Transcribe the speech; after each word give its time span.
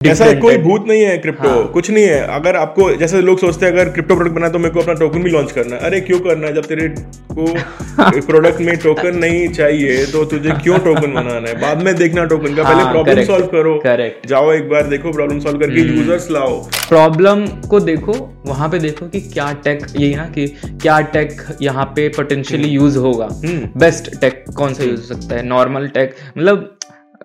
ऐसा 0.00 0.26
कोई 0.40 0.56
भूत 0.56 0.84
नहीं 0.88 1.02
है 1.02 1.16
क्रिप्टो 1.18 1.48
हाँ. 1.48 1.66
कुछ 1.68 1.90
नहीं 1.90 2.04
है। 2.04 2.18
अगर 2.34 2.56
आपको 2.56 2.90
जैसे 2.96 3.20
लोग 3.22 3.38
सोचते 3.38 3.66
हैं 3.66 3.72
अगर 3.72 3.88
क्रिप्टो 3.88 4.14
प्रोडक्ट 4.16 4.34
बना 4.34 4.48
तो 4.48 4.58
मेरे 4.58 4.70
को 4.74 4.80
अपना 4.80 4.94
टोकन 4.94 5.22
भी 5.22 5.30
लॉन्च 5.30 5.52
करना 5.52 5.76
है। 5.76 5.82
अरे 5.82 6.00
क्यों 6.00 6.18
करना 6.20 6.46
है? 6.46 6.52
जब 6.54 6.64
तेरे 6.64 6.88
को 7.32 8.20
प्रोडक्ट 8.26 8.60
में 8.60 8.76
टोकन 8.76 9.16
नहीं 9.16 9.48
चाहिए 9.48 10.04
तो 10.06 10.24
तुझे 10.24 10.50
क्यों 10.62 10.78
टोकन 10.78 11.12
बनाना 11.14 11.48
है? 11.48 11.60
बाद 11.60 11.82
में 11.82 11.94
देखना 11.96 12.24
टोकन 12.24 12.54
का। 12.54 12.62
पहले 12.62 12.84
प्रॉब्लम 12.92 13.24
सॉल्व 13.24 13.46
करो। 13.46 13.74
करेक्ट 13.78 14.26
जाओ 14.26 14.52
एक 14.52 14.68
बार 14.68 14.86
देखो 14.86 15.12
प्रॉब्लम 15.12 15.40
सॉल्व 15.40 15.58
करके 15.58 15.80
यूज़र्स 15.80 16.24
हम्म। 16.24 16.34
लाओ। 16.34 16.62
प्रॉब्लम 16.88 17.46
को 17.68 17.80
देखो 17.80 18.12
वहाँ 18.46 18.68
पे 18.68 18.78
देखो 18.78 19.08
कि 19.08 19.20
क्या 19.20 19.52
टेक 19.64 19.86
यही 19.96 20.14
ना 20.14 20.26
कि 20.34 20.46
क्या 20.82 21.00
टेक 21.16 21.42
यहाँ 21.62 21.92
पे 21.96 22.08
पोटेंशियली 22.16 22.68
यूज़ 22.68 22.98
हम्म। 22.98 23.06
होगा। 23.06 23.28
बेस्ट 23.78 24.08
हम्म। 24.08 24.20
टेक 24.20 24.44
कौन 24.56 24.74
सा 24.74 24.84
यूज़ 24.84 25.00
हो 25.00 25.14
सकता 25.14 25.36
है? 25.36 25.46
नॉर्मल 25.48 25.88
टेक 25.88 26.14
मतलब 26.38 26.74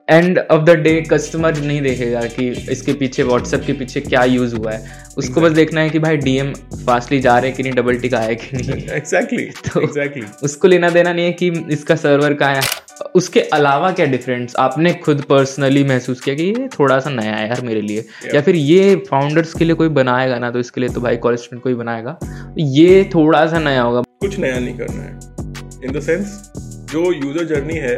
end 0.08 0.40
of 0.40 0.62
the 0.62 0.70
day 0.70 1.02
customer 1.02 1.58
नहीं 1.58 1.82
देखेगा 1.82 2.22
कि 2.22 2.48
इसके 2.72 2.94
पीछे 2.94 3.24
व्हाट्सएप 3.24 3.64
के 3.66 3.74
पीछे 3.74 4.02
क्या 4.02 4.24
यूज़ 4.24 4.56
हुआ 4.56 4.72
है। 4.72 5.02
उसको 5.18 5.42
बस 5.42 5.52
देखना 5.52 5.82
है 5.82 5.90
कि 5.90 6.00
भाई 6.00 6.18
डीएम 6.18 6.54
फास्टली 6.86 7.20
जा 7.20 7.38
रहे 7.38 7.48
हैं 7.48 7.58
कि 7.58 7.64
नहीं 7.64 7.74
डबल 7.74 7.98
टिक 7.98 8.14
आया 8.14 8.34
कि 8.34 8.58
नहीं। 8.58 8.88
एग्जैक्टली 8.96 9.44
तो 9.68 9.82
एग्जैक्टली 9.82 10.26
उसको 10.44 10.68
लेना 10.68 10.90
देना 10.90 11.14
नहीं 11.14 11.26
है 11.26 11.32
कि 11.32 11.52
इसका 11.72 11.96
सर्वर 11.96 12.34
कहाँ 12.34 12.56
है। 12.56 12.62
उसके 13.16 13.42
अलावा 13.54 13.92
क्या 13.92 14.06
डिफरेंस 14.06 14.56
आपने 14.60 14.94
खुद 14.94 15.22
पर्सनली 15.22 15.84
महसूस 15.84 16.22
किया 16.22 16.36
कि 16.36 16.44
ये 16.44 16.68
थोड़ा 16.80 17.00
सा 17.00 17.10
नया 17.10 17.36
है 17.36 17.48
यार 17.48 17.62
मेरे 17.62 17.82
लिए। 17.82 18.02
Yeah. 18.02 18.36
या 18.36 18.42
फिर 18.42 18.56
ये 18.56 18.96
फाउंडर्स 19.10 19.54
के 19.54 19.66
लिए 19.66 19.76
कोई 19.76 19.88
बनाएगा 19.90 20.40
ना 20.40 20.52
तो 20.52 20.60
इसके 20.60 20.82
लिए 20.82 20.90
तो 20.90 21.02
भाई 21.02 21.18
कॉलेज 21.18 21.40
स्टूडेंट 21.40 21.64
कोई 21.64 21.74
बनाएगा। 21.74 22.18
ये 22.60 23.10
थोड़ा 23.16 23.46
सा 23.48 23.60
नया 23.60 23.82
होगा। 23.82 24.02
कुछ 24.02 24.38
नया 24.40 24.60
नहीं 24.60 24.78
करना 24.78 25.04
है। 25.04 25.20
इन 25.86 25.92
द 25.92 26.02
सेंस 26.02 26.52
जो 26.94 27.12
यूज़र 27.14 27.46
जर्नी 27.46 27.78
है 27.78 27.98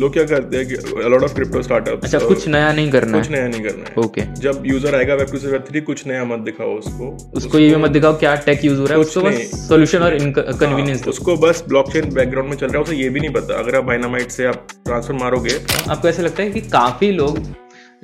लोग 0.00 0.12
क्या 0.12 0.24
करते 0.26 0.56
हैं 0.56 0.66
कि 0.66 0.74
लॉट 1.08 1.22
ऑफ़ 1.22 1.34
क्रिप्टो 1.34 1.62
स्टार्टअप 1.62 2.04
अच्छा 2.04 2.18
कुछ 2.18 2.46
नया 2.48 2.72
नहीं 2.72 2.90
करना 2.90 3.18
कुछ 3.18 3.30
नया 3.30 3.48
नहीं 3.48 3.62
करना 3.62 3.84
है। 3.84 4.04
ओके 4.04 4.22
जब 4.40 4.62
यूज़र 4.66 4.94
आएगा 4.94 5.14
वेब 5.14 5.30
टू 5.32 5.38
से 5.38 5.48
वेब 5.48 5.64
थ्री 5.68 5.80
कुछ 5.82 6.06
नया 6.06 6.24
मत 6.24 6.40
दिखाओ 6.44 6.74
उसको। 6.78 7.10
उसको 7.36 7.58
ये 7.58 7.68
भी 7.68 7.82
मत 7.82 7.90
दिखाओ 7.90 8.18
क्या 8.18 8.34
टेक 8.46 8.64
यूज़ 8.64 8.80
हो 8.80 8.86
रहा 8.86 8.94
है 8.94 9.00
उसको 9.00 9.20
बस 9.22 9.50
सॉल्यूशन 9.68 10.02
और 10.02 10.18
कन्वीनियंस 10.52 11.02
हाँ, 11.02 11.10
उसको 11.10 11.36
बस 11.38 11.64
ब्लॉकचेन 11.68 12.14
बैकग्राउंड 12.14 12.50
में 12.50 12.56
चल 12.56 12.66
रहा 12.66 12.76
है 12.76 12.82
उसे 12.82 12.96
ये 12.96 13.08
भी 13.08 13.20
नहीं 13.20 13.32
पता। 13.32 13.58
अगर 13.58 13.76
आप 13.76 13.88
डायनामाइट 13.88 14.30
से 14.30 14.46
आप 14.46 14.66
ट्रांसफ़र 14.86 15.14
मारोगे। 15.16 15.58
आपको 15.90 16.08
ऐसा 16.08 16.22
लगता 16.22 16.42
है 16.42 16.50
कि 16.50 16.60
काफ़ी 16.70 17.10
लोग 17.12 17.38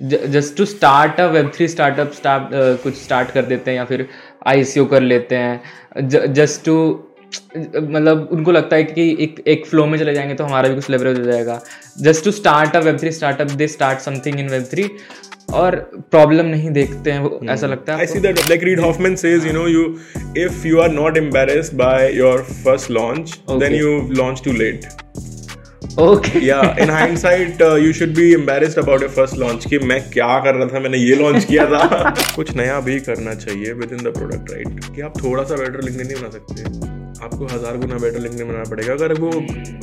just 0.02 0.56
to 0.56 0.64
start 0.66 1.20
a 1.20 1.26
web 1.30 1.50
three 1.54 1.68
startup 1.68 2.12
start 2.14 2.82
कुछ 2.82 2.94
स्टार्ट 2.96 3.30
कर 3.30 3.42
देते 3.44 3.70
हैं 3.70 3.78
या 3.78 3.84
फिर 3.84 4.06
आईसीओ 4.46 4.84
कर 4.86 5.00
लेते 5.02 5.36
हैं। 5.36 6.08
जस्ट 6.34 6.64
टू 6.64 6.76
मतलब 7.80 8.28
उनको 8.32 8.52
लगता 8.52 8.76
है 8.76 8.84
कि 8.84 9.16
एक 9.20 9.42
एक 9.46 9.66
फ्लो 9.66 9.86
में 9.86 9.98
चले 9.98 10.14
जाएँगे 10.14 10.34
तो 10.34 10.44
हमारा 10.44 10.68
भी 10.68 10.74
कुछ 10.74 10.90
लेवरेज 10.90 11.18
हो 11.18 11.24
जाएगा। 11.24 11.62
Just 12.00 12.24
to 12.24 12.30
start 12.30 12.76
a 12.76 12.80
web 12.80 12.98
three 12.98 13.12
startup 13.12 13.50
they 13.50 13.68
start 13.68 13.98
something 13.98 14.40
in 14.40 14.48
web 14.48 14.64
three 14.70 14.90
और 15.52 15.76
प्रॉब्लम 16.10 16.46
नहीं 16.46 16.70
देखते 16.70 17.10
हैं 17.10 17.20
वो 17.20 17.40
hmm. 17.42 17.50
ऐसा 17.50 17.66
लगता 17.66 17.92
है 17.92 17.98
I 17.98 18.06
see 18.06 18.20
that 18.20 18.38
like 18.38 18.62
Reid 18.62 18.80
Hoffman 18.80 19.16
says 19.16 19.46
you 19.46 19.52
know 19.52 19.66
you 19.68 19.98
if 20.36 20.66
you 20.66 20.80
are 20.80 20.90
not 20.90 21.16
embarrassed 21.16 21.74
by 21.74 22.14
your 22.14 22.38
first 22.38 22.90
launch 22.90 23.40
then 23.50 23.74
you 23.74 24.08
launch 24.10 24.42
too 24.44 24.52
late 24.52 24.80
okay. 25.96 26.40
Yeah 26.40 26.76
in 26.78 26.88
hindsight 26.98 27.60
uh, 27.60 27.74
you 27.74 27.92
should 27.92 28.14
be 28.16 28.32
embarrassed 28.32 28.78
about 28.78 29.00
your 29.00 29.08
first 29.08 29.36
launch 29.36 29.66
कि 29.66 29.78
मैं 29.78 30.10
क्या 30.10 30.38
कर 30.38 30.54
रहा 30.54 30.66
था 30.66 30.80
मैंने 30.80 30.98
ये 30.98 31.14
launch 31.14 31.44
किया 31.44 31.66
था। 31.66 32.14
कुछ 32.36 32.56
नया 32.56 32.80
भी 32.80 33.00
करना 33.00 33.34
चाहिए 33.34 33.72
with 33.72 33.92
in 33.92 33.98
the 33.98 34.14
product 34.14 34.50
right 34.50 34.84
कि 34.96 35.00
आप 35.00 35.24
थोड़ा 35.24 35.44
सा 35.44 35.56
बेटर 35.56 35.82
लिंक्डइन 35.82 36.06
नहीं 36.06 36.16
बना 36.16 36.30
सकते। 36.30 37.09
आपको 37.22 37.46
हज़ार 37.46 37.76
गुना 37.78 37.96
बेटर 37.98 38.20
लिंक्डइन 38.20 38.48
बनाना 38.48 38.70
पड़ेगा। 38.70 38.92
अगर 38.92 39.12
वो 39.20 39.30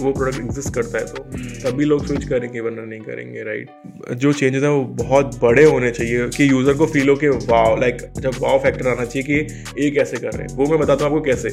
वो 0.02 0.12
प्रोडक्ट 0.12 0.40
एग्जिस्ट 0.40 0.74
करता 0.76 1.00
है 1.00 1.06
तो। 1.06 1.24
तभी 1.62 1.86
लोग 1.86 2.06
स्विच 2.06 2.24
करेंगे 2.30 2.60
वरना 2.60 2.84
नहीं 2.84 3.00
करेंगे 3.02 3.44
राइट 3.44 4.14
जो 4.16 4.34
चेंजेस 4.34 4.64
हैं 4.64 4.70
वो 4.70 4.84
बहुत 5.02 5.40
बड़े 5.42 5.64
होने 5.66 5.92
चाहिए 5.92 6.28
कि 6.38 6.50
यूज़र 6.50 6.74
को 6.78 6.86
फील 6.88 7.10
हो 7.10 7.16
कि 7.16 7.30
वाव 7.30 7.80
लाइक 7.82 8.02
जब 8.20 8.40
वाव 8.42 8.60
फैक्टर 8.64 8.88
आना 8.90 9.06
चाहिए 9.06 9.24
कि 9.24 9.84
ये 9.84 9.90
कैसे 9.92 10.18
कर 10.18 10.32
रहे 10.32 10.42
हैं। 10.42 10.56
वो 10.58 10.66
मैं 10.68 10.80
बताता 10.80 11.06
हूँ 11.06 11.14
आपको 11.14 11.26
कैसे। 11.26 11.50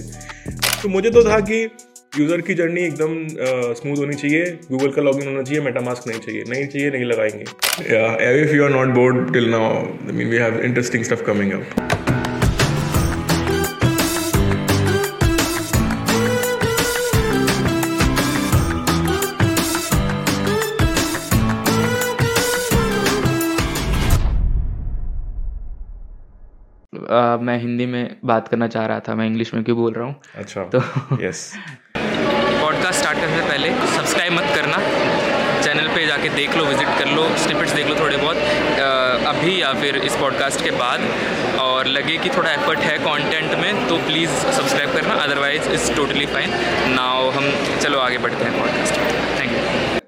तो 0.82 0.88
मुझे 0.88 1.10
तो 1.10 1.24
था 1.24 1.40
कि 1.42 1.62
यूज़र 2.12 2.40
की 2.40 2.54
जर्नी 2.54 2.80
एकदम 2.82 3.14
स्मूथ 3.74 3.96
होनी 3.98 4.14
चाहिए। 4.14 4.44
गूगल 4.70 4.90
का 4.90 5.02
लॉगिन 5.02 5.28
होना 5.28 5.42
चाहिए 5.42 5.60
मेटामास्क 5.62 6.08
नहीं 6.08 6.20
चाहिए। 6.20 6.42
नहीं 6.48 6.66
चाहिए 6.66 6.90
नहीं 6.90 7.04
लगाएँगे। 7.04 7.44
If 8.42 8.54
you 8.54 8.64
are 8.64 8.70
not 8.70 8.94
bored 8.94 9.32
till 9.32 9.50
now 9.50 9.72
I 9.74 10.12
mean 10.12 10.30
we 10.30 10.36
have 10.38 10.60
interesting 10.60 11.04
stuff 11.04 11.22
coming 11.24 11.52
up 11.52 11.83
Uh, 27.04 27.40
मैं 27.42 27.58
हिंदी 27.60 27.86
में 27.86 28.16
बात 28.24 28.46
करना 28.48 28.66
चाह 28.68 28.84
रहा 28.86 29.00
था 29.06 29.14
मैं 29.14 29.26
इंग्लिश 29.26 29.52
में 29.54 29.62
क्यों 29.64 29.76
बोल 29.78 29.92
रहा 29.92 30.04
हूँ? 30.06 30.14
अच्छा 30.38 30.62
तो 30.74 30.78
यस 31.22 31.40
पॉडकास्ट 31.96 32.98
स्टार्ट 33.00 33.18
करने 33.18 33.36
से 33.36 33.48
पहले 33.48 33.70
सब्सक्राइब 33.96 34.32
मत 34.32 34.46
करना। 34.54 34.78
चैनल 35.64 35.88
पे 35.94 36.06
जाके 36.06 36.28
देख 36.28 36.56
लो 36.56 36.64
विज़िट 36.64 36.88
कर 36.98 37.10
लो 37.16 37.28
स्निपेट्स 37.44 37.72
देख 37.72 37.88
लो 37.88 37.94
थोड़े 38.00 38.16
बहुत 38.16 38.36
अभी 39.26 39.60
या 39.62 39.72
फिर 39.82 39.96
इस 39.96 40.16
पॉडकास्ट 40.16 40.64
के 40.64 40.70
बाद। 40.70 41.00
और 41.60 41.86
लगे 41.86 42.16
कि 42.18 42.30
थोड़ा 42.30 42.50
एफर्ट 42.50 42.78
है 42.78 42.96
कंटेंट 42.98 43.54
में 43.62 43.88
तो 43.88 43.98
प्लीज़ 44.06 44.30
सब्सक्राइब 44.30 44.92
करना 44.92 45.14
otherwise 45.24 45.70
is 45.70 45.92
totally 45.96 46.26
fine 46.26 46.50
now 46.94 47.30
हम 47.30 47.52
चलो 47.82 47.98
आगे 47.98 48.18
बढ़ते 48.18 48.44
हैं 48.44 48.58
पॉडकास्ट 48.60 48.94
थैंक 49.40 49.52
यू 49.52 49.53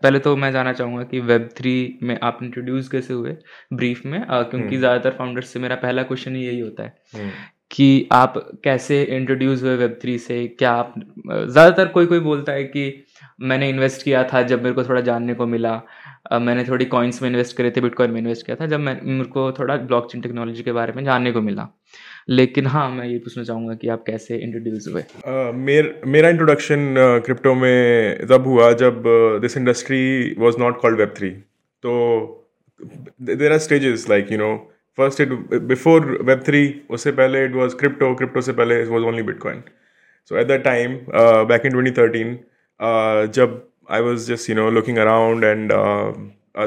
पहले 0.06 0.18
तो 0.20 0.34
मैं 0.36 0.50
जानना 0.52 0.72
चाहूँगा 0.72 1.02
कि 1.04 1.20
वेब 1.22 1.48
थ्री 1.56 1.74
में 2.02 2.18
आप 2.22 2.38
इंट्रोड्यूस 2.42 2.88
कैसे 2.88 3.14
हुए 3.14 3.36
ब्रीफ 3.72 4.04
में 4.06 4.18
आ, 4.18 4.42
क्योंकि 4.42 4.66
हम्म। 4.66 4.78
ज़्यादातर 4.78 5.16
फाउंडर्स 5.18 5.48
से 5.48 5.58
मेरा 5.58 5.76
पहला 5.76 6.02
क्वेश्चन 6.02 6.36
ही 6.36 6.44
यही 6.46 6.60
होता 6.60 6.82
है 6.82 6.94
हम्म। 7.14 7.30
कि 7.70 8.08
आप 8.12 8.34
कैसे 8.64 9.02
इंट्रोड्यूस 9.12 9.62
हुए 9.62 9.74
वेब 9.76 9.98
थ्री 10.02 10.18
से 10.18 10.46
क्या 10.58 10.72
आप 10.72 10.94
ज़्यादातर 10.96 11.88
कोई 11.88 12.06
कोई 12.06 12.20
बोलता 12.20 12.52
है 12.52 12.64
कि 12.66 12.84
मैंने 13.42 13.68
इन्वेस्ट 13.68 14.02
किया 14.02 14.22
था 14.24 14.42
जब 14.42 14.62
मेरे 14.62 14.74
को 14.74 14.84
थोड़ा 14.84 15.00
जानने 15.00 15.34
को 15.34 15.46
मिला 15.46 15.80
मैंने 16.32 16.64
थोड़ी 16.64 16.84
कॉइन्स 16.86 17.20
में 17.22 17.28
इन्वेस्ट 17.28 17.56
करे 17.56 17.70
थे 17.70 17.80
बिटकॉइन 17.80 18.10
में 18.10 18.20
इन्वेस्ट 18.20 18.46
किया 18.46 18.56
था 18.56 18.66
जब 18.66 18.80
मैं 18.80 19.00
मेरे 19.02 19.28
को 19.28 19.50
थोड़ा 19.52 19.76
ब्लॉकचेन 19.84 20.20
टेक्नोलॉजी 20.20 20.62
के 20.62 20.72
बारे 20.72 20.92
में 20.92 21.04
जानने 21.04 21.32
को 21.32 21.40
मिला 21.40 21.68
लेकिन 22.28 22.66
हाँ 22.66 22.88
मैं 22.90 23.06
ये 23.06 23.18
पूछना 23.18 23.44
चाहूँगा 23.44 23.74
कि 23.74 23.88
आप 23.88 24.02
कैसे 24.06 24.36
इंट्रोड्यूस 24.36 24.88
हुए? 24.92 25.02
uh, 25.02 25.54
मेर, 25.54 26.00
मेरा 26.06 26.28
इंट्रोडक्शन 26.28 26.94
क्रिप्टो 27.24 27.50
uh, 27.50 27.60
में 27.60 28.26
तब 28.26 28.46
हुआ 28.46 28.72
जब 28.72 29.02
this 29.42 29.56
industry 29.56 30.34
was 30.38 30.58
not 30.58 30.80
called 30.80 30.98
web 30.98 31.14
three 31.18 31.30
तो 31.82 31.92
there 33.22 33.52
are 33.52 33.58
stages 33.58 34.08
like 34.10 34.32
you 34.32 34.38
know 34.38 34.54
first 34.98 35.20
it 35.20 35.28
before 35.62 36.18
web 36.22 36.42
three 36.46 36.62
उससे 36.90 37.12
पहले 37.12 37.44
इट 37.44 37.54
वॉज़ 37.54 37.76
क्रिप्टो 37.76 38.14
क्रिप्टो 38.14 38.40
से 38.40 38.52
पहले 38.52 38.80
it 38.82 38.88
was 38.88 39.04
only 39.04 39.22
bitcoin 39.22 39.62
so 40.30 40.38
at 40.38 40.46
the 40.46 40.60
time 40.64 40.98
back 41.48 41.66
in 41.66 41.72
twenty 41.72 41.90
thirteen 41.90 42.38
जब 43.34 43.60
I 43.90 44.00
was 44.00 44.32
just 44.32 44.50
you 44.50 44.56
know 44.56 44.70
looking 44.70 44.98
around 44.98 45.44
and 45.44 45.72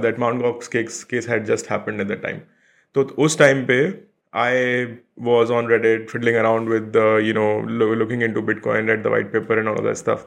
that 0.01 0.19
Mount 0.19 0.41
Gox 0.41 0.67
case 0.67 1.27
had 1.29 1.45
just 1.45 1.71
happened 1.71 2.01
at 2.01 2.07
that 2.07 2.21
time 2.23 2.37
तो 2.95 3.03
उस 3.17 3.37
time 3.39 3.65
पे 3.65 4.08
I 4.32 4.98
was 5.16 5.50
on 5.50 5.66
Reddit 5.66 6.10
fiddling 6.10 6.36
around 6.36 6.68
with 6.68 6.92
the, 6.92 7.22
you 7.24 7.32
know, 7.32 7.60
lo- 7.60 7.94
looking 7.94 8.22
into 8.22 8.42
Bitcoin, 8.42 8.88
read 8.88 9.04
the 9.04 9.10
white 9.10 9.32
paper 9.32 9.58
and 9.58 9.68
all 9.68 9.78
of 9.78 9.84
that 9.84 9.98
stuff. 9.98 10.24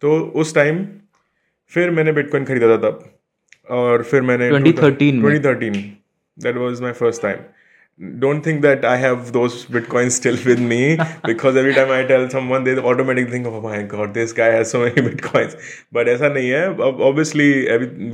तो 0.00 0.18
उस 0.42 0.54
time 0.54 0.86
फिर 1.74 1.90
मैंने 1.90 2.12
bitcoin 2.12 2.44
खरीदा 2.44 2.68
था 2.68 2.76
तब 2.88 3.04
और 3.76 4.02
फिर 4.10 4.22
मैंने 4.30 4.50
2013 4.50 5.20
2013 5.24 5.82
that 6.44 6.56
was 6.62 6.80
my 6.84 6.92
first 7.00 7.22
time 7.24 7.44
don't 8.22 8.42
think 8.46 8.62
that 8.62 8.84
I 8.84 8.96
have 8.96 9.30
those 9.34 9.56
bitcoins 9.74 10.16
still 10.20 10.38
with 10.46 10.62
me 10.70 10.78
because 11.26 11.56
every 11.60 11.74
time 11.74 11.92
I 11.96 12.02
tell 12.08 12.24
someone 12.34 12.64
they 12.68 12.74
automatically 12.76 13.30
think 13.34 13.46
oh 13.46 13.60
my 13.66 13.82
god 13.92 14.14
this 14.14 14.32
guy 14.40 14.48
has 14.56 14.72
so 14.76 14.80
many 14.84 15.04
bitcoins 15.08 15.54
but 15.98 16.08
ऐसा 16.14 16.28
नहीं 16.34 16.50
है 16.50 16.64
obviously 17.10 17.48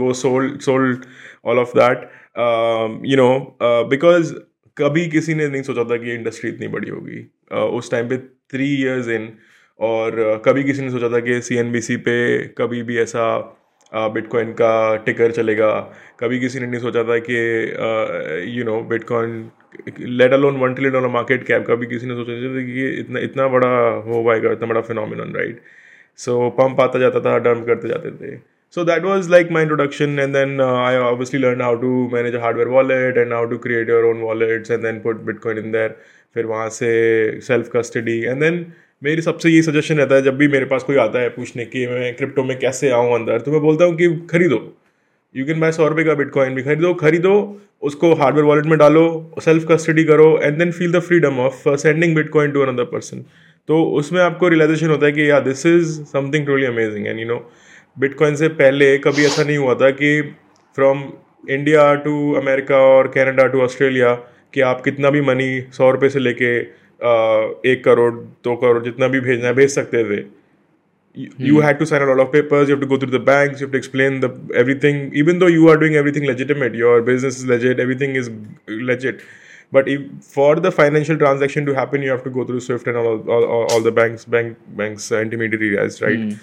वो 0.03 0.13
sold 0.23 0.63
sold 0.69 1.09
all 1.45 1.63
of 1.65 1.73
that 1.81 2.07
um, 2.47 3.01
you 3.13 3.17
know 3.23 3.33
uh, 3.69 3.83
because 3.95 4.35
कभी 4.78 5.06
किसी 5.08 5.34
ने 5.36 5.48
नहीं 5.48 5.62
सोचा 5.64 5.84
था 5.84 5.98
कि 5.98 6.14
इंडस्ट्री 6.14 6.50
इतनी 6.50 6.68
बड़ी 6.68 6.90
होगी। 6.90 7.20
उस 7.78 7.92
टाइम 7.92 8.08
पे 8.10 8.18
थ्री 8.52 8.74
इयर्स 8.76 9.08
इन 9.10 9.32
और 9.80 10.42
कभी 10.46 10.64
किसी 10.64 10.82
ने 10.82 10.90
सोचा 10.92 11.10
था 11.10 11.20
कि 11.20 11.42
सी 11.42 11.56
एन 11.58 11.72
बी 11.72 11.82
सी 11.82 11.98
पे 11.98 12.16
कभी 12.58 12.82
भी 12.84 12.98
ऐसा 13.00 13.28
बिटकॉइन 14.14 14.52
का 14.54 14.96
टिकर 14.96 15.32
चलेगा। 15.32 15.70
कभी 16.20 16.40
किसी 16.40 16.60
ने 16.60 16.68
नहीं 16.68 16.80
सोचा 16.82 17.04
था 17.04 17.18
कि 17.30 17.38
you 18.58 18.64
know 18.64 18.80
bitcoin 18.90 19.50
let 20.00 20.34
alone 20.34 20.58
one 20.58 20.74
trillion 20.74 20.94
dollar 20.94 21.08
market 21.08 21.46
cap 21.48 21.66
कभी 21.68 21.86
किसी 21.86 22.08
ने 22.08 22.16
सोचा 22.16 22.34
था 22.34 22.66
कि 22.66 22.90
इतना 23.00 23.20
इतना 23.20 23.48
बड़ा 23.48 23.68
हो 24.08 24.24
पाएगा, 24.26 24.52
इतना 24.52 24.68
बड़ा 24.68 24.82
फिनोमिनन 24.82 25.36
राइट 25.36 25.62
सो 26.20 26.50
पंप 26.60 26.82
आता 26.82 27.00
जाता 27.00 27.20
था 27.20 27.38
डंप 27.40 27.66
करते 27.66 27.88
जाते 27.88 28.12
थे। 28.12 28.36
So 28.76 28.84
that 28.84 29.06
was 29.08 29.28
like 29.30 29.52
my 29.56 29.62
introduction 29.62 30.20
and 30.20 30.36
then 30.36 30.60
uh, 30.60 30.74
i 30.86 30.96
obviously 30.98 31.40
learned 31.40 31.62
how 31.62 31.76
to 31.84 31.90
manage 32.10 32.34
a 32.34 32.40
hardware 32.46 32.70
wallet 32.70 33.18
and 33.18 33.32
how 33.32 33.46
to 33.52 33.60
create 33.66 33.88
your 33.88 34.06
own 34.08 34.22
wallets 34.22 34.70
and 34.70 34.84
then 34.84 35.00
put 35.06 35.26
bitcoin 35.26 35.62
in 35.64 35.72
there. 35.76 35.92
फिर 36.36 36.46
वहाँ 36.46 36.70
से 36.70 36.90
self 37.42 37.70
custody 37.76 38.18
and 38.22 38.42
then 38.42 38.66
मेरी 39.04 39.22
सबसे 39.22 39.50
ये 39.50 39.62
suggestion 39.62 39.98
रहता 39.98 40.16
है 40.16 40.22
जब 40.22 40.38
भी 40.38 40.48
मेरे 40.48 40.66
पास 40.66 40.84
कोई 40.84 40.98
आता 40.98 41.20
है 41.20 41.30
पूछने 41.30 41.66
की 41.66 41.86
मैं 41.88 42.16
क्रिप्टो 42.16 42.44
में 42.44 42.58
कैसे 42.60 42.90
आऊँ 42.90 43.14
अंदर 43.16 43.42
तो 43.42 43.52
मैं 43.52 43.62
बोलता 43.62 43.86
हूँ 43.86 43.96
कि 43.98 44.10
खरीदो। 44.32 44.60
यू 45.36 45.46
कैन 45.46 45.60
बाय 45.60 45.72
सौ 45.72 45.88
रुपये 45.88 46.06
का 46.06 46.14
बिटकॉइन 46.14 46.56
भी 46.56 46.64
खरीदो 46.64 46.94
खरीदो 46.94 47.36
उसको 47.82 48.14
हार्डवेयर 48.14 48.46
वॉलेट 48.46 48.66
में 48.66 48.78
डालो 48.80 49.06
सेल्फ 49.46 49.66
कस्टडी 49.72 50.04
करो 50.04 50.28
and 50.44 50.58
then 50.58 50.72
feel 50.72 50.92
the 50.92 51.00
freedom 51.00 51.40
of 51.40 51.76
sending 51.76 52.16
bitcoin 52.16 52.52
to 52.52 52.62
another 52.62 52.84
person 52.84 53.26
तो 53.68 53.84
उसमें 54.00 54.22
आपको 54.22 54.48
रियलाइजेशन 54.48 54.90
होता 54.90 55.06
है 55.06 55.12
कि 55.12 55.30
या 55.30 55.40
this 55.40 55.66
is 55.66 56.02
something 56.14 56.46
truly 56.46 56.66
amazing 56.66 57.08
and 57.08 57.20
you 57.20 57.28
know 57.28 57.40
bitcoin 57.98 58.36
से 58.36 58.48
पहले 58.48 58.98
कभी 58.98 59.26
ऐसा 59.26 59.44
नहीं 59.44 59.58
हुआ 59.58 59.74
था 59.76 59.90
कि 59.90 60.22
फ्रॉम 60.78 61.04
इंडिया 61.50 61.94
टू 61.96 62.34
अमेरिका 62.34 62.78
और 62.78 63.08
कैनेडा 63.08 63.46
टू 63.48 63.62
ऑस्ट्रेलिया 63.62 64.14
कि 64.54 64.62
आप 64.62 64.82
कितना 64.82 65.10
भी 65.10 65.22
मनी 65.22 65.50
सौ 65.74 65.92
रुपये 65.92 66.10
से 66.10 66.20
लेके 66.20 66.56
एक 67.72 67.82
करोड़ 67.86 68.14
दो 68.14 68.56
करोड़ 68.56 68.84
जितना 68.84 69.08
भी 69.08 69.20
भेजना 69.20 69.48
है 69.48 69.54
भेज 69.54 69.70
सकते 69.70 70.04
थे। 70.04 70.24
You 71.40 71.60
had 71.60 71.78
to 71.80 71.86
sign 71.86 72.04
a 72.04 72.06
lot 72.06 72.20
of 72.20 72.28
papers 72.28 72.70
you 72.70 72.76
to 72.76 72.88
go 72.88 72.98
through 72.98 73.18
the 73.18 73.22
bank 73.22 73.62
you 73.62 73.68
to 73.68 73.78
explain 73.78 74.20
the 74.20 74.50
everything 74.56 75.18
even 75.18 75.40
though 75.40 75.48
you 75.48 75.70
are 75.70 75.78
doing 75.78 75.96
everything 75.96 76.26
legitimate 76.26 76.76
your 76.76 77.02
business 77.02 77.40
is 77.40 77.48
legit 77.52 77.80
everything 77.80 78.18
is 78.18 78.30
legit 78.70 79.22
but 79.74 79.88
if 79.88 80.02
for 80.36 80.60
the 80.60 80.70
financial 80.70 81.18
transaction 81.18 81.66
to 81.66 81.74
happen 81.74 82.04
you 82.04 82.12
have 82.12 82.22
to 82.24 82.30
go 82.30 82.46
through 82.46 82.60
SWIFT 82.60 82.88
and 82.88 82.98
all 82.98 83.90
the 83.90 83.94
bank 83.94 84.20
bank 84.30 84.56
bank 84.78 84.98
intermediate 85.14 86.04
right 86.04 86.40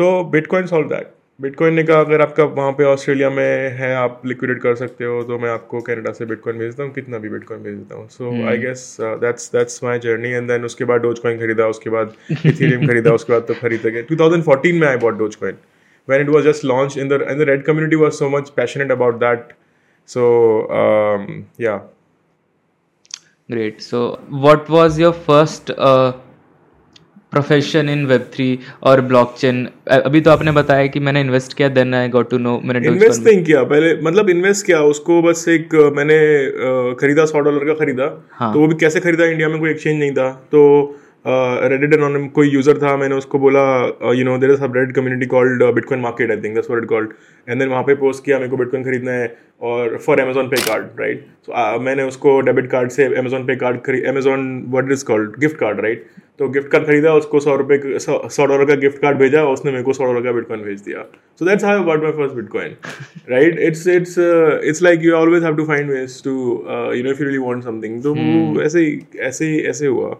so 0.00 0.30
bitcoin 0.32 0.66
solved 0.66 0.88
that 0.88 1.14
bitcoin 1.40 1.74
ने 1.74 1.82
कहा 1.82 2.00
अगर 2.00 2.22
आपका 2.22 2.44
वहाँ 2.44 2.72
पे 2.72 2.84
Australia 2.84 3.30
में 3.30 3.70
है 3.78 3.94
आप 3.96 4.22
liquidate 4.26 4.62
कर 4.62 4.74
सकते 4.74 5.04
हो 5.04 5.22
तो 5.22 5.38
मैं 5.38 5.50
आपको 5.50 5.80
कनाडा 5.80 6.12
से 6.12 6.24
बिटकॉइन 6.26 6.58
भेजता 6.58 6.82
हूँ 6.82 6.92
कितना 6.92 7.18
भी 7.18 7.28
बिटकॉइन 7.28 7.62
भेज 7.62 7.74
देता 7.74 7.94
हूँ. 7.94 8.08
So 8.08 8.30
I 8.48 8.58
guess 8.58 8.96
that's 9.00 9.52
that's 9.52 9.84
my 9.84 9.98
journey 9.98 10.30
and 10.30 10.48
then 10.48 10.64
उसके 10.64 10.84
बाद 10.84 11.00
डोज 11.00 11.18
कॉइन 11.18 11.38
खरीदा 11.38 11.66
उसके 11.66 11.90
बाद 11.90 12.14
इथेरियम 12.32 12.86
खरीदा 12.86 13.12
उसके 13.14 13.32
बाद 13.32 13.42
तो 13.48 13.54
खरीद 13.54 13.86
गए। 13.86 14.02
2014 14.12 14.80
में 14.80 14.88
I 14.88 14.96
bought 14.96 15.18
Dogecoin 15.36 15.56
was 16.08 16.44
just 16.44 16.64
launched 16.64 16.96
in 16.96 17.08
the 17.08 17.16
and 17.32 17.40
the 17.40 17.46
red 17.46 17.64
community 17.64 17.96
was 17.96 18.16
so 18.18 18.28
much 18.28 18.48
passionate 18.54 18.90
about 18.90 19.18
that. 19.20 19.52
So 20.08 20.22
um, 20.78 21.46
yeah. 21.58 21.80
Great. 23.48 23.82
So 23.82 24.20
what 24.46 24.68
was 24.68 24.98
your 24.98 25.12
first 25.12 25.70
uh, 25.70 26.12
profession 27.32 27.88
in 27.88 28.04
web 28.06 28.24
three 28.34 28.48
और 28.82 29.00
blockchain 29.10 29.66
अभी 29.92 30.20
तो 30.20 30.30
आपने 30.30 30.52
बताया 30.52 30.86
कि 30.86 31.00
मैंने 31.00 31.20
invest 31.20 31.56
किया 31.56 31.68
then 31.76 31.94
I 31.94 32.08
got 32.08 32.30
to 32.30 32.38
know 32.38 32.60
मैंने 32.64 32.86
invest 32.88 33.26
नहीं 33.26 33.42
किया 33.44 33.62
पहले 33.74 33.94
मतलब 34.02 34.30
इन्वेस्ट 34.30 34.66
किया 34.66 34.80
उसको 34.94 35.20
बस 35.22 35.44
एक 35.48 35.74
मैंने 35.96 36.18
खरीदा 37.00 37.24
सौ 37.26 37.40
डॉलर 37.40 37.64
का 37.66 37.74
खरीदा। 37.74 38.10
हाँ. 38.32 38.52
तो 38.52 38.60
वो 38.60 38.66
भी 38.66 38.74
कैसे 38.80 39.00
खरीदा 39.00 39.24
इंडिया 39.26 39.48
में 39.48 39.58
कोई 39.60 39.70
एक्सचेंज 39.70 39.98
नहीं 39.98 40.12
था। 40.12 40.30
तो 40.52 40.98
रेडिट 41.26 41.92
एनोनिम 41.94 42.26
कोई 42.36 42.48
यूज़र 42.50 42.78
था 42.78 42.96
मैंने 42.96 43.14
उसको 43.14 43.38
बोला 43.38 43.62
you 44.14 44.24
know 44.24 44.36
there 44.38 44.50
is 44.50 44.58
subreddit 44.76 44.94
community 44.94 45.26
called 45.34 45.62
bitcoin 45.74 46.00
market 46.00 46.30
I 46.30 46.36
think 46.44 46.56
what 46.58 46.84
called 46.88 47.10
and 47.48 47.58
then 47.58 47.68
वहाँ 47.68 47.82
पे 47.82 47.94
पोस्ट 48.00 48.24
किया 48.24 48.38
मेरे 48.38 48.50
को 48.50 48.56
बिटकॉइन 48.56 48.84
खरीदना 48.84 49.12
है 49.12 49.34
और 49.62 49.96
for 50.06 50.20
Amazon 50.20 50.48
pay 50.48 50.56
card 50.62 51.00
right 51.00 51.26
so 51.46 51.78
मैंने 51.80 52.02
उसको 52.04 52.40
डेबिट 52.48 52.70
कार्ड 52.70 52.90
से 52.90 53.04
अमेजोन 53.18 53.46
पे 53.46 53.56
कार्ड 53.56 53.80
खरीद 53.86 54.06
Amazon 54.08 54.48
what 54.70 54.92
is 54.92 55.04
called 55.04 55.38
gift 55.40 55.56
card 55.58 55.80
right 55.80 56.06
तो 56.38 56.48
गिफ्ट 56.48 56.68
कार्ड 56.72 56.86
खरीदा 56.86 57.14
उसको 57.14 57.40
सौ 57.40 57.56
रुपये 57.56 57.98
सौ 57.98 58.46
डॉलर 58.46 58.64
का 58.64 58.74
गिफ्ट 58.80 58.98
कार्ड 59.02 59.18
भेजा 59.18 59.44
उसने 59.46 59.72
मेरे 59.72 59.84
को 59.84 59.92
सौ 59.92 60.04
डॉलर 60.04 60.22
का 60.24 60.32
बिटकॉइन 60.32 60.62
भेज 60.62 60.80
दिया। 60.80 61.04
So 61.38 61.44
that's 61.44 61.64
how 61.64 61.84
got 61.84 62.02
my 62.02 62.12
first 62.12 62.34
bitcoin 62.36 62.76
right 63.30 63.58
it's 63.68 63.86
it's 63.86 64.18
it's 64.18 64.82
like 64.82 65.04
you 65.04 65.14
always 65.14 65.44
have 65.44 65.56
to 65.56 65.64
find 65.66 65.90
ways 65.90 66.22
to 66.24 66.34
you 66.96 67.02
know 67.04 67.10
if 67.10 67.22
you 67.22 67.28
really 67.28 67.38
want 67.38 67.64
something 67.64 68.02
तो 68.02 68.14
hmm. 68.14 68.62
ऐसे 68.66 68.80
ही 68.80 69.00
ऐसे 69.30 69.50
ही 69.52 69.60
ऐसे 69.74 69.86
हुआ। 69.86 70.18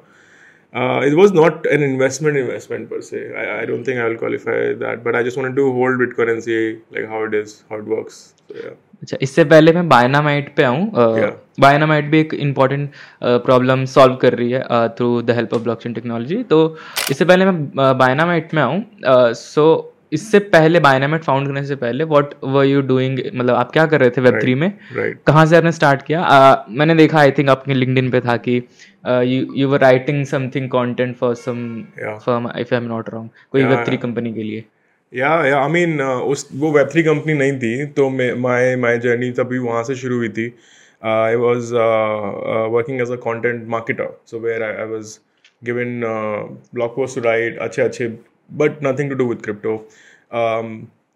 Uh, 0.81 1.01
it 1.07 1.15
was 1.17 1.33
not 1.37 1.67
an 1.73 1.83
investment 1.87 2.39
investment 2.43 2.87
per 2.91 2.99
se. 3.07 3.19
I, 3.41 3.43
I 3.57 3.65
don't 3.71 3.89
think 3.89 3.99
I 4.03 4.07
will 4.09 4.17
qualify 4.21 4.55
that, 4.83 5.03
but 5.07 5.19
I 5.19 5.21
just 5.27 5.41
wanted 5.41 5.59
to 5.59 5.67
hold 5.79 5.99
Bitcoin 6.03 6.31
and 6.35 6.45
see 6.47 6.61
like 6.97 7.11
how 7.11 7.19
it 7.25 7.35
is, 7.41 7.53
how 7.69 7.81
अच्छा 9.03 9.17
इससे 9.23 9.45
पहले 9.45 9.73
मैं 9.73 9.89
बायनामाइट 9.89 10.55
पे 10.57 10.63
आऊँ। 10.63 10.91
बायनामाइट 11.61 12.05
भी 12.11 12.21
एक 12.21 12.35
important 12.35 12.91
problem 13.23 13.85
solve 13.95 14.15
कर 14.17 14.35
रही 14.35 14.51
है 14.51 14.89
through 14.99 15.23
the 15.23 15.31
help 15.31 15.55
of 15.55 15.63
blockchain 15.63 15.95
technology 15.95 16.43
तो 16.45 16.59
इससे 17.11 17.25
पहले 17.25 17.45
मैं 17.45 17.99
बायनामाइट 17.99 18.55
में 18.55 18.63
आऊँ। 18.63 18.85
सो 19.37 19.65
इससे 20.13 20.39
पहले 20.53 20.81
बायनामेट 20.81 21.23
फाउंड 21.25 21.47
करने 21.47 21.65
से 21.67 21.77
पहले 21.77 22.05
व्हाट 22.05 22.35
वर 22.45 22.65
यू 22.65 22.81
डूइंग 22.89 23.19
मतलब 23.27 23.55
आप 23.55 23.71
क्या 23.73 23.85
कर 23.87 24.01
रहे 24.01 24.11
थे 24.11 24.21
वेब 24.21 24.39
थ्री 24.41 24.55
में? 24.55 24.67
right. 24.97 25.17
कहाँ 25.27 25.45
से 25.47 25.57
आपने 25.57 25.73
स्टार्ट 25.73 26.03
किया? 26.03 26.21
uh, 26.29 26.71
मैंने 26.71 26.95
देखा 26.95 27.19
आई 27.21 27.31
थिंक 27.39 27.49
आपके 27.51 27.75
लिंक्डइन 27.75 28.11
पे 28.11 28.21
था 28.21 28.37
कि 28.47 28.57
you 29.57 29.69
were 29.69 29.81
writing 29.81 30.25
something 30.27 30.69
content 30.71 31.17
for 31.17 31.35
some 31.35 31.65
firm 31.99 32.51
if 32.59 32.75
I 32.75 32.81
am 32.81 32.89
not 32.89 33.09
wrong 33.11 33.31
कोई 33.53 33.65
वेब 33.65 33.85
थ्री 33.87 33.97
कंपनी 33.97 34.33
के 34.33 34.43
लिए। 34.43 34.65
या 35.15 35.47
या 35.47 35.59
आई 35.63 35.69
मीन 35.69 36.01
उस 36.03 36.49
वो 36.55 36.71
वेब 36.73 36.89
थ्री 36.93 37.03
कंपनी 37.03 37.35
नहीं 37.35 37.59
थी 37.59 37.87
तो 37.87 38.09
माय 38.11 38.77
माय 38.77 38.99
जर्नी 38.99 39.31
तभी 39.31 39.59
वहाँ 39.59 39.83
से 39.85 39.95
शुरू 39.95 40.17
हुई 40.17 40.29
थी। 40.29 40.55
I 41.05 41.35
was 41.35 41.73
working 42.73 43.01
as 43.01 43.11
a 43.11 43.17
content 43.17 43.69
marketer 43.69 44.09
so 44.27 44.39
where 44.39 44.63
I 44.63 44.87
was 44.87 45.19
given 45.65 46.01
blog 46.75 46.97
post 46.97 47.15
to 47.15 47.21
write 47.21 47.59
अच्छे 47.59 47.83
अच्छे 47.83 48.09
but 48.53 48.85
nothing 48.85 49.11
to 49.11 49.17
do 49.17 49.29
with 49.29 49.43
crypto 49.45 49.77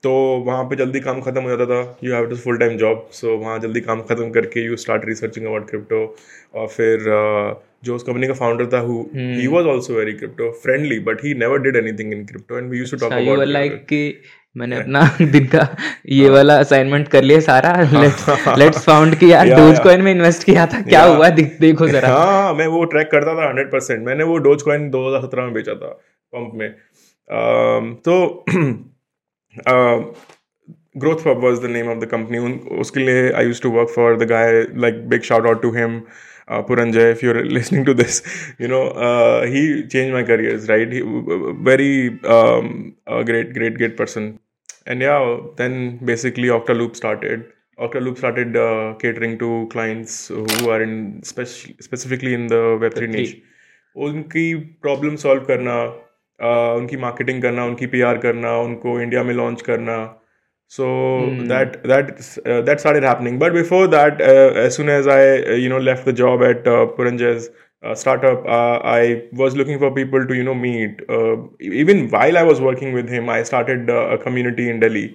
तो 0.03 0.13
वहाँ 0.47 0.65
पे 0.65 0.77
जल्दी 0.77 1.01
काम 1.01 1.21
खत्म 1.21 1.43
हो 1.43 1.49
जाता 1.49 1.67
था 1.67 1.99
you 2.05 2.15
have 2.15 2.27
to 2.27 2.37
full 2.37 2.59
time 2.59 2.77
job 2.77 3.09
so 3.13 3.37
वहाँ 3.37 3.59
जल्दी 3.59 3.81
काम 3.81 4.03
खत्म 4.03 4.31
करके 4.31 4.65
you 4.65 4.77
start 4.77 5.05
researching 5.05 5.47
about 5.47 5.69
crypto 5.71 6.17
और 6.55 6.67
फिर 6.67 6.99
uh, 6.99 7.66
जो 7.85 7.97
उस 7.97 8.03
कंपनी 8.03 8.27
का 8.27 8.33
फाउंडर 8.33 8.67
था 8.67 8.79
who 8.79 9.03
he 9.17 9.47
was 9.47 9.67
also 9.67 9.95
very 9.95 10.13
crypto 10.13 10.51
friendly 10.63 10.99
but 10.99 11.25
he 11.25 11.35
never 11.35 11.59
did 11.59 11.77
anything 11.77 12.13
in 12.13 12.25
crypto 12.27 12.59
and 12.59 12.71
we 12.71 12.79
used 12.79 12.91
to 12.91 12.99
talk 12.99 13.13
about 13.13 13.47
like 13.49 13.85
कि 13.85 14.21
मैंने 14.57 14.77
अपना 14.77 15.01
दिन 15.21 15.47
का 15.47 15.77
ये 16.09 16.27
हाँ। 16.27 16.35
वाला 16.35 16.57
असाइनमेंट 16.59 17.09
कर 17.09 17.23
लिया 17.23 17.41
सारा 17.41 17.73
लेट्स 18.03 18.29
लेट्स 18.59 18.85
फाउंड 18.85 19.15
कि 19.15 19.33
यार 19.33 19.49
डोज 19.49 19.79
कॉइन 19.79 20.03
में 20.03 20.13
इन्वेस्ट 20.13 20.45
किया 20.45 20.67
था 20.67 20.81
क्या 20.81 21.03
हुआ 21.03 21.29
देखो 21.29 21.89
जरा। 21.97 22.09
हाँ 22.09 22.55
मैं 22.55 22.67
वो 22.67 22.85
ट्रैक 22.85 23.11
करता 23.11 23.35
था 23.35 23.71
100% 23.71 24.07
मैंने 24.07 24.25
वो 24.25 24.39
डोज 24.39 24.63
कॉइन 24.63 24.91
2017 24.91 25.35
में 25.35 25.53
बेचा 25.53 25.75
था 25.75 25.89
पंप 26.33 26.53
में। 26.55 26.71
तो 27.95 28.45
Growth 30.99 31.17
Pub 31.17 31.41
was 31.45 31.61
the 31.61 31.65
name 31.65 31.89
of 31.89 31.99
the 31.99 32.05
company 32.05 32.39
उसके 32.79 33.01
लिए 33.01 33.31
I 33.33 33.45
use 33.45 33.63
to 33.63 33.71
work 33.71 33.89
for 33.89 34.17
the 34.17 34.23
guy 34.23 34.63
like 34.77 35.09
big 35.09 35.23
shout 35.23 35.47
out 35.47 35.63
to 35.63 35.71
him 35.71 36.03
Puranjay 36.49 37.11
if 37.11 37.25
you're 37.27 37.43
listening 37.45 37.87
to 37.87 37.95
this 37.95 38.23
you 38.61 38.69
know 38.69 38.83
he 39.55 39.83
change 39.83 40.13
my 40.13 40.23
careers 40.23 40.69
right 40.71 40.95
very 41.69 42.09
great 42.25 43.53
great 43.55 43.77
great 43.77 43.97
person 43.99 44.35
and 44.87 45.03
yeah 45.03 45.37
then 45.57 45.99
basically 46.09 46.49
octaloop 46.57 46.97
started 46.97 47.47
octaloop 47.79 48.19
started 48.19 48.57
uh, 48.57 48.95
catering 49.01 49.39
to 49.39 49.69
clients 49.73 50.29
who 50.29 50.71
are 50.71 50.81
in 50.83 51.21
spec- 51.25 51.75
specifically 51.81 52.35
in 52.35 52.47
the 52.47 52.63
web3 52.85 53.13
niche 53.17 53.37
उनकी 53.97 54.55
problem 54.83 55.15
solve 55.17 55.45
करना 55.45 55.75
उनकी 56.79 56.97
marketing 56.97 57.41
करना 57.43 57.65
उनकी 57.65 57.87
P 57.87 58.01
करना 58.23 58.57
उनको 58.63 59.01
India 59.01 59.23
में 59.23 59.33
launch 59.35 59.63
करना 59.69 59.97
so 60.69 60.85
mm. 60.85 61.47
that 61.49 61.83
that 61.85 62.09
uh, 62.45 62.61
that 62.63 62.81
started 62.81 63.03
happening 63.03 63.39
but 63.39 63.53
before 63.53 63.87
that 63.87 64.21
uh, 64.21 64.51
as 64.65 64.75
soon 64.75 64.89
as 64.89 65.07
i 65.07 65.39
uh, 65.39 65.53
you 65.53 65.69
know 65.69 65.79
left 65.79 66.05
the 66.05 66.13
job 66.13 66.43
at 66.43 66.67
uh, 66.67 66.87
puranja's 66.97 67.51
uh, 67.83 67.95
startup 67.95 68.45
uh, 68.47 68.79
i 68.83 69.23
was 69.33 69.55
looking 69.55 69.79
for 69.79 69.93
people 69.93 70.27
to 70.27 70.35
you 70.35 70.43
know 70.43 70.55
meet 70.55 71.05
uh, 71.09 71.37
even 71.61 72.09
while 72.11 72.37
i 72.37 72.43
was 72.43 72.61
working 72.61 72.93
with 72.93 73.09
him 73.09 73.29
i 73.29 73.43
started 73.43 73.89
uh, 73.91 74.17
a 74.17 74.19
community 74.19 74.69
in 74.69 74.81
delhi 74.81 75.07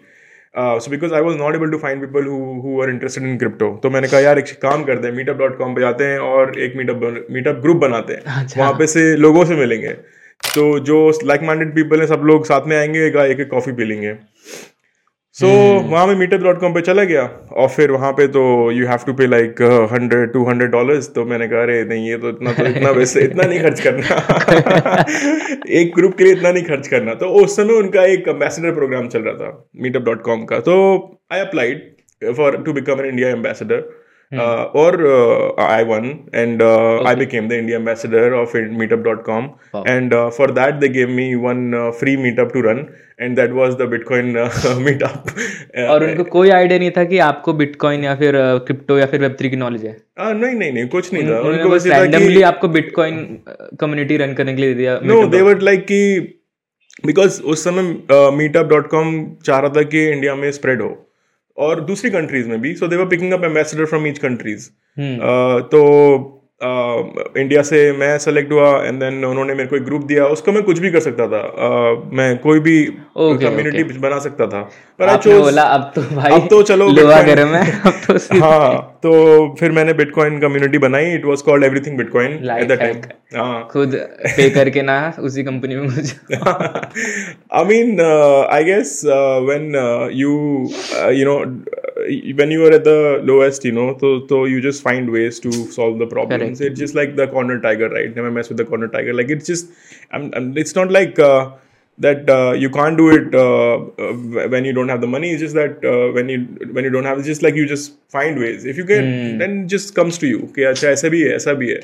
so 0.56 0.92
because 0.92 1.14
I 1.14 1.22
was 1.22 1.38
not 1.38 1.56
able 1.56 1.70
to 1.72 1.78
find 1.78 2.02
people 2.02 2.26
who 2.64 2.82
are 2.84 2.90
interested 2.90 3.24
in 3.24 3.38
crypto 3.38 3.70
तो 3.84 3.90
मैंने 3.90 4.08
कहा 4.08 4.20
यार 4.20 4.40
एक 4.40 4.46
काम 4.62 4.84
करते 4.84 5.08
हैं 5.08 5.14
meetup 5.16 5.38
dot 5.38 5.58
com 5.58 5.76
पे 5.76 5.82
जाते 5.82 6.04
हैं 6.04 6.18
और 6.20 6.58
एक 6.60 6.76
मीटअप 6.78 7.28
मीटअप 7.32 7.62
ग्रुप 7.62 7.78
बनाते 7.78 8.14
हैं 8.14 8.42
अच्छा। 8.42 8.60
वहाँ 8.62 8.74
पे 8.80 8.88
से 8.88 9.16
लोगों 9.18 9.46
से 9.46 9.56
मिलेंगे 9.56 9.94
तो 10.56 10.80
जो 10.90 10.98
लाइक 11.24 11.42
माइंडेड 11.44 11.74
पीपल 11.76 12.02
है 12.02 12.08
सब 12.08 12.22
लोग 12.26 12.46
साथ 12.46 12.68
में 12.68 12.78
आएँगे 12.78 13.06
एक 13.06 13.16
एक 13.16 13.50
कॉफ़ी 13.50 13.72
पी 13.72 13.86
लेंगे 13.86 14.14
सो 15.34 15.46
so, 15.46 15.80
hmm. 15.80 15.92
वहाँ 15.92 16.08
में 16.08 16.16
मीटअप 16.16 16.42
डॉट 16.42 16.60
कॉम 16.60 16.74
पर 16.74 16.82
चला 16.82 17.04
गया 17.04 17.22
और 17.52 17.68
फिर 17.68 17.92
वहाँ 17.92 18.12
पे 18.12 18.28
तो 18.28 18.72
you 18.72 18.88
have 18.88 19.00
to 19.06 19.14
pay 19.14 19.28
like 19.28 19.62
hundred 19.92 20.34
to 20.34 20.44
hundred 20.46 20.72
dollar 20.72 21.02
तो 21.02 21.26
मैंने 21.26 21.48
कहा 21.48 21.62
अरे 21.62 21.86
नहीं 21.86 22.10
ये 22.10 22.18
तो 22.18 22.30
इतना 22.30 22.54
तो 22.54 22.66
इतना 22.66 22.92
वैसे 22.92 23.22
इतना 23.24 23.44
नहीं 23.44 23.62
खर्च 23.62 23.80
करना. 23.80 24.16
एक 25.70 25.92
ग्रुप 25.96 26.18
के 26.18 26.24
लिए 26.24 26.34
इतना 26.34 26.52
नहीं 26.52 26.64
खर्च 26.64 26.88
करना। 26.88 27.14
तो 27.14 27.26
उस 27.26 27.56
समय 27.56 27.74
उनका 27.74 28.04
एक 28.04 28.28
एम्बेसडर 28.28 28.72
प्रोग्राम 28.72 29.08
चल 29.08 29.22
रहा 29.22 29.34
था 29.34 29.70
मीटअप 29.82 30.02
डॉट 30.02 30.22
कॉम 30.22 30.46
का। 30.46 30.60
तो 30.60 30.76
I 31.34 31.40
applied 31.40 31.96
for 32.38 32.58
to 32.58 32.74
become 32.74 33.00
an 33.00 33.06
India 33.06 33.30
ambassador 33.30 34.01
Uh, 34.32 34.64
or 34.74 34.92
uh, 35.06 35.52
I 35.62 35.84
won 35.84 36.30
and 36.32 36.62
uh, 36.62 36.66
okay. 36.66 37.06
I 37.06 37.16
became 37.16 37.50
the 37.50 37.58
India 37.60 37.76
ambassador 37.76 38.34
of 38.34 38.54
meetup.com. 38.54 39.56
Wow. 39.74 39.84
And 39.84 40.14
for 40.34 40.48
that, 40.54 40.80
they 40.80 40.88
gave 40.88 41.10
me 41.10 41.36
one 41.36 41.92
free 41.94 42.16
meetup 42.16 42.54
to 42.54 42.62
run, 42.62 42.96
and 43.20 43.38
that 43.38 43.54
was 43.54 43.76
the 43.76 43.88
Bitcoin 43.88 44.32
meetup. 44.88 45.34
और 45.92 46.04
उनको 46.04 46.24
कोई 46.32 46.50
idea 46.50 46.80
नहीं 46.80 46.92
था 46.92 47.04
कि 47.04 47.18
आपको 47.26 47.54
bitcoin 47.54 48.04
या 48.04 48.16
फिर 48.16 48.36
crypto 48.68 48.98
या 49.00 49.06
फिर 49.12 49.22
वेब 49.22 49.36
थ्री 49.40 49.50
की 49.50 49.56
नॉलेज 49.56 49.86
है 49.86 49.96
आ, 50.20 50.32
नहीं 50.34 50.56
नहीं 50.56 50.72
नहीं 50.72 50.88
कुछ 50.88 51.14
नहीं 51.14 51.24
था 51.30 51.40
उनको 51.50 51.70
बस 51.70 51.88
रैंडमली 51.88 52.42
आपको 52.52 52.68
बिटकॉइन 52.80 53.24
कम्युनिटी 53.80 54.18
रन 54.18 54.34
करने 54.34 54.54
के 54.54 54.62
लिए 54.62 54.74
दिया 54.74 55.00
नो 55.04 55.26
दे 55.28 55.42
वर 55.42 55.62
लाइक 55.70 55.86
कि 55.92 56.02
बिकॉज़ 57.06 57.42
उस 57.54 57.64
समय 57.64 58.32
मीटअप 58.38 58.68
डॉट 58.70 58.90
कॉम 58.90 59.14
चाह 59.46 59.60
रहा 59.60 59.74
था 59.78 59.84
कि 59.94 60.08
इंडिया 60.10 60.36
में 60.36 60.52
स्प्रेड 60.52 60.82
हो 60.82 60.90
और 61.58 61.82
दूसरी 61.82 62.10
कंट्रीज़ 62.12 62.50
में 62.50 62.62
भी। 62.62 62.74
So 62.76 62.88
they 62.88 62.96
were 62.96 63.06
picking 63.06 63.34
up 63.34 63.44
ambassador 63.44 63.86
from 63.86 64.08
each 64.08 64.20
countries 64.20 64.70
तो 65.72 65.82
इंडिया 67.38 67.62
से 67.62 67.92
मैं 67.98 68.18
सेलेक्ट 68.18 68.52
हुआ 68.52 68.68
एंड 68.84 69.00
देन 69.00 69.24
उन्होंने 69.26 69.54
मेरे 69.54 69.70
को 69.70 69.76
एक 69.76 69.84
ग्रुप 69.84 70.04
दिया। 70.06 70.26
उसको 70.28 70.52
मैं 70.52 70.64
कुछ 70.64 70.80
भी 70.80 70.92
कर 70.92 71.00
सकता 71.00 71.28
था। 71.28 71.42
Uh, 71.42 72.14
मैं 72.14 72.38
कोई 72.38 72.60
भी 72.60 72.84
कम्युनिटी 73.18 73.84
बना 73.84 74.20
सकता 74.20 74.48
था। 74.48 74.62
पर 75.00 75.08
अब 75.08 75.92
तो 75.96 76.02
भाई 76.16 76.32
अब 76.32 76.48
तो 76.50 76.62
चलो 76.64 76.90
हाँ 77.08 77.24
गर्म 77.26 77.56
है 77.56 77.66
तो 79.04 79.12
फिर 79.60 79.72
मैंने 79.72 79.94
बिटकॉइन 79.94 80.40
कम्युनिटी 80.40 80.78
बनाई. 80.78 81.14
It 81.16 81.26
was 81.26 81.42
called 81.42 81.64
everything 81.64 81.98
bitcoin 81.98 82.32
at 82.58 82.68
the 82.68 82.78
time 82.80 83.64
खुद 83.72 83.96
पे 84.36 84.50
करके 84.50 84.82
ना 84.82 84.98
उसी 85.20 85.44
कंपनी 85.44 85.76
में 85.76 85.84
मुझे 85.84 86.36
I 87.54 87.64
mean 87.66 88.02
I 88.02 88.64
guess 88.64 89.00
when 89.06 89.66
you 90.14 90.34
you 91.12 91.26
know 91.26 91.38
when 92.38 92.52
you 92.52 92.66
are 92.66 92.74
at 92.74 92.84
the 92.84 93.24
lowest 93.26 93.66
you 93.66 93.72
know 93.72 93.92
तो 94.02 94.18
तो 94.30 94.46
you 94.48 94.62
just 94.70 94.84
find 94.84 95.10
ways 95.10 95.42
to 95.44 95.52
solve 95.52 96.06
the 96.06 96.10
problems 96.10 96.62
it's 96.62 96.80
just 96.80 96.96
like 96.96 97.16
the 97.16 97.30
corner 97.34 97.58
tiger 97.68 97.92
right 97.94 98.16
never 98.18 98.30
mess 98.38 98.52
with 98.52 98.62
the 98.62 98.66
corner 98.70 98.88
tiger 98.98 99.14
like 99.14 99.32
it's 99.32 99.52
just 99.52 100.14
I 100.14 100.30
am 100.36 100.54
it's 100.58 100.78
not 100.78 100.92
like 100.92 101.22
that 102.02 102.30
uh, 102.30 102.52
you 102.54 102.70
can't 102.70 102.98
do 102.98 103.08
it 103.16 103.36
uh, 103.36 103.76
uh, 104.06 104.12
when 104.54 104.66
you 104.66 104.74
don't 104.74 104.90
have 104.90 105.02
the 105.02 105.08
money. 105.08 105.32
It's 105.32 105.42
just 105.42 105.56
that 105.56 105.88
uh, 105.94 106.12
when 106.18 106.30
you 106.30 106.42
when 106.78 106.84
you 106.84 106.94
don't 106.98 107.10
have, 107.12 107.24
it's 107.24 107.28
just 107.28 107.48
like 107.48 107.56
you 107.56 107.66
just 107.72 107.98
find 108.18 108.44
ways. 108.46 108.66
If 108.66 108.78
you 108.78 108.86
get, 108.86 109.10
then 109.42 109.58
just 109.76 109.96
comes 110.02 110.22
to 110.26 110.32
you. 110.34 110.54
कि 110.56 110.64
अच्छा 110.74 110.88
ऐसा 110.90 111.10
भी 111.16 111.22
है, 111.22 111.36
ऐसा 111.36 111.54
भी 111.64 111.70
है. 111.70 111.82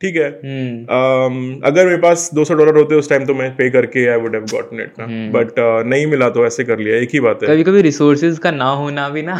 ठीक 0.00 0.16
है 0.16 0.28
हम्म 0.28 0.94
um, 0.94 1.64
अगर 1.66 1.86
मेरे 1.86 1.96
पास 1.98 2.30
200 2.36 2.54
डॉलर 2.58 2.76
होते 2.76 2.94
उस 2.94 3.08
टाइम 3.10 3.24
तो 3.26 3.34
मैं 3.34 3.50
पे 3.56 3.68
करके 3.70 4.06
I 4.12 4.18
would 4.20 4.34
have 4.34 4.44
gotten 4.52 4.80
it 4.80 4.98
ना 5.00 5.06
बट 5.36 5.60
नहीं 5.86 6.06
मिला 6.06 6.28
तो 6.36 6.46
ऐसे 6.46 6.64
कर 6.64 6.78
लिया 6.78 6.96
एक 6.96 7.10
ही 7.12 7.20
बात 7.26 7.42
है 7.42 7.48
कभी 7.48 7.62
कभी 7.64 7.82
रिसोर्सेज 7.82 8.38
का 8.46 8.50
ना 8.50 8.70
होना 8.82 9.08
भी 9.08 9.22
ना 9.22 9.36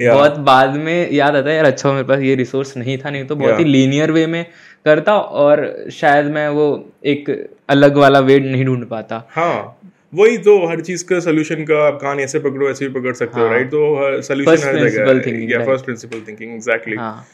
Yeah. 0.00 0.14
बहुत 0.14 0.38
बाद 0.48 0.76
में 0.84 1.10
याद 1.12 1.36
आता 1.36 1.50
है 1.50 1.56
यार 1.56 1.64
अच्छा 1.64 1.92
मेरे 1.92 2.04
पास 2.08 2.20
ये 2.20 2.34
रिसोर्स 2.34 2.76
नहीं 2.76 2.98
था 2.98 3.10
नहीं 3.10 3.24
तो 3.26 3.36
बहुत 3.36 3.58
ही 3.58 3.64
लीनियर 3.64 4.10
वे 4.10 4.26
में 4.34 4.44
करता 4.84 5.16
और 5.44 5.64
शायद 5.92 6.26
मैं 6.36 6.48
वो 6.58 6.66
एक 7.14 7.30
अलग 7.72 7.96
वाला 7.96 8.20
वे 8.20 8.38
नहीं 8.40 8.64
ढूंढ 8.64 8.84
पाता। 8.86 9.22
हाँ 9.30 9.78
वही 10.12 10.38
तो 10.38 10.56
हर 10.68 10.80
चीज़ 10.80 11.04
का 11.04 11.20
सोल्यूशन 11.20 11.64
का 11.64 11.86
आप 11.86 11.98
कहानी 12.02 12.22
ऐसे 12.22 12.38
पकड़ो 12.38 12.68
ऐसे 12.70 12.88
भी 12.88 13.00
पकड़ 13.00 13.12
सकते 13.14 13.40
हो 13.40 13.48
राइट 13.48 13.70
तो 13.70 14.22
सोल्यूशन 14.22 14.66
हर 14.68 14.88
जगह 14.88 15.52
या 15.52 15.64
फ़र्स्ट 15.64 15.84
प्रिंसिपल 15.84 16.20
थिंकिंग 16.28 16.54
एग्जैक्टली 16.54 16.96
हाँ। 16.96 17.26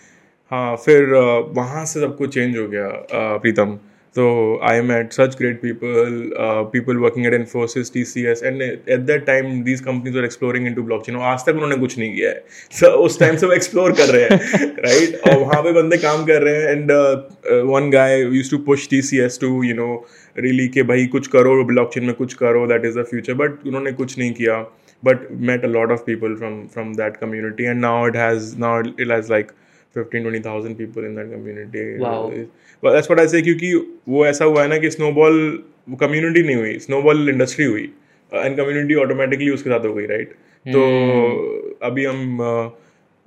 हाँ 0.53 0.77
फिर 0.77 1.15
वहाँ 1.57 1.85
से 1.85 2.01
सब 2.01 2.17
कुछ 2.17 2.35
चेंज 2.35 2.57
हो 2.59 2.67
गया 2.69 2.89
प्रीतम। 3.39 3.79
तो 4.17 4.27
I 4.65 4.77
am 4.77 4.91
at 4.93 5.13
such 5.13 5.35
great 5.39 5.61
people 5.63 6.31
people 6.73 6.97
working 6.97 7.27
at 7.27 7.35
Infosys 7.35 7.93
T 7.93 8.05
C 8.05 8.25
S 8.27 8.43
and 8.45 8.63
at 8.63 9.01
that 9.01 9.25
time 9.27 9.63
these 9.63 9.81
companies 9.81 10.17
are 10.19 10.25
exploring 10.25 10.67
into 10.75 10.83
blockchain 11.07 11.17
आज 11.25 11.45
तक 11.47 11.55
उन्होंने 11.55 11.77
कुछ 11.77 11.99
नहीं 11.99 12.15
किया 12.15 12.31
है। 12.31 12.45
So, 12.79 12.91
उस 13.05 13.19
टाइम 13.21 13.37
से 13.37 13.47
वो 13.47 13.53
एक्सप्लोर 13.53 13.93
कर 13.93 14.09
रहे 14.09 14.23
हैं 14.23 14.39
राइट 14.79 15.11
right? 15.11 15.29
और 15.29 15.39
वहाँ 15.43 15.63
पे 15.63 15.73
बंदे 15.73 15.97
काम 15.99 16.25
कर 16.25 16.43
रहे 16.43 16.57
हैं 16.57 16.71
and 16.71 16.93
one 17.71 17.91
guy 17.91 18.21
used 18.21 18.51
to 18.51 18.59
push 18.65 18.89
T 18.91 19.03
C 19.03 19.19
S 19.19 19.39
to 19.41 19.63
you 19.65 19.75
know 19.75 19.91
really 20.39 20.69
कि 20.69 20.83
भाई 20.83 21.07
कुछ 21.13 21.27
करो 21.27 21.63
ब्लॉक 21.65 21.93
चेन 21.95 22.05
में 22.05 22.15
कुछ 22.15 22.35
करो 22.43 22.67
that 22.67 22.85
is 22.85 22.99
the 22.99 23.05
future 23.11 23.35
but 23.35 23.67
उन्होंने 23.67 23.93
कुछ 23.93 24.19
नहीं 24.19 24.33
किया. 24.33 24.59
But 25.03 25.27
met 25.49 25.65
a 25.65 25.69
lot 25.69 25.91
of 25.93 26.01
people 26.07 26.35
from 26.37 26.55
from 26.75 26.93
that 27.01 27.19
community. 27.19 27.67
And 27.73 27.85
now 27.87 27.97
it 28.11 28.17
has 28.21 28.47
now 28.63 28.71
it 29.05 29.13
has 29.15 29.29
like 29.35 29.53
15 29.95 30.25
20000 30.25 30.75
people 30.79 31.05
in 31.09 31.15
that 31.19 31.29
community. 31.35 31.85
Wow. 32.01 32.17
well 32.83 32.97
that's 32.97 33.11
what 33.13 33.21
i 33.21 33.27
say 33.35 33.43
क्योंकि 33.43 33.73
वो 34.09 34.27
ऐसा 34.27 34.45
हुआ 34.45 34.63
है 34.63 34.69
ना 34.69 34.79
कि 34.79 34.91
स्नोबॉल 34.91 35.39
कम्युनिटी 36.01 36.43
नहीं 36.43 36.57
हुई. 36.57 36.79
स्नोबॉल 36.79 37.29
इंडस्ट्री 37.29 37.65
हुई. 37.65 37.89
एंड 38.33 38.57
कम्युनिटी 38.57 38.95
ऑटोमेटिकली 39.05 39.51
उसके 39.51 39.71
साथ 39.71 39.87
हो 39.87 39.95
गई 39.95 40.07
राइट 40.07 40.29
right? 40.29 40.73
तो 40.75 41.79
अभी 41.83 42.05
हम 42.05 42.21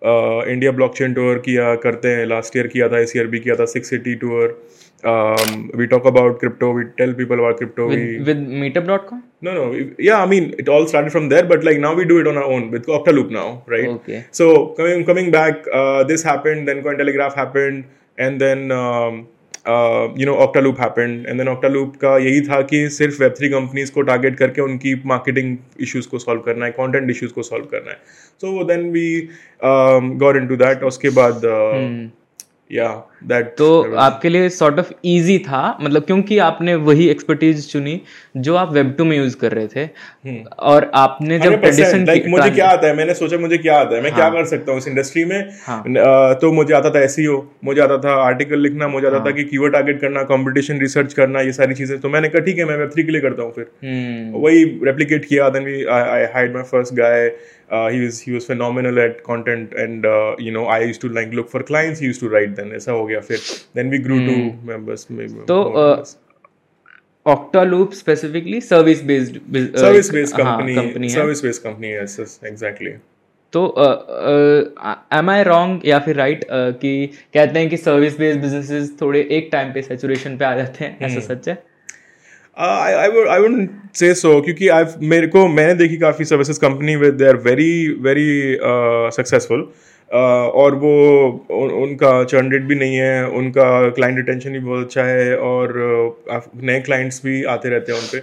इंडिया 0.01 0.71
ब्लॉकचेन 0.71 1.13
टूर 1.13 1.37
किया 1.45 1.73
करते 1.85 2.07
हैं. 2.07 2.25
लास्ट 2.25 2.57
ईयर 2.57 2.67
किया 2.67 2.89
था 2.89 2.99
इस 2.99 3.15
ईयर 3.15 3.27
भी 3.27 3.39
किया 3.39 3.55
था 3.55 3.65
six 3.73 3.89
city 3.89 4.15
tour 4.23 4.61
we 5.05 5.85
talk 5.87 6.07
about 6.07 6.39
crypto 6.39 6.73
we 6.73 6.83
tell 6.97 7.13
people 7.13 7.37
about 7.37 7.57
crypto 7.57 7.87
we 7.89 8.17
with 8.29 8.47
meetup.com 8.63 9.21
no, 9.41 9.53
no. 9.53 9.93
Yeah, 9.97 10.21
I 10.21 10.27
mean, 10.27 10.53
it 10.57 10.69
all 10.69 10.87
started 10.87 11.11
from 11.11 11.29
there, 11.29 11.43
but 11.43 11.63
like 11.63 11.79
now 11.79 11.93
we 11.95 12.05
do 12.05 12.19
it 12.19 12.27
on 12.27 12.37
our 12.37 12.43
own 12.43 12.69
with 12.69 12.85
Octaloop 12.85 13.31
now, 13.31 13.63
right? 13.65 13.87
Okay. 13.89 14.25
So 14.31 14.67
coming 14.79 15.03
coming 15.03 15.31
back, 15.31 15.65
uh, 15.73 16.03
this 16.03 16.23
happened, 16.23 16.67
then 16.67 16.83
Cointelegraph 16.83 17.33
happened, 17.33 17.85
and 18.17 18.39
then 18.39 18.71
um, 18.71 19.27
uh, 19.65 20.09
you 20.15 20.27
know 20.27 20.35
Octaloop 20.35 20.77
happened, 20.77 21.25
and 21.25 21.39
then 21.39 21.47
Octaloop 21.47 21.97
का 21.97 22.17
यही 22.17 22.41
था 22.49 22.61
कि 22.69 22.87
सिर्फ़ 22.99 23.21
web 23.23 23.33
three 23.37 23.49
companies 23.49 23.91
को 23.91 24.01
target 24.11 24.37
करके 24.37 24.61
उनकी 24.61 24.95
marketing 25.05 25.57
issues 25.81 26.09
को 26.09 26.19
solve 26.19 26.41
करना 26.41 26.65
है 26.65 26.71
कंटेंट 26.71 27.09
इश्यूज़ 27.11 27.33
को 27.33 27.43
सॉल्व 27.43 27.65
करना 27.71 27.91
है 27.91 27.97
so 28.41 28.63
then 28.63 28.89
we 28.91 29.09
got 30.25 30.37
into 30.37 30.55
that 30.65 30.83
उसके 30.93 31.09
बाद 31.21 31.41
या 31.45 32.20
दैट 32.71 33.45
तो 33.57 33.67
आपके 33.99 34.29
लिए 34.29 34.49
सॉर्ट 34.49 34.79
ऑफ़ 34.79 34.91
इजी 35.05 35.37
था 35.39 35.77
मतलब 35.81 36.03
क्योंकि 36.03 36.37
आपने 36.39 36.75
वही 36.85 37.07
एक्सपर्टीज 37.09 37.67
चुनी 37.71 37.99
जो 38.37 38.55
आप 38.55 38.71
वेब 38.73 38.93
टू 38.97 39.05
में 39.05 39.15
यूज़ 39.17 39.35
कर 39.37 39.51
रहे 39.51 39.67
थे। 39.67 39.87
और 40.61 40.89
आपने 40.95 41.39
जब 41.39 41.59
ट्रेडिशन 41.61 42.05
लाइक 42.05 42.25
मुझे 42.27 42.49
क्या 42.49 42.69
आता 42.69 42.87
है 42.87 42.95
मैंने 42.95 43.13
सोचा 43.13 43.37
मुझे 43.37 43.57
क्या 43.57 43.79
आता 43.79 43.95
है 43.95 44.01
मैं 44.03 44.13
क्या 44.15 44.29
कर 44.29 44.45
सकता 44.45 44.71
हूँ 44.71 44.79
इस 44.79 44.87
इंडस्ट्री 44.87 45.25
में? 45.25 45.49
हाँ। 45.65 45.83
तो 46.41 46.51
मुझे 46.51 46.73
आता 46.73 46.89
था 46.89 47.03
एसईओ 47.03 47.41
मुझे 47.65 47.81
आता 47.81 47.97
था 47.99 48.15
आर्टिकल 48.23 48.59
लिखना 48.59 48.87
मुझे 48.87 49.07
आता 49.07 49.19
था 49.25 49.31
कि 49.31 49.43
कीवर्ड 49.43 49.73
टारगेट 49.73 50.01
करना 50.01 50.23
कंपटीशन 50.25 50.79
रिसर्च 50.81 51.13
करना 51.13 51.41
ये 51.41 51.51
सारी 51.53 51.75
चीज़ें। 51.75 51.99
तो 51.99 52.09
मैंने 52.09 52.29
कहा 52.29 52.45
ठीक 52.45 52.57
है 52.57 52.65
मैं 52.65 52.77
वेब 52.77 52.89
थ्री 52.93 53.03
के 53.03 53.11
लिए 53.11 53.21
करता 53.21 53.43
हूँ 53.43 53.53
फिर। 53.53 53.71
हम्म। 53.83 54.41
वही 54.41 54.63
रेप्लिकेट 54.85 55.25
किया 55.25 55.49
then 55.49 55.63
we 55.65 55.83
I 55.85 56.25
hired 56.33 56.53
my 56.55 56.63
first 56.71 56.93
guy 56.95 57.31
he 57.71 57.99
was 58.05 58.19
he 58.19 58.31
was 58.31 58.45
phenomenal 58.45 58.99
at 58.99 59.23
content 59.23 59.73
and 59.73 60.05
uh, 60.05 60.35
you 60.37 60.51
know 60.51 60.65
I 60.65 60.79
used 60.79 61.01
to 61.01 61.09
like 61.09 61.33
look 61.33 61.49
for 61.49 61.63
clients 61.63 61.99
he 61.99 62.05
used 62.05 62.19
to 62.19 62.29
write 62.29 62.55
then 62.55 62.73
ऐसा 62.75 62.91
हो 62.91 63.05
गया 63.05 63.19
फिर 63.19 63.39
then 63.75 63.93
we 63.93 63.99
grew 64.07 64.19
to 64.27 64.35
members 64.71 65.05
maybe 65.09 65.45
तो, 65.47 65.63
more 65.63 65.77
or 65.77 65.93
uh, 65.93 65.97
less. 65.99 66.15
Octaloop 67.25 67.91
specifically 67.93 68.59
service 68.61 69.01
service 69.81 70.09
based 70.09 70.35
company, 70.35 70.75
है 70.77 71.09
service 71.09 71.41
based 71.41 71.63
company 71.63 71.91
yes, 71.91 72.19
yes 72.19 72.39
exactly 72.51 72.93
तो 73.53 73.63
am 75.13 75.29
I 75.29 75.43
wrong 75.43 75.87
या 75.87 75.99
फिर 75.99 76.15
right 76.15 76.39
right, 76.39 76.53
uh, 76.53 76.79
कि 76.81 77.07
कहते 77.33 77.59
हैं 77.59 77.69
कि 77.69 77.77
सर्विस 77.77 78.17
बेस्ड 78.19 78.41
बिजनेसेस 78.41 78.91
थोड़े 79.01 79.27
एक 79.31 79.49
टाइम 79.51 79.73
पे 79.73 79.81
सैचुरेशन 79.81 80.37
पे 80.37 80.45
आ 80.45 80.55
जाते 80.55 80.85
हैं 80.85 80.97
ऐसा 81.01 81.19
सच 81.33 81.49
है 81.49 81.70
आई 82.59 83.39
वुड 83.39 83.67
से 83.95 84.13
सो 84.13 84.41
क्योंकि 84.41 84.67
आई 84.67 84.83
मेरे 85.01 85.27
को 85.27 85.47
मैंने 85.47 85.73
देखी 85.73 85.97
काफ़ी 85.97 86.25
services 86.25 86.59
company 86.59 86.95
with 86.95 87.13
they 87.13 87.27
are 87.27 87.35
very 87.35 87.87
very 87.87 88.57
successful 89.11 89.71
और 90.13 90.75
वो 90.75 90.95
उन, 91.51 91.69
उनका 91.69 92.23
चर्न 92.23 92.51
रेट 92.51 92.61
भी 92.61 92.75
नहीं 92.75 92.95
है 92.95 93.27
उनका 93.27 93.89
क्लाइंट 93.89 94.17
रिटेंशन 94.17 94.49
भी 94.49 94.59
बहुत 94.59 94.85
अच्छा 94.85 95.03
है 95.03 95.37
और 95.37 95.67
uh, 96.31 96.41
नए 96.63 96.79
क्लाइंट्स 96.81 97.21
भी 97.25 97.43
आते 97.43 97.69
रहते 97.69 97.91
हैं 97.91 97.99
उन 97.99 98.05
पे 98.05 98.19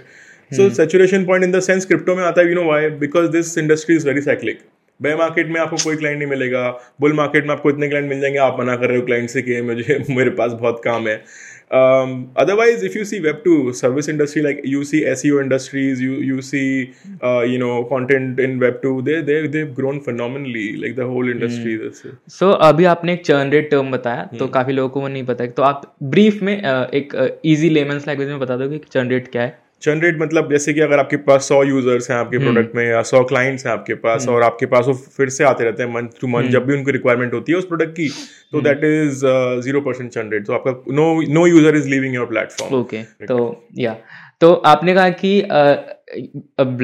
so 0.55 0.69
saturation 0.69 1.25
point 1.25 1.43
in 1.43 1.51
the 1.51 1.59
sense 1.59 1.85
crypto 1.85 2.15
में 2.15 2.23
आता 2.23 2.41
है 2.41 2.49
you 2.49 2.55
know 2.55 2.63
why 2.63 2.89
because 2.89 3.27
this 3.27 3.57
industry 3.57 3.95
is 3.95 4.07
very 4.07 4.21
cyclic 4.21 4.59
bear 5.01 5.15
market 5.15 5.47
में 5.47 5.61
आपको 5.61 5.75
कोई 5.83 5.95
क्लाइंट 5.95 6.19
नहीं 6.19 6.29
मिलेगा। 6.29 6.79
बुल 7.01 7.13
मार्केट 7.13 7.45
में 7.45 7.51
आपको 7.51 7.69
इतने 7.69 7.87
क्लाइंट 7.87 8.09
मिल 8.09 8.19
जाएँगे 8.21 8.37
आप 8.37 8.57
मना 8.59 8.75
कर 8.75 8.87
रहे 8.87 8.97
हो 8.97 9.05
क्लाइंट 9.05 9.29
से 9.29 9.41
कि 9.41 9.61
मुझे 9.61 10.05
मेरे 10.09 10.29
पास 10.29 10.51
बहुत 10.51 10.81
काम 10.85 11.07
है। 11.07 11.23
Um, 11.71 12.31
otherwise 12.35 12.83
if 12.83 12.95
you 12.95 13.05
see 13.05 13.19
web 13.21 13.43
2 13.43 13.73
service 13.73 14.07
industry 14.07 14.41
like 14.41 14.61
you 14.63 14.83
see 14.83 15.05
seo 15.05 15.41
industries 15.41 16.01
you 16.01 16.13
you 16.13 16.41
see 16.41 16.93
uh, 17.23 17.41
you 17.41 17.59
know 17.59 17.83
content 17.83 18.39
in 18.39 18.59
web 18.59 18.81
2 18.81 19.01
they 19.01 19.21
they 19.21 19.47
they've 19.47 19.75
grown 19.75 20.01
phenomenally 20.01 20.75
like 20.77 20.95
the 20.95 21.05
whole 21.05 21.29
industry 21.29 21.77
this 21.77 22.03
so, 22.27 22.51
अभी 22.51 22.85
आपने 22.85 23.13
एक 23.13 23.25
churn 23.25 23.53
rate 23.53 23.71
term 23.73 23.91
बताया 23.91 24.29
तो 24.39 24.47
काफ़ी 24.47 24.73
लोगों 24.73 24.89
को 24.89 25.01
वो 25.01 25.07
नहीं 25.07 25.23
पता 25.23 25.43
है 25.43 25.49
तो 25.49 25.63
आप 25.63 25.95
brief 26.03 26.41
में 26.41 26.61
uh, 26.61 26.93
एक 26.93 27.13
easy 27.45 27.73
layman's 27.77 28.07
language 28.07 28.27
में 28.27 28.39
बता 28.39 28.57
दोगे 28.57 28.77
कि 28.77 28.99
churn 28.99 29.11
rate 29.11 29.31
क्या 29.31 29.41
है 29.41 29.68
चर्न 29.81 30.01
रेट 30.01 30.19
मतलब 30.19 30.51
जैसे 30.51 30.73
कि 30.73 30.79
अगर 30.79 30.99
आपके 30.99 31.17
पास 31.25 31.47
सौ 31.47 31.61
यूज़र्स 31.63 32.09
हैं 32.11 32.17
आपके 32.17 32.37
प्रोडक्ट 32.37 32.75
में 32.75 32.83
या 32.85 33.01
सौ 33.03 33.23
क्लाइंट्स 33.23 33.65
हैं 33.65 33.71
आपके 33.73 33.93
पास 33.99 34.27
और 34.27 34.43
आपके 34.43 34.65
पास 34.65 34.85
वो 34.87 34.93
फिर 34.93 35.29
से 35.29 35.43
आते 35.43 35.63
रहते 35.63 35.83
हैं 35.83 35.93
मंथ 35.93 36.19
टू 36.21 36.27
मंथ 36.27 36.49
जब 36.49 36.65
भी 36.65 36.73
उनको 36.73 36.91
रिक्वायरमेंट 36.91 37.33
होती 37.33 37.51
है 37.51 37.57
उस 37.57 37.65
प्रोडक्ट 37.65 37.91
की 37.91 38.09
तो 38.51 38.61
that 38.61 38.83
is 38.83 39.25
zero 39.63 39.81
percent 39.81 40.11
churn 40.11 40.31
rate 40.31 40.45
तो 40.47 40.53
आपका 40.53 40.93
no 40.93 41.11
no 41.29 41.45
user 41.47 41.75
is 41.75 41.87
leaving 41.89 42.15
your 42.15 42.25
platform 42.25 42.75
okay 42.75 43.03
तो 43.25 43.39
या 43.77 43.95
तो 44.41 44.53
आपने 44.67 44.93
कहा 44.93 45.09
कि 45.23 45.39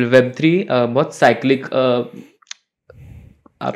वेब 0.07 0.31
थ्री 0.37 0.53
बहुत 0.69 1.15
cyclic 1.15 1.65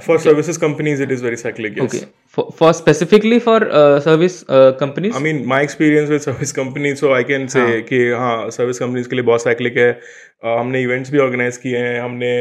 for 0.02 0.20
services 0.20 0.60
companies 0.60 1.04
it 1.04 1.12
is 1.12 1.24
very 1.24 1.36
cyclic 1.38 1.82
okay 1.84 2.06
for 2.30 2.74
specifically 2.74 3.40
for 3.40 3.58
uh, 3.72 4.00
service 4.00 4.46
uh, 4.48 4.72
companies? 4.74 5.16
I 5.16 5.20
mean, 5.20 5.46
my 5.46 5.62
experience 5.62 6.10
with 6.10 6.24
service 6.24 6.52
companies, 6.52 7.00
so 7.00 7.14
I 7.14 7.24
can 7.24 7.48
say 7.54 7.82
कि 7.90 8.00
हाँ 8.20 8.50
service 8.58 8.80
companies 8.80 9.10
के 9.10 9.16
लिए 9.16 9.26
बहुत 9.26 9.44
cyclic 9.44 9.78
है। 9.78 9.92
Uh, 9.94 10.60
हमने 10.60 10.82
events 10.82 11.12
भी 11.12 11.20
organise 11.20 11.58
किए 11.58 11.78
हैं 11.78 12.00
हमने 12.02 12.32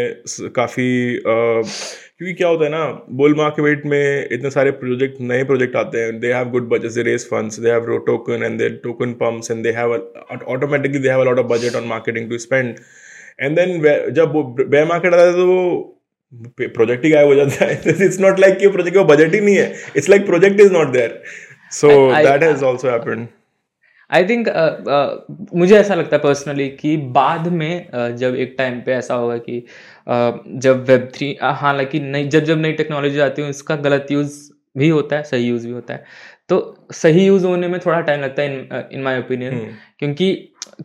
काफ़ी 0.61 0.91
uh, 1.19 1.63
क्योंकि 2.19 2.35
क्या 2.35 2.49
होता 2.49 2.65
है 2.65 2.71
ना 2.71 2.85
बुल 3.19 3.35
मार्केट 3.37 3.85
में 3.87 4.29
इतने 4.33 4.51
सारे 4.51 4.71
प्रोजेक्ट 4.79 5.21
नए 5.21 5.43
प्रोजेक्ट 5.51 5.77
आते 5.77 5.99
हैं। 5.99 6.19
They 6.21 6.33
have 6.33 6.51
good 6.51 6.69
budget 6.69 6.95
they 6.95 7.03
raise 7.11 7.29
funds 7.31 7.61
they 7.61 7.71
have 7.71 7.85
row 7.87 7.99
token 8.07 8.43
and 8.45 8.59
they 8.59 8.69
token 8.87 9.13
pumps 9.21 9.51
and 9.51 9.63
they 9.65 9.73
have 9.77 9.95
automatically 10.55 10.99
they 10.99 11.09
have 11.09 11.21
a 11.21 11.25
lot 11.25 11.39
of 11.39 11.47
budget 11.53 11.77
on 11.77 11.85
marketing 11.89 12.31
to 12.31 12.39
spend 12.47 12.75
and 13.41 13.57
then 13.57 14.13
जब 14.15 14.33
वो 14.35 14.43
बे 14.61 14.85
market 14.85 15.15
आता 15.15 15.23
है 15.23 15.33
तो 15.33 15.95
project 16.61 17.05
ही 17.05 17.11
गायब 17.11 17.27
हो 17.27 17.35
जाता 17.35 17.65
है। 17.65 17.73
It's 18.05 18.21
not 18.21 18.39
like 18.41 18.59
कि 18.59 18.69
प्रोजेक्ट 18.69 18.97
का 18.97 19.03
बजट 19.05 19.35
ही 19.35 19.41
नहीं 19.41 19.57
है। 19.57 19.73
It's 19.97 20.09
like 20.09 20.27
project 20.27 20.61
is 20.61 20.73
not 20.73 20.93
there 20.93 21.23
so 21.73 21.89
that 22.15 22.43
has 22.43 22.65
also 22.65 22.89
happened 22.89 23.27
I 24.11 24.25
think 24.25 24.49
uh, 24.49 24.55
uh, 24.89 25.57
मुझे 25.57 25.77
ऐसा 25.77 25.95
लगता 25.95 26.17
है 26.17 26.23
पर्सनली 26.23 26.69
कि 26.69 26.97
बाद 26.97 27.49
में 27.49 27.91
uh, 27.91 28.11
जब 28.17 28.35
एक 28.35 28.55
टाइम 28.59 28.81
पे 28.81 28.93
ऐसा 28.93 29.15
होगा 29.15 29.37
कि 29.39 29.59
uh, 30.11 30.39
जब 30.63 30.85
वेब 30.89 31.11
थ्री 31.15 31.37
हालाँकि 31.43 32.01
नई 32.01 32.29
जब 32.29 32.45
जब 32.45 32.61
नई 32.61 32.73
टेक्नोलॉजी 32.73 33.19
आती 33.21 33.43
है 33.43 33.49
उसका 33.51 33.77
गलत 33.77 34.07
यूज़ 34.11 34.39
भी 34.79 34.89
होता 34.89 35.17
है 35.17 35.23
सही 35.23 35.49
यूज़ 35.49 35.67
भी 35.67 35.73
होता 35.73 35.95
है। 35.95 36.05
तो 36.49 36.87
सही 36.93 37.27
यूज़ 37.27 37.47
होने 37.47 37.69
में 37.69 37.79
थोड़ा 37.81 38.01
टाइम 38.01 38.21
लगता 38.21 38.43
है 38.43 38.55
इन 38.55 38.85
इन 38.93 39.03
माय 39.03 39.19
ओपिनियन 39.19 39.59
क्योंकि 39.99 40.33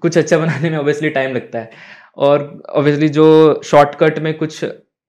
कुछ 0.02 0.18
अच्छा 0.18 0.38
बनाने 0.38 0.70
में 0.70 0.78
ऑब्वियसली 0.78 1.10
टाइम 1.10 1.36
लगता 1.36 1.60
है। 1.60 1.70
और 2.18 2.64
ऑब्वियसली 2.70 3.10
जो 3.10 3.62
शॉर्टकट 3.66 4.20
में 4.20 4.34
कुछ 4.34 4.64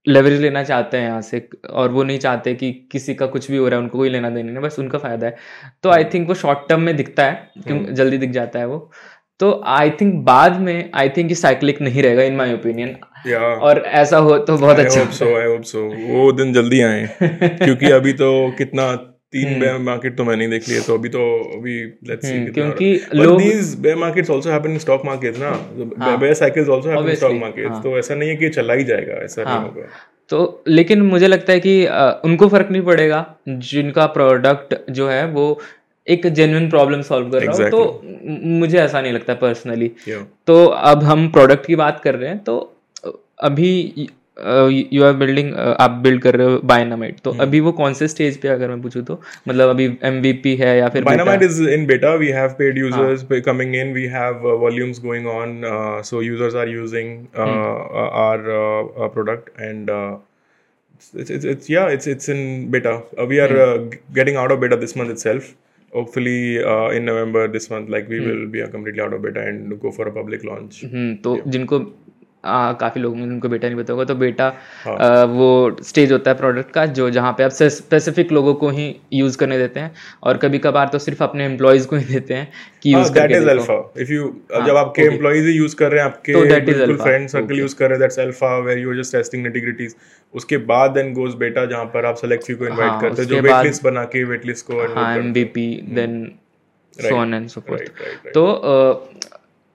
लेवरेज 0.07 0.41
लेना 0.41 0.63
चाहते 0.65 0.97
हैं 0.97 1.05
यहाँ 1.05 1.21
से 1.23 1.49
और 1.71 1.91
वो 1.91 2.03
नहीं 2.03 2.19
चाहते 2.19 2.55
कि 2.55 2.73
किसी 2.93 3.15
का 3.15 3.27
कुछ 3.27 3.51
भी 3.51 3.57
हो 3.57 3.69
रहा 3.69 3.79
है 3.79 3.83
उनको 3.83 3.99
कोई 3.99 4.09
लेना 4.11 4.31
देना 4.31 4.53
नहीं 4.53 4.63
बस 4.63 4.79
उनका 4.79 4.99
फ़ायदा 4.99 5.27
है 5.27 5.37
तो 5.83 5.91
आई 5.91 6.05
थिंक 6.05 6.29
वो 6.29 6.35
शॉर्ट 6.35 6.69
टर्म 6.69 6.81
में 6.81 6.97
दिखता 6.97 7.25
है 7.25 7.51
क्योंकि 7.55 7.73
हम्म। 7.75 7.95
जल्दी 7.95 8.19
दिख 8.19 8.31
जाता 8.31 8.59
है 8.59 8.67
वो 8.67 8.91
तो 9.41 9.51
आई 9.69 9.91
थिंक 9.91 10.15
बाद 10.25 10.61
में 10.61 10.91
आई 10.95 11.09
थिंक 11.09 11.31
ये 11.31 11.35
साइक्लिक 11.35 11.81
नहीं 11.81 12.03
रहेगा 12.03 12.23
इन 12.23 12.37
माय 12.37 12.55
ओपिनियन 12.55 12.97
और 13.61 13.79
ऐसा 13.95 14.19
हो 14.19 14.37
तो 14.41 14.57
बहुत 14.59 14.77
I 14.77 14.85
अच्छा 14.85 15.01
hope 15.01 15.15
so, 15.15 15.31
I 15.37 15.47
hope 15.47 15.67
so. 15.67 15.83
वो 16.11 16.31
दिन 16.33 16.53
जल्दी 16.53 16.81
आए 16.83 17.07
क्योंकि 17.23 17.91
अभी 17.93 18.13
तो 18.15 18.31
कितना 18.59 18.93
तीन 19.35 19.59
बेयर 19.61 19.73
हम्म। 19.73 19.85
मार्केट 19.85 20.17
तो 20.17 20.25
मैंने 20.25 20.49
देख 20.49 20.69
लिए 20.69 20.81
तो 20.81 20.95
अभी 20.95 21.09
तो 21.11 21.23
अभी 21.55 21.77
लेट्स 22.09 22.27
सी 22.27 22.33
हम्म, 22.33 22.53
क्योंकि 22.53 22.91
लोग 23.15 23.39
these 23.39 23.75
bear 23.79 23.97
markets 23.99 24.31
also 24.31 24.51
happen 24.51 24.71
in 24.71 24.79
stock 24.79 25.05
markets 25.05 25.41
ना 25.41 26.17
bear 26.17 26.35
cycles 26.37 26.69
also 26.71 26.91
happen 26.91 27.09
in 27.09 27.15
stock 27.17 27.33
markets 27.41 27.83
तो 27.83 27.99
ऐसा 27.99 28.15
नहीं 28.15 28.29
है 28.29 28.37
कि 28.37 28.49
चला 28.51 28.75
ही 28.75 28.85
जाएगा 28.85 29.23
ऐसा 29.23 29.43
नहीं 29.43 29.55
हाँ। 29.55 29.63
होगा 29.63 29.87
तो 30.31 30.63
लेकिन 30.69 31.03
मुझे 31.05 31.27
लगता 31.27 31.53
है 31.53 31.61
कि 31.61 31.75
उनको 32.25 32.49
फ़र्क 32.49 32.71
नहीं 32.71 32.83
पड़ेगा 32.83 33.25
जिनका 33.49 34.07
प्रोडक्ट 34.13 34.75
जो 34.91 35.09
है 35.09 35.27
वो 35.31 35.47
एक 36.07 36.27
जेन्युइन 36.29 36.69
प्रॉब्लम 36.71 37.03
सॉल्व 37.03 37.31
कर 37.31 37.45
exactly. 37.45 37.61
रहा 37.61 37.71
हो 37.71 37.85
तो 37.85 38.49
मुझे 38.55 38.79
ऐसा 38.79 39.01
नहीं 39.01 39.13
लगता 39.13 39.35
पर्सनली 39.37 39.91
yeah. 40.09 40.23
तो 40.47 40.65
अब 40.67 41.03
हम 41.03 41.29
प्रोडक्ट 41.29 41.67
की 41.67 41.77
बात 41.77 42.01
कर 42.01 42.15
रहे 42.15 42.29
हैं 42.29 42.39
तो 42.39 42.59
अभी 43.41 44.09
यू 44.93 45.05
आर 45.05 45.13
बिल्डिंग 45.17 45.53
आप 45.55 45.91
बिल्ड 46.05 46.23
कर 46.23 46.37
रहे 46.37 46.47
हो 46.47 46.61
बायनामाइट 46.65 47.21
तो 47.25 47.31
hmm. 47.31 47.43
अभी 47.43 47.61
वो 47.61 47.73
कौन 47.73 47.95
से 47.95 48.09
स्टेज 48.09 48.37
पे 48.43 48.49
अगर 48.49 48.69
मैं 48.69 48.81
पूछूँ 48.83 49.03
तो 49.05 49.21
मतलब 49.49 49.69
अभी 49.69 49.87
एमवीपी 50.05 50.55
है 50.57 50.77
या 50.79 50.89
फिर 50.89 51.05
Bynamite 51.05 51.43
is 51.43 51.63
in 51.69 51.87
beta 51.87 52.15
we 52.25 52.29
have 52.41 52.55
paid 52.59 52.79
users 52.79 53.27
coming 53.47 53.75
in 53.77 53.93
we 53.95 54.05
have 54.19 54.47
volumes 54.63 55.01
going 55.03 55.27
on 55.37 55.61
so 56.11 56.23
users 56.23 56.55
are 56.55 56.69
using 56.69 57.17
our 57.39 59.11
product 59.15 59.61
and 59.61 59.91
it's, 61.13 61.31
it's, 61.31 61.45
it's 61.45 61.69
yeah 61.69 61.87
it's 61.89 62.07
it's 62.07 62.29
in 62.29 62.71
beta 62.71 63.03
uh, 63.19 63.27
we 63.27 63.41
are 63.41 63.49
mm. 63.49 63.63
uh, 63.67 63.97
getting 64.13 64.37
out 64.37 64.51
of 64.51 64.61
beta 64.61 64.77
this 64.77 64.97
month 64.97 65.11
itself 65.11 65.55
hopefully 65.93 66.63
uh, 66.63 66.89
in 66.89 67.05
november 67.05 67.47
this 67.49 67.71
month 67.71 67.89
like 67.89 68.09
we 68.09 68.19
mm. 68.19 68.27
will 68.29 68.47
be 68.49 68.67
completely 68.69 69.03
out 69.03 69.13
of 69.13 69.23
beta 69.23 69.41
and 69.41 69.79
go 69.81 69.91
for 69.91 70.09
a 70.09 70.13
public 70.13 70.45
launch 70.45 70.83
hmm, 70.85 71.13
तो 71.25 71.37
yeah. 71.37 71.49
जिनको 71.49 71.79
काफ़ी 72.81 73.01
लोग 73.01 73.15
उनको 73.15 73.49
बेटा 73.49 73.69
नहीं 73.69 73.79
पता 73.79 73.93
होगा। 73.93 74.05
तो 74.05 74.15
बेटा 74.17 74.53
हाँ. 74.85 74.97
आ, 74.97 75.25
वो 75.25 75.77
स्टेज 75.83 76.13
होता 76.13 76.31
है 76.31 76.37
प्रोडक्ट 76.37 76.71
का 76.71 76.87
जो 76.99 77.09
जहाँ 77.11 77.33
पे 77.39 77.45
आप 77.45 77.51
स्पेसिफिक 77.51 78.33
लोगों 78.33 78.55
को 78.55 78.71
ही 78.71 78.95
यूज़ 79.13 79.39
करने 79.39 79.59
देते 79.59 79.81
हैं। 79.81 79.93
और 80.23 80.37
कभी 80.37 80.59
कभार 80.59 80.89
तो 80.89 80.99
सिर्फ़ 80.99 81.23
अपने 81.25 81.45
एम्प्लॉयज़ 81.45 81.87
को 81.89 81.97
ही 81.97 82.05
देते 82.05 82.35
हैं 82.35 82.49
कि 82.83 82.95
यूज़ 82.95 83.05
हाँ, 83.05 83.15
करके 83.15 83.35
अल्फ़ा 83.51 83.75
इफ़ 83.99 84.13
यू 84.13 84.29
जब 84.67 84.77
आपके 84.77 85.03
एम्प्लॉयज़ 85.05 85.47
ही 85.47 85.53
यूज़ 85.53 85.77
कर 85.77 85.93
रहे 85.93 86.01
हैं 86.01 86.07
आपके 86.07 86.45
that 86.49 86.69
is 86.69 86.93
friend 87.03 87.29
circle 87.29 87.59
use 87.59 87.77
कर 87.77 87.89
रहे 87.89 87.93
हैं 87.93 88.01
that's 88.01 88.19
alpha 88.19 88.57
where 88.59 88.79
you 88.79 88.91
are 88.91 88.97
just 88.99 89.17
testing 89.17 89.43
nitty gritties 89.43 89.95
उसके 90.35 90.57
बाद 90.69 90.91
देन 90.91 91.13
गोस 91.15 91.35
बेटा 91.39 91.65
जहाँ 91.67 91.85
पर 91.87 92.07
आप 92.07 92.17
सेलेक्ट 92.17 92.45
फ्यू 92.45 92.57
को 92.57 92.67
इनवाइट 92.67 92.91
हाँ, 92.91 93.01
करते 93.01 93.23
हैं 93.23 93.29
जो 93.29 93.41
वेट 93.41 93.65
लिस्ट 93.65 93.85
बना 93.85 94.05
के 94.15 94.25
वेट 94.25 94.47
लिस्ट 94.47 94.67
को 94.71 94.83
MVP 94.83 95.69
then 95.91 96.17
so 96.97 97.15
on 97.17 97.35
and 97.35 97.49
so 97.49 97.61
forth 97.61 98.33
तो 98.35 98.45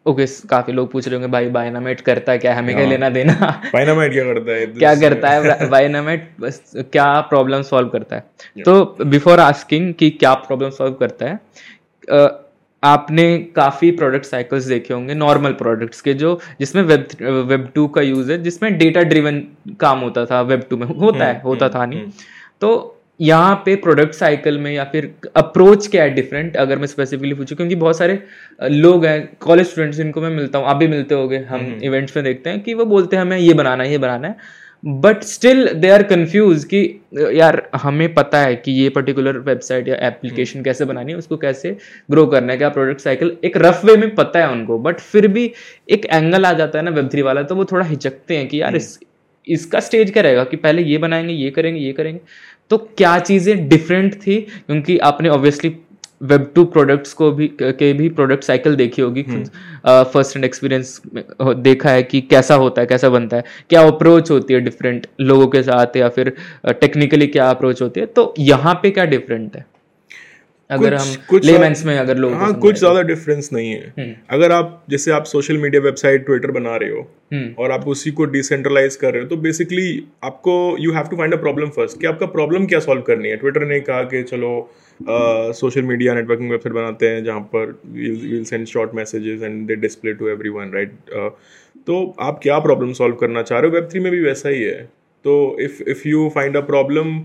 ओके 0.09 0.25
काफ़ी 0.49 0.73
लोग 0.73 0.91
पूछ 0.91 1.07
रहे 1.07 1.15
होंगे 1.15 1.31
भाई 1.31 1.47
बायनामेट 1.49 2.01
करता 2.01 2.31
है? 2.31 2.37
क्या 2.37 2.55
हमें 2.55 2.75
क्या 2.75 2.83
हाँ। 2.83 2.91
लेना 2.91 3.09
देना? 3.09 3.33
बायनामेट 3.73 4.13
क्या 4.13 4.23
करता 4.23 4.51
है? 4.51 4.65
क्या 4.65 4.95
करता 4.95 5.29
है? 5.29 5.69
बायनामेट 5.69 6.29
क्या 6.75 7.19
प्रॉब्लम 7.21 7.61
सॉल्व 7.61 7.89
करता 7.89 8.15
है? 8.15 8.25
तो 8.65 9.05
बिफोर 9.05 9.39
आस्किंग 9.39 9.93
कि 9.93 10.09
क्या 10.09 10.33
प्रॉब्लम 10.33 10.69
सॉल्व 10.69 10.93
करता 10.93 11.25
है 11.25 11.39
आपने 12.83 13.37
काफ़ी 13.55 13.89
प्रोडक्ट 13.91 14.25
साइकिल्स 14.25 14.65
देखे 14.65 14.93
होंगे 14.93 15.13
नॉर्मल 15.13 15.51
प्रोडक्ट्स 15.53 16.01
के 16.01 16.13
जो 16.13 16.39
जिसमें 16.59 16.83
वेब 16.83 17.07
वेब 17.49 17.67
टू 17.75 17.87
का 17.87 18.01
यूज़ 18.01 18.31
है 18.31 18.41
जिसमें 18.43 18.77
डेटा 18.77 19.01
ड्रिवन 19.01 19.41
काम 19.79 19.99
होता 19.99 20.25
था 20.25 20.41
वेब 20.41 20.63
टू 20.69 20.77
में 20.77 20.85
होता 20.87 21.25
है 21.25 21.33
हम्म, 21.33 21.47
होता 21.47 21.65
हम्म, 21.65 21.79
था 21.79 21.85
नहीं। 21.85 21.99
हम्म। 21.99 22.11
तो 22.61 22.98
यहाँ 23.19 23.55
पे 23.65 23.75
प्रोडक्ट 23.75 24.13
साइकिल 24.13 24.57
में 24.57 24.71
या 24.71 24.83
फिर 24.83 25.13
अप्रोच 25.35 25.87
क्या 25.87 26.03
है 26.03 26.09
डिफरेंट 26.09 26.55
अगर 26.57 26.77
मैं 26.77 26.87
स्पेसिफिकली 26.87 27.33
पूछूँ 27.33 27.57
क्योंकि 27.57 27.75
बहुत 27.75 27.97
सारे 27.97 28.21
लोग 28.61 29.05
हैं 29.05 29.19
कॉलेज 29.39 29.67
स्टूडेंट्स 29.67 29.97
जिनको 29.97 30.21
मैं 30.21 30.29
मिलता 30.29 30.59
हूँ 30.59 30.67
आप 30.67 30.75
भी 30.75 30.87
मिलते 30.87 31.15
हो 31.15 31.21
हम 31.21 31.29
इवेंट्स 31.33 31.51
हम्म, 31.51 31.91
हम्म। 31.91 32.11
में 32.15 32.23
देखते 32.23 32.49
हैं 32.49 32.61
कि 32.61 32.73
वो 32.73 32.85
बोलते 32.85 33.15
हैं 33.15 33.23
हमें 33.23 33.37
ये 33.37 33.53
बनाना 33.53 33.83
है 33.83 33.91
ये 33.91 33.97
बनाना 33.97 34.27
है 34.27 34.67
but 34.83 35.23
still 35.23 35.67
they 35.73 35.89
are 35.89 36.03
confused 36.03 36.65
कि 36.67 36.79
यार 37.31 37.61
हमें 37.75 38.13
पता 38.13 38.39
है 38.39 38.55
कि 38.55 38.71
ये 38.71 38.89
पर्टिकुलर 38.89 39.37
वेबसाइट 39.39 39.87
या 39.87 39.95
एप्लीकेशन 40.07 40.57
हम्म। 40.57 40.63
कैसे 40.63 40.85
बनानी 40.85 41.11
है 41.11 41.17
उसको 41.17 41.37
कैसे 41.37 41.75
ग्रो 42.11 42.25
करना 42.25 42.51
है 42.51 42.57
क्या 42.57 42.69
प्रोडक्ट 42.69 43.01
साइकिल 43.01 43.35
एक 43.43 43.57
रफ 43.57 43.83
वे 43.85 43.95
में 43.97 44.13
पता 44.15 44.39
है 44.39 44.51
उनको 44.51 44.77
बट 44.79 44.99
फिर 45.01 45.27
भी 45.27 45.51
एक 45.89 46.05
एंगल 46.05 46.45
आ 46.45 46.53
जाता 46.53 46.79
है 46.79 46.85
ना 46.85 46.91
वेब 46.91 47.09
थ्री 47.11 47.21
वाला 47.21 47.43
तो 47.43 47.55
वो 47.55 47.65
थोड़ा 47.65 47.85
हिचकते 47.85 48.37
हैं 48.37 48.47
कि 48.47 48.61
यार 48.61 48.75
इस 48.75 48.99
इसका 49.47 49.79
स्टेज 49.79 50.11
क्या 50.11 50.23
रहेगा 50.23 50.43
कि 50.43 50.57
पहले 50.57 50.81
ये 50.81 50.97
बनाएँगे 50.97 51.33
ये 51.33 51.49
करेंगे 51.49 51.79
ये 51.79 51.91
करेंगे 51.93 52.19
तो 52.71 52.77
क्या 52.97 53.17
चीज़ें 53.19 53.67
डिफरेंट 53.69 54.15
थी? 54.17 54.35
क्योंकि 54.41 54.97
आपने 54.99 55.29
ऑब्वियसली 55.29 55.75
वेब 56.21 56.51
टू 56.55 56.63
प्रोडक्ट्स 56.65 57.13
को 57.13 57.31
भी 57.31 57.47
के 57.61 57.91
भी 57.93 58.07
प्रोडक्ट 58.11 58.43
साइकिल 58.43 58.75
देखी 58.75 59.01
होगी 59.01 59.23
फ़र्स्ट 59.23 60.35
हैंड 60.35 60.45
एक्सपीरियंस 60.45 61.01
देखा 61.41 61.89
है 61.89 62.03
कि 62.03 62.21
कैसा 62.21 62.55
होता 62.55 62.81
है 62.81 62.87
कैसा 62.87 63.09
बनता 63.09 63.37
है। 63.37 63.43
क्या 63.69 63.81
अप्रोच 63.87 64.31
होती 64.31 64.53
है 64.53 64.59
डिफरेंट 64.59 65.07
लोगों 65.21 65.47
के 65.47 65.63
साथ 65.63 65.95
या 65.97 66.09
फिर 66.09 66.33
टेक्निकली 66.71 67.27
क्या 67.27 67.49
अप्रोच 67.49 67.81
होती 67.81 67.99
है? 67.99 68.05
तो 68.05 68.33
यहाँ 68.39 68.73
पे 68.83 68.91
क्या 68.91 69.05
डिफरेंट 69.05 69.55
है? 69.55 69.65
अगर 70.69 70.91
कुछ, 70.91 71.01
हम 71.01 71.15
कुछ 71.29 71.45
लेमेंस 71.45 71.83
में 71.85 71.97
अगर 71.97 72.17
लोग 72.17 72.33
हाँ 72.33 72.53
कुछ 72.59 72.77
ज़्यादा 72.79 73.01
डिफरेंस 73.03 73.49
नहीं 73.53 73.69
है। 73.71 73.93
हम्म। 73.99 74.13
अगर 74.29 74.51
आप 74.51 74.83
जैसे 74.89 75.11
आप 75.11 75.23
सोशल 75.25 75.57
मीडिया 75.57 75.81
वेबसाइट 75.81 76.25
ट्विटर 76.25 76.51
बना 76.51 76.75
रहे 76.75 76.89
हो 76.89 77.01
हम्म। 77.33 77.53
और 77.59 77.71
आप 77.71 77.87
उसी 77.87 78.11
को 78.11 78.25
डिसेंट्रलाइज 78.27 78.95
कर 78.95 79.13
रहे 79.13 79.23
हो 79.23 79.27
तो 79.29 79.37
बेसिकली 79.37 79.87
आपको 80.23 80.55
you 80.79 80.91
have 80.93 81.07
to 81.07 81.17
find 81.17 81.33
a 81.33 81.37
problem 81.37 81.69
first 81.77 81.99
कि 82.01 82.07
आपका 82.07 82.25
प्रॉब्लम 82.35 82.65
क्या 82.65 82.79
सॉल्व 82.79 83.01
करनी 83.01 83.29
है। 83.29 83.37
ट्विटर 83.37 83.65
ने 83.67 83.79
कहा 83.81 84.03
कि 84.13 84.23
चलो 84.23 84.51
सोशल 85.55 85.81
मीडिया 85.83 86.13
नेटवर्किंग 86.13 86.51
वेबसाइट 86.51 86.75
बनाते 86.75 87.09
हैं 87.09 87.23
जहाँ 87.23 87.41
पर 87.55 87.79
will 87.87 88.43
send 88.45 88.65
short 88.67 88.95
messages 88.95 89.41
and 89.43 89.65
they 89.67 89.75
display 89.77 90.13
to 90.13 90.27
everyone 90.51 90.71
right 90.73 90.91
तो 91.87 92.03
आप 92.21 92.39
क्या 92.43 92.59
प्रॉब्लम 92.59 92.93
सॉल्व 92.93 93.15
करना 93.15 93.41
चाह 93.41 93.59
रहे 93.59 93.69
हो? 93.69 93.75
वेब 93.75 93.89
थ्री 93.91 93.99
में 93.99 94.11
भी 94.11 94.19
वैसा 94.19 94.49
ही 94.49 94.61
है। 94.63 94.81
तो 95.25 95.35
if 95.61 95.81
if 95.89 96.07
you 96.07 96.29
find 96.35 96.57
a 96.57 96.61
problem 96.63 97.19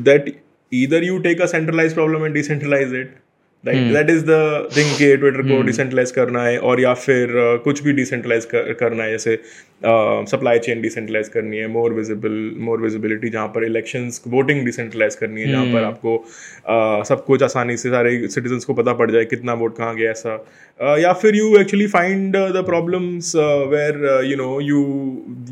that 0.00 0.34
either 0.72 1.02
you 1.02 1.20
take 1.20 1.40
a 1.40 1.48
centralized 1.48 1.94
problem 1.94 2.22
and 2.22 2.34
decentralize 2.34 2.92
it 2.92 3.10
right 3.64 3.92
that 3.92 4.10
is 4.10 4.22
the 4.24 4.68
thing 4.76 4.96
कि 4.98 5.16
ट्विटर 5.16 5.42
को 5.48 5.60
डिसेंट्रलाइज 5.62 6.08
hmm. 6.08 6.16
करना 6.16 6.42
है 6.44 6.58
और 6.58 6.80
या 6.80 6.92
फिर 6.94 7.28
uh, 7.28 7.62
कुछ 7.64 7.82
भी 7.82 7.92
डिसेंट्रलाइज 7.92 8.44
कर, 8.44 8.72
करना 8.72 9.04
है 9.04 9.10
जैसे 9.10 9.38
सप्लाई 10.30 10.58
चेन 10.58 10.80
डिसेंट्रलाइज 10.80 11.28
करनी 11.28 11.56
है 11.56 11.66
मोर 11.68 11.92
विजिबल 11.94 12.38
मोर 12.60 12.80
विजिबिलिटी 12.80 13.28
जहाँ 13.30 13.48
पर 13.48 13.64
इलेक्शंस 13.64 14.22
वोटिंग 14.26 14.64
डिसेंट्रलाइज 14.64 15.14
करनी 15.14 15.40
है 15.40 15.50
जहाँ 15.50 15.64
पर 15.64 15.78
hmm. 15.78 15.86
आपको 15.86 16.16
uh, 16.16 17.08
सब 17.08 17.24
कुछ 17.24 17.42
आसानी 17.42 17.76
से 17.76 17.90
सारे 17.90 18.16
सिटीजन्स 18.28 18.64
को 18.64 18.74
पता 18.74 18.92
पड़ 18.92 19.10
जाए 19.10 19.24
कितना 19.24 19.54
वोट 19.62 19.76
कहाँ 19.76 19.94
गया 19.96 20.10
ऐसा 20.10 20.36
uh, 20.38 20.98
या 20.98 21.12
फिर 21.12 21.36
you 21.36 21.56
actually 21.60 21.86
find 21.96 22.36
the 22.56 22.64
problems 22.66 23.34
where 23.74 24.24
you 24.26 24.36
know 24.36 24.60
you 24.60 24.80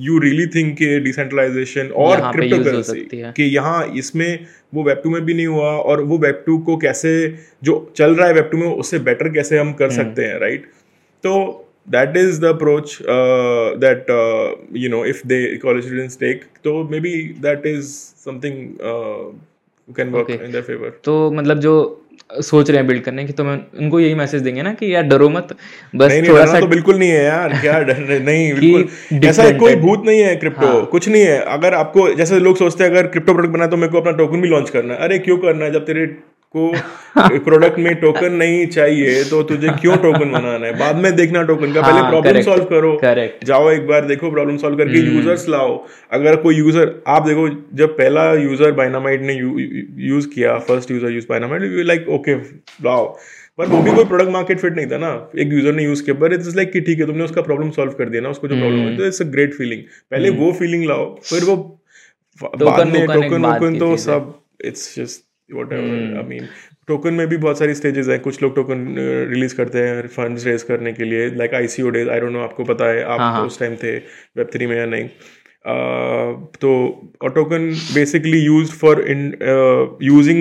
you 0.00 0.18
really 0.18 0.46
think 0.54 0.74
के 0.78 0.98
डिसेंट्रलाइजेशन 1.00 1.90
और 2.06 2.30
क्रिप्टो 2.32 2.62
करेंसी 2.64 3.06
कि 3.36 3.54
यहाँ 3.56 3.86
इसमें 3.96 4.28
वो 4.72 4.82
वेब 4.84 5.00
टू 5.04 5.10
में 5.10 5.24
भी 5.24 5.34
नहीं 5.34 5.46
हुआ 5.46 5.70
और 5.82 6.00
वो 6.02 6.18
वेब 6.18 6.42
टू 6.46 6.58
को 6.60 6.76
कैसे 6.78 7.12
जो 7.64 7.76
चल 7.96 8.14
रहा 8.14 8.26
है 8.28 8.34
वेब 8.34 8.48
टू 8.50 8.58
में 8.58 8.66
उससे 8.66 8.98
बेटर 9.04 9.32
कैसे 9.32 9.58
हम 9.58 9.72
कर 9.72 9.84
हम्म। 9.84 9.96
सकते 9.96 10.24
हैं 10.24 10.38
राइट 10.40 10.66
तो 11.24 11.34
that 11.88 12.16
is 12.16 12.40
the 12.40 12.44
approach 12.46 12.98
that 13.78 14.10
you 14.76 14.90
know 14.90 15.04
if 15.06 15.26
they 15.26 15.40
college 15.58 15.84
students 15.84 16.18
take 16.18 16.44
तो 16.64 16.82
maybe 17.00 17.16
that 17.40 17.66
is 17.66 17.94
something 18.24 18.66
can 19.88 20.10
work 20.10 20.30
in 20.30 20.50
their 20.50 20.64
favour 20.64 20.98
तो 21.04 21.30
मतलब 21.30 21.60
जो 21.60 21.74
सोच 22.42 22.70
रहे 22.70 22.78
हैं 22.78 22.86
बिल्ड 22.86 23.02
करने 23.02 23.24
की 23.24 23.32
तो 23.32 23.44
मैं 23.44 23.56
उनको 23.78 24.00
यही 24.00 24.14
मैसेज 24.14 24.42
देंगे 24.42 24.62
ना 24.62 24.72
कि 24.72 24.94
यार 24.94 25.02
डरो 25.02 25.28
मत 25.28 25.56
बस 25.94 26.10
नहीं, 26.10 26.28
थोड़ा 26.28 26.46
सा 26.46 26.60
तो 26.60 26.66
बिल्कुल 26.66 26.98
नहीं 26.98 27.10
है 27.10 27.24
यार 27.24 27.58
क्या 27.60 27.78
डर 27.88 27.98
नहीं 28.20 28.52
बिल्कुल 28.54 29.28
ऐसा 29.28 29.50
कोई 29.58 29.76
भूत 29.76 30.04
नहीं 30.06 30.20
है 30.20 30.34
क्रिप्टो 30.36 30.66
हाँ. 30.66 30.84
कुछ 30.86 31.08
नहीं 31.08 31.22
है 31.22 31.38
अगर 31.48 31.74
आपको 31.74 32.08
जैसे 32.14 32.38
लोग 32.38 32.56
सोचते 32.56 32.84
हैं 32.84 32.90
अगर 32.90 33.06
क्रिप्टो 33.06 33.32
प्रोडक्ट 33.32 33.52
बना 33.52 33.66
तो 33.66 33.76
मेरे 33.76 33.92
को 33.92 34.00
अपना 34.00 34.12
टोकन 34.12 34.40
भी 34.40 34.48
लॉन्च 34.48 34.70
करना 34.70 34.94
है 34.94 35.00
अरे 35.00 35.18
क्यों 35.18 35.38
करना 35.38 35.64
है 35.64 35.72
जब 35.72 35.86
तेरे 35.86 36.06
को 36.54 37.38
प्रोडक्ट 37.40 37.78
में 37.78 37.94
टोकन 38.00 38.32
नहीं 38.34 38.66
चाहिए 38.68 39.22
तो 39.24 39.42
तुझे 39.44 39.68
क्यों 39.80 39.96
टोकन 39.96 40.30
बनाना 40.30 40.66
है? 40.66 40.72
बाद 40.78 40.96
में 40.96 41.14
देखना 41.16 41.42
टोकन 41.44 41.72
का 41.72 41.80
पहले 41.80 42.00
हाँ, 42.00 42.10
प्रॉब्लम 42.10 42.30
correct, 42.30 42.44
सॉल्व 42.44 42.64
करो। 42.66 42.92
correct. 43.04 43.44
जाओ 43.46 43.70
एक 43.70 43.86
बार 43.86 44.04
देखो 44.06 44.30
प्रॉब्लम 44.30 44.56
सॉल्व 44.58 44.76
करके 44.76 44.98
यूज़र्स 45.00 45.48
लाओ। 45.48 45.76
अगर 46.12 46.36
कोई 46.42 46.56
यूज़र 46.56 46.94
आप 47.08 47.26
देखो 47.26 47.48
जब 47.76 47.96
पहला 47.96 48.32
यूज़र 48.34 48.72
बाइनामाइट 48.74 49.22
ने 49.22 49.34
यूज़ 49.34 50.28
किया 50.28 50.58
first 50.68 50.90
user 50.90 51.10
use 51.12 51.26
Bynamite 51.28 51.86
like 51.86 52.08
okay 52.18 52.36
लाओ 52.84 53.06
पर 53.58 53.66
वो 53.66 53.82
भी 53.82 53.94
कोई 53.94 54.04
प्रोडक्ट 54.06 54.30
मार्केट 54.32 54.58
फिट 54.58 54.76
नहीं 54.76 54.86
था 54.86 54.98
ना। 54.98 55.08
एक 55.38 55.52
यूज़र 55.52 55.72
ने 55.74 55.84
यूज़ 55.84 56.02
किया 56.04 56.14
पर 56.16 56.32
इट्स 56.34 56.54
लाइक 56.56 56.72
कि 56.72 56.80
ठीक 56.80 57.00
है 57.00 57.06
तुमने 57.06 57.24
उसका 57.24 57.42
प्रॉब्लम 57.42 57.70
सॉल्व 57.78 57.92
कर 57.98 58.08
दिया 58.08 58.22
ना 58.22 58.28
उसको 58.30 58.48
जो 58.48 58.56
प्रॉब्लम 58.56 58.78
है 58.80 58.96
तो 58.96 59.06
इट्स 59.06 59.22
अ 59.22 59.24
ग्रेट 59.30 59.54
फीलिंग 59.54 59.82
पहले 60.10 60.30
वो 60.38 60.52
फीलिंग 60.58 60.84
लाओ 60.88 61.14
फिर 61.24 61.44
वो 61.44 61.56
बाद 62.40 62.86
में 62.86 63.06
टोकन 63.06 63.42
बात 63.42 63.62
वोकन 63.62 63.78
तो 63.78 63.96
सब 63.98 64.34
it's 64.64 64.94
just 64.96 65.26
what 65.50 65.72
I 65.72 66.22
mean 66.28 66.46
token 66.88 67.14
में 67.14 67.26
भी 67.28 67.36
बहुत 67.38 67.58
सारी 67.58 67.74
स्टेजेस 67.74 68.08
हैं। 68.08 68.20
कुछ 68.20 68.42
लोग 68.42 68.54
टोकन 68.56 68.94
रिलीज़ 69.30 69.56
करते 69.56 69.78
हैं 69.80 70.06
फंड्स 70.08 70.46
रेज 70.46 70.62
करने 70.64 70.92
के 70.92 71.04
लिए 71.04 71.28
like 71.36 71.54
ICO 71.54 71.90
days 71.90 72.08
I 72.08 72.20
don't 72.20 72.32
know 72.32 72.40
आपको 72.42 72.64
पता 72.66 72.88
है 72.88 73.04
हाँ, 73.04 73.18
आप 73.18 73.46
उस 73.46 73.58
टाइम 73.60 73.76
थे 73.76 73.96
वेब 73.96 74.50
थ्री 74.54 74.66
में 74.66 74.76
या 74.76 74.86
नहीं। 74.86 75.08
Uh, 75.60 76.34
तो 76.60 76.68
और 77.22 77.30
token 77.34 77.68
basically 77.94 78.38
use 78.40 78.70
for 78.72 79.00
in 79.08 79.22
using 80.02 80.40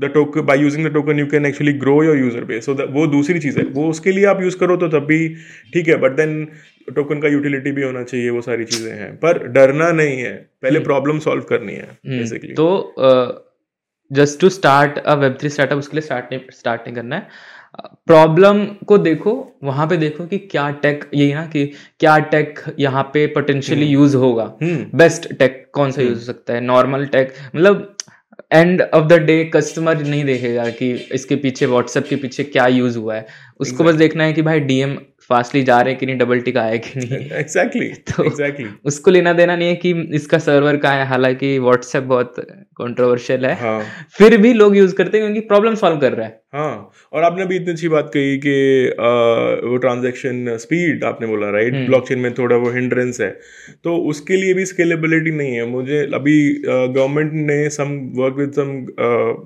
the 0.00 0.10
token 0.14 0.40
by 0.46 0.60
using 0.60 0.86
the 0.86 0.92
token 0.92 1.18
you 1.18 1.26
can 1.26 1.46
actually 1.46 1.72
grow 1.74 2.02
your 2.04 2.16
user 2.18 2.44
base 2.44 2.66
so 2.66 2.74
वो 2.92 3.06
दूसरी 3.06 3.38
चीज़ 3.40 3.58
है। 3.58 3.64
वो 3.66 3.88
उसके 3.90 4.12
लिए 4.12 4.24
आप 4.26 4.40
यूज़ 4.42 4.56
करो 4.58 4.76
तो 4.76 4.88
तब 4.88 5.06
भी 5.06 5.28
ठीक 5.74 5.88
है 5.88 5.96
बट 6.00 6.16
देन 6.16 6.44
टोकन 6.94 7.20
का 7.20 7.28
यूटिलिटी 7.28 7.72
भी 7.72 7.82
होना 7.82 8.02
चाहिए 8.02 8.30
वो 8.30 8.40
सारी 8.40 8.64
चीज़ें 8.64 8.92
हैं। 8.92 9.14
पर 9.16 9.46
डरना 9.48 9.90
नहीं 9.92 10.18
है। 10.18 10.34
पहले 10.62 10.80
प्रॉब्लम 10.80 11.18
सॉल्व 11.18 11.42
करनी 11.50 11.74
है 11.74 11.88
बेसिकली 12.08 12.54
तो 12.54 12.68
just 14.10 14.40
to 14.40 14.48
start 14.48 14.98
a 14.98 15.14
web 15.14 15.36
three 15.40 15.48
startup 15.48 15.78
उसके 15.78 15.96
लिए 15.96 16.02
स्टार्ट 16.02 16.32
नहीं 16.32 16.40
स्टार्ट 16.52 16.80
नहीं 16.80 16.94
करना 16.96 17.16
है। 17.16 17.54
प्रॉब्लम 18.06 18.64
को 18.86 18.98
देखो 18.98 19.32
वहाँ 19.64 19.86
पे 19.86 19.96
देखो 19.96 20.26
कि 20.26 20.38
क्या 20.38 20.70
टेक 20.82 21.10
यही 21.14 21.34
ना 21.34 21.44
कि 21.46 21.64
क्या 22.00 22.18
टेक 22.18 22.60
यहाँ 22.78 23.02
पे 23.14 23.26
पोटेंशियली 23.26 23.86
यूज़ 23.86 24.16
होगा। 24.16 24.52
हम्म। 24.62 24.98
बेस्ट 24.98 25.32
टेक 25.32 25.66
कौन 25.74 25.90
सा 25.90 26.02
यूज़ 26.02 26.18
हो 26.18 26.24
सकता 26.24 26.54
है? 26.54 26.60
नॉर्मल 26.60 27.06
टेक 27.06 27.34
मतलब 27.56 27.96
end 28.52 28.82
of 28.82 29.04
the 29.04 29.12
day 29.12 29.44
customer 29.54 29.98
नहीं 29.98 30.24
देखेगा 30.24 30.68
कि 30.70 30.90
इसके 31.12 31.36
पीछे 31.36 31.66
व्हाट्सएप 31.66 32.06
के 32.08 32.16
पीछे 32.16 32.44
क्या 32.44 32.66
यूज़ 32.66 32.98
हुआ 32.98 33.14
है। 33.14 33.26
उसको 33.60 33.76
exactly. 33.76 33.92
बस 33.92 33.98
देखना 33.98 34.24
है 34.24 34.32
कि 34.32 34.42
भाई 34.42 34.60
डीएम 34.60 34.96
फास्टली 35.28 35.62
जा 35.62 35.80
रहे 35.80 35.90
हैं 35.90 36.00
कि 36.00 36.06
नहीं 36.06 36.18
डबल 36.18 36.40
टिक 36.40 36.56
आया 36.56 36.76
कि 36.76 37.00
नहीं? 37.00 37.30
एग्जैक्टली 37.32 37.88
तो 38.10 38.24
एग्जैक्टली 38.24 38.68
उसको 38.84 39.10
लेना 39.10 39.32
देना 39.32 39.56
नहीं 39.56 39.68
है 39.68 39.74
कि 39.74 40.08
इसका 40.14 40.38
सर्वर 40.38 40.76
कहाँ 40.76 40.94
है? 40.94 41.06
हालाँकि 41.06 41.58
व्हाट्सएप 41.58 42.02
बहुत 42.02 42.34
कंट्रोवर्शियल 42.76 43.46
है। 43.46 43.54
हाँ। 43.54 43.84
फिर 44.18 44.36
भी 44.36 44.52
लोग 44.52 44.76
यूज़ 44.76 44.94
करते 44.94 45.18
हैं 45.18 45.26
क्योंकि 45.26 45.48
प्रॉब्लम 45.48 45.74
सॉल्व 45.74 45.96
कर 45.96 46.12
रहा 46.12 46.26
है। 46.26 46.40
हाँ 46.54 46.90
और 47.12 47.22
आपने 47.22 47.46
भी 47.46 47.56
इतनी 47.56 47.70
अच्छी 47.70 47.88
बात 47.88 48.10
कही 48.14 48.36
कि 48.38 48.86
आ, 48.88 49.08
वो 49.70 49.76
ट्रांजैक्शन 49.76 50.56
स्पीड 50.56 51.04
आपने 51.04 51.26
बोला 51.26 51.50
राइट 51.50 51.74
ब्लॉकचेन 51.74 52.18
में 52.18 52.34
थोड़ा 52.34 52.56
वो 52.56 52.70
हिंड्रेंस 52.70 53.20
है। 53.20 53.40
तो 53.84 53.96
उसके 53.96 54.36
लिए 54.36 54.54
भी 54.54 54.64
स्केलेबिलिटी 54.64 55.30
नहीं 55.30 55.52
है। 55.52 55.66
मुझे 55.66 56.10
अभी 56.14 56.62
गवर्नमेंट 56.68 57.32
ने 57.32 57.68
some 57.68 58.12
work 58.14 58.34
with 58.34 58.52
some 58.52 58.86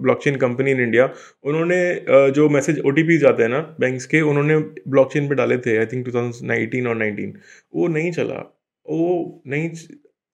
blockchain 0.03 0.37
company 0.37 0.71
in 0.71 0.81
India 0.81 1.11
उन्होंने 1.45 1.95
uh, 1.95 2.31
जो 2.31 2.49
मैसेज 2.49 2.79
ओ 2.79 2.93
जाते 2.99 3.43
हैं 3.43 3.51
ना 3.51 3.77
बैंक्स 3.81 4.07
के 4.07 4.21
उन्होंने 4.21 4.59
ब्लॉकचेन 4.89 5.29
पे 5.29 5.35
डाले 5.35 5.57
थे। 5.57 5.70
थे 5.71 5.79
आई 5.79 5.87
थिंक 5.87 6.07
टू 6.07 6.13
थाउज़ेंड 6.13 6.87
और 6.87 6.97
नाइनटीन 6.97 7.35
वो 7.75 7.89
नहीं 7.89 8.13
चला। 8.13 8.39
वो 8.87 9.43
नहीं 9.47 9.71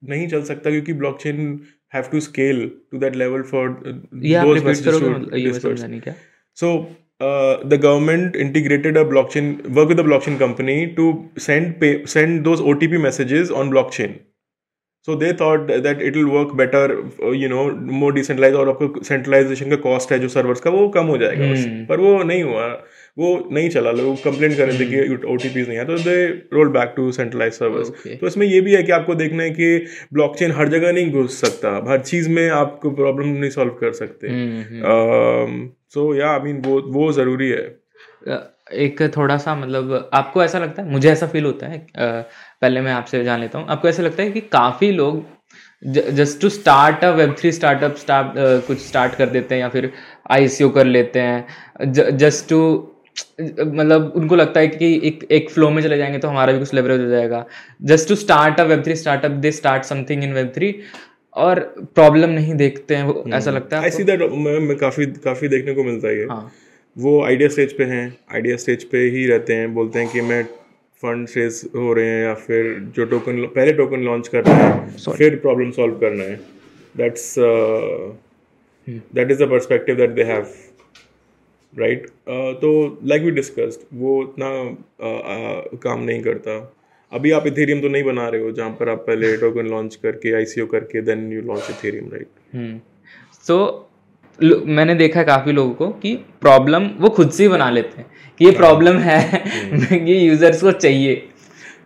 नहीं 0.02 0.26
चल 0.28 0.42
सकता 0.42 0.70
क्योंकि 0.70 0.92
blockchain 1.20 1.38
have 1.94 2.04
to 2.12 2.20
scale 2.20 2.70
to 2.90 2.98
that 2.98 3.16
level 3.16 3.42
for 3.42 3.68
so 6.56 6.76
the 7.66 7.78
government 7.82 8.36
integrated 8.36 8.98
a 8.98 9.02
blockchain 9.32 9.50
work 9.68 9.88
with 9.88 10.00
blockchain 10.24 10.36
company 10.36 10.86
to 10.86 11.30
send 11.38 11.72
pay 11.80 11.90
send 12.06 12.42
those 12.42 12.60
O 12.60 12.72
T 12.72 12.86
P 12.86 12.98
messages 12.98 13.50
on 13.50 13.70
blockchain 13.92 14.14
so 15.08 15.14
they 15.14 15.32
thought 15.32 15.70
that 15.72 16.02
it 16.02 16.16
will 16.16 16.24
work 16.24 16.52
better 16.54 16.92
you 17.36 17.48
know 17.48 17.64
more 17.92 18.14
decentralize 18.14 18.54
और 18.54 18.68
आपको 18.68 19.02
centralisation 19.02 19.70
का 19.70 19.76
cost 19.76 20.12
है 20.12 20.18
जो 20.18 20.28
servers 20.28 20.60
का 20.60 20.70
वो 20.70 20.88
कम 20.88 21.06
हो 21.06 21.18
जाएगा 21.18 21.52
पर 21.88 22.00
वो 22.00 22.22
नहीं 22.22 22.42
हुआ। 22.42 22.66
वो 23.16 23.28
नहीं 23.52 23.68
चला 23.68 23.90
लोग 23.90 24.16
कंप्लेन 24.22 24.54
कर 24.56 24.68
रहे 24.68 24.78
थे 24.78 24.84
कि 24.86 25.26
ओ 25.26 25.34
नहीं 25.36 25.76
है 25.76 25.84
तो 25.84 25.96
they 25.98 26.26
roll 26.52 26.68
back 26.68 26.92
to 26.96 27.10
centralize 27.12 27.52
servers 27.52 27.88
तो 28.20 28.26
इसमें 28.26 28.46
ये 28.46 28.60
भी 28.60 28.74
है 28.74 28.82
कि 28.82 28.92
आपको 28.92 29.14
देखना 29.14 29.42
है 29.42 29.50
कि 29.50 29.86
ब्लॉकचेन 30.12 30.52
हर 30.52 30.68
जगह 30.68 30.92
नहीं 30.92 31.12
घुस 31.12 31.40
सकता 31.40 31.70
हर 31.90 32.00
चीज़ 32.00 32.28
में 32.30 32.48
आपको 32.50 32.90
प्रॉब्लम 32.90 33.28
नहीं 33.28 33.50
सॉल्व 33.50 33.72
कर 33.80 33.92
सकते। 33.92 34.28
सो 35.94 36.14
या 36.14 36.30
आई 36.30 36.40
मीन 36.40 36.60
वो 36.66 36.80
वो 36.92 37.10
ज़रूरी 37.12 37.48
है। 37.50 37.64
एक 38.74 39.00
थोड़ा 39.16 39.36
सा 39.36 39.54
मतलब 39.54 40.10
आपको 40.14 40.42
ऐसा 40.44 40.58
लगता 40.58 40.82
है? 40.82 40.90
मुझे 40.90 41.10
ऐसा 41.10 41.26
फील 41.26 41.44
होता 41.44 41.66
है। 41.66 41.78
पहले 41.96 42.80
मैं 42.80 42.92
आपसे 42.92 43.22
जान 43.24 43.40
लेता 43.40 43.58
हूँ। 43.58 43.66
आपको 43.68 43.88
ऐसा 43.88 44.02
लगता 44.02 44.22
है 44.22 44.30
कि 44.30 44.40
काफ़ी 44.52 44.90
लोग 44.92 45.24
just 46.12 46.40
to 46.40 46.48
start 46.48 47.04
a 47.04 47.10
web 47.12 47.34
three 47.38 47.52
startup 47.52 47.96
start 47.96 48.66
कुछ 48.66 48.78
स्टार्ट 48.78 49.14
कर 49.14 49.26
देते 49.28 49.54
हैं 49.54 49.62
या 49.62 49.68
फिर 49.68 49.90
आईसीओ 50.30 50.68
कर 50.70 50.84
लेते 50.86 51.20
हैं। 51.20 51.92
जस्ट 52.16 52.48
टू 52.48 52.60
मतलब 53.40 54.12
उनको 54.16 54.36
लगता 54.36 54.60
है 54.60 54.68
कि 54.68 54.94
एक 55.04 55.26
एक 55.32 55.50
फ्लो 55.50 55.70
में 55.70 55.82
चले 55.82 55.96
जाएँगे 55.98 56.18
तो 56.18 56.28
हमारा 56.28 56.52
भी 56.52 56.58
कुछ 56.58 56.74
लेवरेज 56.74 57.00
हो 57.00 57.08
जाएगा। 57.08 57.44
Just 57.82 58.08
to 58.08 58.14
start 58.16 58.60
a 58.60 58.64
web 58.64 58.82
three 58.84 58.96
startup 58.96 59.30
they 59.44 59.52
start 59.52 59.84
something 59.84 60.24
in 60.24 60.32
web 60.32 60.52
three 60.54 60.74
और 61.36 61.60
प्रॉब्लम 61.94 62.30
नहीं 62.30 62.54
देखते 62.54 62.96
हैं 62.96 63.04
वो 63.04 63.24
ऐसा 63.34 63.50
लगता 63.50 63.76
है 63.76 63.84
आई 63.84 63.90
सी 63.90 64.04
दैट 64.04 64.22
मैं, 64.22 64.76
काफ़ी 64.76 65.06
काफ़ी 65.24 65.48
देखने 65.48 65.74
को 65.74 65.84
मिलता 65.84 66.08
है 66.08 66.18
ये। 66.18 66.26
हाँ। 66.26 66.52
वो 66.96 67.22
आइडिया 67.24 67.48
स्टेज 67.48 67.72
पे 67.78 67.84
हैं 67.84 68.04
आइडिया 68.34 68.56
स्टेज 68.56 68.84
पे 68.84 68.98
ही 69.10 69.26
रहते 69.26 69.54
हैं 69.54 69.72
बोलते 69.74 69.98
हैं 69.98 70.08
कि 70.08 70.20
मैं 70.22 70.42
फंड 71.02 71.28
रेस 71.36 71.62
हो 71.74 71.92
रहे 71.92 72.06
हैं 72.06 72.22
या 72.24 72.34
फिर 72.36 72.74
जो 72.96 73.04
टोकन 73.06 73.42
पहले 73.46 73.72
टोकन 73.72 74.02
लॉन्च 74.02 74.28
करना 74.28 74.54
है 74.54 75.14
फिर 75.16 75.36
प्रॉब्लम 75.36 75.70
सॉल्व 75.70 75.94
करना 75.98 76.24
है। 76.24 76.36
That's 76.94 77.34
that 77.38 79.30
is 79.30 79.42
the 79.42 79.48
perspective 79.50 79.96
that 79.96 80.10
they 80.10 80.22
have 80.24 80.46
right 81.78 82.06
तो 82.60 82.98
लाइक 83.04 83.22
वी 83.22 83.30
डिस्कस्ड 83.30 83.80
वो 83.94 84.20
उतना 84.22 84.48
uh, 84.66 85.76
uh, 85.76 85.82
काम 85.82 86.02
नहीं 86.02 86.22
करता। 86.22 86.74
अभी 87.12 87.30
आप 87.30 87.46
इथेरियम 87.46 87.80
तो 87.80 87.88
नहीं 87.88 88.04
बना 88.04 88.28
रहे 88.28 88.42
हो 88.42 88.50
जहाँ 88.52 88.70
पर 88.70 88.88
आप 88.88 88.98
पहले 88.98 89.36
टोकन 89.36 89.66
लॉन्च 89.66 89.96
करके 89.96 90.34
आईसीओ 90.34 90.66
करके 90.66 91.00
then 91.00 91.32
you 91.32 91.42
launch 91.42 91.66
Ethereum 91.70 92.08
right 92.12 92.80
so 93.46 93.82
मैंने 94.66 94.94
देखा 94.94 95.20
है 95.20 95.26
काफ़ी 95.26 95.52
लोगों 95.52 95.74
को 95.74 95.88
कि 95.88 96.14
प्रॉब्लम 96.16 96.86
वो 96.98 97.08
खुद 97.08 97.30
से 97.30 97.42
ही 97.42 97.48
बना 97.48 97.70
लेते 97.70 98.00
हैं 98.00 98.06
कि 98.38 98.44
ये 98.44 98.50
प्रॉब्लम 98.50 98.96
है 98.98 99.18
ये 100.08 100.18
यूज़र्स 100.20 100.62
को 100.62 100.72
चाहिए। 100.72 101.28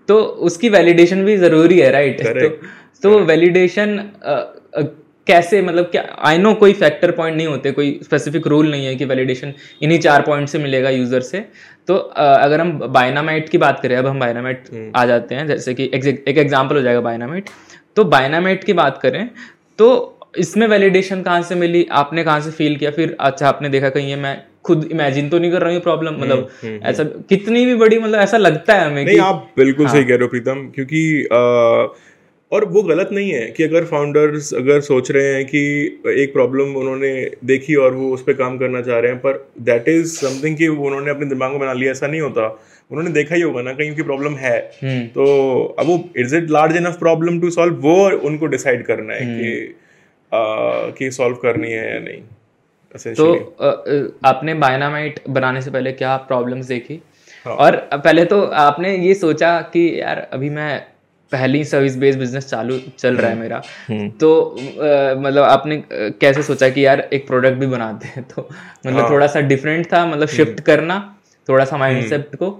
तो 0.09 0.19
उसकी 0.19 0.69
वैलिडेशन 0.69 1.25
भी 1.25 1.37
ज़रूरी 1.37 1.79
है 1.79 1.91
राइट 1.91 2.21
तो. 2.21 2.49
तो 3.03 3.19
वैलिडेशन 3.19 4.11
कैसे 5.27 5.61
मतलब 5.63 5.85
क्या 5.85 6.03
आई 6.27 6.39
नो 6.39 6.53
कोई 6.55 6.73
फैक्टर 6.75 7.11
पॉइंट 7.11 7.37
नहीं 7.37 7.47
होते 7.47 7.71
कोई 7.73 7.99
स्पेसिफिक 8.03 8.47
रूल 8.47 8.71
नहीं 8.71 8.87
है 8.87 8.95
कि 8.97 9.05
वैलिडेशन 9.05 9.53
इन्हीं 9.83 9.99
चार 9.99 10.23
पॉइंट 10.23 10.49
से 10.49 10.59
मिलेगा 10.59 10.91
यूज़र 10.91 11.21
से। 11.21 11.45
तो 11.89 11.95
अगर 11.95 12.61
हम 12.61 12.73
बायनामाइट 12.89 13.49
की 13.49 13.59
बात 13.59 13.81
करें 13.81 13.97
अब 13.97 14.07
हम 14.07 14.21
बायनामाइट 14.21 14.65
आ 14.97 15.05
जाते 15.07 15.35
हैं 15.35 15.47
जैसे 15.47 15.75
कि 15.75 15.91
एक 15.95 16.39
एग्जांपल 16.39 16.77
हो 16.77 16.83
जाएगा 16.83 17.01
बायनामाइट 17.01 17.51
तो 17.97 18.05
बायनामाइट 18.07 18.65
की 18.65 18.73
बात 18.73 18.99
करें 19.03 19.29
तो 19.79 19.89
इसमें 20.39 20.67
वैलिडेशन 20.69 21.23
कहाँ 21.23 21.43
से 21.43 21.55
मिली 21.55 21.87
आपने 21.93 22.25
कहाँ 22.25 22.41
से 22.41 22.51
फील 22.51 22.77
किया? 22.77 22.91
फिर 22.91 23.17
अच्छा 23.21 23.49
आपने 23.49 23.69
देखा 23.69 23.89
कहीं 23.89 24.09
ये 24.09 24.17
मैं 24.17 24.37
खुद 24.65 24.85
इमेजिन 24.93 25.29
तो 25.29 25.39
नहीं 25.39 25.51
कर 25.53 25.63
रहा 25.63 25.73
हूँ 25.73 25.81
प्रॉब्लम 25.81 26.21
मतलब 26.21 26.81
ऐसा 26.85 27.05
कितनी 27.29 27.65
भी 27.67 27.75
बड़ी 27.77 27.99
मतलब 27.99 28.19
ऐसा 28.21 28.37
लगता 28.37 28.75
है 28.75 28.87
हमें 28.87 29.05
नहीं 29.05 29.15
कि 29.15 29.21
आप 29.23 29.51
बिल्कुल 29.57 29.87
हाँ। 29.87 29.95
सही 29.95 30.05
कह 30.05 30.15
रहे 30.15 30.23
हो 30.23 30.29
प्रीतम 30.29 30.67
क्योंकि 30.75 31.03
आ, 31.25 31.87
और 32.53 32.65
वो 32.65 32.83
गलत 32.83 33.09
नहीं 33.13 33.31
है 33.31 33.47
कि 33.47 33.63
अगर 33.63 33.85
फाउंडर्स 33.85 34.53
अगर 34.55 34.81
सोच 34.81 35.11
रहे 35.11 35.35
हैं 35.35 35.45
कि 35.45 35.61
एक 36.23 36.33
प्रॉब्लम 36.33 36.75
उन्होंने 36.77 37.11
देखी 37.45 37.75
और 37.75 37.95
वो 37.95 38.11
उस 38.15 38.23
पर 38.23 38.33
काम 38.33 38.59
करना 38.59 38.81
चाह 38.83 38.99
रहे 38.99 39.13
हैं 39.13 39.21
पर 39.21 39.45
दैट 39.63 39.89
इज़ 39.89 40.17
समथिंग 40.17 40.57
कि 40.57 40.69
वो 40.69 40.87
उन्होंने 40.87 41.11
अपने 41.11 41.27
दिमाग 41.27 41.51
में 41.51 41.61
बना 41.61 41.73
लिया 41.73 41.91
ऐसा 41.93 42.07
नहीं 42.07 42.21
होता। 42.21 42.47
उन्होंने 42.91 43.11
देखा 43.11 43.35
ही 43.35 43.43
होगा 43.43 43.63
ना 43.63 43.73
कहीं 43.73 43.91
उनकी 43.91 44.03
प्रॉब्लम 44.03 44.35
है। 44.37 44.59
हम्म, 44.83 45.07
तो 45.07 45.25
अब 45.79 45.87
वो 45.87 45.99
is 46.17 46.37
it 46.37 46.51
large 46.51 46.77
enough 46.77 46.99
problem 46.99 47.41
to 47.41 47.51
solve 47.51 47.75
वो 47.83 47.97
उनको 48.29 48.47
डिसाइड 48.47 48.85
करना 48.87 49.15
है 49.15 49.27
कि 49.27 49.75
आ, 50.33 50.91
कि 50.91 51.11
सॉल्व 51.11 51.37
करनी 51.37 51.71
है 51.71 51.93
या 51.93 51.99
नहीं 52.01 52.23
तो 53.15 53.33
आपने 54.25 54.55
बायनामाइट 54.55 55.21
बनाने 55.29 55.61
से 55.63 55.71
पहले 55.71 55.93
क्या 55.93 56.17
प्रॉब्लम्स 56.29 56.67
देखी? 56.67 57.01
हाँ। 57.47 57.55
और 57.55 57.77
पहले 57.95 58.25
तो 58.25 58.41
आपने 58.63 58.97
ये 58.97 59.15
सोचा 59.15 59.61
कि 59.73 60.01
यार 60.01 60.19
अभी 60.33 60.51
मैं 60.51 60.73
पहली 61.33 61.63
सर्विस 61.65 61.97
बेस्ड 61.97 62.19
बिज़नेस 62.19 62.47
चालू 62.47 62.79
चल 62.99 63.17
रहा 63.17 63.27
है 63.27 63.33
हम्म। 63.33 63.43
मेरा 63.43 64.09
तो 64.21 64.33
अ, 64.41 65.15
मतलब 65.21 65.43
आपने 65.43 65.83
कैसे 65.91 66.43
सोचा 66.43 66.69
कि 66.69 66.87
यार 66.87 67.09
एक 67.13 67.27
प्रोडक्ट 67.27 67.59
भी 67.59 67.67
बनाते 67.67 68.09
हैं 68.09 68.25
तो 68.25 68.49
मतलब। 68.87 69.11
थोड़ा 69.11 69.27
सा 69.27 69.41
डिफरेंट 69.41 69.87
था 69.87 70.05
मतलब 70.07 70.29
हम्म। 70.29 70.37
शिफ्ट 70.37 70.61
करना 70.61 70.99
थोड़ा 71.49 71.65
सा 71.65 71.77
माइंडसेट 71.77 72.35
को 72.37 72.51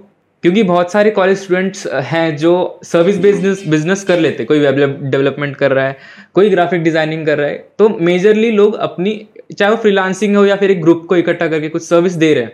क्योंकि 0.43 0.63
बहुत 0.63 0.91
सारे 0.91 1.09
कॉलेज 1.11 1.37
स्टूडेंट्स 1.37 1.87
हैं 2.03 2.35
जो 2.37 2.53
सर्विस 2.83 3.17
बिज़नेस 3.17 3.63
बिज़नेस 3.67 4.03
कर 4.03 4.19
लेते 4.19 4.37
हैं 4.37 4.47
कोई 4.47 4.59
वेब 4.59 4.97
डेवलपमेंट 5.03 5.55
कर 5.55 5.71
रहा 5.71 5.87
है 5.87 5.97
कोई 6.33 6.49
ग्राफिक 6.49 6.83
डिज़ाइनिंग 6.83 7.25
कर 7.25 7.37
रहा 7.37 7.47
है 7.47 7.57
तो 7.79 7.89
मेजरली 8.01 8.51
लोग 8.51 8.75
अपनी 8.87 9.13
चाहे 9.57 9.71
वो 9.71 9.77
फ्रीलांसिंग 9.77 10.35
हो 10.35 10.45
या 10.45 10.55
फिर 10.55 10.71
एक 10.71 10.81
ग्रुप 10.81 11.05
को 11.09 11.15
इकट्ठा 11.15 11.47
करके 11.47 11.69
कुछ 11.69 11.83
सर्विस 11.83 12.13
दे 12.13 12.33
रहे 12.33 12.43
हैं 12.43 12.53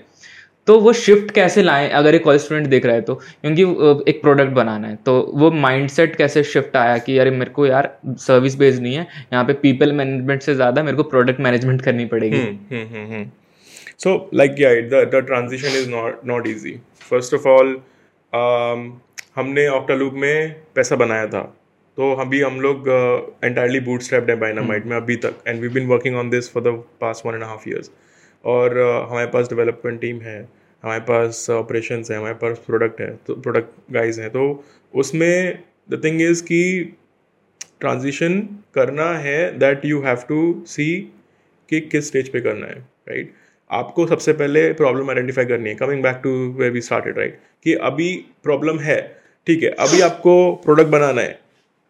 तो 0.67 0.79
वो 0.79 0.93
शिफ्ट 0.95 1.31
कैसे 1.31 1.61
लाएँ 1.63 1.89
अगर 1.91 2.15
एक 2.15 2.23
कॉलेज 2.23 2.41
स्टूडेंट 2.41 2.67
देख 2.67 2.85
रहा 2.85 2.95
है 2.95 3.01
तो? 3.01 3.15
क्योंकि 3.15 3.63
एक 4.11 4.21
प्रोडक्ट 4.21 4.51
बनाना 4.53 4.87
है। 4.87 4.95
तो 5.05 5.19
वो 5.33 5.51
माइंडसेट 5.53 6.15
कैसे 6.15 6.43
शिफ्ट 6.45 6.75
आया 6.77 6.97
कि 6.99 7.17
यार 7.17 7.29
मेरे 7.31 7.51
को 7.51 7.65
यार 7.67 7.89
सर्विस 8.19 8.55
बेस्ड 8.57 8.81
नहीं 8.81 8.95
है 8.95 9.07
यहाँ 9.33 9.43
पे 9.45 9.53
पीपल 9.61 9.93
मैनेजमेंट 9.93 10.41
से 10.41 10.55
ज़्यादा 10.55 10.83
मेरे 10.83 10.97
को 10.97 11.03
प्रोडक्ट 11.05 11.39
मैनेजमेंट 11.39 11.81
करनी 11.81 12.05
पड़ेगी। 12.05 13.25
So 13.99 14.29
like 14.33 14.51
the 14.91 15.21
transition 15.27 15.77
is 15.77 15.89
not 15.89 16.19
not 16.27 16.47
easy 16.47 16.79
first 17.01 17.33
of 17.33 17.47
all 17.49 17.79
हमने 19.35 19.67
ऑक्टालूप 19.69 20.13
में 20.15 20.55
पैसा 20.75 20.95
बनाया 20.95 21.27
था। 21.27 21.41
तो 21.97 22.11
अभी 22.21 22.41
हम 22.41 22.59
लोग 22.61 22.87
एंटायरली 23.43 23.79
बूट 23.81 24.01
स्ट्रैप्ड 24.01 24.29
है 24.29 24.35
बाइनामाइट 24.39 24.85
में 24.85 24.95
अभी 24.97 25.15
तक। 25.17 25.43
And 25.47 25.61
we 25.61 25.69
been 25.69 25.87
working 25.87 26.15
on 26.17 26.29
this 26.29 26.51
for 26.53 26.63
the 26.63 26.75
past 27.01 27.25
one 27.25 27.33
and 27.33 27.43
half 27.43 27.69
years 27.69 27.91
और 28.43 28.69
uh, 28.71 29.09
हमारे 29.09 29.27
पास 29.27 29.49
डेवलपमेंट 29.49 29.99
टीम 30.01 30.19
है। 30.21 30.37
हमारे 30.83 30.99
पास 31.01 31.45
ऑपरेशन 31.49 32.03
है 32.11 32.17
हमारे 32.17 32.33
पास 32.35 32.61
प्रोडक्ट 32.65 33.01
है 33.01 33.09
तो 33.27 33.35
प्रोडक्ट 33.41 33.93
गाइज़ 33.93 34.21
हैं 34.21 34.29
तो 34.29 34.43
उसमें 34.93 35.63
द 35.89 36.01
थिंग 36.03 36.21
इज़ 36.21 36.43
कि 36.43 36.61
ट्रांजिशन 37.79 38.39
करना 38.75 39.11
है 39.19 39.39
that 39.59 39.85
you 39.85 40.01
have 40.01 40.23
to 40.29 40.39
see 40.67 40.87
कि 41.69 41.79
किस 41.81 42.07
स्टेज 42.07 42.29
पे 42.29 42.41
करना 42.41 42.67
है 42.67 42.73
राइट 42.73 43.25
right? 43.25 43.35
आपको 43.69 44.05
सबसे 44.07 44.33
पहले 44.33 44.71
प्रॉब्लम 44.73 45.09
आइडेंटिफाई 45.09 45.45
करनी 45.45 45.69
है 45.69 45.75
coming 45.75 46.03
back 46.03 46.19
to 46.23 46.31
way 46.59 46.69
we 46.69 46.81
started 46.81 47.17
right 47.17 47.39
कि 47.65 47.73
अभी 47.83 48.13
प्रॉब्लम 48.43 48.79
है 48.79 49.01
ठीक 49.47 49.63
है 49.63 49.69
अभी 49.79 50.01
आपको 50.01 50.35
प्रोडक्ट 50.63 50.89
बनाना 50.89 51.21
है 51.21 51.39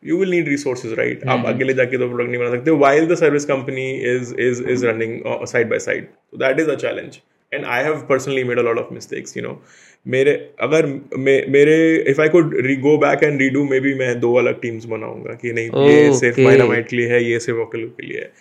you 0.03 0.17
will 0.17 0.29
need 0.29 0.47
resources 0.47 0.93
right 0.93 1.25
आप 1.27 1.45
अकेले 1.45 1.73
जाके 1.73 1.97
तो 1.97 2.07
प्रोडक्ट 2.07 2.29
नहीं 2.29 2.41
बना 2.41 2.49
सकते 2.49 2.71
while 2.79 3.07
the 3.07 3.15
service 3.15 3.45
company 3.45 3.89
is 4.11 4.33
is 4.41 4.63
is 4.65 4.85
running 4.85 5.19
side 5.45 5.69
by 5.69 5.79
side 5.79 6.07
that 6.35 6.59
is 6.59 6.69
a 6.69 6.75
challenge 6.77 7.19
and 7.53 7.65
I 7.65 7.83
have 7.83 7.93
personally 8.09 8.43
made 8.43 8.59
a 8.59 8.61
lot 8.61 8.77
of 8.77 8.93
mistakes 8.93 9.37
you 9.37 9.43
know 9.43 9.61
मेरे 10.07 10.53
अगर 10.61 10.85
मे, 11.17 11.45
मेरे 11.49 11.95
if 11.95 12.21
I 12.21 12.29
could 12.29 12.55
go 12.81 12.97
back 12.97 13.23
and 13.23 13.41
redo 13.41 13.63
maybe 13.79 13.93
मैं 13.93 14.19
दो 14.19 14.33
अलग 14.35 14.61
teams 14.61 14.85
बनाऊँगा 14.85 15.33
कि 15.33 15.53
नहीं 15.53 15.69
oh, 15.69 15.89
ये 15.89 16.13
सिर्फ़ 16.13 16.41
माइनामाइट 16.41 16.87
के 16.89 16.95
लिए 16.95 17.07
है 17.07 17.23
ये 17.23 17.39
सिर्फ़ 17.39 17.59
वोकल 17.59 17.79
के 17.79 18.07
लिए 18.07 18.19
है। 18.19 18.31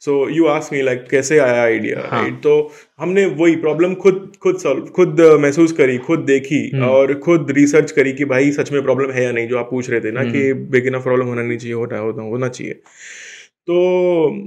So 0.00 0.28
you 0.28 0.46
ask 0.46 0.72
me 0.72 0.82
like 0.82 1.06
कैसे 1.10 1.38
आया 1.38 1.62
आइडिया 1.62 2.08
हाँ. 2.08 2.22
राइट 2.22 2.34
तो 2.34 2.72
हमने 2.98 3.26
वही 3.26 3.56
प्रॉब्लम 3.56 3.94
खुद 3.94 4.32
खुद 4.42 4.58
सॉल्व 4.58 4.84
खुद 4.86 5.20
महसूस 5.20 5.72
करी 5.72 5.98
खुद 5.98 6.18
देखी 6.18 6.70
हम्म। 6.74 6.84
और 6.84 7.14
खुद 7.14 7.50
रिसर्च 7.50 7.90
करी 7.90 8.12
कि 8.12 8.24
भाई 8.24 8.52
सच 8.52 8.72
में 8.72 8.82
प्रॉब्लम 8.82 9.10
है 9.10 9.24
या 9.24 9.32
नहीं 9.32 9.48
जो 9.48 9.58
आप 9.58 9.70
पूछ 9.70 9.90
रहे 9.90 10.00
थे 10.00 10.10
ना 10.10 10.24
कि 10.24 10.52
बिगिनर 10.52 10.98
प्रॉब्लम 10.98 11.26
होना 11.26 11.42
नहीं 11.42 11.58
चाहिए 11.58 11.74
होता 11.74 11.98
होना 11.98 12.48
चाहिए। 12.48 12.80
तो 13.68 13.78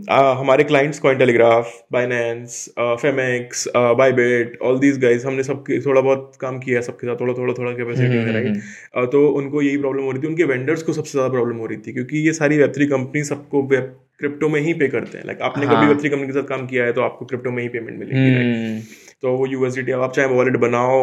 आ, 0.10 0.34
हमारे 0.34 0.64
clients 0.64 1.00
Cointelegraph 1.18 1.74
Binance 1.92 2.54
Phemex 2.80 3.68
Bybit 3.76 4.58
all 4.62 4.80
these 4.80 4.98
guys 5.00 5.28
हमने 5.28 5.44
सब 5.44 5.64
थोड़ा 5.86 6.02
बहुत 6.02 6.32
काम 6.42 6.60
किया 6.60 6.78
है 6.78 6.82
सबके 6.82 7.08
साथ 7.08 7.16
थोड़ा 7.16 7.34
थोड़ा 7.34 7.54
थोड़ा 7.54 7.72
कैपेसिटी 7.72 8.18
है 8.18 8.34
राइट 8.34 9.12
तो 9.12 9.28
उनको 9.28 9.62
यही 9.62 9.78
प्रॉब्लम 9.78 10.04
हो 10.04 10.12
रही 10.12 10.24
थी 10.24 10.28
उनके 10.28 10.44
वेंडर्स 10.44 10.84
को 10.84 10.94
सबसे 10.94 11.12
ज़्यादा 11.12 11.30
प्रॉब्लम 11.30 11.58
हो 11.58 11.66
रही 11.66 11.78
थी 11.78 11.94
क्योंकि 11.94 12.18
ये 12.18 12.34
सारी 12.34 12.58
वेब 12.58 12.74
थ्री 12.76 12.86
कंपनी 12.86 13.24
सबको 13.24 13.64
वेब 13.64 13.96
क्रिप्टो 14.20 14.50
में 14.50 14.60
ही 14.62 14.74
पे 14.74 14.88
करते 14.88 15.18
हैं। 15.18 15.26
लाइक 15.26 15.38
like, 15.38 15.50
आपने 15.52 15.66
हाँ. 15.66 15.76
कभी 15.76 15.88
वेब 15.88 16.00
थ्री 16.02 16.10
कंपनी 16.10 16.28
के 16.28 16.34
साथ 16.34 16.44
काम 16.44 16.66
किया 16.68 16.84
है 16.86 16.94
तो 16.94 17.02
आपको 17.02 17.26
क्रिप्टो 17.26 17.52
में 17.52 17.64
ही 17.64 17.70
पेमेंट 17.70 18.00
मिलेगी 18.00 18.36
राइट 18.36 18.84
तो 19.22 19.32
वो 19.32 19.46
यूएसडी 19.46 19.92
आप 19.92 20.14
चाहे 20.14 20.28
वॉलेट 20.28 20.58
बनाओ 20.58 21.02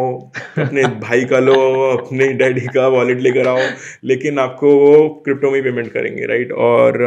अपने 0.59 0.83
भाई 1.01 1.25
का 1.25 1.39
लो 1.39 1.55
अपने 1.91 2.29
डैडी 2.33 2.61
का 2.61 2.87
वॉलेट 2.89 3.21
लेकर 3.21 3.49
आओ 3.49 3.69
लेकिन 4.05 4.39
आपको 4.39 4.75
वो 4.77 5.09
क्रिप्टो 5.25 5.51
में 5.51 5.57
ही 5.57 5.63
पेमेंट 5.63 5.93
करेंगे 5.93 6.27
राइट 6.27 6.53
और 6.53 6.99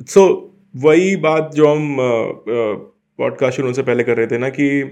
सो 0.00 0.56
वही 0.76 1.16
बात 1.16 1.50
जो 1.54 1.68
हम 1.68 1.96
पॉडकास्ट 3.18 3.56
शुरू 3.56 3.72
से 3.72 3.82
पहले 3.82 4.04
कर 4.04 4.16
रहे 4.16 4.26
थे 4.26 4.38
ना 4.38 4.48
कि 4.48 4.82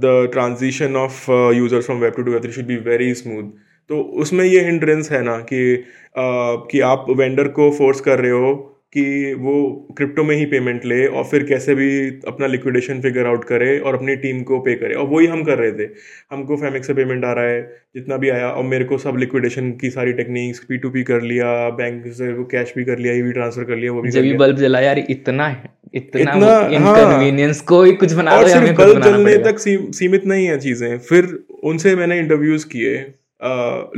the 0.00 0.28
transition 0.32 0.96
of 0.96 1.30
users 1.30 1.86
from 1.86 1.98
web 1.98 2.12
two 2.12 2.22
to 2.22 2.32
web 2.32 2.50
should 2.50 2.64
be 2.64 2.76
very 2.76 3.14
smooth 3.14 3.50
तो 3.88 4.00
उसमें 4.00 4.44
ये 4.44 4.64
हिंड्रेंस 4.64 5.10
है 5.12 5.22
ना 5.22 5.38
कि 5.38 5.76
uh, 5.76 6.70
कि 6.70 6.80
आप 6.80 7.06
वेंडर 7.10 7.48
को 7.48 7.70
फोर्स 7.70 8.00
कर 8.00 8.18
रहे 8.18 8.30
हो 8.30 8.73
कि 8.94 9.34
वो 9.34 9.54
क्रिप्टो 9.96 10.24
में 10.24 10.34
ही 10.36 10.44
पेमेंट 10.46 10.84
ले 10.84 11.06
और 11.06 11.24
फिर 11.24 11.42
कैसे 11.44 11.74
भी 11.74 11.88
अपना 12.28 12.46
लिक्विडेशन 12.46 13.00
फिगर 13.00 13.26
आउट 13.26 13.44
करे 13.44 13.78
और 13.78 13.94
अपनी 13.94 14.16
टीम 14.16 14.42
को 14.42 14.58
पे 14.60 14.74
करे। 14.74 14.94
और 14.94 15.06
वही 15.08 15.26
हम 15.26 15.42
कर 15.44 15.58
रहे 15.58 15.72
थे। 15.72 15.88
हमको 16.32 16.56
फेमिक 16.56 16.84
से 16.84 16.94
पेमेंट 16.94 17.24
आ 17.24 17.32
रहा 17.32 17.44
है 17.44 17.62
जितना 17.94 18.16
भी 18.16 18.30
आया। 18.30 18.48
और 18.48 18.64
मेरे 18.64 18.84
को 18.84 18.98
सब 18.98 19.16
लिक्विडेशन 19.20 19.70
की 19.80 19.90
सारी 19.90 20.12
टेक्निक्स 20.12 20.64
पी 20.68 20.78
टू 20.78 20.90
पी 20.90 21.02
कर 21.02 21.22
लिया 21.22 21.48
बैंक 21.80 22.06
से 22.12 22.32
वो 22.32 22.44
कैश 22.52 22.72
भी 22.76 22.84
कर 22.84 22.98
लिया 22.98 23.14
ई 23.14 23.32
ट्रांसफ़र 23.32 23.64
कर 23.64 23.76
लिया 23.76 23.92
वो 23.92 24.02
भी 24.02 24.10
जब 24.10 24.36
बल्ब 24.38 24.56
जला 24.56 24.80
यार 24.80 24.98
इतना 25.08 25.48
है। 25.48 25.72
इतना, 25.94 26.20
इतना 26.22 26.54
इनकन्वीनियंस 26.68 27.58
हाँ, 27.58 27.66
कोई 27.68 27.92
कुछ 27.96 28.12
बना 28.12 28.30
और 28.30 28.48
सिर्फ़ 28.48 28.72
बल्ब 28.78 29.02
जलने 29.02 29.36
तक 29.42 29.58
सीमित 29.58 30.24
नहीं 30.26 30.46
है 30.46 30.58
चीज़ें। 30.60 30.98
फिर 31.00 31.38
उनसे 31.64 31.94
मैंने 31.96 32.18
इंटरव्यूज़ 32.18 32.66
किए 32.68 32.96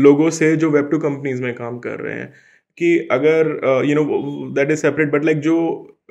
लोगों 0.02 0.28
से 0.30 0.56
जो 0.56 0.70
वेब 0.70 0.88
टू 0.90 0.98
कंपनीज़ 0.98 1.42
में 1.42 1.54
काम 1.54 1.78
कर 1.78 1.98
रहे 1.98 2.14
हैं। 2.14 2.32
कि 2.78 2.96
अगर 3.10 3.48
you 3.86 3.94
know 3.94 4.04
that 4.54 4.70
is 4.70 4.80
separate 4.80 5.10
but 5.12 5.24
like 5.24 5.40
जो 5.40 5.56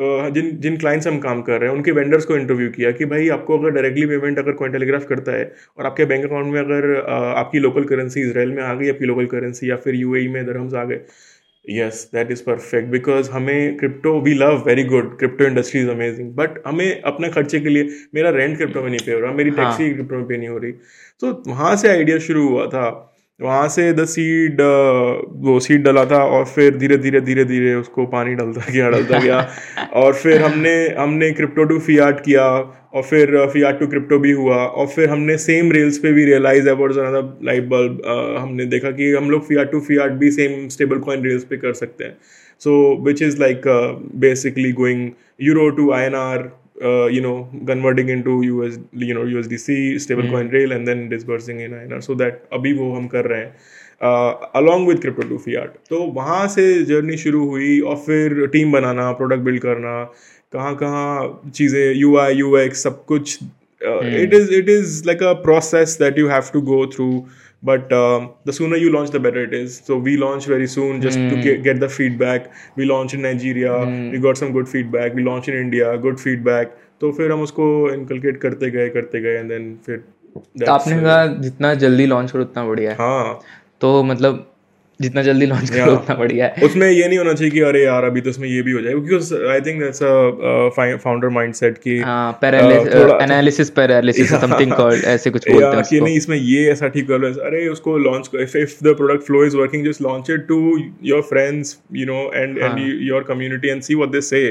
uh, 0.01 0.29
जिन 0.33 0.49
जिन 0.61 0.77
क्लाइंट्स 0.77 1.07
हम 1.07 1.19
काम 1.19 1.41
कर 1.41 1.59
रहे 1.59 1.69
हैं 1.69 1.75
उनके 1.77 1.91
वेंडर्स 1.91 2.25
को 2.25 2.37
इंटरव्यू 2.37 2.69
किया 2.69 2.91
कि 2.91 3.05
भाई 3.05 3.29
आपको 3.29 3.57
अगर 3.57 3.69
डायरेक्टली 3.69 4.05
पेमेंट 4.05 4.39
अगर 4.39 4.51
कोई 4.51 4.69
टेलीग्राफ 4.69 5.05
करता 5.07 5.31
है 5.31 5.51
और 5.77 5.85
आपके 5.85 6.05
बैंक 6.05 6.25
अकाउंट 6.25 6.53
में 6.53 6.59
अगर 6.59 6.93
uh, 6.95 7.37
आपकी 7.37 7.59
लोकल 7.59 7.83
करेंसी 7.83 8.21
इसराइल 8.21 8.51
में 8.51 8.63
आ 8.63 8.73
गई 8.73 8.89
आपकी 8.89 9.05
लोकल 9.05 9.25
करेंसी 9.25 9.69
या 9.69 9.75
फिर 9.75 9.95
यूएई 9.95 10.27
e 10.27 10.33
में 10.33 10.45
दरहम्स 10.45 10.73
आ 10.73 10.83
गए। 10.83 10.99
Yes 11.69 12.09
that 12.13 12.31
is 12.31 12.43
perfect 12.43 12.87
because 12.87 13.29
हमें 13.31 13.77
crypto 13.77 14.19
we 14.21 14.33
love 14.33 14.63
very 14.67 14.83
good 14.83 15.17
crypto 15.17 15.45
industry 15.45 15.81
is 15.81 15.89
amazing 15.89 16.31
but 16.35 16.61
हमें 16.67 17.01
अपने 17.01 17.29
खर्चे 17.29 17.59
के 17.59 17.69
लिए 17.69 17.89
मेरा 18.15 18.29
रेंट 18.29 18.57
क्रिप्टो 18.57 18.81
में 18.81 18.89
नहीं 18.89 19.05
पे 19.05 19.13
हो 19.13 19.19
रहा 19.19 19.31
मेरी 19.31 19.51
टैक्सी 19.51 19.83
हाँ. 19.83 19.93
क्रिप्टो 19.93 20.15
में 20.15 20.25
पे 20.25 20.37
नहीं 20.37 20.49
हो 20.49 20.57
रही। 20.57 20.71
तो 21.21 21.43
वहाँ 21.47 21.75
से 21.75 21.89
आइडिया 21.89 22.17
शुरू 22.19 22.47
हुआ 22.47 22.65
था। 22.67 23.11
वहाँ 23.39 23.67
से 23.69 23.91
द 23.93 24.03
सीड 24.05 24.61
वो 25.45 25.59
सीड 25.59 25.83
डला 25.83 26.03
था 26.05 26.23
और 26.25 26.45
फिर 26.45 26.77
धीरे 26.77 26.97
धीरे 26.97 27.21
धीरे 27.21 27.43
धीरे 27.45 27.73
उसको 27.75 28.05
पानी 28.05 28.33
डलता 28.35 28.71
गया 28.73 28.89
डलता 28.89 29.19
गया। 29.19 29.39
और 29.93 30.13
फिर 30.13 30.41
हमने 30.41 30.73
हमने 30.99 31.31
क्रिप्टो 31.31 31.63
टू 31.63 31.79
फियाट 31.79 32.23
किया 32.25 32.45
और 32.93 33.03
फिर 33.03 33.35
फियाट 33.53 33.79
टू 33.79 33.87
क्रिप्टो 33.87 34.19
भी 34.19 34.31
हुआ 34.31 34.55
और 34.55 34.87
फिर 34.87 35.09
हमने 35.09 35.37
सेम 35.37 35.71
रेल्स 35.71 35.97
पे 35.97 36.11
भी 36.13 36.25
रियलाइज़ 36.25 36.69
अनदर 36.69 37.45
लाइट 37.45 37.67
बल्ब 37.67 38.01
हमने 38.39 38.65
देखा 38.65 38.91
कि 38.91 39.11
हम 39.11 39.29
लोग 39.29 39.47
फियाट 39.47 39.71
टू 39.71 39.79
फियाट 39.79 40.11
भी 40.11 40.31
सेम 40.31 40.67
स्टेबल 40.69 40.99
कॉइन 40.99 41.23
रेल्स 41.23 41.43
पे 41.43 41.57
कर 41.57 41.73
सकते 41.73 42.03
हैं। 42.03 42.17
So 42.61 43.03
which 43.05 43.21
is 43.21 43.39
like 43.39 43.61
basically 44.15 44.71
going 44.71 45.09
euro 45.41 45.69
to 45.69 45.91
I 45.91 46.05
N 46.05 46.15
R 46.15 46.49
uh, 46.75 47.07
you 47.07 47.21
know 47.21 47.47
converting 47.65 48.09
into 48.09 48.41
US 48.43 48.77
you 48.93 49.13
know 49.13 49.23
USDC 49.23 49.99
stable 49.99 50.29
coin 50.29 50.49
rail 50.49 50.71
and 50.71 50.87
then 50.87 51.07
disbursing 51.09 51.59
in 51.59 51.71
INR 51.71 52.03
so 52.03 52.15
that 52.15 52.45
अभी 52.53 52.73
वो 52.73 52.91
हम 52.95 53.07
कर 53.07 53.25
रहे 53.25 53.39
हैं। 53.39 53.55
Along 54.01 54.87
with 54.87 54.99
crypto 55.01 55.27
to 55.27 55.37
fiat 55.37 55.75
तो 55.89 55.99
वहाँ 56.15 56.47
से 56.47 56.63
journey 56.85 57.17
शुरू 57.17 57.45
हुई 57.49 57.79
और 57.79 57.95
फिर 57.95 58.45
टीम 58.53 58.71
बनाना 58.71 59.11
प्रोडक्ट 59.11 59.41
बिल्ड 59.43 59.61
करना 59.61 60.03
कहाँ 60.53 60.75
कहाँ 60.75 61.51
चीज़ें 61.55 61.93
यू 61.93 62.17
आई 62.17 62.35
यू 62.35 62.57
एक्स 62.57 62.83
सब 62.83 63.05
कुछ 63.05 63.37
it 63.81 64.33
is 64.33 64.53
it 64.53 64.69
is 64.69 65.01
like 65.07 65.23
a 65.23 65.33
process 65.43 65.97
that 65.99 66.19
you 66.19 66.27
have 66.27 66.51
to 66.53 66.61
go 66.61 66.85
through 66.87 67.09
but 67.67 67.91
um, 67.97 68.31
the 68.45 68.53
sooner 68.53 68.77
you 68.83 68.89
launch 68.95 69.11
the 69.17 69.21
better 69.25 69.43
it 69.49 69.53
is 69.59 69.77
so 69.89 69.97
we 70.07 70.15
launch 70.23 70.47
very 70.53 70.67
soon 70.67 71.01
just 71.05 71.17
mm. 71.17 71.29
to 71.29 71.41
get, 71.41 71.63
get 71.67 71.79
the 71.83 71.89
feedback 71.97 72.49
we 72.75 72.85
launch 72.85 73.13
in 73.13 73.21
nigeria 73.21 73.75
mm. 73.91 74.11
we 74.11 74.19
got 74.25 74.41
some 74.43 74.51
good 74.57 74.69
feedback 74.73 75.15
we 75.19 75.23
launch 75.29 75.47
in 75.53 75.61
india 75.65 75.93
good 76.07 76.25
feedback 76.25 76.81
तो 77.01 77.11
फिर 77.11 77.31
हम 77.31 77.41
उसको 77.41 77.65
inculcate 77.93 78.37
करते 78.41 78.69
गए 78.71 78.89
करते 78.89 79.21
गए 79.21 79.37
and 79.37 79.49
then 79.49 79.75
फिर 79.85 79.97
तो 80.37 80.71
आपने 80.71 80.99
कहा 81.01 81.25
जितना 81.41 81.73
जल्दी 81.83 82.05
लॉन्च 82.05 82.31
करो 82.31 82.41
उतना 82.43 82.65
बढ़िया 82.67 82.91
है 82.91 82.97
हाँ 82.97 83.39
तो 83.81 83.91
मतलब 84.03 84.45
जितना 85.01 85.21
जल्दी 85.21 85.45
लॉन्च 85.45 85.69
करो 85.69 85.93
उतना 85.93 86.15
बढ़िया 86.15 86.45
है। 86.47 86.65
उसमें 86.65 86.89
ये 86.89 87.07
नहीं 87.07 87.17
होना 87.17 87.33
चाहिए 87.33 87.51
कि 87.51 87.59
अरे 87.59 87.83
यार 87.83 88.03
अभी 88.03 88.21
तो 88.21 88.29
उसमें 88.29 88.47
ये 88.49 88.61
भी 88.61 88.71
हो 88.71 88.81
जाए 88.81 88.93
because 88.93 89.33
I 89.51 89.61
think 89.61 89.81
that's 89.81 90.03
a 90.03 90.97
founder 91.03 91.29
mindset 91.29 91.77
की 91.87 91.97
एनालिसिस 93.23 93.69
पैरालिसिस 93.69 94.29
समथिंग 94.31 94.71
कॉल्ड 94.73 95.03
ऐसे 95.05 95.29
कुछ 95.29 95.49
बोलते 95.49 95.75
हैं 95.77 95.83
कि 95.83 96.01
नहीं 96.01 96.15
इसमें 96.17 96.37
ये 96.37 96.71
ऐसा 96.71 96.87
ठीक 96.87 97.07
कर 97.07 97.19
लो 97.19 97.33
अरे 97.45 97.67
उसको 97.67 97.97
launch 97.97 98.29
if 98.41 98.57
if 98.57 98.75
the 98.83 98.95
product 98.95 99.23
flow 99.23 99.45
is 99.45 99.57
working 99.57 99.85
just 99.85 100.01
launch 100.01 100.29
it 100.29 100.47
to 100.47 100.59
your 101.03 101.21
friends 101.29 101.77
you 101.93 102.05
know 102.05 102.21
and 102.35 102.57
and 102.57 102.79
your 103.03 103.23
community 103.23 103.67
and 103.67 103.81
see 103.81 103.95
what 103.95 104.09
they 104.09 104.21
say 104.21 104.47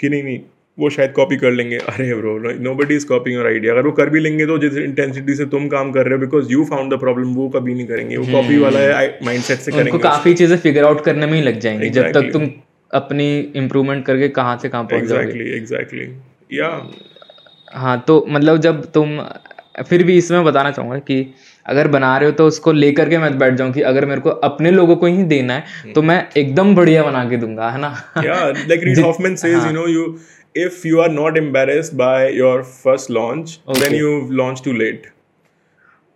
कि 0.00 0.08
नहीं 0.08 0.22
नहीं 0.22 0.40
वो 0.80 0.90
शायद 0.90 1.12
कॉपी 1.12 1.36
कर 1.36 1.50
लेंगे। 1.52 1.76
अरे 1.88 2.14
bro 2.14 2.36
no 2.60 2.74
buddy 2.74 2.94
is 2.96 3.06
copying 3.06 3.36
your 3.36 3.46
idea 3.46 3.72
अगर 3.72 3.86
वो 3.86 3.92
कर 3.92 4.10
भी 4.10 4.20
लेंगे 4.20 4.46
तो 4.46 4.58
जिस 4.58 4.76
इंटेंसिटी 4.78 5.34
से 5.34 5.44
तुम 5.48 5.68
काम 5.68 5.92
कर 5.92 6.04
रहे 6.04 6.14
हो 6.14 6.20
because 6.20 6.52
you 6.52 6.64
found 6.64 6.94
the 6.94 6.98
problem 7.00 7.34
वो 7.34 7.48
कभी 7.48 7.74
नहीं 7.74 7.86
करेंगे। 7.86 8.16
वो 8.16 8.24
कॉपी 8.26 8.54
हम्म। 8.54 8.62
वाला 8.62 8.80
है 8.80 9.18
माइंडसेट 9.24 9.58
से 9.58 9.72
करेंगे। 9.72 9.98
काफ़ी 10.00 10.34
चीज़ें 10.34 10.56
फिगर 10.58 10.84
आउट 10.84 11.04
करने 11.04 11.26
में 11.26 11.32
ही 11.32 11.42
लग 11.42 11.58
जाएँगे 11.60 11.90
जब 11.90 12.12
तक 12.12 12.30
तुम 12.32 12.48
अपनी 12.90 13.28
इम्प्रूवमेंट 13.56 14.04
करके 14.06 14.28
कहाँ 14.30 14.56
से 14.62 14.68
कहाँ 14.68 14.84
पहुँच 14.84 15.04
जाओगे। 15.04 15.56
एग्जैक्टली 15.56 16.08
या 16.52 16.68
हाँ 17.74 18.02
तो 18.06 18.24
मतलब 18.28 18.56
जब 18.60 18.84
तुम 18.92 19.20
फिर 19.88 20.02
भी 20.02 20.16
इसमें 20.16 20.44
बताना 20.44 20.70
चाहूँगा 20.70 20.98
कि 21.00 21.34
अगर 21.66 21.88
बना 21.88 22.16
रहे 22.18 22.28
हो 22.28 22.34
तो 22.36 22.46
उसको 22.46 22.72
लेकर 22.72 23.08
के 23.08 23.18
मैं 23.18 23.38
बैठ 23.38 23.54
जाऊँ 23.54 23.72
कि 23.72 23.80
अगर 23.82 24.04
मेरे 24.06 24.20
को 24.20 24.30
अपने 24.48 24.70
लोगों 24.70 24.96
को 24.96 25.06
ही 25.06 25.22
देना 25.24 25.54
है 25.54 25.92
तो 25.92 26.02
मैं 26.02 26.16
एकदम 26.36 26.74
बढ़िया 26.74 27.02
बना 27.02 27.24
के 27.30 27.36
दूँगा 27.36 27.68
है 27.70 27.80
ना? 27.80 27.90
Like 28.16 28.80
Reid 28.84 28.98
Hoffman 28.98 29.36
says 29.36 29.54
you 29.56 29.72
know 29.72 29.86
you 29.88 30.04
if 30.54 30.84
you 30.84 31.00
are 31.00 31.08
not 31.08 31.36
embarrassed 31.36 31.96
by 31.96 32.28
your 32.28 32.62
first 32.64 33.10
launch 33.10 33.60
okay. 33.68 33.80
then 33.80 33.94
you've 33.94 34.30
launched 34.30 34.64
too 34.64 34.72
late. 34.72 35.06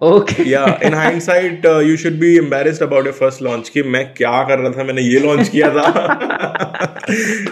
Okay 0.03 0.45
yeah 0.45 0.87
in 0.87 0.93
hindsight 1.03 1.65
uh, 1.65 1.79
you 1.79 1.97
should 1.97 2.21
be 2.21 2.37
embarrassed 2.37 2.83
about 2.83 3.05
your 3.05 3.13
first 3.13 3.41
launch 3.41 3.69
कि 3.69 3.83
मैं 3.83 4.15
क्या 4.15 4.43
कर 4.43 4.59
रहा 4.59 4.73
था? 4.73 4.85
मैंने 4.85 5.03
ये 5.03 5.21
launch 5.21 5.49
किया 5.49 5.71
था। 5.71 6.05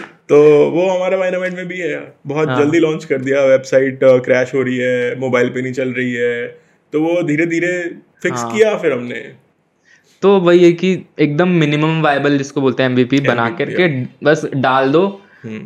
तो 0.29 0.69
वो 0.69 0.89
हमारे 0.89 1.17
माइनामेंट 1.17 1.55
में 1.55 1.67
भी 1.67 1.79
है। 1.79 2.15
बहुत 2.27 2.49
हाँ। 2.49 2.63
जल्दी 2.63 2.79
लॉन्च 2.79 3.05
कर 3.05 3.17
दिया। 3.17 3.45
वेबसाइट 3.45 3.99
क्रैश 4.03 4.53
हो 4.53 4.61
रही 4.61 4.77
है 4.77 5.19
मोबाइल 5.19 5.49
पे 5.49 5.61
नहीं 5.61 5.73
चल 5.73 5.89
रही 5.89 6.13
है। 6.13 6.47
तो 6.93 7.01
वो 7.01 7.23
धीरे 7.23 7.45
धीरे 7.45 7.97
फिक्स 8.23 8.39
हाँ। 8.39 8.53
किया 8.53 8.77
फिर 8.77 8.93
हमने। 8.93 9.35
तो 10.21 10.39
वही 10.39 10.63
है 10.63 10.71
कि 10.71 11.05
एकदम 11.19 11.49
मिनिमम 11.49 12.01
वायबल 12.01 12.37
जिसको 12.37 12.61
बोलते 12.61 12.83
हैं 12.83 12.89
एमवीपी 12.89 13.19
बना 13.19 13.49
करके 13.49 14.05
बस 14.23 14.45
डाल 14.45 14.91
दो। 14.91 15.21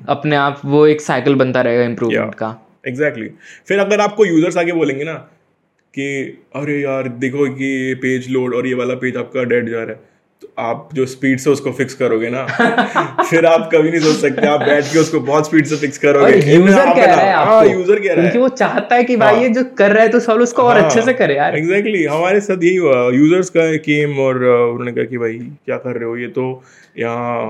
अपने 0.10 0.36
आप 0.36 0.62
वो 0.66 0.86
एक 0.88 1.02
साइकिल 1.02 1.36
बनता 1.36 1.62
रहेगा 1.62 1.84
इम्प्रूवमेंट 1.84 2.36
का। 2.36 2.56
Exactly 2.88 3.26
exactly. 3.26 3.68
फिर 3.68 3.80
अगर 3.80 4.02
आपको 4.02 4.26
यूज़र्स 4.26 4.58
आगे 4.58 4.72
बोलेंगे 4.72 5.04
ना 5.04 5.14
कि 5.94 6.10
अरे 6.56 6.82
यार 6.82 7.08
देखो 7.20 7.48
कि 7.56 7.66
ये 7.66 7.96
पेज 7.96 8.30
लोड 8.32 8.54
और 8.56 8.68
ये 8.68 8.74
वाला 8.74 8.96
पेज 8.96 9.18
आपका 9.18 9.44
डेड 9.46 9.70
जा 9.70 9.78
रहा 9.78 9.90
है। 9.90 10.16
तो 10.42 10.48
आप 10.60 10.90
जो 10.94 11.06
स्पीड 11.06 11.40
से 11.40 11.50
उसको 11.50 11.72
फिक्स 11.72 11.94
करोगे 11.94 12.30
ना 12.30 12.44
फिर 13.30 13.46
आप 13.46 13.70
कभी 13.74 13.92
नहीं 13.92 14.02
सोच 14.02 14.16
सकते 14.16 14.48
आप 14.48 14.60
बैठ 14.60 14.92
के 14.94 15.00
उसको 15.00 15.20
बहुत 15.20 15.46
स्पीड 15.48 15.66
से 15.66 15.76
फिक्स 15.76 15.98
करोगे। 15.98 16.34
यूज़र 16.54 16.94
कह 16.96 17.06
रहा 17.06 17.16
है 17.16 17.34
हाँ 17.36 17.46
आपको। 17.46 17.70
यूज़र 17.70 18.00
कह 18.00 18.14
रहा 18.14 18.16
क्योंकि 18.16 18.38
है। 18.38 18.42
वो 18.42 18.50
चाहता 18.50 18.96
है 18.96 19.04
कि 19.04 19.16
भाई 19.18 19.36
हाँ। 19.36 19.44
ये 19.44 19.50
जो 19.50 19.64
कर 19.78 19.92
रहा 19.92 20.04
है 20.04 20.10
तो 20.10 20.20
सब 20.20 20.42
उसको 20.42 20.64
और 20.64 20.78
अच्छे 20.78 21.02
से 21.02 21.14
करे 21.14 21.36
यार। 21.36 21.58
एग्जैक्टली 21.58 22.04
हमारे 22.06 22.42
साथ 22.42 22.64
यही 22.64 22.76
हुआ। 22.76 23.10
यूज़र्स 23.14 23.50
का 23.50 23.66
केम 23.88 24.18
और 24.20 24.44
उन्होंने 24.44 24.92
कहा 24.92 25.06
कि 25.06 25.18
भाई 25.18 25.38
क्या 25.66 25.78
कर 25.78 25.96
रहे 25.96 26.10
हो? 26.10 26.18
ये 26.18 26.28
तो 26.28 26.52
यहाँ 27.00 27.42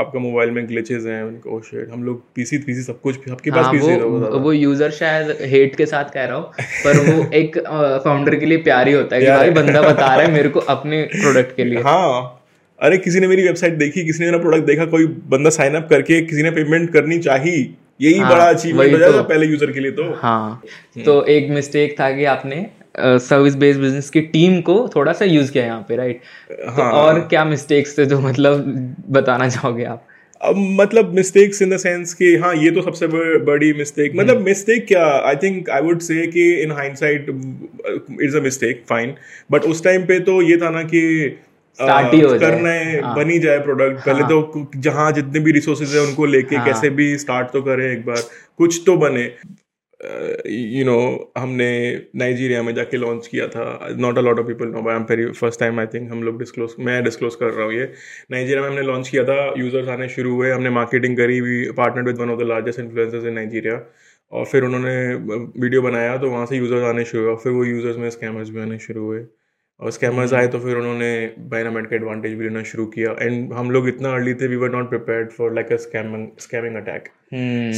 आपका 0.00 0.18
मोबाइल 0.18 0.50
में 0.50 0.66
ग्लिचेस 0.68 1.04
हैं 1.06 1.22
मैंने 1.24 1.38
कहा 1.46 1.56
oh 1.56 1.92
हम 1.92 2.02
लोग 2.04 2.22
पीसी 2.34 2.58
पीसी 2.58 2.82
सब 2.82 3.00
कुछ 3.00 3.28
आपके 3.30 3.50
पास 3.50 3.64
हाँ 3.64 3.72
पीसी 3.72 3.96
तो 3.96 4.08
वो 4.08 4.38
वो 4.38 4.52
यूज़र 4.52 4.90
शायद 4.90 5.36
हेट 5.44 5.74
के 5.76 5.86
साथ 5.86 6.10
कह 6.14 6.24
रहा 6.24 6.36
हो 6.36 6.42
पर 6.84 6.98
वो 7.06 7.26
एक 7.40 7.58
फाउंडर 8.04 8.36
के 8.36 8.46
लिए 8.46 8.58
प्यार 8.58 8.88
ही 8.88 8.94
होता 8.94 9.16
है 9.16 9.22
कि 9.22 9.28
भाई 9.28 9.50
बंदा 9.50 9.82
बता 9.82 10.14
रहा 10.14 10.26
है 10.26 10.30
मेरे 10.32 10.48
को 10.48 10.60
अपने 10.74 11.02
प्रोडक्ट 11.14 11.56
के 11.56 11.64
लिए। 11.64 11.82
हाँ। 11.82 12.42
अरे 12.80 12.98
किसी 12.98 13.20
ने 13.20 13.26
मेरी 13.26 13.42
वेबसाइट 13.42 13.72
देखी 13.72 14.04
किसी 14.04 14.24
ने 14.24 14.30
मेरा 14.30 14.38
प्रोडक्ट 14.38 14.66
देखा 14.66 14.84
कोई 14.86 15.06
बंदा 15.28 15.50
साइन 15.50 15.74
अप 15.74 15.86
करके 15.90 16.20
किसी 16.22 16.42
ने 16.42 16.50
पेमेंट 16.50 16.92
करनी 16.92 17.18
चाहिए 17.18 17.74
यही 18.00 18.18
हाँ, 18.18 18.30
बड़ा 18.30 18.44
अचीवमेंट 18.44 18.92
हो 18.92 18.98
जाता 18.98 19.16
तो। 19.16 19.22
पहले 19.22 19.46
यूज़र 19.46 19.70
के 19.72 19.80
लिए 19.80 19.90
तो। 19.90 20.12
हाँ 20.14 20.62
तो 21.04 21.24
एक 21.26 21.50
मिस्टेक 21.50 22.00
था 22.00 22.10
कि 22.10 22.24
आपने 22.24 22.66
सर्विस 22.98 23.54
बेस्ड 23.54 23.80
बिज़नेस 23.80 24.10
की 24.10 24.20
टीम 24.20 24.60
को 24.60 24.88
थोड़ा 24.96 25.12
सा 25.12 25.24
यूज़ 25.24 25.52
किया 25.52 25.64
यहाँ 25.64 25.84
पे 25.88 25.96
राइट 25.96 26.20
हाँ, 26.50 26.76
तो 26.76 26.82
हाँ। 26.82 26.92
और 26.92 27.20
क्या 27.20 27.44
मिस्टेक्स 27.44 27.98
थे 27.98 28.04
जो 28.04 28.20
मतलब 28.20 28.64
बताना 29.10 29.48
चाहोगे 29.48 29.84
आप 29.84 30.06
अब 30.40 30.56
मतलब 30.80 31.12
मिस्टेक्स 31.14 31.62
इन 31.62 31.70
द 31.70 31.76
सेंस 31.76 32.14
कि 32.14 32.34
हाँ 32.36 32.54
ये 32.54 32.70
तो 32.70 32.82
सबसे 32.82 33.06
बड़ी 33.44 33.72
मिस्टेक 33.72 34.10
हम्म। 34.10 34.20
मतलब 34.22 34.40
मिस्टेक 34.40 34.86
क्या 34.86 35.04
आई 35.28 35.36
थिंक 35.36 35.70
आई 35.70 35.80
वुड 35.80 36.00
से 36.00 36.26
कि 36.26 36.52
in 36.62 36.72
hindsight 36.72 37.26
it's 38.22 38.34
a 38.34 38.40
mistake 38.40 38.84
fine 38.88 39.14
but 39.50 39.64
उस 39.64 39.84
टाइम 39.84 40.04
पे 40.06 40.20
तो 40.20 40.40
ये 40.42 40.56
था 40.56 40.70
ना 40.70 40.82
कि 40.82 41.00
ही 41.78 42.20
हो। 42.20 42.38
करना 42.38 42.70
है 42.70 43.00
हाँ। 43.02 43.14
बन 43.16 43.30
ही 43.30 43.38
जाए 43.38 43.58
प्रोडक्ट 43.58 44.04
पहले 44.06 44.22
तो 44.22 44.42
कु- 44.42 44.66
जहाँ 44.76 45.10
जितने 45.12 45.40
भी 45.40 45.52
रिसोर्सेज 45.52 45.94
है 45.96 46.00
उनको 46.00 46.26
लेके 46.26 46.56
हाँ। 46.56 46.66
कैसे 46.66 46.90
भी 46.90 47.18
स्टार्ट 47.18 47.48
तो 47.48 47.62
करें 47.62 47.92
एक 47.92 48.06
बार 48.06 48.22
कुछ 48.58 48.82
तो 48.86 48.96
बने 48.96 49.24
यू 50.00 50.84
नो 50.84 50.96
हमने 51.38 51.68
नाइजीरिया 52.16 52.62
में 52.62 52.74
जाके 52.74 52.96
लॉन्च 52.96 53.26
किया 53.26 53.46
था। 53.48 53.64
Not 53.98 54.18
a 54.18 54.20
lot 54.20 54.38
of 54.38 54.46
people 54.46 54.68
know 54.68 54.88
I 54.88 54.96
am 54.96 55.02
very 55.10 55.26
first 55.32 55.60
time 55.60 55.80
I 55.80 55.86
think 55.94 56.10
हम 56.10 56.22
लोग 56.22 56.38
डिस्क्लोज 56.38 56.74
मैं 56.80 57.02
डिस्क्लोज 57.04 57.34
कर 57.34 57.50
रहा 57.50 57.64
हूँ 57.66 57.74
ये। 57.74 57.84
नाइजीरिया 58.30 58.62
में 58.62 58.68
हमने 58.68 58.82
लॉन्च 58.82 59.08
किया 59.08 59.24
था 59.24 59.38
यूज़र्स 59.58 59.88
आने 59.88 60.08
शुरू 60.08 60.34
हुए, 60.34 60.50
हमने 60.50 60.70
मार्केटिंग 60.70 61.16
करी 61.16 61.40
we 61.40 61.70
partner 61.76 62.02
with 62.04 62.18
one 62.18 62.30
of 62.30 62.40
the 62.40 62.46
largest 62.48 62.80
influencers 62.80 63.24
in 63.24 63.34
Nigeria 63.34 63.80
और 64.32 64.44
फिर 64.46 64.64
उन्होंने 64.64 64.94
वीडियो 65.60 65.82
बनाया 65.82 66.16
तो 66.18 66.30
वहाँ 66.30 66.46
से 66.46 66.56
यूज़र्स 66.56 66.84
आने 66.84 67.04
शुरू 67.04 67.22
हुए, 67.22 67.32
और 67.32 67.38
फिर 67.42 67.52
वो 67.52 67.64
यूज़र्स 67.64 67.96
में 67.98 68.08
स्कैमर्स 68.10 68.50
भी 68.50 68.60
आने 68.60 68.78
शुरू 68.78 69.04
हुए। 69.04 69.20
और 69.80 69.90
स्कैमर्स 69.90 70.32
आए 70.34 70.46
तो 70.48 70.58
फिर 70.60 70.76
उन्होंने 70.76 71.10
बायनामेट 71.50 71.88
का 71.90 71.96
एडवांटेज 71.96 72.34
भी 72.34 72.44
लेना 72.44 72.62
शुरू 72.70 72.86
किया। 72.94 73.10
एंड 73.22 73.52
हम 73.52 73.70
लोग 73.70 73.88
इतना 73.88 74.12
अर्ली 74.14 74.34
थे 74.34 74.46
we 74.48 74.56
were 74.56 74.70
not 74.70 74.88
prepared 74.88 75.30
for 75.32 75.54
like 75.54 75.72
a 75.72 75.76
scamming 75.84 76.26
scamming 76.40 76.76
attack 76.76 77.08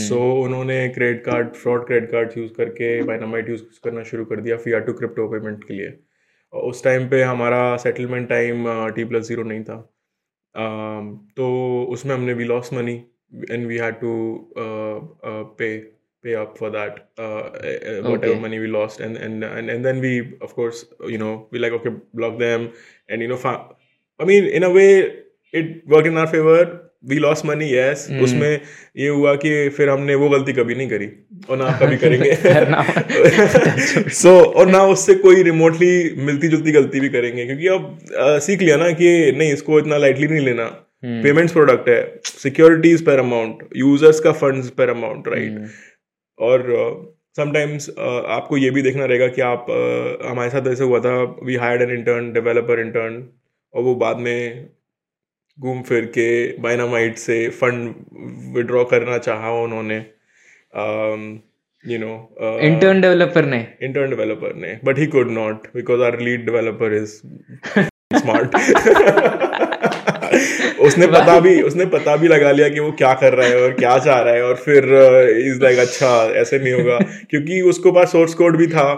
so 0.07 0.21
उन्होंने 0.45 0.89
credit 0.89 1.25
card 1.25 1.55
fraud 1.57 1.87
credit 1.87 2.11
card 2.13 2.39
use 2.39 2.53
करके 2.57 3.03
बायनामाइट 3.03 3.49
यूज़ 3.49 3.63
करना 3.85 4.03
शुरू 4.13 4.25
कर 4.25 4.41
दिया 4.41 4.57
फिर 4.57 4.81
टू 4.81 4.93
क्रिप्टो 4.93 5.29
पेमेंट 5.29 5.65
के 5.65 5.75
लिए। 5.75 5.93
और 6.53 6.71
उस 6.71 6.85
टाइम 6.85 7.09
पे 7.09 7.23
हमारा 7.23 7.77
settlement 7.85 8.29
time 8.29 8.65
T 8.97 9.05
plus 9.05 9.29
zero 9.29 9.43
नहीं 9.45 9.63
था। 9.65 9.87
Um, 10.55 11.09
तो 11.37 11.47
उसमें 11.93 12.15
हमने 12.15 12.33
we 12.33 12.45
loss 12.45 12.73
money 12.73 12.95
and 13.51 13.67
we 13.67 13.77
had 13.79 13.95
to 13.95 14.13
pay 15.59 15.69
pay 16.25 16.35
up 16.39 16.57
for 16.59 16.69
that 16.71 16.97
uh, 17.19 17.43
uh, 17.63 18.01
whatever 18.05 18.33
Okay. 18.33 18.41
money 18.45 18.59
we 18.59 18.69
lost 18.75 19.01
and 19.01 19.17
and 19.19 19.45
and, 19.45 19.71
and 19.77 19.85
then 19.85 20.01
we 20.07 20.13
of 20.49 20.55
course 20.55 20.85
you 21.15 21.19
know 21.23 21.33
we 21.53 21.63
like 21.65 21.77
okay 21.79 21.93
block 22.15 22.39
them 22.41 22.69
and 23.09 23.23
you 23.27 23.29
know 23.33 23.41
fa- 23.47 23.61
I 24.21 24.29
mean 24.33 24.49
in 24.59 24.65
a 24.65 24.71
way 24.77 24.91
it 25.55 25.69
worked 25.87 26.09
in 26.13 26.17
our 26.19 26.31
favor 26.33 26.61
we 27.11 27.19
lost 27.25 27.45
money 27.49 27.67
yes 27.73 28.01
Hmm. 28.09 28.23
उसमें 28.25 28.61
ये 29.03 29.09
हुआ 29.09 29.35
कि 29.45 29.51
फिर 29.77 29.89
हमने 29.91 30.15
वो 30.23 30.29
गलती 30.29 30.53
कभी 30.53 30.75
नहीं 30.75 30.89
करी 30.93 31.07
और 31.51 31.57
ना 31.59 31.69
कभी 31.83 31.97
करेंगे। 32.05 32.33
सो 34.21 34.31
और 34.61 34.67
ना 34.71 34.83
उससे 34.95 35.15
कोई 35.27 35.43
रिमोटली 35.43 35.91
मिलती 36.27 36.49
जुलती 36.55 36.73
गलती 36.73 37.01
भी 37.01 37.09
करेंगे 37.17 37.45
क्योंकि 37.47 37.67
अब 37.77 37.99
अ, 38.19 38.39
सीख 38.47 38.63
लिया 38.63 38.77
ना 38.77 38.91
कि 39.01 39.11
नहीं 39.37 39.53
इसको 39.53 39.79
इतना 39.79 39.97
लाइटली 40.07 40.27
नहीं 40.35 40.45
लेना 40.47 40.65
हम्म। 41.05 41.23
पेमेंट्स 41.23 41.53
प्रोडक्ट 41.53 41.89
है 41.89 42.01
सिक्योरिटीज 42.43 43.05
पर 43.07 43.19
अमाउंट 43.19 43.63
यूज़र्स 43.77 44.21
का 44.21 44.33
फंड्स 44.43 44.71
पर 44.81 44.89
अमाउंट 44.97 45.29
राइट 45.35 45.51
हम्म। 45.53 45.69
और 46.41 46.63
समटाइम्स 47.37 47.91
uh, 47.91 47.97
uh, 47.97 48.25
आपको 48.27 48.57
ये 48.57 48.71
भी 48.71 48.83
देखना 48.83 49.05
रहेगा 49.05 49.29
कि 49.29 49.41
आप 49.41 49.67
uh, 49.67 50.31
हमारे 50.31 50.51
साथ 50.51 50.69
ऐसे 50.69 50.85
हुआ 50.85 51.01
था 51.01 51.37
we 51.43 51.55
hired 51.55 51.83
an 51.83 51.91
intern 51.91 52.33
developer 52.33 52.81
intern 52.81 53.29
और 53.75 53.83
वो 53.83 53.95
बाद 53.95 54.17
में 54.17 54.69
घूम 55.61 55.83
फिर 55.83 56.05
के 56.05 56.59
बायनामाइट 56.59 57.17
से 57.17 57.49
फंड 57.49 57.95
विड्रॉ 58.57 58.85
करना 58.85 59.19
चाहा 59.19 59.51
उन्होंने। 59.51 60.07
यू 61.87 61.99
नो 61.99 62.35
इंटर्न 62.59 63.01
डेवलपर 63.01 63.45
ने? 63.45 63.75
Intern 63.83 64.11
developer 64.11 64.55
ने 64.55 64.81
but 64.85 64.99
he 64.99 65.07
could 65.07 65.31
not 65.31 65.73
because 65.75 66.01
our 66.01 66.17
lead 66.21 66.47
developer 66.47 66.93
is 66.93 67.23
smart. 68.23 69.45
उसने 70.81 71.07
पता 71.17 71.41
भी 71.41 71.63
उसने 71.63 71.87
पता 71.87 72.17
भी 72.17 72.29
लगा 72.29 72.51
लिया 72.53 72.69
कि 72.69 72.81
वो 72.81 72.93
क्या 72.93 73.15
कर 73.15 73.35
रहा 73.35 73.47
है 73.49 73.63
और 73.63 73.73
क्या 73.73 73.99
चाह 73.99 74.21
रहा 74.21 74.35
है 74.35 74.43
और 74.43 74.55
फिर 74.55 74.85
इज़ 75.47 75.63
लाइक 75.63 75.79
अच्छा 75.79 76.25
ऐसे 76.41 76.59
नहीं 76.59 76.73
होगा। 76.73 76.99
क्योंकि 77.31 77.61
उसको 77.61 77.93
पास 77.93 78.13
सोर्स 78.13 78.35
कोड 78.35 78.57
भी 78.57 78.67
था। 78.67 78.91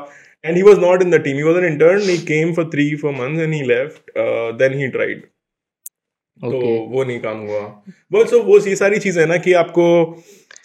And 0.44 0.56
he 0.56 0.62
was 0.62 0.78
not 0.78 1.02
in 1.02 1.10
the 1.10 1.14
team 1.14 1.36
he 1.36 1.42
was 1.42 1.56
an 1.56 1.64
intern 1.64 2.00
he 2.00 2.18
came 2.18 2.52
for 2.54 2.64
three 2.64 2.96
four 2.96 3.12
months 3.12 3.40
and 3.40 3.54
he 3.54 3.62
left 3.62 4.10
then 4.58 4.78
he 4.78 4.88
tried 4.88 5.22
तो 6.40 6.86
वो 6.90 7.04
नहीं 7.04 7.20
काम 7.20 7.38
हुआ। 7.38 7.60
बस 8.12 8.30
so 8.30 8.44
वो 8.44 8.58
ये 8.58 8.76
सारी 8.76 8.98
चीज़ें 8.98 9.26
ना 9.26 9.36
कि 9.36 9.52
आपको 9.52 9.86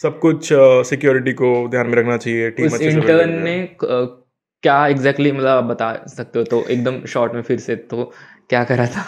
सब 0.01 0.19
कुछ 0.19 0.49
सिक्योरिटी 0.89 1.31
uh, 1.31 1.37
को 1.37 1.67
ध्यान 1.67 1.87
में 1.87 1.97
रखना 1.97 2.17
चाहिए 2.17 2.51
टीम 2.51 2.65
उस 2.65 2.81
इंटर्न 2.81 3.43
ने 3.43 3.59
अ, 3.61 4.21
क्या 4.63 4.87
एग्जैक्टली 4.87 5.29
exactly, 5.29 5.33
मतलब 5.33 5.57
आप 5.57 5.63
बता 5.63 6.05
सकते 6.07 6.39
हो? 6.39 6.45
तो 6.45 6.65
एकदम 6.69 7.05
शॉर्ट 7.05 7.33
में 7.33 7.41
फिर 7.41 7.59
से 7.59 7.75
तो 7.75 8.13
क्या 8.49 8.63
करा 8.63 8.87
था? 8.87 9.01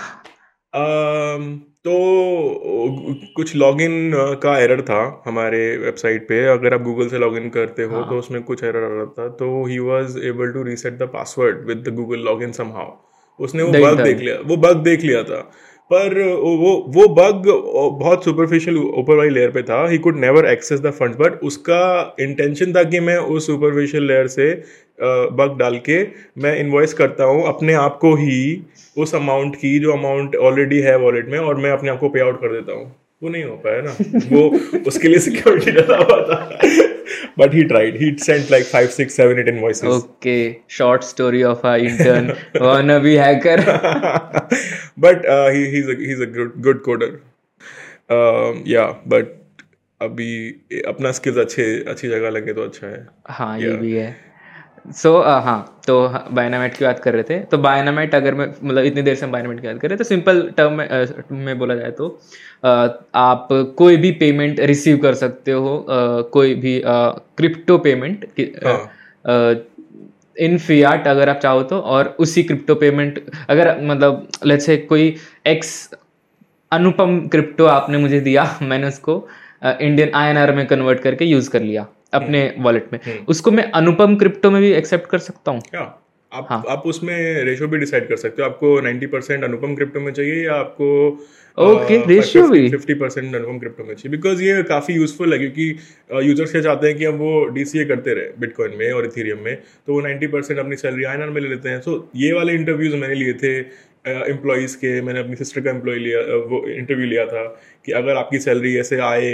अम, 0.74 1.62
तो 1.86 1.94
कुछ 3.36 3.56
लॉगिन 3.56 4.12
का 4.44 4.58
एरर 4.60 4.82
था 4.82 5.02
हमारे 5.26 5.60
वेबसाइट 5.78 6.28
पे। 6.30 6.44
अगर 6.48 6.74
आप 6.74 6.82
गूगल 6.82 7.08
से 7.08 7.18
लॉगिन 7.18 7.50
करते 7.50 7.84
हो 7.84 7.96
हाँ। 7.96 8.10
तो 8.10 8.18
उसमें 8.20 8.42
कुछ 8.44 8.64
एरर 8.64 8.84
आ 8.84 8.88
रहा 8.88 9.06
था। 9.18 9.28
तो 9.38 9.66
he 9.66 9.78
was 9.80 10.18
able 10.26 10.52
to 10.52 10.64
reset 10.64 10.94
the 10.94 11.04
password 11.14 11.66
with 11.68 11.84
the 11.88 11.94
Google 11.96 12.20
login 12.26 12.52
somehow 12.52 12.92
उसने 13.40 13.64
वो 13.64 13.72
बग 13.74 14.04
देख 14.04 14.18
लिया 14.18 14.36
वो 14.46 14.58
बग 14.58 14.84
देख 14.84 15.02
लिया 15.02 15.24
था। 15.24 15.40
पर 15.92 16.14
वो 16.34 16.72
वो 16.88 17.08
बग 17.16 17.48
बहुत 18.00 18.24
सुपरफिशियल 18.24 18.78
ऊपर 18.78 19.16
वाली 19.16 19.30
लेयर 19.30 19.52
पे 19.52 19.62
था. 19.64 19.88
He 19.90 19.98
could 19.98 20.18
never 20.20 20.46
access 20.46 20.80
the 20.82 20.92
fund 20.92 21.16
but 21.16 21.40
उसका 21.44 22.16
इंटेंशन 22.20 22.74
था 22.74 22.84
कि 22.84 23.00
मैं 23.00 23.18
उस 23.18 23.48
सुपरफिशियल 23.48 24.08
लेयर 24.08 24.28
से 24.28 24.52
बग 25.00 25.56
डाल 25.60 25.78
के 25.80 26.02
मैं 26.42 26.56
इन्वॉइस 26.60 26.94
करता 26.94 27.24
हूँ 27.24 27.44
अपने 27.48 27.74
आप 27.76 27.98
को 28.02 28.14
ही, 28.16 28.62
उस 28.98 29.16
अमाउंट 29.16 29.56
की 29.56 29.78
जो 29.80 29.92
अमाउंट 29.94 30.36
ऑलरेडी 30.36 30.80
है 30.82 30.98
वॉलेट 30.98 31.30
में, 31.30 31.40
और 31.40 31.56
मैं 31.58 31.72
अपने 31.72 31.90
आप 31.90 32.00
को 32.00 32.10
पे 32.10 32.20
आउट 32.22 32.42
कर 32.42 32.54
देता 32.54 32.74
हूँ. 32.74 32.92
वो 33.24 33.30
नहीं 33.30 33.44
हो 33.44 33.56
पाया 33.56 33.82
ना। 33.82 33.92
वो 34.36 34.42
उसके 34.88 35.08
लिए 35.08 35.20
सिक्योरिटी 35.20 35.72
डाला 35.72 35.98
हुआ 35.98 36.22
था। 36.28 36.60
But 37.40 37.54
he 37.54 37.64
tried 37.64 37.98
he 37.98 38.12
sent 38.20 38.52
like 38.52 38.66
five 38.66 38.88
six 38.88 39.16
seven 39.16 39.40
eight 39.40 39.48
invoices 39.48 39.90
okay 39.90 40.56
short 40.70 41.04
story 41.04 41.44
of 41.44 41.68
a 41.68 41.76
intern 41.76 42.32
wanna 42.62 43.00
be 43.00 43.16
hacker 43.16 43.62
but 45.00 45.26
uh, 45.26 45.50
he, 45.50 45.66
he's 45.74 45.90
a 45.90 45.96
he's 45.96 46.20
a 46.20 46.30
good 46.38 46.54
good 46.68 46.84
coder. 46.88 47.10
Um, 48.10 48.64
yeah 48.66 48.94
but 49.14 49.26
अभी 50.02 50.50
अपना 50.88 51.12
skills 51.12 51.38
अच्छे 51.38 51.64
अच्छी 51.88 52.08
जगह 52.08 52.30
लगे 52.30 52.54
तो 52.54 52.64
अच्छा 52.64 52.88
है। 52.88 53.08
हाँ 53.28 53.60
ये. 53.60 53.72
भी 53.78 53.94
है। 53.94 54.27
सो 54.96 55.20
uh, 55.20 55.44
हाँ 55.44 55.82
तो 55.88 56.10
बायनामेट 56.32 56.78
की 56.78 56.86
बात 56.86 57.00
कर 57.00 57.14
रहे 57.14 57.24
थे। 57.24 57.40
तो 57.40 57.58
बायनामेट 57.58 58.16
अगर 58.16 58.36
मैं 58.36 58.54
मतलब 58.64 58.84
इतनी 58.84 59.02
देर 59.02 59.16
से 59.16 59.26
हम 59.26 59.32
बायनामेट 59.32 59.62
की 59.62 59.68
बात 59.68 59.80
कर 59.80 59.88
रहे 59.88 59.96
थे 59.96 59.98
तो 59.98 60.04
सिंपल 60.04 60.54
टर्म 60.58 60.74
में 60.74 61.06
uh, 61.06 61.32
में 61.32 61.60
बोला 61.60 61.76
जाए 61.76 61.92
तो 61.92 62.20
uh, 62.66 62.90
आप 63.16 63.48
कोई 63.52 63.98
भी 63.98 64.12
पेमेंट 64.12 64.60
रिसीव 64.60 64.98
कर 64.98 65.14
सकते 65.14 65.52
हो 65.52 65.86
uh, 65.90 66.32
कोई 66.32 66.56
भी 66.56 66.82
क्रिप्टो 67.38 67.78
पेमेंट 67.78 68.26
इन 70.40 70.58
फियाट 70.58 71.08
अगर 71.08 71.30
आप 71.30 71.38
चाहो 71.38 71.64
तो 71.64 71.80
और 71.80 72.16
उसी 72.20 72.44
क्रिप्टो 72.44 72.76
पेमेंट 72.76 73.32
अगर 73.50 73.82
मतलब 73.82 74.28
लेट्स 74.46 74.66
से 74.66 74.78
कोई 74.78 75.16
एक्स 75.48 75.92
अनुपम 76.72 77.28
क्रिप्टो 77.28 77.66
आपने 77.66 77.98
मुझे 77.98 78.20
दिया 78.20 78.60
मैंने 78.62 78.88
उसको 78.88 79.28
इंडियन 79.66 80.12
आईएनआर 80.16 80.56
में 80.56 80.68
कन्वर्ट 80.68 81.00
करके 81.00 81.26
यूज़ 81.26 81.50
कर 81.50 81.62
लिया। 81.62 81.88
अपने 82.14 82.54
वॉलेट 82.60 82.84
हम्म। 82.84 83.00
में। 83.06 83.14
हम्म। 83.14 83.26
उसको 83.28 83.52
मैं 83.52 83.72
अनुपम 83.72 84.16
क्रिप्टो 84.16 84.52
में 84.52 84.62
भी 84.62 84.72
एक्सेप्ट 84.72 85.10
कर 85.10 85.18
सकता 85.18 85.52
हूँ। 85.52 85.62
आप 86.34 86.48
हाँ. 86.50 86.64
आप 86.70 86.84
उसमें 86.86 87.44
रेशो 87.44 87.68
भी 87.68 87.78
डिसाइड 87.78 88.08
कर 88.10 88.16
सकते 88.16 88.42
हो। 88.42 88.50
आपको 88.50 88.82
90 88.82 89.08
परसेंट 89.08 89.44
अनुपम 89.44 89.76
क्रिप्टो 89.76 90.00
में 90.00 90.12
चाहिए 90.14 90.46
या 90.46 90.54
आपको 90.54 90.88
ओके 91.58 92.06
रेशियो 92.06 92.48
भी। 92.48 92.70
50 92.70 92.94
परसेंट 92.94 93.36
अनुपम 93.36 93.60
क्रिप्टो 93.60 93.84
में 93.84 93.96
चाहिए। 93.96 94.18
बिकॉज़ 94.18 94.44
ये 94.44 94.64
काफ़ी 94.64 94.94
यूजफुल 94.94 95.34
है 95.34 95.40
क्योंकि 95.40 95.78
यूज़र्स 96.24 96.52
क्या 96.52 96.62
चाहते 96.62 96.88
हैं 96.88 96.98
कि 96.98 97.06
अब 97.06 97.16
वो 97.16 97.46
डीसीए 97.46 97.86
करते 97.86 98.14
रहे 98.14 98.30
बिटकॉइन 98.40 98.72
में 98.78 98.92
और 98.92 99.06
इथेरियम 99.06 99.38
में। 99.40 99.56
तो 99.88 99.94
वो 99.94 100.02
90 100.02 100.28
परसेंट 100.28 100.60
अपनी 100.60 100.76
सैलरी 100.76 101.04
आयनर 101.04 101.30
में 101.30 101.42
ले 101.42 101.50
लेते 101.50 101.70
हैं। 101.70 101.82
सो 101.82 102.10
ये 102.16 102.34
वाले 102.34 102.54
इंटरव्यूज़ 102.54 102.96
मैंने 102.96 103.16
लिए 103.16 103.34
थे 103.34 103.62
एम्प्लॉयज़ 104.08 104.76
के, 104.78 105.02
मैंने 105.02 105.20
अपनी 105.20 105.36
सिस्टर 105.36 105.62
का 105.62 105.70
एम्प्लॉय 105.70 106.00
लिया 106.00 106.20
वो 106.50 106.66
इंटरव्यू 106.70 107.06
लिया 107.06 107.26
था 107.26 107.44
कि 107.86 107.92
अगर 107.92 108.16
आपकी 108.16 108.40
सैलरी 108.40 108.76
ऐसे 108.80 109.00
आए 109.02 109.30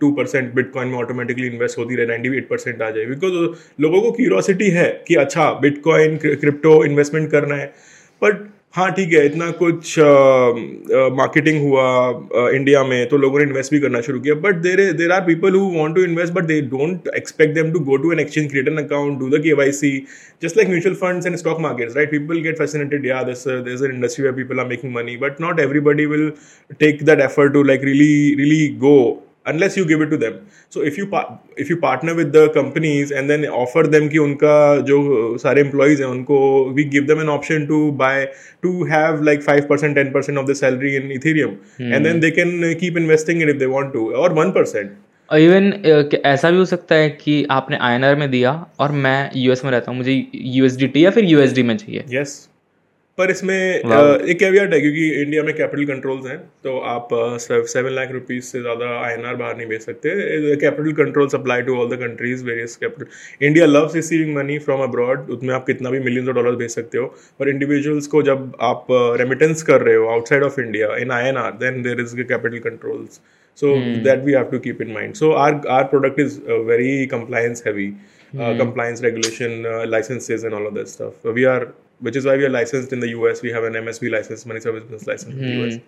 टू 0.00 0.10
परसेंट 0.12 0.52
बिटकॉइन 0.54 0.88
में 0.88 0.96
ऑटोमेटिकली 0.98 1.46
इन्वेस्ट 1.46 1.78
होती 1.78 1.96
रहे 1.96 2.06
नाइन्टी 2.06 2.36
एट 2.36 2.48
परसेंट 2.48 2.82
आ 2.82 2.90
जाए। 2.90 3.04
बिकॉज़ 3.06 3.32
लोगों 3.82 4.00
को 4.02 4.12
क्यूरोसिटी 4.12 4.70
है 4.70 4.88
कि 5.08 5.14
अच्छा 5.16 5.50
बिटकॉइन 5.62 6.16
क्रिप्टो 6.16 6.82
इन्वेस्टमेंट 6.84 7.30
करना 7.30 7.56
है। 7.56 7.66
बट 8.22 8.48
हाँ 8.74 8.90
ठीक 8.92 9.12
है 9.12 9.24
इतना 9.26 9.50
कुछ 9.50 9.98
मार्केटिंग 9.98 11.56
uh, 11.56 11.62
uh, 11.62 11.66
हुआ 11.66 12.50
इंडिया 12.50 12.82
में 12.84 13.08
तो 13.08 13.16
लोगों 13.16 13.38
ने 13.38 13.44
इन्वेस्ट 13.44 13.72
भी 13.72 13.78
करना 13.80 14.00
शुरू 14.00 14.20
किया 14.20 14.34
but 14.44 14.54
there 14.62 14.80
there 14.92 15.12
are 15.12 15.20
people 15.26 15.54
who 15.54 15.68
want 15.74 15.94
to 15.94 16.02
invest 16.04 16.32
but 16.32 16.44
they 16.44 16.60
don't 16.70 17.06
expect 17.16 17.54
them 17.54 17.70
to 17.72 17.80
go 17.80 17.96
to 17.96 18.12
an 18.12 18.20
exchange 18.20 18.50
create 18.50 18.68
an 18.68 18.78
account 18.78 19.18
do 19.18 19.28
the 19.28 19.40
K 19.44 19.90
just 20.42 20.56
like 20.56 20.68
mutual 20.68 20.94
funds 20.94 21.26
and 21.26 21.36
stock 21.36 21.60
markets 21.60 21.96
right 21.96 22.10
people 22.10 22.40
get 22.40 22.58
fascinated 22.58 23.06
या 23.06 23.22
this 23.22 23.46
this 23.48 23.74
is 23.74 23.84
industry 23.84 24.24
way 24.24 24.32
people 24.42 24.60
are 24.60 24.66
making 24.66 24.94
money 24.94 25.16
but 25.18 25.40
not 25.40 25.60
everybody 25.60 26.06
will 26.06 26.30
take 26.80 27.04
that 27.04 27.20
effort 27.20 27.52
to 27.52 27.62
like 27.62 27.84
really 27.84 28.34
really 28.34 28.66
go 28.78 28.98
unless 29.46 29.78
you 29.78 29.84
give 29.84 30.02
it 30.02 30.10
to 30.10 30.16
them 30.16 30.38
so 30.74 30.84
if 30.84 31.00
you 31.00 31.06
if 31.60 31.70
you 31.70 31.76
partner 31.76 32.12
with 32.12 32.26
the 32.26 32.48
companies 32.54 33.14
and 33.14 33.28
then 33.28 33.46
offer 33.46 33.86
them 33.86 34.08
कि 34.08 34.18
उनका 34.18 34.56
जो 34.80 34.98
सारे 35.38 35.60
employees 35.60 36.02
हैं 36.02 36.08
उनको 36.08 36.38
we 36.74 36.84
give 36.84 37.04
them 37.04 37.20
an 37.20 37.28
option 37.28 37.66
to 37.66 37.90
buy 37.92 38.24
to 38.62 38.84
have 38.84 39.22
like 39.22 39.42
five 39.42 39.66
percent 39.68 39.94
ten 39.94 40.10
percent 40.10 40.38
of 40.38 40.46
the 40.46 40.54
salary 40.54 40.94
in 40.96 41.12
Ethereum 41.12 41.56
and 41.80 42.04
then 42.06 42.20
they 42.20 42.30
can 42.30 42.74
keep 42.80 42.98
investing 42.98 43.42
in 43.42 43.50
if 43.50 43.58
they 43.58 43.66
want 43.66 43.92
to 43.92 44.10
और 44.12 44.32
one 44.32 44.50
percent 44.50 44.90
even 45.30 45.72
ऐसा 46.26 46.50
भी 46.50 46.56
हो 46.56 46.64
सकता 46.64 46.94
है 46.94 47.08
कि 47.10 47.46
आपने 47.50 47.76
आई 47.80 48.14
में 48.14 48.30
दिया 48.30 48.66
और 48.80 48.92
मैं 48.92 49.30
यूएस 49.36 49.64
में 49.64 49.70
रहता 49.70 49.90
हूँ 49.90 49.98
मुझे 49.98 50.24
यूएसडी 50.34 51.04
या 51.04 51.10
फिर 51.10 51.24
यूएसडी 51.24 51.62
में 51.62 51.76
चाहिए। 51.76 52.04
Yes 52.08 52.40
yes. 52.40 52.53
पर 53.18 53.30
इसमें 53.30 53.56
एक 53.56 54.38
कैवियट 54.38 54.72
है 54.74 54.80
क्योंकि 54.80 55.08
इंडिया 55.22 55.42
में 55.42 55.52
कैपिटल 55.56 55.84
कंट्रोल्स 55.86 56.26
हैं 56.26 56.38
तो 56.64 56.78
आप 56.92 57.08
सेवन 57.12 57.92
लाख 57.94 58.10
रुपीज़ 58.12 58.44
से 58.44 58.60
ज़्यादा 58.60 58.88
आईएनआर 59.00 59.36
बाहर 59.36 59.56
नहीं 59.56 59.66
भेज 59.66 59.80
सकते। 59.80 60.56
Capital 60.62 60.92
control 61.02 61.28
apply 61.34 61.62
to 61.68 61.76
all 61.80 61.88
the 61.94 61.98
countries 62.00 62.44
various 62.44 62.76
capital 62.76 63.46
India 63.46 63.66
loves 63.66 63.94
receiving 63.94 64.34
money 64.36 64.58
from 64.66 64.82
abroad 64.82 65.30
उसमें 65.36 65.54
आप 65.54 65.66
कितना 65.66 65.90
भी 65.90 66.00
मिलियंस 66.00 66.28
ऑफ़ 66.28 66.36
डॉलर 66.36 66.56
भेज 66.56 66.70
सकते 66.70 66.98
हो। 66.98 67.06
पर 67.40 67.48
इंडिविजुअल्स 67.48 68.06
को 68.06 68.22
जब 68.30 68.52
आप 68.72 68.86
रेमिटेंस 69.20 69.62
कर 69.70 69.80
रहे 69.80 69.94
हो 69.94 70.08
outside 70.14 70.42
of 70.42 70.60
India 70.60 70.96
in 70.96 71.10
I 71.18 71.28
N 71.28 71.36
R 71.44 71.52
then 71.62 71.82
there 71.82 72.00
is 72.00 72.16
capital 72.22 72.58
controls 72.68 73.20
so 73.58 73.68
mm. 73.72 73.98
that 74.04 74.24
we 74.26 74.32
have 74.32 74.48
to 74.52 74.58
keep 74.62 74.80
in 74.84 74.88
mind. 74.94 75.16
So 75.18 75.28
our 75.40 75.58
our 75.74 75.84
product 75.90 76.16
is 76.22 76.32
uh, 76.38 76.56
very 76.70 76.94
compliance 77.10 77.60
heavy 77.66 77.84
uh, 77.90 78.38
mm. 78.38 78.58
compliance 78.60 79.02
regulation 79.04 79.52
uh, 79.72 79.86
licenses 79.90 80.46
and 80.48 80.56
all 80.58 80.66
of 80.70 80.74
that 80.78 80.88
stuff. 80.92 81.28
We 81.36 81.44
are 81.50 81.68
which 82.04 82.16
is 82.16 82.26
why 82.26 82.36
we 82.36 82.44
are 82.44 82.54
licensed 82.54 82.92
in 82.92 83.04
the 83.04 83.12
us 83.14 83.42
we 83.42 83.52
have 83.56 83.64
an 83.64 83.78
msb 83.84 84.10
license 84.16 84.46
money 84.46 84.60
service 84.60 84.84
business 84.84 85.06
license 85.06 85.34
mm. 85.34 85.42
in 85.42 85.60
the 85.60 85.68
us 85.68 85.80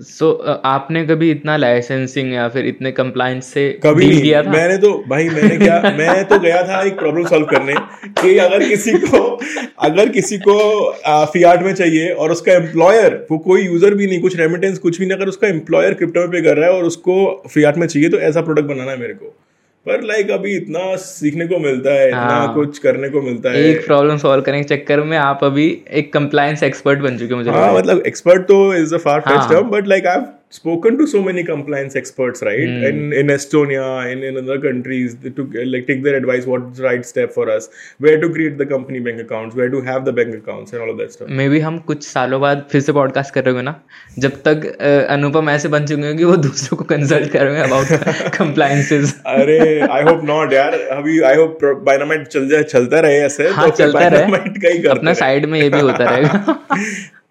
so 0.00 0.42
so, 0.42 0.50
uh, 0.50 0.56
आपने 0.64 1.06
कभी 1.06 1.30
इतना 1.30 1.56
licensing 1.56 2.32
या 2.32 2.48
फिर 2.48 2.66
इतने 2.66 2.92
compliance 2.92 3.46
से 3.46 3.80
कभी 3.82 4.08
नहीं। 4.08 4.22
किया 4.22 4.42
था? 4.42 4.50
मैंने 4.50 4.76
तो 4.76 5.04
भाई 5.08 5.28
मैंने 5.28 5.56
क्या 5.56 5.80
मैं 5.98 6.24
तो 6.24 6.38
गया 6.38 6.62
था 6.62 6.82
एक 6.82 6.98
प्रॉब्लम 6.98 7.26
सॉल्व 7.26 7.46
करने 7.46 7.74
कि 8.22 8.38
अगर 8.38 8.68
किसी 8.68 8.92
को 8.92 9.40
अगर 9.78 10.08
किसी 10.08 10.38
को 10.38 10.92
फियाट 11.24 11.62
में 11.62 11.74
चाहिए 11.74 12.10
और 12.10 12.32
उसका 12.32 12.52
एम्प्लॉयर 12.52 13.26
वो 13.30 13.38
कोई 13.38 13.62
यूज़र 13.62 13.94
भी 13.94 14.06
नहीं 14.06 14.20
कुछ 14.20 14.36
रेमिटेंस 14.36 14.78
कुछ 14.78 14.98
भी 14.98 15.06
नहीं 15.06 15.18
अगर 15.18 15.28
उसका 15.28 15.48
एम्प्लॉयर 15.48 15.94
क्रिप्टो 15.94 16.20
में 16.20 16.30
पे 16.30 16.42
कर 16.42 16.56
रहा 16.56 16.70
है 16.70 16.76
और 16.76 16.84
उसको 16.84 17.42
फियाट 17.54 17.76
में 17.76 17.86
चाहिए 17.86 18.08
तो 18.08 18.16
ऐसा 18.16 18.40
प्रोडक्ट 18.40 18.66
बनाना 18.66 18.90
है 18.90 19.00
मेरे 19.00 19.14
को। 19.14 19.45
पर 19.86 20.02
लाइक 20.02 20.30
अभी 20.30 20.54
इतना 20.56 20.94
सीखने 20.96 21.46
को 21.46 21.58
मिलता 21.58 21.90
है 21.92 22.06
इतना 22.08 22.20
हाँ, 22.20 22.54
कुछ 22.54 22.78
करने 22.78 23.08
को 23.08 23.20
मिलता 23.22 23.50
है। 23.50 23.62
एक 23.64 23.84
प्रॉब्लम 23.86 24.16
सॉल्व 24.16 24.42
करने 24.42 24.62
के 24.62 24.76
चक्कर 24.76 25.02
में 25.02 25.16
आप 25.18 25.44
अभी 25.44 25.66
एक 25.92 26.12
कंप्लायंस 26.12 26.62
एक्सपर्ट 26.62 27.00
बन 27.00 27.18
चुके 27.18 27.34
मुझे 27.34 27.50
हाँ 27.50 27.72
मतलब 27.74 28.02
एक्सपर्ट 28.06 28.42
तो 28.48 28.58
is 28.74 28.94
a 28.94 28.98
far 28.98 29.20
fetched 29.20 29.48
term 29.50 29.70
but 29.70 29.88
like 29.88 30.06
I 30.06 30.20
spoken 30.50 30.96
to 30.96 31.06
so 31.06 31.20
many 31.20 31.42
compliance 31.42 31.96
experts 31.96 32.40
right 32.42 32.68
mm. 32.68 32.88
in 32.88 33.12
in 33.12 33.26
estonia 33.26 34.10
in, 34.10 34.22
in 34.22 34.36
other 34.38 34.60
countries 34.60 35.16
to 35.36 35.44
like 35.72 35.86
take 35.88 36.04
their 36.04 36.14
advice 36.14 36.46
what's 36.46 36.78
the 36.78 36.84
right 36.84 37.04
step 37.04 37.32
for 37.32 37.50
us 37.50 37.68
where 37.98 38.20
to 38.20 38.28
create 38.30 38.56
the 38.56 38.66
company 38.66 39.00
bank 39.00 39.20
accounts 39.20 39.56
where 39.56 39.68
to 39.68 39.80
have 39.80 40.04
the 40.04 40.12
bank 40.12 40.32
accounts 40.34 40.72
and 40.72 40.80
all 40.82 40.90
of 40.90 40.98
that 40.98 41.12
stuff 41.12 41.28
maybe 41.48 41.60
हम 41.60 41.78
कुछ 41.88 42.06
सालों 42.06 42.40
बाद 42.40 42.66
फिर 42.72 42.80
से 42.80 42.92
podcast 42.92 43.34
कर 43.34 43.44
रहे 43.44 43.54
होंगे 43.54 43.64
ना 43.64 43.74
जब 44.18 44.40
तक 44.46 44.66
अनुपम 45.10 45.50
ऐसे 45.50 45.68
बन 45.68 45.86
चुके 45.86 46.06
होंगे 46.06 46.24
वो 46.24 46.36
दूसरों 46.46 46.78
को 46.78 46.84
कंसल्ट 46.94 47.32
कर 47.32 47.46
रहे 47.46 47.58
हैं 47.58 47.64
अबाउट 47.64 48.32
कंप्लायंसेस 48.38 49.20
अरे 49.34 49.58
आई 49.80 50.02
होप 50.10 50.24
नॉट 50.30 50.52
यार 50.52 50.80
अभी 51.00 51.20
आई 51.32 51.36
होप 51.36 51.64
बायनामाइट 51.90 52.26
चल 52.28 52.48
जाए 52.48 52.62
चलता 52.64 53.00
रहे 53.00 53.20
ऐसे 53.26 53.48
हाँ, 53.48 53.68
तो 53.68 53.76
चलता 53.76 54.08
रहे 54.16 54.88
अपना 54.96 55.12
साइड 55.24 55.46
में 55.46 55.60
ये 55.60 55.68
भी 55.68 55.80
होता 55.80 56.10
रहेगा 56.10 56.58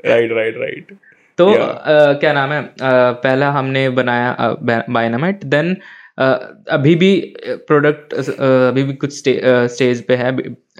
राइट 0.05 0.31
राइट 0.31 0.57
राइट 0.57 0.97
तो 1.37 1.49
yeah. 1.49 1.61
uh, 1.61 2.19
क्या 2.19 2.33
नाम 2.33 2.51
है? 2.51 2.63
uh, 2.63 2.79
पहला 2.79 3.51
हमने 3.51 3.89
बनाया 3.89 4.55
बायनामाइट 4.63 5.39
uh, 5.39 5.45
देन 5.45 5.75
uh, 6.21 6.37
अभी 6.71 6.95
भी 6.95 7.09
प्रोडक्ट 7.39 8.13
uh, 8.13 8.29
अभी 8.39 8.83
भी 8.83 8.93
कुछ 8.93 9.17
स्टे, 9.17 9.33
uh, 9.33 9.67
स्टेज 9.73 10.05
पे 10.05 10.15
है 10.15 10.31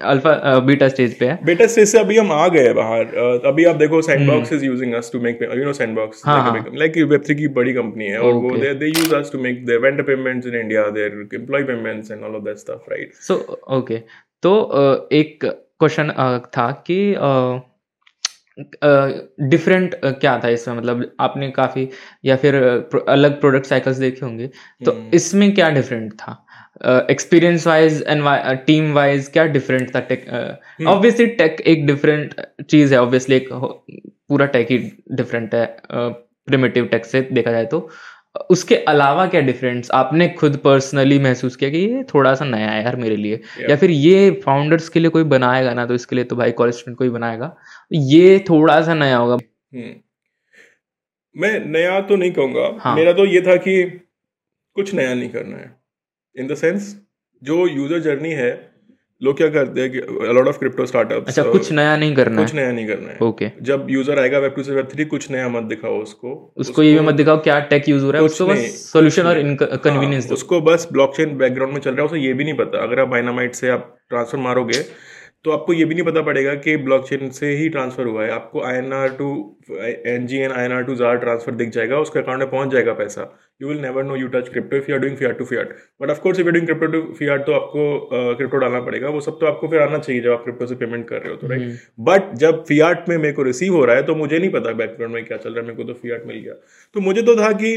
अल्फ़ा 0.04 0.58
बीटा 0.60 0.88
स्टेज 0.88 1.18
पे 1.18 1.26
है। 1.26 1.38
बीटा 1.44 1.66
स्टेज 1.66 1.88
से 1.88 1.98
अभी 1.98 2.16
हम 2.18 2.32
आ 2.32 2.46
गए 2.48 2.72
बाहर। 2.74 3.42
अभी 3.46 3.64
आप 3.64 3.76
देखो 3.76 4.00
sandbox 4.02 4.52
is 4.52 4.64
using 4.64 4.94
us 4.94 5.10
to 5.12 5.20
make 5.20 5.42
you 5.42 5.64
know 5.64 5.72
sandbox 5.72 6.22
like 6.26 6.96
web 7.12 7.34
की 7.34 7.48
बड़ी 7.58 7.72
कंपनी 7.74 8.06
है 8.06 8.18
और 8.20 8.32
वो 8.34 8.56
they 8.56 8.74
they 8.74 8.86
use 8.86 9.14
us 9.14 9.32
to 9.32 9.38
make 9.42 9.64
their 9.66 9.80
vendor 9.80 10.02
payments 10.02 10.46
in 10.46 10.54
India 10.54 10.88
their 10.90 11.28
employ 11.34 11.62
payments 11.62 12.10
and 12.10 12.24
all 12.24 12.34
of 12.36 12.44
that 12.44 12.58
stuff 12.58 12.90
right 12.92 13.14
so 13.28 13.34
okay 13.78 13.98
तो 14.42 14.52
एक 15.12 15.44
question 15.44 16.10
था 16.56 16.70
कि 16.86 16.98
different 18.58 19.94
क्या 20.04 20.38
था 20.44 20.48
इसमें? 20.48 20.76
मतलब 20.76 21.10
आपने 21.20 21.50
काफ़ी 21.50 21.88
या 22.24 22.36
फिर 22.36 22.54
अलग 23.08 23.40
प्रोडक्ट 23.40 23.66
साइकिल्स 23.66 23.96
देखे 23.98 24.24
होंगे। 24.26 24.50
तो 24.84 24.92
हम्म। 24.92 25.10
इसमें 25.14 25.52
क्या 25.54 25.70
डिफरेंट 25.70 26.12
था? 26.12 26.42
Experience 27.10 27.66
wise 27.66 28.02
and 28.08 28.24
team 28.66 28.92
wise 28.94 29.28
क्या 29.32 29.44
डिफरेंट 29.48 29.94
था 29.94 30.00
टेक 30.08 30.26
ऑब्वियसली 30.88 31.26
टेक 31.36 31.60
एक 31.66 31.86
डिफरेंट 31.86 32.34
चीज़ 32.70 32.94
है 32.94 33.00
ऑब्वियसली 33.00 33.36
एक 33.36 33.48
पूरा 33.52 34.46
टेक 34.46 34.70
ही 34.70 34.78
डिफरेंट 35.12 35.54
है 35.54 35.64
प्रिमेटिव 35.92 36.86
टेक 36.86 37.04
से 37.04 37.20
देखा 37.32 37.50
जाए 37.50 37.64
तो। 37.66 37.88
उसके 38.50 38.76
अलावा 38.88 39.26
क्या 39.26 39.40
डिफरेंस 39.40 39.90
आपने 39.90 40.28
खुद 40.28 40.56
पर्सनली 40.56 41.18
महसूस 41.18 41.56
किया 41.56 41.70
कि 41.70 41.78
ये 41.78 42.02
थोड़ा 42.14 42.34
सा 42.34 42.44
नया 42.44 42.70
है 42.70 42.82
यार 42.84 42.96
मेरे 42.96 43.16
लिए 43.16 43.36
yeah. 43.36 43.70
या 43.70 43.76
फिर 43.76 43.90
ये 43.90 44.30
फाउंडर्स 44.46 44.88
के 44.88 45.00
लिए 45.00 45.10
कोई 45.10 45.24
बनाएगा 45.24 45.74
ना 45.74 45.86
तो 45.86 45.94
इसके 45.94 46.16
लिए 46.16 46.24
तो 46.24 46.36
भाई 46.36 46.52
कॉलेज 46.52 46.74
स्टूडेंट 46.74 46.98
कोई 46.98 47.08
बनाएगा 47.08 47.56
ये 47.92 48.44
थोड़ा 48.50 48.80
सा 48.82 48.94
नया 48.94 49.16
होगा 49.16 49.36
hmm. 49.36 49.94
मैं 51.36 51.58
नया 51.66 52.00
तो 52.00 52.16
नहीं 52.16 52.32
कहूँगा 52.32 52.78
हाँ. 52.80 52.96
मेरा 52.96 53.12
तो 53.12 53.24
ये 53.24 53.40
था 53.40 53.56
कि 53.56 53.82
कुछ 54.76 54.94
नया 54.94 55.14
नहीं 55.14 55.28
करना 55.28 55.56
है 55.56 55.74
इन 56.36 56.46
द 56.46 56.54
सेंस 56.54 56.94
जो 57.42 57.66
यूज़र 57.66 57.98
जर्नी 57.98 58.30
है 58.30 58.75
लोग 59.20 59.36
क्या 59.36 59.48
करते 59.48 59.80
हैं 59.80 59.90
कि 59.90 59.98
अलॉट 60.28 60.48
ऑफ़ 60.48 60.58
क्रिप्टो 60.58 60.86
स्टार्टअप 60.86 61.28
अच्छा 61.28 61.42
कुछ 61.42 61.70
नया 61.72 61.96
नहीं 61.96 62.14
करना 62.14 62.42
कुछ 62.42 62.54
नया 62.54 62.72
नहीं 62.72 62.86
करना 62.86 63.08
है। 63.08 63.18
ओके 63.22 63.50
जब 63.62 63.86
यूज़र 63.90 64.18
आएगा 64.20 64.38
वेब 64.38 64.52
टू 64.56 64.62
से 64.62 64.72
वेब 64.72 64.88
थ्री 64.92 65.04
कुछ 65.06 65.30
नया 65.30 65.48
मत 65.48 65.62
दिखाओ 65.64 66.00
उसको। 66.02 66.32
उसको 66.56 66.82
ये 66.82 67.00
मत 67.00 67.14
दिखाओ 67.14 67.40
क्या 67.42 67.58
टेक 67.70 67.88
यूज़ 67.88 68.04
हो 68.04 68.10
रहा 68.10 68.22
है 68.22 68.26
उसको 68.26 68.46
बस 68.46 68.76
सॉल्यूशन 68.92 69.26
और 69.26 69.42
कन्वीनियंस 69.84 70.24
हाँ, 70.24 70.32
उसको 70.32 70.60
बस 70.60 70.88
ब्लॉकचेन 70.92 71.36
बैकग्राउंड 71.38 71.74
में 71.74 71.80
चल 71.80 71.90
रहा 71.90 72.00
है 72.00 72.06
उसे 72.06 72.18
ये 72.18 72.32
भी 72.32 72.44
नहीं 72.44 72.56
पता। 72.56 72.82
अगर 72.82 73.00
आप 73.00 73.08
बाइनामाइट 73.08 73.54
से 73.54 73.68
आप 73.70 73.92
ट्रांसफ़र 74.10 74.38
मारोगे 74.40 74.80
तो 75.46 75.50
आपको 75.52 75.72
ये 75.72 75.84
भी 75.84 75.94
नहीं 75.94 76.04
पता 76.04 76.22
पड़ेगा 76.22 76.54
कि 76.56 76.76
ब्लॉकचेन 76.76 77.28
से 77.30 77.48
ही 77.56 77.68
ट्रांसफ़र 77.68 78.06
हुआ 78.06 78.22
है। 78.24 78.30
आपको 78.32 78.62
I 78.62 78.76
N 78.76 78.92
R 78.92 79.08
to 79.18 79.26
N 80.06 80.26
G 80.26 80.38
N 80.38 80.52
I 80.52 80.64
N 80.64 80.72
R 80.72 80.82
to 80.84 80.94
ZAR 80.96 81.18
transfer 81.18 81.54
दिख 81.54 81.68
जाएगा 81.72 81.98
उसके 81.98 82.18
अकाउंट 82.18 82.40
में 82.40 82.50
पहुँच 82.50 82.70
जाएगा 82.70 82.92
पैसा। 82.94 83.22
You 83.62 83.68
will 83.68 83.78
never 83.80 84.04
know 84.04 84.16
you 84.16 84.28
touch 84.28 84.48
crypto 84.48 84.76
if 84.76 84.90
are 84.90 84.98
doing 85.04 85.14
fiat 85.20 85.38
to 85.40 85.44
fiat 85.50 85.70
but 86.00 86.12
of 86.14 86.22
course 86.24 86.40
if 86.40 86.48
you're 86.48 86.54
doing 86.56 86.66
crypto 86.70 86.88
to 86.94 87.02
fiat 87.20 87.44
तो 87.46 87.52
आपको 87.52 87.84
crypto 88.36 88.56
डालना 88.56 88.80
पड़ेगा। 88.80 89.08
वो 89.08 89.20
सब 89.20 89.38
तो 89.40 89.46
आपको 89.46 89.68
फिर 89.68 89.82
आना 89.82 89.98
चाहिए 89.98 90.22
जब 90.22 90.32
आप 90.32 90.42
क्रिप्टो 90.44 90.66
से 90.66 90.74
पेमेंट 90.76 91.06
कर 91.08 91.22
रहे 91.22 91.30
हो 91.30 91.36
तो 91.36 91.48
राइट 91.48 91.78
बट 92.08 92.34
जब 92.38 92.64
फियाट 92.68 93.08
में 93.08 93.16
मेरे 93.16 93.32
को 93.32 93.42
रिसीव 93.42 93.74
हो 93.74 93.84
रहा 93.84 93.96
है 93.96 94.02
तो 94.02 94.14
मुझे 94.14 94.38
नहीं 94.38 94.50
पता 94.50 94.72
बैकग्राउंड 94.74 95.14
में 95.14 95.24
क्या 95.24 95.38
चल 95.38 95.50
रहा 95.50 95.60
है। 95.60 95.66
मेरे 95.66 95.76
को 95.76 95.92
तो 95.92 95.98
फियाट 96.00 96.26
मिल 96.26 96.38
गया। 96.38 96.54
तो 96.94 97.00
मुझे 97.00 97.22
तो 97.22 97.36
था 97.36 97.52
कि 97.62 97.72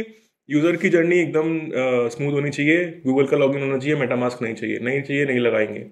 यूज़र 0.49 0.75
की 0.75 0.89
जर्नी 0.89 1.19
एकदम 1.19 2.09
स्मूथ 2.09 2.33
होनी 2.33 2.49
चाहिए। 2.49 2.85
गूगल 3.05 3.25
का 3.27 3.37
लॉगिन 3.37 3.61
होना 3.61 3.77
चाहिए 3.77 3.95
मेटामास्क 3.99 4.41
नहीं 4.43 4.55
चाहिए। 4.55 4.79
नहीं 4.83 5.01
चाहिए 5.01 5.25
नहीं 5.25 5.39
लगाएँगे। 5.39 5.85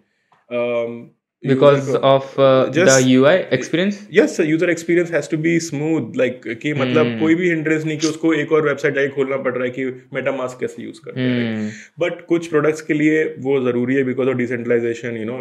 Because 1.43 1.89
of 1.95 2.37
uh, 2.37 2.69
Just- 2.75 2.91
the 2.91 3.09
UI 3.09 3.33
experience. 3.57 3.97
Yes 4.13 4.39
user 4.39 4.69
experience 4.69 5.11
has 5.11 5.29
to 5.31 5.37
be 5.37 5.59
smooth 5.59 6.17
like 6.17 6.41
कि 6.61 6.73
मतलब 6.73 7.19
कोई 7.19 7.35
भी 7.35 7.49
हिंड्रेंस 7.49 7.85
नहीं 7.85 7.97
कि 7.97 8.07
उसको 8.07 8.33
एक 8.33 8.51
और 8.51 8.61
वेबसाइट 8.67 8.95
जाके 8.95 9.07
खोलना 9.09 9.37
पड़ 9.37 9.53
रहा 9.53 9.63
है 9.63 9.69
कि 9.69 9.85
मेटामास्क 10.13 10.59
कैसे 10.59 10.83
यूज़ 10.83 10.99
करते 11.05 11.19
हैं 11.19 11.45
Hmm. 11.57 11.73
बट 11.99 12.25
कुछ 12.25 12.47
प्रोडक्ट्स 12.47 12.81
के 12.81 12.93
लिए 12.93 13.23
वो 13.39 13.59
ज़रूरी 13.65 13.95
है 13.95 14.03
because 14.03 14.29
of 14.29 14.37
decentralization 14.37 15.17
you 15.17 15.25
know 15.25 15.37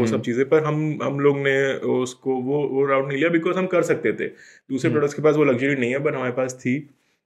वो 0.00 0.06
सब 0.06 0.22
चीज़ें 0.22 0.48
पर 0.48 0.64
हम 0.64 0.98
हम 1.02 1.20
लोग 1.20 1.38
ने 1.38 1.74
उसको 1.98 2.34
वो 2.42 2.68
वो 2.72 2.86
राउट 2.86 3.08
नहीं 3.08 3.18
लिया 3.18 3.30
बिकॉज़ 3.30 3.56
हम 3.58 3.66
कर 3.66 3.82
सकते 3.82 4.12
थे। 4.12 4.28
दूसरे 4.70 4.90
प्रोडक्ट्स 4.90 5.14
के 5.14 5.22
पास 5.22 5.36
वो 5.36 5.44
लग्जरी 5.44 5.74
नहीं 5.74 5.90
है 5.90 5.98
बट 5.98 6.14
हमारे 6.14 6.32
पास 6.32 6.54
थी। 6.54 6.78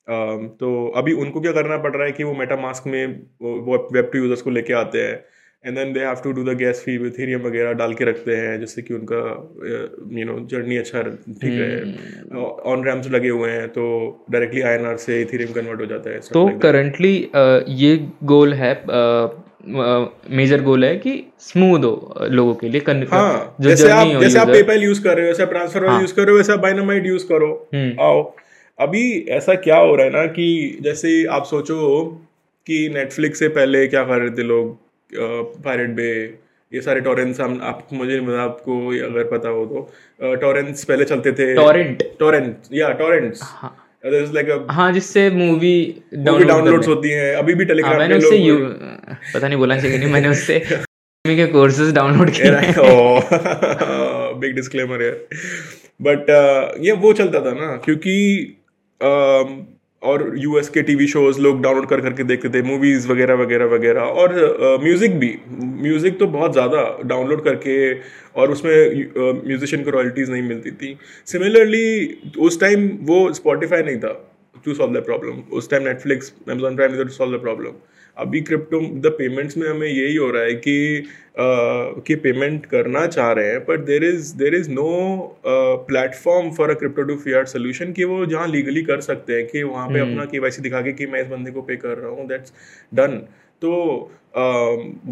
Um, 0.08 0.46
तो 0.60 0.92
अभी 0.96 1.12
उनको 1.12 1.40
क्या 1.40 1.52
करना 1.52 1.76
पड़ 1.76 1.96
रहा 1.96 2.06
है 2.06 2.12
कि 2.12 2.24
वो 2.24 2.34
मेटामास्क 2.34 2.86
में 2.86 3.06
वो 3.42 3.90
वेब 3.92 4.10
टू 4.12 4.18
यूज़र्स 4.18 4.42
को 4.42 4.50
लेके 4.50 4.72
आते 4.72 4.98
हैं। 4.98 5.24
And 5.66 5.76
then 5.78 5.92
they 5.92 6.00
have 6.00 6.14
to 6.14 6.32
do 6.32 6.44
the 6.44 6.56
gas 6.58 6.82
fee 6.84 6.96
with 6.98 7.10
Ethereum 7.10 7.40
वगैरह 7.40 7.72
डाल 7.72 7.94
के 7.94 8.04
रखते 8.04 8.36
हैं 8.36 8.58
जिससे 8.60 8.82
कि 8.82 8.94
उनका 8.94 9.18
यू 10.18 10.24
नो 10.24 10.38
जर्नी 10.50 10.76
अच्छा 10.76 11.02
ठीक 11.02 11.44
रहे। 11.44 12.42
ऑन 12.72 12.84
रैम्स 12.84 13.10
लगे 13.10 13.28
हुए 13.28 13.50
हैं 13.50 13.68
तो 13.68 13.84
डायरेक्टली 14.30 14.60
आईएनआर 14.60 14.96
से 14.96 15.20
इथेरियम 15.22 15.52
कन्वर्ट 15.52 15.80
हो 15.80 15.86
जाता 15.86 16.10
है 16.10 16.18
तो 16.32 16.48
like. 16.48 16.60
करंटली 16.62 17.14
ये 17.82 17.96
गोल 18.24 18.54
है 18.54 18.72
मेजर 19.66 20.58
uh, 20.58 20.64
गोल 20.64 20.84
है 20.84 20.96
कि 20.96 21.12
स्मूथ 21.40 21.84
हो 21.84 22.26
लोगों 22.30 22.54
के 22.54 22.68
लिए 22.68 22.80
con- 22.80 23.04
हाँ 23.12 23.56
जो 23.60 23.68
जैसे 23.68 23.90
आप 23.90 24.06
हो 24.14 24.20
जैसे 24.20 24.38
आप 24.38 24.48
पेपैल 24.48 24.82
यूज़ 24.82 25.02
कर 25.02 25.16
रहे 25.16 25.26
हो 25.26 25.32
जैसे 25.32 25.46
ट्रांसफ़र 25.46 25.84
यूज़ 26.00 26.14
कर 26.14 26.22
रहे 26.22 26.30
हो 26.30 26.36
वैसे 26.36 26.56
बाइनामाइट 26.56 27.06
यूज़ 27.06 27.26
करो। 27.26 27.68
हम्म। 27.74 28.02
आओ। 28.02 28.34
अभी 28.78 29.04
ऐसा 29.30 29.54
क्या 29.54 29.76
हो 29.76 29.94
रहा 29.96 30.06
है 30.06 30.12
ना 30.12 30.26
कि 30.26 30.78
जैसे 30.82 31.24
आप 31.26 31.44
सोचो 31.44 32.04
कि 32.66 32.88
नेटफ्लिक्स 32.94 33.38
से 33.38 33.48
पहले 33.48 33.86
क्या 33.86 34.04
कर 34.04 34.18
रहे 34.18 34.30
थे 34.30 34.42
लोग? 34.42 34.78
पायरेट 35.14 35.90
बे 35.90 36.34
ये 36.74 36.80
सारे 36.80 37.00
टॉरेंट्स 37.00 37.40
हम 37.40 37.60
आप 37.62 37.88
मुझे 37.92 38.16
नहीं 38.16 38.26
पता 38.26 38.42
आपको 38.42 38.88
अगर 38.88 39.24
पता 39.24 39.48
हो 39.48 39.66
तो 39.66 40.34
टॉरेंट्स 40.34 40.84
पहले 40.84 41.04
चलते 41.04 41.32
थे। 41.32 41.56
Torrent? 41.56 42.02
टॉरेंट 42.20 42.56
या 42.72 42.92
टॉरेंट्स 42.92 43.40
लाइक 44.06 44.66
हाँ 44.70 44.92
जिससे 44.92 45.30
मूवी 45.30 46.02
मूवी 46.18 46.44
डाउनलोड्स 46.44 46.88
होती 46.88 47.10
हैं। 47.10 47.36
अभी 47.36 47.54
भी 47.54 47.58
हाँ 47.58 47.68
टेलीग्राम 47.68 47.98
मैंने 47.98 48.14
पे 48.14 48.18
उससे 48.18 48.38
लोग 48.38 48.46
यू 48.46 48.66
पता 49.34 49.48
नहीं 49.48 49.58
बोलना 49.58 49.80
चाहिए 49.80 49.98
नहीं 49.98 50.12
मैंने 50.12 50.28
उससे 50.28 50.58
के 51.26 51.46
कोर्सेज 51.46 51.94
डाउनलोड 51.94 52.30
किए 52.30 52.52
हैं। 52.52 52.74
बिग 54.40 54.54
डिस्क्लेमर 54.54 55.02
है 55.02 55.12
बट 56.02 56.30
ये 56.80 56.92
वो 56.92 57.12
चलता 57.12 57.40
था 57.40 57.54
ना 57.54 57.76
क्योंकि 57.76 58.46
um, 59.02 59.50
और 60.02 60.32
यूएस 60.38 60.68
के 60.68 60.82
टीवी 60.82 61.06
शोज़ 61.06 61.40
लोग 61.40 61.60
डाउनलोड 61.62 61.88
कर 61.88 62.00
करके 62.00 62.24
देखते 62.24 62.48
थे 62.48 62.62
मूवीज़ 62.62 63.08
वगैरह 63.08 63.34
वगैरह 63.34 63.66
वगैरह। 63.66 64.00
और 64.00 64.34
म्यूज़िक 64.82 65.18
भी। 65.18 65.34
म्यूज़िक 65.82 66.18
तो 66.18 66.26
बहुत 66.28 66.52
ज़्यादा 66.52 66.82
डाउनलोड 67.04 67.44
करके 67.44 67.76
और 68.40 68.50
उसमें 68.50 68.74
म्यूजिशियन 69.46 69.84
को 69.84 69.90
रॉयल्टीज 69.90 70.30
नहीं 70.30 70.42
मिलती 70.42 70.70
थी। 70.72 70.96
सिमिलरली 71.28 72.34
उस 72.40 72.60
टाइम 72.60 72.88
वो 73.02 73.32
स्पॉटिफाई 73.34 73.82
नहीं 73.82 73.96
था 73.98 74.12
टू 74.64 74.74
सॉल्व 74.74 74.98
द 74.98 75.04
प्रॉब्लम 75.04 75.42
उस 75.52 75.70
time 75.70 75.82
Netflix 75.82 76.32
Amazon 76.48 76.76
Prime 76.76 77.02
to 77.02 77.08
solve 77.10 77.36
the 77.36 77.40
problem 77.40 77.72
अभी 78.16 78.40
क्रिप्टो 78.40 78.80
द 79.00 79.12
पेमेंट्स 79.18 79.56
में 79.56 79.68
हमें 79.68 79.86
यही 79.88 80.14
हो 80.16 80.30
रहा 80.30 80.42
है 80.42 80.54
कि 80.54 81.04
कि 82.06 82.14
पेमेंट 82.14 82.66
करना 82.66 83.06
चाह 83.06 83.30
रहे 83.32 83.50
हैं 83.50 83.64
but 83.64 83.84
there 83.84 84.04
is 84.04 84.34
there 84.36 84.54
is 84.54 84.70
no 84.70 84.88
platform 85.90 86.50
for 86.50 86.70
a 86.70 86.74
crypto 86.74 87.02
to 87.02 87.16
fiat 87.16 87.44
solution 87.44 87.92
कि 87.92 88.04
वो 88.04 88.24
जहाँ 88.26 88.48
लीगली 88.48 88.82
कर 88.82 89.00
सकते 89.00 89.32
हैं 89.32 89.46
कि 89.46 89.62
वहाँ 89.62 89.88
पे 89.88 90.00
अपना 90.00 90.24
के 90.24 90.60
दिखा 90.60 90.80
के 90.80 90.92
कि 90.92 91.06
मैं 91.06 91.22
इस 91.22 91.26
बंदे 91.26 91.50
को 91.50 91.62
पे 91.62 91.76
कर 91.76 91.98
रहा 91.98 92.10
हूँ 92.10 92.28
दैट्स 92.28 92.52
डन 92.94 93.18
तो 93.62 93.72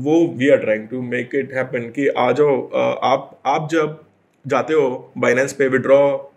वो 0.00 0.26
we 0.36 0.48
are 0.48 0.58
trying 0.58 0.86
to 0.88 1.02
make 1.02 1.34
it 1.34 1.52
happen 1.54 1.90
कि 1.90 2.06
आ 2.18 2.30
जाओ 2.32 2.56
आप 3.04 3.40
आप 3.46 3.68
जब 3.70 3.98
जाते 4.44 4.74
हो 4.74 5.12
बाइनेंस 5.18 5.52
पे 5.52 5.68
विड्रॉ 5.68 5.96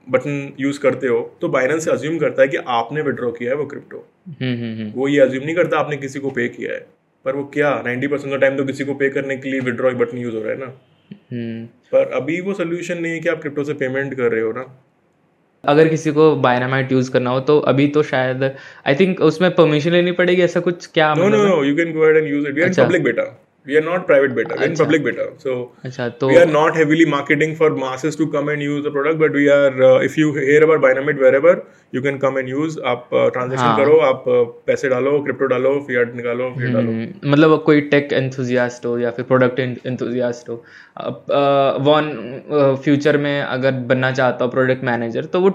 बटन 0.10 0.54
यूज़ 0.60 0.80
करते 0.80 1.08
हो 1.08 1.20
तो 1.42 1.50
बाइनेंस 1.50 1.88
अज्यूम 1.90 2.18
करता 2.20 2.42
है 2.42 2.48
कि 2.48 2.58
आपने 2.68 3.02
विड्रॉ 3.02 3.32
किया 3.32 3.52
है 3.52 3.56
वो 3.58 3.66
क्रिप्टो 3.66 3.98
हम्म 4.30 4.54
हम्म 4.54 4.80
हम्म. 4.80 4.92
वो 4.96 5.08
ये 5.08 5.20
अज्यूम 5.20 5.44
नहीं 5.46 5.56
करता 5.56 5.80
आपने 5.80 5.98
किसी 5.98 6.20
को 6.20 6.30
पे 6.30 6.48
किया 6.48 6.74
है. 6.74 6.86
पर 7.26 7.36
वो 7.36 7.44
क्या 7.54 7.70
90% 7.84 8.10
परसेंट 8.12 8.42
टाइम 8.42 8.58
तो 8.58 8.64
किसी 8.66 8.86
को 8.86 8.94
पे 8.94 9.10
करने 9.10 9.38
के 9.38 9.50
लिए 9.50 9.60
विड्रॉ 9.60 9.92
बटन 9.92 10.18
यूज़ 10.18 10.36
हो 10.36 10.42
रहा 10.42 10.52
है 10.52 10.60
ना? 10.60 10.66
हम्म. 11.34 11.66
पर 11.92 12.12
अभी 12.14 12.40
वो 12.42 12.54
सोल्यूशन 12.54 12.98
नहीं 12.98 13.14
है 13.14 13.20
कि 13.20 13.30
आप 13.30 13.42
क्रिप्टो 13.42 13.64
से 13.64 13.74
पेमेंट 13.74 14.14
कर 14.14 14.32
रहे 14.32 14.42
हो 14.42 14.52
ना. 14.52 14.66
अगर 15.64 15.88
किसी 15.88 16.12
को 16.12 16.36
बायनामाइट 16.36 16.92
यूज़ 16.92 17.12
करना 17.12 17.30
हो 17.30 17.40
तो 17.40 17.60
अभी 17.72 17.88
तो 17.88 18.04
शायद 18.04 18.44
आई 18.44 18.96
थिंक 18.96 19.22
उसमें 19.22 19.50
परमिशन 19.56 19.92
लेनी 19.92 20.12
पड़ेगी 20.12 20.42
ऐसा 20.42 20.60
कुछ? 20.60 20.88
क्या 20.94 21.14
no 21.14 21.30
no 21.30 21.44
no 21.44 21.64
you 21.64 21.76
can 21.76 21.94
go 21.94 22.10
and 22.10 22.28
use 22.28 22.48
it 22.48 22.56
we 22.56 22.62
are. 22.62 22.74
Public 22.86 23.04
beta 23.04 23.24
we 23.68 23.76
are 23.78 23.84
not 23.84 24.06
private 24.08 24.32
beta 24.36 24.56
we 24.56 24.64
are 24.64 24.70
in 24.70 24.76
public 24.76 25.04
beta 25.04 25.26
so 25.44 25.54
अच्छा 25.86 26.08
तो 26.22 26.30
we 26.30 26.38
are 26.40 26.50
not 26.54 26.80
heavily 26.80 27.06
marketing 27.14 27.56
for 27.62 27.70
masses 27.76 28.18
to 28.22 28.28
come 28.34 28.52
and 28.54 28.66
use 28.66 28.84
the 28.88 28.94
product 28.96 29.20
but 29.24 29.38
we 29.40 29.46
are 29.56 29.72
uh, 29.90 30.08
if 30.08 30.18
you 30.22 30.34
hear 30.38 30.62
about 30.68 30.84
Bynamite 30.86 31.24
wherever 31.26 31.56
you 31.98 32.04
can 32.08 32.20
come 32.24 32.40
and 32.42 32.54
use 32.54 32.78
आप 32.94 33.10
transaction 33.14 33.64
हाँ। 33.64 33.78
करो 33.78 33.98
आप 34.10 34.24
uh, 34.28 34.44
पैसे 34.68 34.90
डालो 34.90 35.20
crypto 35.24 35.48
डालो 35.48 35.74
Fiat 35.88 36.16
निकालो 36.16 36.50
फिर 36.58 36.74
डालो 36.74 36.92
हम्म, 36.92 37.32
मतलब 37.32 37.62
कोई 37.66 37.82
टेक 37.94 38.14
एंथुजियास्ट 38.14 38.86
हो 38.86 38.98
या 39.00 39.12
फिर 39.12 39.26
प्रोडक्ट 39.26 39.60
एंथुजियास्ट 39.60 40.50
हो 40.50 40.64
वन 41.90 42.80
फ्यूचर 42.84 43.18
में 43.28 43.42
अगर 43.42 43.72
बनना 43.94 44.12
चाहता 44.12 44.46
हो 44.46 44.52
प्रोडक्ट 44.52 44.84
मैनेजर 44.84 45.26
तो 45.34 45.42
वो 45.42 45.52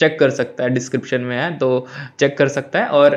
चेक 0.00 0.18
कर 0.18 0.30
सकता 0.30 0.64
है 0.64 0.70
डिस्क्रिप्शन 0.70 1.20
में 1.20 1.36
है 1.36 1.56
तो 1.58 1.68
चेक 2.20 2.36
कर 2.38 2.48
सकता 2.48 2.78
है 2.78 2.88
और 3.00 3.16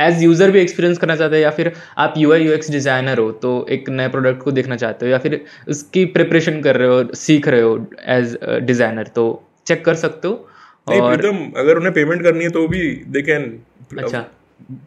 एज 0.00 0.22
यूज़र 0.22 0.50
भी 0.50 0.60
एक्सपीरियंस 0.60 0.98
करना 0.98 1.16
चाहते 1.16 1.36
हैं 1.36 1.42
या 1.42 1.50
फिर 1.50 1.72
आप 1.98 2.14
U 2.18 2.32
I 2.32 2.44
U 2.44 2.52
X 2.52 2.70
designer 2.70 3.18
हो 3.18 3.30
तो 3.42 3.54
एक 3.70 3.88
नए 3.90 4.08
प्रोडक्ट 4.08 4.42
को 4.42 4.52
देखना 4.52 4.76
चाहते 4.76 5.06
हो 5.06 5.12
या 5.12 5.18
फिर 5.18 5.40
उसकी 5.68 6.04
प्रिपरेशन 6.16 6.60
कर 6.60 6.76
रहे 6.76 6.88
हो 6.88 7.04
सीख 7.16 7.48
रहे 7.48 7.60
हो 7.60 7.78
एज 8.08 8.38
डिज़ाइनर 8.62 9.06
तो 9.14 9.26
चेक 9.66 9.84
कर 9.84 9.94
सकते 9.96 10.28
हो 10.28 10.48
नहीं 10.86 11.00
और 11.00 11.16
प्रीतम 11.16 11.44
अगर 11.56 11.76
उन्हें 11.76 11.92
पेमेंट 11.94 12.22
करनी 12.22 12.44
है 12.44 12.50
तो 12.50 12.66
भी 12.68 12.84
दे 13.08 13.22
कैन 13.22 13.50
अच्छा। 13.98 14.24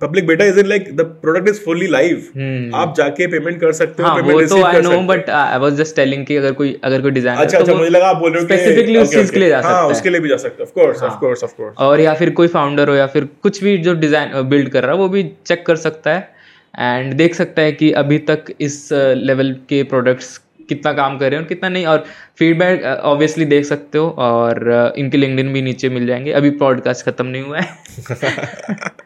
Public 0.02 0.26
beta 0.28 0.46
is 0.46 0.60
in 0.60 0.66
like 0.68 0.96
the 0.96 1.02
product 1.22 1.48
is 1.50 1.60
fully 1.62 1.88
live 1.88 2.72
आप 2.76 2.94
जाके 2.98 3.28
पेमेंट 3.28 3.60
कर 3.62 3.72
सकते 3.74 4.04
हो 4.04 4.10
हाँ 4.10 4.16
पेमेंट 4.16 4.34
तो 4.34 4.40
रिसीव 4.40 4.64
कर 4.64 4.84
सकते 4.84 4.96
हो। 4.96 5.02
But 5.04 5.30
I 5.32 5.60
was 5.60 5.74
just 5.78 5.96
telling 5.96 6.26
कि 6.26 6.36
अगर 6.38 6.52
कोई 6.54 6.76
अगर 6.84 7.02
कोई 7.02 7.12
डिज़ाइनर 7.12 7.42
अच्छा 7.42 7.58
अच्छा 7.60 7.74
मुझे 7.74 7.90
लगा 7.90 8.08
आप 8.08 8.18
बोल 8.18 8.32
रहे 8.32 8.42
हो 8.42 8.48
कि 8.48 8.58
स्पेसिफिकली 8.58 8.98
उस 9.00 9.14
चीज़ 9.14 9.32
के 9.32 9.40
लिए 9.40 9.50
जा 9.50 9.58
okay. 9.58 9.64
सकता 9.64 9.78
हाँ 9.78 9.86
है। 9.86 9.92
उसके 9.92 10.10
लिए 10.10 10.20
भी 10.20 10.30
जा 10.30 10.38
सकते 10.38 10.64
हो। 10.64 10.64
Of 10.64 10.74
course 10.76 11.04
of 11.04 11.20
course 11.20 11.44
of 11.44 11.56
course 11.58 11.78
और 11.80 12.00
या 12.00 12.14
फिर 12.14 12.30
कोई 12.34 12.48
फाउंडर 12.50 12.90
हो 12.90 12.96
या 12.96 13.08
फिर 13.08 13.28
कुछ 13.44 13.64
भी 13.64 13.78
जो 13.80 13.94
डिज़ाइन 13.96 14.42
बिल्ड 14.50 14.70
कर 14.70 14.84
रहा 14.84 14.92
है 14.92 14.98
वो 14.98 15.10
भी 15.10 15.24
चेक 15.46 15.66
कर 15.66 15.76
सकता 15.78 16.14
है। 16.14 16.32
एंड 16.74 17.14
देख 17.14 17.36
सकता 17.36 17.62
है 17.62 17.72
कि 17.72 17.92
अभी 17.94 18.18
तक 18.28 18.46
इस 18.62 18.88
लेवल 18.92 19.52
के 19.70 19.84
प्रोडक्ट्स 19.90 20.38
कितना 20.70 20.94
काम 20.94 21.18
कर 21.18 21.26
रहे 21.26 21.36
हैं 21.36 21.44
और 21.44 21.48
कितना 21.50 21.70
नहीं 21.70 21.86
और 21.86 22.06
फीडबैक 22.40 22.84
ऑब्वियसली 22.84 23.46
देख 23.46 23.66
सकते 23.66 23.98
हो 23.98 24.10
और 24.10 24.90
uh, 24.92 25.00
इनके 25.00 25.18
लिंक्डइन 25.18 25.54
भी 25.54 25.62
नीचे 25.62 25.90
मिल 25.90 26.08
जाएँगे। 26.08 26.32
अभी 26.32 26.50
पॉडकास्ट 26.50 27.06
खत्म 27.06 27.26
नहीं 27.26 27.44
हुआ 27.44 27.60
है। 27.60 27.78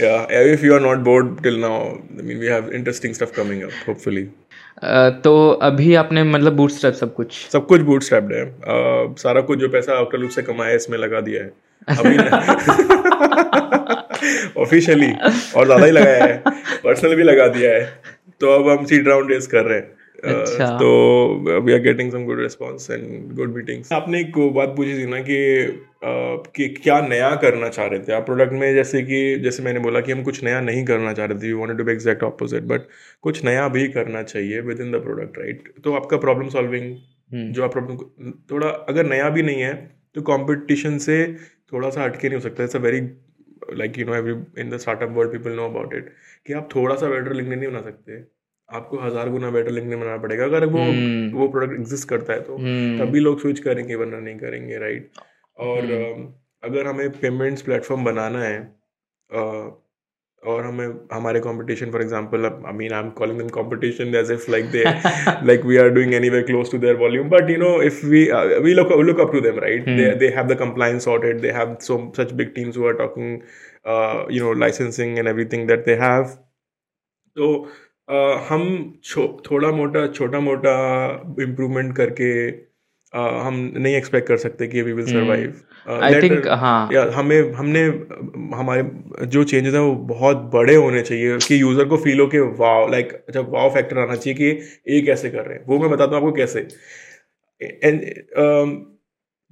Yeah 0.00 0.26
if 0.30 0.62
you 0.64 0.74
are 0.74 0.80
not 0.80 1.02
bored 1.04 1.42
till 1.42 1.58
now 1.58 1.76
i 2.18 2.22
mean 2.22 2.38
we 2.38 2.46
have 2.46 2.72
interesting 2.72 3.14
stuff 3.14 3.32
coming 3.32 3.62
up 3.64 3.72
hopefully. 3.86 4.24
Uh, 4.84 5.10
तो 5.24 5.50
अभी 5.50 5.94
आपने 5.94 6.24
मतलब 6.24 6.52
बूटस्ट्रैप 6.52 6.94
सब 6.94 7.14
कुछ? 7.14 7.48
सब 7.52 7.66
कुछ 7.66 7.80
बूट 7.80 8.02
स्ट्रैप्ड 8.02 8.32
है। 8.32 8.54
Uh, 8.54 9.18
सारा 9.18 9.40
कुछ 9.40 9.58
जो 9.58 9.68
पैसा 9.68 9.92
आउटलूप 9.92 10.30
से 10.30 10.42
कमाया 10.42 10.70
है 10.70 10.76
इसमें 10.76 10.98
लगा 10.98 11.20
दिया 11.20 11.42
है। 11.42 11.52
अभी 11.88 12.18
ऑफिशियली 14.60 15.12
और 15.56 15.66
ज़्यादा 15.66 15.84
ही 15.84 15.92
लगाया 15.92 16.24
है। 16.24 16.42
पर्सनल 16.84 17.14
भी 17.14 17.22
लगा 17.22 17.48
दिया 17.48 17.70
है। 17.70 18.02
तो 18.40 18.50
अब 18.52 18.78
हम 18.78 18.84
सीट 18.84 19.08
राउंड 19.08 19.32
रेस 19.32 19.46
कर 19.46 19.64
रहे 19.64 19.78
हैं। 19.78 19.92
Uh, 19.92 20.01
अच्छा। 20.24 20.66
तो 20.78 21.60
we 21.60 21.72
are 21.72 21.78
getting 21.80 22.10
some 22.12 22.24
good 22.24 22.40
response 22.40 22.90
and 22.90 23.32
good 23.36 23.54
meetings 23.54 23.92
आपने 23.92 24.20
एक 24.20 24.38
बात 24.54 24.74
पूछी 24.76 24.94
थी 24.98 25.06
ना 25.06 25.20
कि 25.20 25.38
uh, 25.66 26.50
कि 26.56 26.68
क्या 26.82 27.00
नया 27.06 27.34
करना 27.36 27.68
चाह 27.68 27.86
रहे 27.86 27.98
थे 27.98 28.12
आप? 28.12 28.24
प्रोडक्ट 28.26 28.52
में 28.52 28.74
जैसे 28.74 29.02
कि 29.02 29.38
जैसे 29.38 29.62
मैंने 29.62 29.80
बोला 29.80 30.00
कि 30.00 30.12
हम 30.12 30.22
कुछ 30.22 30.42
नया 30.44 30.60
नहीं 30.60 30.84
करना 30.84 31.12
चाह 31.12 31.26
रहे 31.26 31.38
थे 31.38 31.46
we 31.46 31.52
wanted 31.52 31.78
to 31.78 31.84
be 31.84 31.92
exact 31.92 32.22
opposite 32.22 32.62
but 32.64 32.86
कुछ 33.22 33.44
नया 33.44 33.68
भी 33.68 33.88
करना 33.88 34.22
चाहिए 34.22 34.60
with 34.60 34.80
in 34.80 34.92
the 34.92 35.02
product 35.02 35.38
right 35.38 35.72
तो 35.84 35.94
आपका 35.94 36.16
प्रॉब्लम 36.16 36.48
सॉल्विंग 36.48 37.52
जो 37.52 37.64
आप 37.64 37.72
प्रॉब्लम 37.72 38.30
थोड़ा 38.50 38.68
अगर 38.88 39.06
नया 39.06 39.28
भी 39.30 39.42
नहीं 39.42 39.60
है 39.62 39.74
तो 40.14 40.22
कॉम्पिटिशन 40.22 40.98
से 40.98 41.16
थोड़ा 41.72 41.90
सा 41.90 42.02
हटके 42.02 42.28
नहीं 42.28 42.38
हो 42.38 42.42
सकता। 42.42 42.64
It's 42.64 42.76
a 42.76 42.78
very 42.78 43.00
like 43.78 43.98
you 43.98 44.04
know 44.06 44.14
every 44.14 44.60
in 44.60 44.70
the 44.70 44.76
startup 44.76 45.10
world 45.10 45.32
people 45.32 45.50
know 45.50 45.64
about 45.64 45.94
it 45.94 46.12
कि 46.46 46.52
आप 46.52 46.68
थोड़ा 46.76 46.96
सा 46.96 47.08
बेटर 47.08 47.32
लिंक्डइन 47.32 47.58
नहीं 47.58 47.70
बना 47.70 47.80
सकते। 47.80 48.41
आपको 48.68 48.98
हज़ार 48.98 49.28
गुना 49.30 49.50
बेटर 49.50 49.70
लिंक 49.70 49.88
बनाना 49.90 50.16
पड़ेगा। 50.18 50.44
अगर 50.44 50.64
वो 50.66 50.78
हम्म। 50.80 51.30
वो 51.32 51.48
प्रोडक्ट 51.48 51.80
एग्जिस्ट 51.80 52.08
करता 52.08 52.32
है 52.32 52.40
तो 52.42 52.56
हम्म। 52.56 52.98
तभी 52.98 53.20
लोग 53.20 53.40
स्विच 53.40 53.58
करेंगे 53.60 53.94
वरना 53.94 54.18
नहीं 54.20 54.38
करेंगे 54.38 54.78
राइट 54.78 55.20
और 55.56 55.84
हम्म। 55.84 56.32
अगर 56.62 56.86
हमें 56.86 57.10
पेमेंट्स 57.20 57.62
प्लेटफॉर्म 57.62 58.04
बनाना 58.04 58.42
है 58.42 58.58
और 60.42 60.64
हमें 60.64 60.86
हमारे 61.12 61.40
competition 61.40 61.90
for 61.90 62.02
example 62.02 62.44
I 62.46 62.72
mean 62.74 62.92
I 62.92 63.00
am 63.00 63.10
calling 63.18 63.38
them 63.38 63.48
competition 63.48 64.14
as 64.14 64.30
if 64.32 64.50
like 64.50 64.70
they 64.70 64.82
like 65.46 65.64
we 65.64 65.76
are 65.76 65.88
doing 65.90 66.14
anywhere 66.14 66.44
close 66.44 66.70
to 66.72 66.78
their 66.78 66.96
volume 66.96 67.28
but 67.30 67.50
you 67.50 67.56
know 67.58 67.70
if 67.82 68.04
we 68.06 68.24
we 68.62 68.74
look 68.74 68.92
look 69.00 69.20
up 69.20 69.32
to 69.32 69.40
them 69.40 69.58
right 69.58 69.88
they 70.18 70.28
have 70.36 70.46
the 70.46 70.58
compliance 70.58 71.04
sorted 71.04 71.40
they 71.40 71.50
have 71.50 71.76
so 71.82 71.98
such 72.16 72.32
big 72.32 72.54
teams 72.54 72.78
who 72.78 72.86
are 72.86 72.94
talking 72.96 73.32
you 74.36 74.44
know 74.44 74.52
licensing 74.60 75.18
and 75.18 75.28
everything 75.28 75.66
that 75.68 75.84
they 75.86 75.94
have 76.00 76.24
तो 77.36 77.54
हम 78.48 78.94
छो, 79.04 79.42
थोड़ा 79.50 79.70
मोटा 79.70 80.06
छोटा 80.06 80.40
मोटा 80.40 80.74
improvement 81.40 81.96
करके 81.96 82.52
uh, 82.52 83.46
हम 83.46 83.72
नहीं 83.76 83.94
एक्सपेक्ट 83.94 84.28
कर 84.28 84.36
सकते 84.36 84.66
कि 84.66 84.82
we 84.82 84.92
will 84.92 85.06
survive 85.06 85.60
I 86.02 86.22
think 86.22 86.48
हाँ। 86.48 86.88
या 86.92 87.10
हमें 87.14 87.52
हमने 87.52 87.80
हमारे 88.56 88.82
जो 89.26 89.44
चेंजेस 89.44 89.74
हैं 89.74 89.80
वो 89.80 89.94
बहुत 89.94 90.36
बड़े 90.36 90.74
होने 90.74 91.02
चाहिए 91.02 91.38
कि 91.38 91.60
यूज़र 91.60 91.84
को 91.84 91.96
फील 91.96 92.20
हो 92.20 92.26
कि 92.26 92.38
वाव 92.38 92.90
लाइक 92.90 93.24
जब 93.30 93.48
वाव 93.48 93.70
फैक्टर 93.70 93.98
आना 93.98 94.16
चाहिए 94.16 94.34
कि 94.34 94.68
ये 94.94 95.00
कैसे 95.00 95.30
कर 95.30 95.44
रहे 95.44 95.58
हैं। 95.58 95.64
वो 95.66 95.78
मैं 95.78 95.90
बताता 95.90 96.16
हूँ 96.16 96.16
आपको 96.16 96.32
कैसे। 96.32 96.68
एंड 97.62 98.02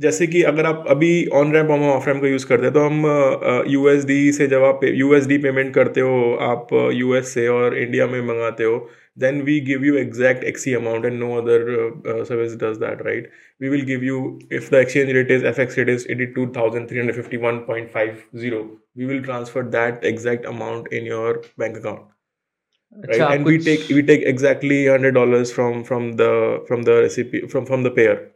जैसे 0.01 0.27
कि 0.27 0.43
अगर 0.43 0.67
आप 0.67 0.85
अभी 0.89 1.11
ऑन 1.35 1.53
रैम 1.53 1.71
और 1.71 1.81
ऑफ़ 1.87 2.07
रैम 2.09 2.21
का 2.21 2.29
यूज़ 2.29 2.47
करते 2.47 2.65
हैं 2.65 2.73
तो 2.75 2.81
हम 2.81 3.67
यू 3.69 3.89
एस 3.89 4.05
डी 4.05 4.21
से 4.33 4.47
जब 4.47 4.63
आप 4.65 4.85
यू 4.85 5.15
एस 5.15 5.27
डी 5.27 5.39
पेमेंट 5.39 5.73
करते 5.75 6.01
हो 6.01 6.35
आप 6.43 6.69
यू 6.95 7.15
एस 7.15 7.35
से 7.35 7.47
और 7.49 7.77
इंडिया 7.79 8.07
में 8.07 8.21
मंगाते 8.23 8.65
हो 8.65 8.79
then 9.19 9.41
we 9.43 9.59
give 9.63 9.85
you 9.85 9.97
exact 9.97 10.45
XC 10.45 10.75
amount 10.75 11.05
and 11.05 11.19
no 11.21 11.33
other 11.37 12.25
service 12.25 12.57
does 12.57 12.77
that 12.79 13.03
right 13.07 13.31
we 13.61 13.69
will 13.69 13.85
give 13.87 14.05
you 14.05 14.23
if 14.53 14.71
the 14.71 14.75
exchange 14.77 15.11
rate 15.11 15.31
is 15.31 15.45
F 15.47 15.61
X 15.61 15.79
rate 15.79 15.89
is 15.89 16.07
eighty 16.11 16.27
two 16.33 16.47
thousand 16.57 16.89
three 16.89 16.99
hundred 16.99 17.17
fifty 17.17 17.37
one 17.45 17.59
point 17.67 17.91
five 17.91 18.17
zero 18.37 18.63
we 18.99 19.05
will 19.05 19.23
transfer 19.23 19.63
that 19.71 20.05
exact 20.07 20.47
amount 20.47 20.93
in 20.93 21.07
your 21.07 21.43
bank 21.59 21.77
account 21.77 23.09
right 23.11 23.33
and 23.33 23.47
we 23.47 23.59
take 23.65 23.91
we 23.93 24.03
take 24.07 24.25
exactly 24.29 24.85
hundred 24.87 25.15
dollar 25.15 25.45
from 25.47 25.83
from 25.85 26.13
the 26.15 26.35
from 26.69 26.85
the 26.85 27.01
recipe 27.01 27.47
from 27.47 27.65
from 27.65 27.85
the 27.85 27.93
payer 27.97 28.30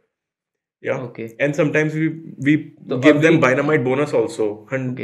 yeah. 0.82 0.98
Okay. 1.08 1.34
And 1.38 1.54
sometimes 1.54 1.94
we 1.94 2.08
we 2.48 2.54
So 2.88 2.98
give 3.06 3.20
them 3.22 3.34
अभी- 3.38 3.42
dynamite 3.46 3.84
bonus 3.84 4.12
also, 4.20 4.46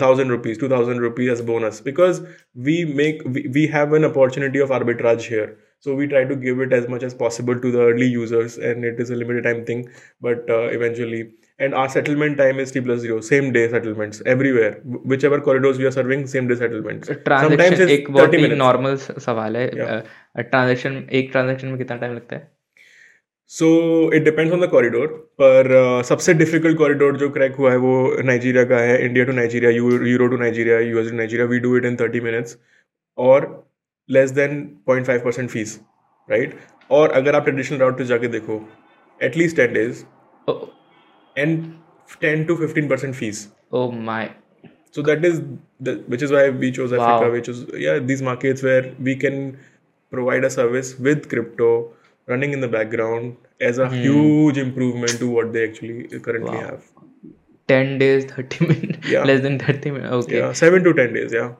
thousand 0.04 0.30
rupees, 0.30 0.58
two 0.58 0.68
thousand 0.74 1.00
rupees 1.06 1.30
as 1.36 1.42
bonus 1.42 1.80
because 1.80 2.20
we 2.68 2.76
make 3.00 3.22
we, 3.26 3.46
we 3.56 3.66
have 3.76 3.92
an 3.92 4.04
opportunity 4.10 4.58
of 4.66 4.70
arbitrage 4.70 5.26
here. 5.34 5.48
So 5.86 5.94
we 5.94 6.06
try 6.12 6.22
to 6.28 6.36
give 6.44 6.60
it 6.66 6.72
as 6.72 6.86
much 6.92 7.02
as 7.02 7.14
possible 7.22 7.58
to 7.64 7.70
the 7.74 7.80
early 7.88 8.06
users, 8.12 8.56
and 8.68 8.84
it 8.90 8.98
is 9.04 9.10
a 9.10 9.16
limited 9.22 9.44
time 9.48 9.64
thing. 9.66 9.82
But 10.26 10.48
uh, 10.48 10.62
eventually, 10.78 11.20
and 11.58 11.74
our 11.82 11.90
settlement 11.96 12.38
time 12.38 12.58
is 12.64 12.72
T 12.76 12.80
plus 12.86 13.00
zero, 13.04 13.20
same 13.28 13.52
day 13.58 13.68
settlements 13.74 14.22
everywhere, 14.34 14.72
Wh- 14.94 15.04
whichever 15.12 15.40
corridors 15.50 15.76
we 15.82 15.84
are 15.90 15.94
serving, 15.98 16.26
same 16.34 16.48
day 16.52 16.56
settlements. 16.64 17.12
Sometimes 17.12 17.24
transaction 17.28 17.84
it's 17.84 17.92
एक 17.98 18.10
बहुत 18.10 18.28
30 18.30 18.38
ही 18.38 18.42
minutes. 18.46 18.58
Normal 18.64 18.96
सवाल 19.28 19.56
है 19.56 19.66
Yeah. 19.82 20.02
Transaction 20.54 20.98
एक 21.20 21.30
transaction 21.32 21.68
में 21.74 21.78
कितना 21.78 21.96
time 22.04 22.14
लगता 22.14 22.36
है 22.36 22.48
so 23.51 23.69
it 24.13 24.23
depends 24.23 24.53
on 24.53 24.61
the 24.61 24.69
corridor 24.69 25.07
पर 25.41 25.67
uh, 25.67 26.07
सबसे 26.07 26.33
डिफ़िकल्ट 26.33 26.77
कॉरिडोर 26.77 27.17
जो 27.17 27.29
क्रैक 27.29 27.55
हुआ 27.55 27.71
है 27.71 27.77
वो 27.77 27.95
नाइजीरिया 28.25 28.63
का 28.65 28.77
है 28.79 29.03
India 29.05 29.25
to 29.25 29.31
Nigeria 29.31 29.71
euro 29.71 30.27
to 30.27 30.37
Nigeria 30.37 30.79
US 30.79 31.09
to 31.09 31.17
Nigeria 31.17 31.47
we 31.47 31.59
do 31.59 31.75
it 31.77 31.85
in 31.85 31.95
thirty 32.01 32.19
minutes 32.27 32.57
और 33.17 33.47
less 34.09 34.31
than 34.31 34.61
point 34.87 35.07
five 35.07 35.23
percent 35.25 35.49
fees 35.49 35.79
right 36.29 36.55
और 36.91 37.11
अगर 37.21 37.35
आप 37.35 37.43
ट्रेडिशनल 37.43 37.79
राउट 37.79 37.97
पे 37.97 38.05
जाके 38.05 38.27
देखो 38.37 38.61
at least 39.21 39.57
ten 39.57 39.73
days 39.73 40.03
and 41.35 41.65
ten 42.21 42.45
to 42.45 42.55
fifteen 42.55 42.87
percent 42.89 43.15
fees 43.15 43.47
oh 43.73 43.89
my 43.91 44.29
So 44.95 45.01
that 45.03 45.23
is 45.23 45.41
the, 45.79 45.91
which 46.07 46.21
is 46.21 46.31
why 46.31 46.49
we 46.49 46.69
chose 46.71 46.91
Wow. 46.91 47.03
Africa, 47.03 47.31
which 47.31 47.47
is 47.47 47.59
yeah 47.81 47.99
these 47.99 48.21
markets 48.21 48.63
where 48.63 48.93
we 48.99 49.15
can 49.15 49.57
provide 50.11 50.43
a 50.43 50.49
service 50.49 50.89
with 50.99 51.29
crypto 51.29 51.67
running 52.33 52.53
in 52.57 52.61
the 52.65 52.67
background 52.77 53.37
as 53.69 53.77
a 53.85 53.87
huge 53.95 54.57
improvement 54.65 55.17
to 55.23 55.29
what 55.37 55.53
they 55.53 55.67
actually 55.69 55.95
currently 56.29 56.57
Wow. 56.57 56.65
have. 56.69 56.83
10 57.67 57.97
days 57.99 58.25
30 58.31 58.65
minutes 58.71 59.09
Yeah. 59.15 59.23
less 59.31 59.41
than 59.41 59.59
30 59.59 59.91
minutes 59.97 60.13
okay 60.21 60.39
Yeah, 60.39 60.53
seven 60.53 60.83
to 60.89 60.93
ten 61.01 61.13
days. 61.19 61.33
Yeah. 61.41 61.51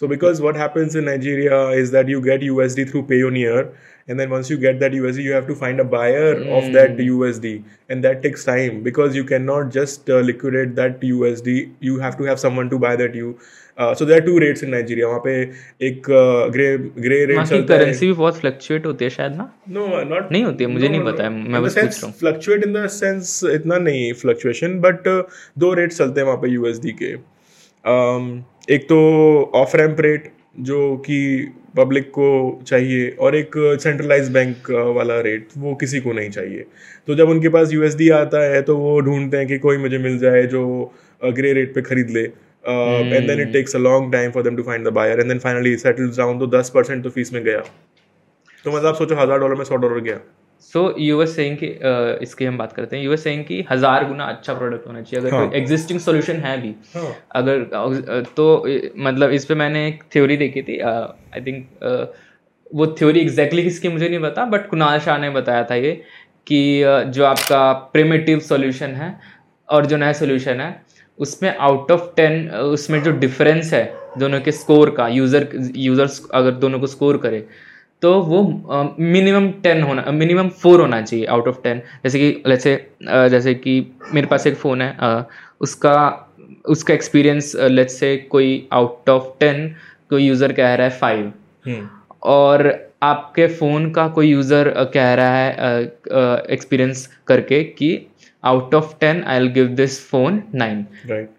So 0.00 0.08
because 0.10 0.40
what 0.40 0.56
happens 0.56 0.94
in 0.98 1.04
Nigeria 1.06 1.56
is 1.82 1.90
that 1.94 2.08
you 2.08 2.20
get 2.26 2.42
USD 2.48 2.84
through 2.90 3.02
Payoneer, 3.08 3.70
and 4.08 4.18
then 4.22 4.30
once 4.34 4.48
you 4.52 4.56
get 4.64 4.78
that 4.82 4.94
USD, 4.98 5.24
you 5.24 5.32
have 5.32 5.46
to 5.48 5.54
find 5.62 5.82
a 5.82 5.84
buyer 5.94 6.30
of 6.58 6.70
that 6.76 6.96
USD, 7.06 7.50
and 7.88 8.06
that 8.06 8.22
takes 8.22 8.44
time 8.50 8.78
because 8.86 9.14
you 9.20 9.24
cannot 9.32 9.70
just 9.76 10.08
uh, 10.08 10.20
liquidate 10.30 10.74
that 10.76 11.04
USD. 11.10 11.56
You 11.80 11.98
have 12.06 12.16
to 12.22 12.24
have 12.30 12.40
someone 12.44 12.70
to 12.70 12.78
buy 12.86 12.94
that 13.02 13.14
U. 13.22 13.28
Uh, 13.78 13.94
so 13.94 14.04
there 14.04 14.18
are 14.18 14.24
two 14.24 14.38
rates 14.38 14.62
in 14.62 14.72
वहाँ 15.04 15.20
पे 15.24 15.32
एक 15.86 16.02
grey 16.52 16.66
grey 16.78 17.24
rate 17.26 17.38
चलता 17.38 17.74
है। 17.74 17.80
Currency 17.80 18.06
भी 18.06 18.12
बहुत 18.12 18.38
fluctuate 18.38 18.86
होती 18.86 19.04
है 19.04 19.10
शायद 19.10 19.36
ना? 19.36 19.46
No 19.68 19.84
not 20.10 20.32
नहीं 20.32 20.42
होती 20.44 20.64
है 20.64 20.70
मुझे 20.70 20.88
नहीं 20.88 21.04
पता 21.04 21.22
है 21.24 21.30
मैं 21.30 21.62
बस 21.62 21.78
पूछ 21.78 22.02
रहा 22.02 22.06
हूँ। 22.06 22.14
fluctuate 22.18 22.66
in 22.66 22.74
the 22.76 22.84
sense 22.96 23.30
इतना 23.54 23.78
नहीं 23.78 24.12
fluctuation 24.22 24.76
but 24.86 25.08
uh, 25.12 25.22
दो 25.58 25.72
रेट्स 25.74 25.98
चलते 25.98 26.20
हैं 26.20 26.26
वहाँ 26.26 26.38
पे 26.42 26.56
USD 26.56 26.92
के। 27.02 27.14
Um, 27.84 28.28
एक 28.70 28.84
तो 28.84 28.98
ऑफ़ 29.54 29.76
रैम्प 29.76 30.00
रेट 30.00 30.32
जो 30.60 30.96
कि 30.96 31.20
पब्लिक 31.76 32.08
को 32.10 32.28
चाहिए 32.66 33.08
और 33.20 33.36
एक 33.36 33.50
सेंट्रलाइज 33.82 34.28
बैंक 34.30 34.70
वाला 34.96 35.20
रेट 35.20 35.48
वो 35.58 35.74
किसी 35.74 36.00
को 36.00 36.12
नहीं 36.12 36.30
चाहिए। 36.30 36.64
तो 37.06 37.14
जब 37.14 37.28
उनके 37.28 37.48
पास 37.48 37.72
यूएसडी 37.72 38.08
आता 38.10 38.42
है 38.44 38.62
तो 38.62 38.76
वो 38.76 39.00
ढूंढते 39.00 39.36
हैं 39.36 39.46
कि 39.46 39.58
कोई 39.58 39.76
मुझे 39.76 39.98
मिल 39.98 40.18
जाए 40.18 40.46
जो 40.46 40.62
ग्रे 41.24 41.52
रेट 41.52 41.74
पे 41.74 41.82
खरीद 41.82 42.10
ले। 42.10 42.22
And 42.64 43.26
then 43.26 43.40
it 43.40 43.52
takes 43.52 43.76
a 43.76 43.78
long 43.78 44.12
time 44.12 44.30
for 44.30 44.42
them 44.42 44.56
to 44.56 44.62
find 44.62 44.86
the 44.88 44.92
buyer 44.94 45.20
and 45.20 45.28
then 45.28 45.38
finally 45.38 45.76
settles 45.78 46.18
down 46.18 46.38
तो 46.38 46.46
दस 46.58 46.70
परसेंट 46.74 47.02
तो 47.04 47.10
फ़ीस 47.10 47.32
में 47.32 47.42
गया। 47.44 47.62
तो 48.64 48.70
मतलब 48.70 48.86
आप 48.86 48.94
सोचो 48.94 49.14
हज़ार 49.16 49.38
डॉलर 49.38 49.54
में 49.54 49.64
सौ 49.64 49.76
डॉलर 49.76 50.00
गया। 50.00 50.18
सो 50.62 50.80
यूएस 50.98 51.34
सेइंग 51.36 51.56
कि 51.56 51.66
अ, 51.66 52.18
इसकी 52.22 52.44
हम 52.44 52.58
बात 52.58 52.72
करते 52.72 52.96
हैं। 52.96 53.04
यूएस 53.04 53.22
सेइंग 53.24 53.44
कि 53.44 53.64
हज़ार 53.70 54.04
गुना 54.08 54.24
अच्छा 54.26 54.54
प्रोडक्ट 54.54 54.86
होना 54.86 55.02
चाहिए। 55.02 55.20
अगर 55.20 55.34
हाँ। 55.34 55.46
कोई 55.46 55.58
एग्जिस्टिंग 55.58 56.00
सॉल्यूशन 56.00 56.36
है 56.40 56.60
भी 56.62 56.74
हाँ। 56.94 57.14
अगर 57.36 58.24
तो 58.36 58.46
मतलब 58.98 59.30
इस 59.32 59.44
पे 59.44 59.54
मैंने 59.54 59.86
एक 59.88 60.02
थ्योरी 60.12 60.36
देखी 60.36 60.62
थी। 60.62 60.78
आई 60.80 61.40
थिंक 61.46 62.12
वो 62.70 62.86
थ्योरी 62.98 63.20
एग्जैक्टली 63.20 63.62
किसकी 63.62 63.88
मुझे 63.88 64.08
नहीं 64.08 64.20
पता 64.20 64.44
बट 64.46 64.68
कुणाल 64.68 64.98
शाह 65.00 65.18
ने 65.18 65.30
बताया 65.30 65.64
था 65.70 65.74
ये 65.74 65.92
कि 66.46 66.60
जो 67.08 67.24
आपका 67.24 67.72
प्रिमिटिव 67.92 68.38
सॉल्यूशन 68.48 68.94
है 68.94 69.08
और 69.68 69.86
जो 69.86 69.96
नया 69.96 70.12
सॉल्यूशन 70.12 70.60
है 70.60 70.70
उसमें 71.20 71.56
आउट 71.56 71.90
ऑफ़ 71.92 72.04
टेन 72.16 72.48
उसमें 72.50 73.02
जो 73.02 73.12
डिफरेंस 73.18 73.72
है 73.74 73.84
दोनों 74.18 74.40
के 74.40 74.52
स्कोर 74.52 74.90
का 74.90 75.08
यूज़र 75.08 75.48
यूज़र्स 75.76 76.22
अगर 76.34 76.50
दोनों 76.60 76.80
को 76.80 76.86
स्कोर 76.86 77.16
करे 77.16 77.46
तो 78.02 78.12
वो 78.22 78.42
मिनिमम 78.98 79.50
टेन 79.62 79.82
होना 79.82 80.04
मिनिमम 80.12 80.48
फोर 80.62 80.80
होना 80.80 81.00
चाहिए 81.02 81.24
आउट 81.26 81.48
ऑफ़ 81.48 81.60
टेन 81.62 81.82
जैसे 82.04 82.18
कि 82.18 82.42
जैसे 82.46 82.74
जैसे 83.30 83.54
कि 83.54 83.74
मेरे 84.14 84.26
पास 84.26 84.46
एक 84.46 84.56
फ़ोन 84.56 84.82
है 84.82 84.96
अ, 85.00 85.24
उसका 85.60 85.96
उसका 86.68 86.94
एक्सपीरियंस 86.94 87.54
लेट्स 87.70 87.98
से 88.00 88.16
कोई 88.30 88.68
आउट 88.72 89.10
ऑफ़ 89.10 89.28
टेन 89.40 89.66
कोई 90.10 90.26
यूज़र 90.26 90.52
कह 90.52 90.74
रहा 90.74 90.86
है 90.86 90.98
फाइव 90.98 91.32
हम्म। 91.66 91.88
और 92.30 92.68
आपके 93.02 93.46
फ़ोन 93.48 93.90
का 93.90 94.06
कोई 94.08 94.28
यूज़र 94.28 94.68
कह 94.94 95.12
रहा 95.14 95.36
है 95.36 95.82
एक्सपीरियंस 96.50 97.08
करके 97.26 97.62
कि 97.64 97.90
out 98.44 98.74
of 98.74 98.94
ten 99.00 99.22
I 99.24 99.38
will 99.38 99.48
give 99.52 99.66
this 99.82 100.00
phone 100.10 100.42
nine 100.54 100.84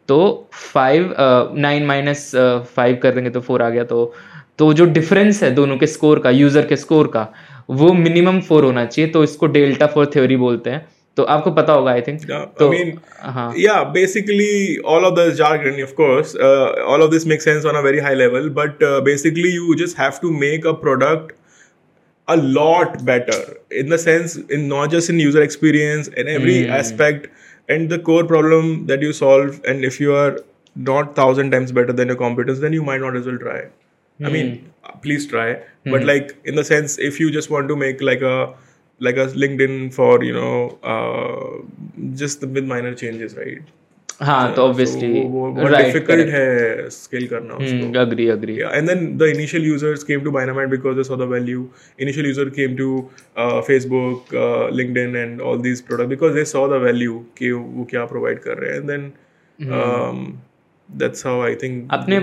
तो 0.08 0.20
फाइव 0.54 1.14
नाइन 1.58 1.86
माइनस 1.86 2.32
फाइव 2.76 3.00
कर 3.04 3.16
देंगे 3.16 3.30
तो 3.30 3.42
फोर 3.42 3.62
आ 3.62 3.70
गया। 3.70 3.84
तो 3.84 4.14
तो 4.60 4.72
जो 4.74 4.86
डिफरेंस 4.86 5.44
है 5.44 5.52
दोनों 5.56 5.78
के 5.78 5.88
स्कोर 5.88 6.20
का 6.20 6.30
यूज़र 6.30 6.66
के 6.68 6.76
स्कोर 6.76 7.08
का 7.14 7.28
वो 7.70 7.92
मिनिमम 7.94 8.40
फोर 8.48 8.64
होना 8.66 8.86
चाहिए। 8.86 9.12
तो 9.12 9.24
इसको 9.24 9.48
डेल्टा 9.48 9.88
फोर 9.94 10.06
थ्योरी 10.16 10.36
बोलते 10.38 10.70
हैं। 10.70 10.86
तो 11.18 11.24
आपको 11.34 11.52
पता 11.52 11.74
होगा 11.74 11.92
आई 11.92 12.02
थिंक 12.02 12.22
तो 12.60 12.68
I 12.68 12.74
mean, 12.74 12.92
हाँ। 13.36 13.54
yeah, 13.58 13.80
basically 13.96 14.78
all 14.94 15.08
of 15.08 15.16
the 15.16 15.26
jargon, 15.40 15.80
of 15.86 15.96
course, 15.96 16.36
uh, 16.36 16.68
all 16.92 17.04
of 17.06 17.12
this 17.14 17.26
makes 17.32 17.48
sense 17.50 17.66
on 17.72 17.80
a 17.80 17.82
very 17.88 18.00
high 18.06 18.14
level, 18.20 18.50
but 18.60 18.86
uh, 18.90 19.02
basically 19.08 19.52
you 19.56 19.76
just 19.82 19.98
have 19.98 20.22
to 20.22 20.32
make 20.44 20.70
a 22.34 22.38
lot 22.38 23.04
better 23.06 23.58
in 23.70 23.90
the 23.90 23.98
sense 23.98 24.36
in 24.58 24.68
not 24.68 24.92
just 24.92 25.10
in 25.10 25.20
user 25.20 25.42
experience 25.42 26.08
in 26.08 26.28
every 26.28 26.66
hmm. 26.66 26.72
aspect. 26.72 27.28
And 27.70 27.90
the 27.90 28.00
core 28.00 28.24
problem 28.26 28.88
that 28.88 29.02
you 29.02 29.14
solve 29.14 29.62
and 29.66 29.86
if 29.86 30.00
you 30.00 30.14
are 30.14 30.40
not 30.76 31.16
thousand 31.16 31.52
times 31.52 31.72
better 31.72 31.94
than 31.94 32.10
your 32.10 32.18
competitors 32.18 32.60
then 32.60 32.74
you 32.74 32.84
might 32.84 33.02
not 33.02 33.16
as 33.16 33.26
well 33.26 33.38
try. 33.38 33.62
I 34.24 34.30
mean 34.30 34.58
hmm. 34.86 35.00
please 35.00 35.28
try. 35.28 35.62
But 35.86 36.02
hmm. 36.02 36.08
like 36.08 36.38
in 36.46 36.56
the 36.56 36.64
sense 36.64 36.98
if 37.00 37.20
you 37.20 37.32
just 37.32 37.50
want 37.50 37.68
to 37.70 37.76
make 37.76 38.02
like 38.02 38.22
a 38.22 38.54
like 39.00 39.18
a 39.18 39.28
linkedin 39.44 39.94
for 39.94 40.24
you 40.24 40.34
know 40.34 40.80
uh, 40.84 41.62
just 42.16 42.46
with 42.46 42.66
minor 42.66 42.94
changes 42.94 43.36
right 43.36 43.64
हाँ 44.22 44.54
तो 44.54 44.62
obviously 44.62 45.22
so, 45.22 45.30
वो 45.30 45.50
वो 45.52 45.70
difficult 45.70 46.28
है 46.30 46.78
scale 46.88 47.28
करना 47.28 47.54
उसको 47.54 48.00
agree 48.00 48.28
agree 48.30 48.58
yeah, 48.58 48.74
and 48.80 48.90
then 48.90 49.02
the 49.22 49.30
initial 49.36 49.66
users 49.68 50.04
came 50.10 50.26
to 50.26 50.34
Dynamite 50.36 50.70
because 50.74 50.98
they 51.00 51.06
saw 51.10 51.18
the 51.22 51.30
value. 51.34 51.64
Initial 52.06 52.28
user 52.30 52.46
came 52.60 52.78
to 52.78 52.90
uh, 53.40 53.58
Facebook, 53.70 54.36
uh, 54.44 54.80
LinkedIn, 54.82 55.18
and 55.24 55.42
all 55.42 55.66
these 55.68 55.84
products 55.90 56.14
because 56.14 56.38
they 56.38 56.46
saw 56.54 56.68
the 56.74 56.82
value 56.88 57.20
कि 57.38 57.52
वो 57.52 57.88
क्या 57.90 58.08
provide 58.10 58.40
कर 58.40 58.58
रहे 58.58 58.74
हैं. 58.74 58.82
And 58.82 58.90
then 58.90 59.12
um, 59.74 60.32
that's 61.02 61.28
how 61.28 61.50
I 61.50 61.56
think. 61.64 61.92
आपने 61.92 62.18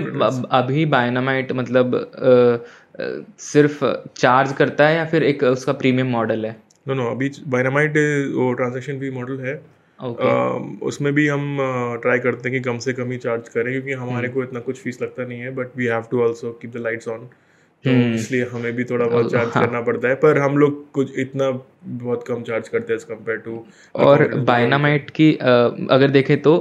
अभी 0.51 0.85
बायनामाइट 0.85 1.51
मतलब 1.51 1.95
अ, 1.95 2.57
अ, 3.03 3.19
सिर्फ़ 3.39 3.85
चार्ज 4.17 4.53
करता 4.53 4.87
है 4.87 4.95
या 4.95 5.05
फिर 5.05 5.23
एक 5.23 5.43
उसका 5.43 5.73
प्रीमियम 5.73 6.07
मॉडल 6.07 6.45
है 6.45 6.55
नो 6.87 6.93
नो 6.93 7.05
अभी 7.11 7.31
बायनामाइट 7.47 7.91
वो 8.35 8.53
ट्रांजैक्शन 8.53 8.99
फ़ी 8.99 9.09
मॉडल 9.09 9.39
है 9.39 9.78
ओके 9.99 10.29
अम, 10.29 10.77
उसमें 10.83 11.13
भी 11.13 11.27
हम 11.27 11.57
ट्राई 12.01 12.19
करते 12.19 12.49
हैं 12.49 12.57
कि 12.57 12.63
कम 12.69 12.77
से 12.77 12.93
कम 12.93 13.11
ही 13.11 13.17
चार्ज 13.17 13.49
करें 13.49 13.71
क्योंकि 13.71 13.93
हमारे 13.93 14.27
हम्म। 14.27 14.35
को 14.35 14.43
इतना 14.43 14.59
कुछ 14.59 14.81
फ़ीस 14.81 15.01
लगता 15.01 15.25
नहीं 15.25 15.39
है 15.39 15.53
but 15.55 15.77
we 15.77 15.85
have 15.85 16.03
to 16.11 16.21
also 16.23 16.51
keep 16.61 16.73
the 16.73 16.81
lights 16.81 17.07
on 17.07 17.29
तो 17.83 17.89
हम्म। 17.89 18.13
इसलिए 18.13 18.45
हमें 18.45 18.71
भी 18.75 18.83
थोड़ा 18.83 19.05
बहुत 19.05 19.31
चार्ज 19.31 19.51
करना 19.53 19.81
पड़ता 19.81 20.07
है 20.07 20.15
पर 20.15 20.37
हम 20.37 20.57
लोग 20.57 20.81
कुछ 20.91 21.19
इतना 21.19 21.49
बहुत 21.85 22.23
कम 22.27 22.41
चार्ज 22.43 22.67
करते 22.67 22.93
हैं 22.93 23.01
कंपेयर 23.09 23.37
टू 23.37 23.63
और 23.95 24.27
बायनामाइट 24.47 25.09
की 25.09 25.31
अगर 25.91 26.09
देखें 26.09 26.41
तो 26.41 26.55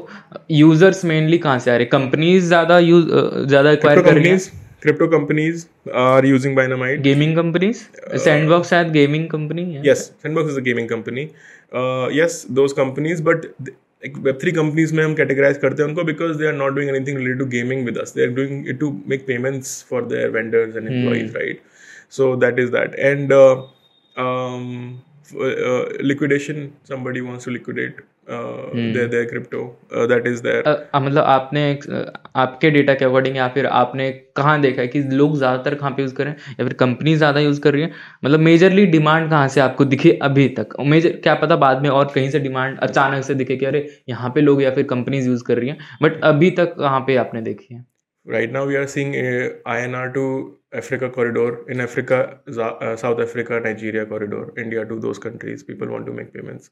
यूज़र्स 0.53 1.05
मेनली 1.05 1.39
कहाँ 1.39 1.59
से 1.59 1.71
आ 1.71 1.77
रहे 1.77 1.87
कंपनीज़ 1.89 2.47
ज़्यादा 2.47 2.79
यूज़ 2.81 3.07
ज़्यादा 3.47 3.71
एक्वायर 3.71 4.03
कर 4.03 4.15
रही 4.15 4.29
हैं 4.29 4.39
crypto 4.81 5.07
companies 5.09 5.63
are 5.93 6.25
using 6.25 6.57
Dynamite. 6.57 7.01
Gaming 7.03 7.35
companies 7.37 7.79
Sandbox 8.19 8.69
शायद 8.69 8.91
गेमिंग 8.93 9.29
कंपनी 9.29 9.63
है 9.65 9.83
Yes, 9.83 10.03
Sandbox 10.25 10.53
is 10.53 10.59
a 10.59 10.63
gaming 10.63 10.89
company. 10.89 11.25
Uh, 11.73 12.09
yes, 12.11 12.45
those 12.45 12.73
companies, 12.73 13.21
but 13.21 13.43
th- 13.65 13.77
like 14.03 14.17
Web3 14.27 14.53
companies 14.53 14.93
में 14.93 15.03
हम 15.05 15.15
categorize 15.17 15.59
करते 15.65 15.83
हैं 15.83 15.89
उनको 15.89 16.05
because 16.11 16.37
they 16.39 16.47
are 16.51 16.57
not 16.61 16.75
doing 16.75 16.89
anything 16.93 17.17
related 17.21 17.39
to 17.41 17.47
gaming 17.55 17.85
with 17.89 17.97
us. 18.03 18.13
They 18.13 18.23
are 18.29 18.35
doing 18.39 18.65
it 18.67 18.79
to 18.81 18.91
make 19.13 19.27
payments 19.27 19.73
for 19.83 20.03
their 20.13 20.31
vendors 20.31 20.77
and 20.77 20.89
employees, 20.93 21.35
right? 21.35 21.61
So 22.19 22.35
that 22.37 22.59
is 22.59 22.71
that. 22.71 22.99
And 23.11 23.33
uh, 23.33 23.67
um, 24.17 25.03
f- 25.25 25.35
uh, 25.37 25.85
liquidation, 26.13 26.73
somebody 26.85 27.21
wants 27.21 27.45
to 27.45 27.51
liquidate 27.51 27.97
uh. 28.29 28.69
Uh, 29.91 30.07
that 30.07 30.27
is 30.27 30.43
there. 30.43 30.63
अ, 30.63 30.73
अ, 30.95 31.01
मतलब 31.01 31.25
आपने 31.25 31.63
आपके 32.37 32.71
data 32.71 32.95
के 32.95 33.05
according 33.05 33.37
या 33.37 33.49
फिर 33.55 33.67
आपने 33.67 34.11
कहाँ 34.37 34.61
देखा 34.61 34.83
है 34.83 34.89
कि 34.89 35.03
लोग 35.21 35.37
ज़्यादातर 35.39 35.75
कहाँ 35.75 35.91
पे 35.97 36.03
यूज़ 36.03 36.15
कर 36.15 36.25
रहे 36.25 36.33
हैं 36.33 36.57
या 36.61 36.67
फिर 36.67 36.73
कंपनी 36.83 37.15
ज़्यादा 37.17 37.41
यूज़ 37.41 37.61
कर 37.61 37.73
रही 37.73 37.83
है 37.83 37.91
मतलब 38.25 38.41
मेजरली 38.41 38.87
डिमांड 38.97 39.29
कहाँ 39.31 39.49
से 39.57 39.61
आपको 39.61 39.85
दिखे 39.85 40.13
अभी 40.23 40.49
तक 40.59 40.75
मेजर 40.95 41.17
क्या 41.23 41.35
पता 41.45 41.57
बाद 41.67 41.83
में 41.83 41.89
और 41.91 42.13
कहीं 42.15 42.31
से 42.31 42.41
डिमांड 42.41 42.79
अचानक 42.89 43.25
से 43.25 43.35
दिखे 43.35 43.57
कि 43.57 43.67
अरे 43.67 43.87
यहाँ 44.09 44.31
पे 44.35 44.41
लोग 44.41 44.63
या 44.63 44.71
फिर 44.71 44.85
कंपनीज़ 44.95 45.29
यूज़ 45.29 45.45
कर 45.45 45.59
रही 45.59 45.69
हैं 45.69 45.79
बट 46.03 46.21
अभी 46.25 46.51
तक 46.61 46.75
कहाँ 46.79 47.01
पे 47.07 47.17
आपने 47.27 47.43
देखी 47.43 47.75
है 47.75 47.85
Right 48.27 48.51
now, 48.55 48.63
we 48.67 48.75
are 48.77 48.87
seeing 48.93 49.13
a 49.15 49.29
INR 49.75 50.07
to 50.15 50.23
Africa 50.73 51.09
corridor. 51.09 51.45
In 51.75 51.81
Africa, 51.81 52.17
Za- 52.57 52.75
uh, 52.87 52.97
South 53.03 53.21
Africa, 53.21 53.61
Nigeria 53.67 54.05
corridor, 54.05 54.41
India 54.59 54.85
to 54.85 54.99
those 55.01 55.19
countries. 55.19 55.63
People 55.63 55.89
want 55.89 56.07
to 56.07 56.17
make 56.17 56.35
payments. 56.35 56.69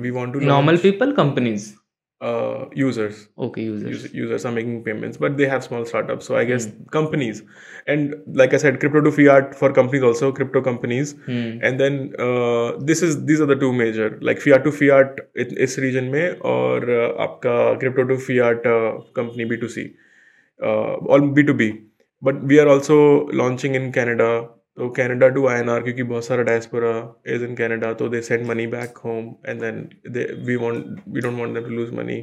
we 0.00 0.10
want 0.10 0.32
to 0.34 0.40
normal 0.40 0.78
people 0.78 1.12
companies? 1.12 1.74
Uh, 2.20 2.68
users. 2.72 3.28
Okay 3.36 3.62
users. 3.64 4.04
Us- 4.04 4.14
users 4.14 4.44
are 4.46 4.52
making 4.52 4.82
payments 4.82 5.18
but 5.18 5.36
they 5.36 5.46
have 5.46 5.62
small 5.62 5.84
startups 5.84 6.24
so 6.24 6.36
i 6.36 6.44
guess 6.44 6.66
mm. 6.66 6.90
companies. 6.90 7.42
And 7.86 8.14
like 8.32 8.54
i 8.54 8.56
said 8.56 8.78
crypto 8.80 9.02
to 9.02 9.12
fiat 9.12 9.54
for 9.54 9.72
companies 9.72 10.04
also 10.04 10.32
crypto 10.32 10.62
companies. 10.62 11.14
Mm. 11.14 11.58
and 11.62 11.78
then 11.78 12.14
uh, 12.18 12.78
this 12.78 13.02
is 13.02 13.24
these 13.26 13.40
are 13.40 13.46
the 13.46 13.56
two 13.56 13.72
major 13.72 14.18
like 14.22 14.40
fiat 14.40 14.64
to 14.64 14.72
fiat 14.72 15.20
in 15.34 15.54
this 15.56 15.76
region 15.76 16.10
may 16.10 16.38
or 16.38 16.90
uh, 16.90 17.76
crypto 17.78 18.04
to 18.04 18.18
fiat 18.18 18.64
uh, 18.64 19.00
company 19.12 19.44
b2c 19.44 19.92
uh, 20.62 20.96
b2b 21.36 21.84
but 22.22 22.42
we 22.44 22.58
are 22.58 22.68
also 22.68 23.26
launching 23.42 23.74
in 23.74 23.92
canada 23.92 24.48
तो 24.78 24.88
Canada 24.94 25.26
to 25.34 25.42
INR 25.50 25.82
क्योंकि 25.82 26.02
बहुत 26.04 26.24
सारा 26.26 26.44
diaspora 26.46 26.94
is 27.34 27.42
in 27.48 27.54
Canada 27.58 27.92
तो 27.98 28.08
they 28.14 28.22
send 28.28 28.46
money 28.46 28.66
back 28.72 28.96
home 29.04 29.28
and 29.50 29.66
then 29.66 29.84
they 30.16 30.24
we 30.48 30.56
want 30.62 31.04
we 31.16 31.22
don't 31.26 31.42
want 31.42 31.54
them 31.54 31.68
to 31.68 31.76
lose 31.76 31.92
money 32.00 32.18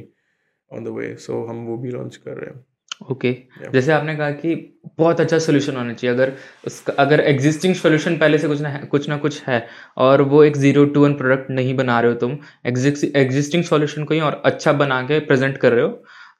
on 0.70 0.84
the 0.88 0.92
way. 0.98 1.08
So 1.24 1.46
हम 1.48 1.64
वो 1.66 1.76
भी 1.78 1.92
launch 1.92 2.16
कर 2.16 2.36
रहे 2.36 2.50
हैं। 2.50 2.64
ओके 3.10 3.30
जैसे 3.72 3.92
आपने 3.92 4.14
कहा 4.16 4.30
कि 4.30 4.54
बहुत 4.98 5.20
अच्छा 5.20 5.38
सोल्यूशन 5.38 5.76
होना 5.76 5.92
चाहिए। 5.92 6.14
अगर 6.14 6.32
उसका 6.66 6.92
अगर 7.02 7.20
एग्जिस्टिंग 7.20 7.74
सोल्यूशन 7.74 8.16
पहले 8.18 8.38
से 8.38 8.48
कुछ 8.48 8.60
ना 8.60 8.76
कुछ 8.90 9.08
ना 9.08 9.16
कुछ 9.18 9.42
है 9.44 9.66
और 10.04 10.22
वो 10.32 10.42
एक 10.44 10.56
ज़ीरो 10.56 10.84
टू 10.94 11.02
वन 11.04 11.14
प्रोडक्ट 11.14 11.50
नहीं 11.50 11.74
बना 11.76 12.00
रहे 12.00 12.12
हो 12.12 12.18
तुम 12.18 12.36
एग्जिस्टिंग 12.66 13.64
सोल्यूशन 13.64 14.04
को 14.04 14.14
ही 14.14 14.20
और 14.20 14.40
अच्छा 14.44 14.72
बना 14.82 15.00
के 15.08 15.18
प्रेजेंट 15.26 15.56
कर 15.58 15.72
रहे 15.72 15.84
हो 15.84 15.88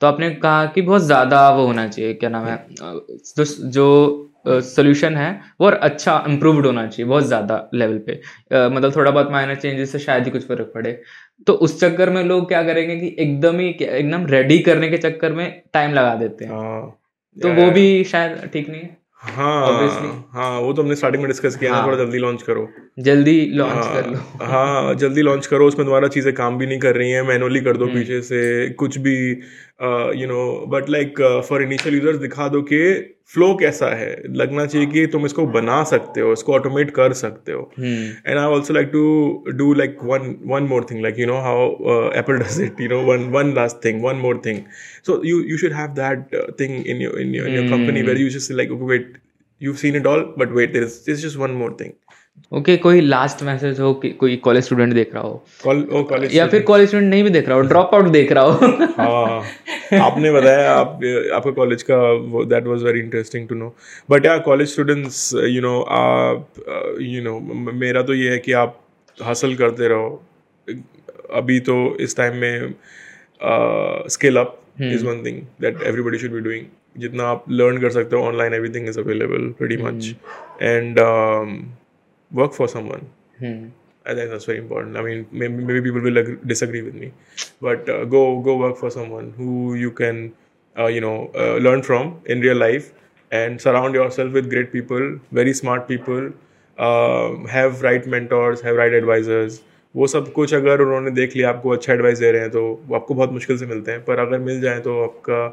तो 0.01 0.07
आपने 0.07 0.31
कहा 0.35 0.65
कि 0.75 0.83
बहुत 0.83 1.03
ज़्यादा 1.03 1.49
वो 1.51 1.67
होना 1.67 1.87
चाहिए। 1.89 2.15
क्या 2.15 2.31
नाम 2.31 2.47
है? 2.47 2.57
जो 2.71 3.45
जो 3.45 3.89
सोल्यूशन 4.47 5.17
है 5.17 5.31
वो 5.61 5.67
और 5.67 5.75
अच्छा 5.83 6.23
इम्प्रूव्ड 6.29 6.67
होना 6.67 6.87
चाहिए 6.87 7.09
बहुत 7.09 7.25
ज़्यादा 7.25 7.57
लेवल 7.75 7.99
पे 7.99 8.13
अ, 8.13 8.69
मतलब 8.69 8.97
थोड़ा 8.97 9.11
बहुत 9.11 9.31
माइनर 9.33 9.55
चेंजेस 9.57 9.93
से 9.93 9.99
शायद 9.99 10.25
ही 10.25 10.31
कुछ 10.31 10.47
फ़र्क 10.49 10.71
पड़े 10.75 11.01
तो 11.47 11.53
उस 11.67 11.79
चक्कर 11.81 12.11
में 12.11 12.23
लोग 12.25 12.49
क्या 12.49 12.63
करेंगे 12.63 12.97
कि 12.97 13.15
एकदम 13.19 13.59
ही 13.59 13.69
एकदम 13.81 14.27
रेडी 14.27 14.59
करने 14.63 14.89
के 14.89 14.99
चक्कर 15.01 15.33
में 15.33 15.47
टाइम 15.75 15.93
लगा 15.93 16.15
देते 16.15 16.45
हैं 16.45 16.53
हाँ 16.53 16.99
तो 17.37 17.53
वो 17.55 17.71
भी 17.71 17.87
शायद 18.05 18.51
ठीक 18.53 18.69
नहीं 18.69 18.81
है 18.81 19.01
Obviously. 19.23 20.07
हाँ 20.07 20.31
हाँ 20.35 20.61
वो 20.61 20.73
तो 20.73 20.83
हमने 20.83 20.95
स्टार्टिंग 20.97 21.23
में 21.23 21.29
डिस्कस 21.31 21.57
किया 21.57 21.75
हाँ। 21.75 21.87
थोड़ा 21.87 21.97
जल्दी 21.99 22.19
लॉन्च 22.19 22.43
करो 22.43 22.67
जल्दी 22.99 23.35
लॉन्च 23.51 23.85
कर 23.87 24.07
लो 24.07 24.47
हाँ 24.47 24.67
हाँ 24.67 24.95
जल्दी 24.95 25.23
लॉन्च 25.23 25.47
करो 25.47 25.67
उसमें 25.69 25.85
तुम्हारा 25.87 26.09
चीज़ें 26.09 26.33
काम 26.35 26.57
भी 26.59 26.67
नहीं 26.67 26.79
कर 26.79 26.97
रही 26.97 27.11
हैं 27.11 27.23
मैनुअली 27.23 27.61
कर 27.61 27.71
हम्म। 27.71 27.79
दो 27.79 27.87
पीछे 27.95 28.21
से 28.23 28.69
कुछ 28.79 28.99
भी 28.99 29.15
you 30.17 30.27
know 30.29 30.43
but 30.69 30.89
like 30.91 31.21
for 31.49 31.63
initial 31.63 31.95
users 31.95 32.19
दिखा 32.19 32.49
दो 32.49 32.61
कि 32.63 32.79
फ्लो 33.33 33.55
कैसा 33.61 33.87
है। 33.97 34.17
लगना 34.37 34.65
चाहिए 34.67 34.87
कि 34.87 35.07
तुम 35.07 35.27
इसको 35.27 35.45
हाँ। 35.45 35.53
बना 35.53 35.83
सकते 35.85 36.21
हो 36.21 36.33
इसको 36.33 36.53
ऑटोमेट 36.55 36.91
कर 36.91 37.13
सकते 37.13 37.53
हो। 37.53 37.71
And 37.79 38.39
I 38.39 38.45
also 38.45 38.75
like 38.75 38.89
to 38.93 39.55
do 39.57 39.73
like 39.75 39.97
one 40.05 40.35
one 40.47 40.63
more 40.63 40.87
thing 40.91 41.03
like 41.03 41.19
you 41.19 41.27
know 41.27 41.39
how 41.41 42.11
Apple 42.19 42.39
does 42.39 42.61
it 42.61 42.81
you 42.81 42.89
know 42.89 43.01
one 43.03 43.29
one 43.33 43.55
last 43.55 43.85
thing 43.85 44.03
one 44.05 44.17
more 44.17 44.43
thing 44.47 44.59
so 45.07 45.21
you 45.25 45.41
you 45.41 45.59
should 45.59 45.73
have 45.73 45.89
that 46.01 46.37
thing 46.61 46.87
in 46.87 47.03
your 47.03 47.21
in 47.21 47.35
your 47.35 47.69
company 47.71 48.03
where 48.03 48.21
you 48.21 48.29
just 48.29 48.53
like 48.53 48.71
wait 48.83 49.13
you 49.61 49.73
seen 49.75 49.97
it 49.97 50.07
all 50.07 50.21
but 50.39 50.53
wait 50.53 50.77
is 50.77 51.01
is 51.11 51.27
just 51.27 51.39
one 51.39 51.51
more 51.51 51.77
thing 51.81 51.91
okay 52.53 52.73
okay, 52.73 52.83
कोई 52.83 53.01
last 53.01 53.43
message 53.43 53.81
हो 53.81 53.95
कि 53.95 54.11
कोई 54.11 54.37
college 54.37 54.65
student 54.65 54.93
देख 54.95 55.15
रहा 55.15 55.23
हो? 55.23 55.45
Call 55.67 55.83
oh 55.89 56.03
college 56.13 56.35
या 56.35 56.47
फिर 56.47 56.63
college 56.63 56.89
student 56.89 57.11
नहीं 57.11 57.23
भी 57.25 57.31
देख 57.31 57.49
रहा 57.49 57.57
हो 57.57 57.63
ड्रॉप 57.63 57.95
आउट 57.95 58.05
देख 58.05 58.33
रहा 58.33 58.45
हो? 58.45 58.51
हाँ 58.99 59.43
आपने 60.01 60.33
बताया 60.33 60.73
आप 60.73 61.01
आपका 61.35 61.51
कॉलेज 61.51 61.83
का 61.91 61.97
that 62.45 62.67
was 62.67 62.83
very 62.83 63.01
interesting 63.01 63.49
to 63.49 63.55
know 63.55 63.75
but 64.11 64.27
या 64.27 64.39
कॉलेज 64.39 64.69
स्टूडेंट्स 64.69 65.35
यू 65.35 65.63
नो 65.63 65.81
आप 65.81 66.49
यू 67.01 67.23
नो 67.23 67.41
मेरा 67.73 68.03
तो 68.03 68.15
ये 68.15 68.31
है 68.31 68.39
कि 68.39 68.53
आप 68.53 68.81
हासिल 69.23 69.57
करते 69.57 69.89
रहो। 69.89 70.25
अभी 71.35 71.61
तो 71.61 71.97
इस 71.97 72.17
टाइम 72.17 72.37
में 72.37 72.75
skill 74.09 74.37
up 74.37 74.59
is 74.83 75.07
one 75.07 75.25
thing 75.27 75.43
that 75.61 75.83
everybody 75.83 76.19
should 76.19 76.31
be 76.31 76.41
doing 76.41 76.67
जितना 76.99 77.25
आप 77.25 77.45
लर्न 77.51 77.79
कर 77.79 77.91
सकते 77.91 78.17
हो 78.17 78.23
online 78.23 78.55
everything 78.55 78.89
is 78.89 79.01
available 79.01 79.55
pretty 79.59 79.77
much 79.83 80.15
and 80.63 80.99
work 82.33 82.53
for 82.55 82.69
someone. 82.69 83.07
Hmm. 83.39 83.69
I 84.05 84.15
think 84.15 84.31
that's 84.31 84.45
very 84.47 84.59
important. 84.59 84.97
I 84.97 85.03
mean, 85.03 85.27
maybe, 85.31 85.55
maybe 85.55 85.81
people 85.83 86.01
will 86.01 86.19
agree, 86.19 86.37
disagree 86.45 86.83
with 86.83 86.95
me, 86.95 87.13
but 87.61 87.89
uh, 87.89 88.05
go 88.05 88.41
go 88.41 88.57
work 88.57 88.77
for 88.77 88.91
someone 88.91 89.33
who 89.37 89.75
you 89.75 89.93
can, 89.93 90.33
uh, 90.77 90.87
you 90.87 91.01
know, 91.01 91.31
uh, 91.37 91.57
learn 91.67 91.83
from 91.83 92.21
in 92.27 92.41
real 92.41 92.57
life, 92.57 92.93
and 93.31 93.61
surround 93.61 93.95
yourself 93.95 94.33
with 94.33 94.51
great 94.51 94.73
people, 94.73 95.21
very 95.31 95.55
smart 95.55 95.87
people, 95.87 96.33
um, 96.79 97.47
have 97.47 97.83
right 97.83 98.07
mentors, 98.07 98.61
have 98.61 98.77
right 98.77 98.93
advisors, 98.93 99.63
वो 99.95 100.07
सब 100.07 100.33
कुछ 100.33 100.55
अगर 100.55 100.81
उन्होंने 100.81 101.11
देख 101.11 101.37
लिया 101.37 101.49
आपको 101.49 101.71
अच्छा 101.71 101.93
advice 101.93 102.19
दे 102.19 102.31
रहे 102.33 102.41
हैं 102.41 102.51
तो 102.51 102.63
वो 102.87 102.97
आपको 102.97 103.15
बहुत 103.15 103.33
मुश्किल 103.33 103.57
से 103.59 103.67
मिलते 103.67 103.93
हैं। 103.93 104.05
पर 104.05 104.19
अगर 104.19 104.39
मिल 104.41 104.61
जाए 104.61 104.81
तो 104.81 105.03
आपका 105.05 105.49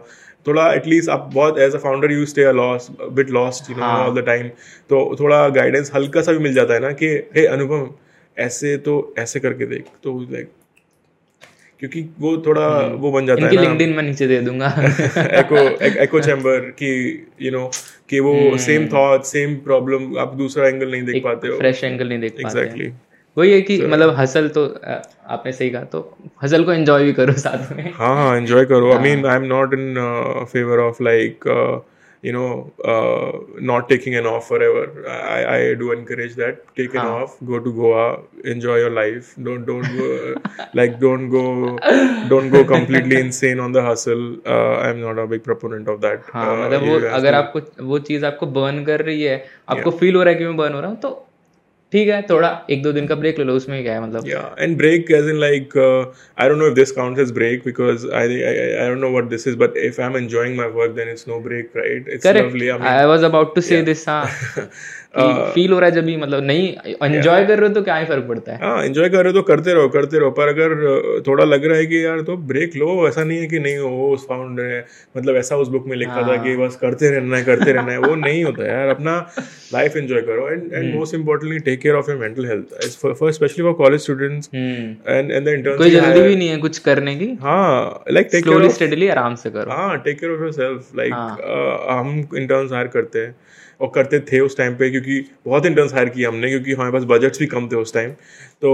थोड़ा 0.47 0.71
एटलीस्ट 0.73 1.09
आप 1.09 1.29
बहुत 1.33 1.59
as 1.59 1.75
a 1.75 1.77
founder 1.77 2.11
you 2.11 2.25
stay 2.25 2.51
loss 2.53 2.87
bit 3.13 3.29
lost 3.31 3.69
you 3.69 3.75
know. 3.75 3.83
All 3.83 4.21
the 4.21 4.25
time 4.25 4.47
तो 4.89 5.15
थोड़ा 5.19 5.47
गाइडेंस 5.57 5.91
हल्का 5.95 6.21
सा 6.21 6.31
भी 6.31 6.39
मिल 6.39 6.53
जाता 6.53 6.73
है 6.73 6.79
ना 6.79 6.91
कि 7.01 7.07
हे 7.35 7.45
अनुपम 7.47 7.89
ऐसे 8.37 8.77
तो 8.77 8.93
ऐसे 9.19 9.39
करके 9.39 9.65
देख। 9.65 9.85
तो 10.03 10.19
लाइक 10.31 10.49
क्योंकि 11.81 12.01
वो 12.19 12.35
थोड़ा 12.45 12.67
वो 13.01 13.11
बन 13.11 13.25
जाता 13.25 13.45
है 13.45 13.55
ना। 13.55 13.61
लिंक्डइन 13.61 13.89
में 13.89 14.01
नीचे 14.03 14.27
दे 14.27 14.39
दूँगा। 14.41 14.67
एको 15.39 15.57
एको 16.03 16.19
चैम्बर 16.21 16.59
कि 16.79 16.89
यू 17.41 17.51
नो 17.51 17.69
कि 18.09 18.19
वो 18.19 18.33
सेम 18.59 18.87
थॉट 18.87 19.23
सेम 19.25 19.55
प्रॉब्लम 19.67 20.17
आप 20.19 20.33
दूसरा 20.37 20.67
एंगल 20.67 20.91
नहीं 20.91 21.03
देख 21.03 21.23
पाते 21.23 21.47
हो। 21.47 21.57
फ्रेश 21.57 21.83
एंगल 21.83 22.09
नहीं 22.09 22.19
देख 22.19 22.31
पाते 22.33 22.47
हैं। 22.47 22.65
एग्जैक्टली 22.65 22.91
वही 23.37 23.51
है 23.51 23.61
कि 23.61 23.77
मतलब 23.81 24.15
हसल 24.15 24.47
तो 24.55 24.65
आपने 25.35 25.51
सही 25.51 25.69
कहा 25.69 25.83
तो 25.91 25.99
हसल 26.43 26.63
को 26.63 26.71
एंजॉय 26.73 27.03
भी 27.03 27.13
करो 27.13 27.33
साथ 27.39 27.71
में। 27.75 27.83
हाँ 27.97 28.15
हाँ 28.15 28.35
एंजॉय 28.37 28.65
करो। 28.65 28.91
I 28.93 29.03
mean 29.03 29.25
I 29.25 29.35
am 29.35 29.43
not 29.47 29.73
in 29.73 29.95
favour 30.51 30.79
of 30.79 31.03
like 31.03 31.47
you 32.23 32.31
know 32.33 32.47
not 33.67 33.87
taking 33.89 34.15
an 34.15 34.25
off 34.27 34.47
forever 34.63 35.05
I 35.49 35.75
do 35.75 35.91
encourage 35.93 36.33
that 36.37 36.63
take 36.77 36.95
an 36.95 37.01
off 37.01 37.37
go 37.45 37.57
to 37.59 37.71
Goa 37.73 38.07
enjoy 38.47 38.81
your 38.81 38.91
life 38.93 39.33
don't 39.39 39.65
don't 39.67 39.85
go 39.91 40.33
like 40.75 40.97
don't 41.01 41.29
go 41.29 41.45
don't 42.29 42.51
go 42.51 42.63
completely 42.73 43.19
insane 43.39 43.59
on 43.59 43.73
the 43.73 43.85
hustle 43.87 44.27
I 44.47 44.89
am 44.89 44.97
not 45.05 45.19
a 45.19 45.25
big 45.31 45.41
proponent 45.43 45.89
of 45.89 45.99
that 46.01 46.35
मतलब 46.35 46.87
वो 46.87 46.99
अगर 47.15 47.33
आपको 47.35 47.61
वो 47.85 47.99
चीज़ 48.11 48.25
आपको 48.25 48.45
burn 48.59 48.83
कर 48.85 49.01
रही 49.01 49.23
है 49.23 49.43
आपको 49.69 49.91
फील 49.93 50.15
हो 50.15 50.23
रहा 50.23 50.33
है 50.33 50.39
कि 50.39 50.45
मैं 50.45 50.57
बर्न 50.57 50.73
हो 50.73 50.79
रहा 50.81 50.89
हूँ 50.89 50.99
तो 51.01 51.15
ठीक 51.93 52.09
है 52.09 52.21
थोड़ा 52.21 52.49
एक 52.69 52.81
दो 52.83 52.91
दिन 52.91 53.07
का 53.07 53.15
ब्रेक 53.15 53.39
ले 53.39 53.45
लो 53.45 53.53
उसमें 53.53 53.81
क्या 53.83 53.93
है 53.93 54.01
मतलब? 54.01 54.27
या 54.27 54.55
and 54.59 54.77
break 54.77 55.11
as 55.11 55.29
in 55.29 55.39
like 55.39 55.77
I 55.77 56.49
don't 56.49 56.59
know 56.59 56.67
if 56.67 56.73
this 56.73 56.91
count 56.91 57.19
as 57.19 57.31
break 57.31 57.63
because 57.65 58.07
I 58.11 58.41
I 58.41 58.87
don't 58.89 58.99
know 58.99 59.09
what 59.09 59.29
this 59.29 59.47
is 59.47 59.57
but 59.57 59.77
if 59.77 60.01
I 60.01 60.07
am 60.07 60.17
enjoying 60.17 60.57
my 60.57 60.67
work 60.75 60.91
then 60.91 61.09
it's 61.09 61.27
no 61.27 61.39
break 61.39 61.71
right 61.77 62.09
it's 62.09 62.27
lovely 62.27 62.67
I 62.69 63.05
was 63.05 63.23
about 63.23 63.55
to 63.55 63.61
say 63.61 63.81
this 63.81 64.05
feel 65.13 65.71
हो 65.73 65.79
रहा 65.79 65.89
है 65.89 65.95
जब 65.95 66.05
भी 66.05 66.15
मतलब 66.17 66.43
नहीं 66.43 66.67
enjoy 67.03 67.45
कर 67.45 67.59
रहे 67.59 67.67
हो 67.67 67.73
तो 67.73 67.81
क्या 67.81 67.95
ही 67.95 68.05
फ़र्क 68.05 68.25
पड़ता 68.27 68.51
है? 68.51 68.57
हाँ 68.61 68.83
एंजॉय 68.85 69.09
कर 69.09 69.23
रहे 69.23 69.33
हो 69.33 69.33
तो 69.33 69.41
करते 69.41 69.73
रहो 69.73 69.87
करते 69.89 70.19
रहो 70.19 70.31
पर 70.31 70.47
अगर 70.47 71.21
थोड़ा 71.27 71.45
लग 71.45 71.65
रहा 71.65 71.77
है 71.77 71.85
कि 71.85 72.03
यार 72.05 72.21
तो 72.21 72.35
ब्रेक 72.51 72.75
लो 72.75 73.07
ऐसा 73.07 73.23
नहीं 73.23 73.39
है 73.39 73.47
कि 73.47 73.59
नहीं 73.59 73.77
हो 73.77 74.15
फाउंड 74.29 74.59
है 74.59 74.85
मतलब 75.17 75.35
ऐसा 75.35 75.55
उस 75.55 75.67
बुक 75.67 75.87
में 75.87 75.95
लिखा 75.97 76.27
था 76.27 76.35
कि 76.43 76.55
बस 76.57 76.75
करते 76.75 77.09
रहना 77.11 77.37
है 77.37 77.43
करते 77.43 77.71
रहना 77.71 77.91
है 77.91 77.97
वो 77.99 78.15
नहीं 78.25 78.43
होता 78.43 78.67
यार 78.67 78.87
अपना 78.87 79.17
लाइफ 79.73 79.97
एंजॉय 79.97 80.21
करो 80.21 80.49
and 80.49 80.73
and 80.73 80.93
most 80.93 81.15
importantly 81.15 81.59
take 81.59 81.81
care 81.81 81.95
of 81.95 82.11
your 82.11 82.19
mental 82.19 82.45
health 82.45 82.97
for 83.19 83.31
specially 83.31 83.63
for 83.63 83.73
college 83.73 84.01
students 84.01 84.49
and 84.53 85.31
and 85.31 85.45
the 85.45 85.47
interns 85.47 85.77
कोई 85.77 85.89
जल्दी 85.89 86.21
भी 86.21 86.35
नहीं 86.35 86.47
है 86.47 86.57
कुछ 86.57 86.77
करने 86.87 87.15
की। 87.15 87.33
हाँ 87.41 88.03
like 88.11 88.29
take 88.31 88.43
care 88.43 88.53
slowly 88.53 88.69
steadily 88.69 89.07
आराम 89.09 89.35
से 89.35 89.49
करो। 89.49 89.71
हाँ 89.71 89.97
take 89.97 90.19
care 90.19 90.31
of 90.31 90.41
yourself 90.53 90.95
like 90.95 91.13
हम 91.89 92.27
इंटर्न्स 92.37 92.71
हायर 92.71 92.87
करते 92.87 93.19
हैं 93.19 93.35
और 93.81 93.91
करते 93.95 94.19
थे 94.31 94.39
उस 94.39 94.57
टाइम 94.57 94.75
पे 94.75 94.89
क्योंकि 94.91 95.23
बहुत 95.45 95.65
इंटर्न्स 95.65 95.93
हायर 95.93 96.09
किए 96.09 96.25
हमने 96.25 96.49
क्योंकि 96.49 96.73
हमारे 96.73 96.91
पास 96.91 97.03
बजट्स 97.09 97.39
भी 97.39 97.45
कम 97.47 97.67
थे 97.71 97.75
उस 97.75 97.93
टाइम 97.93 98.11
तो 98.61 98.73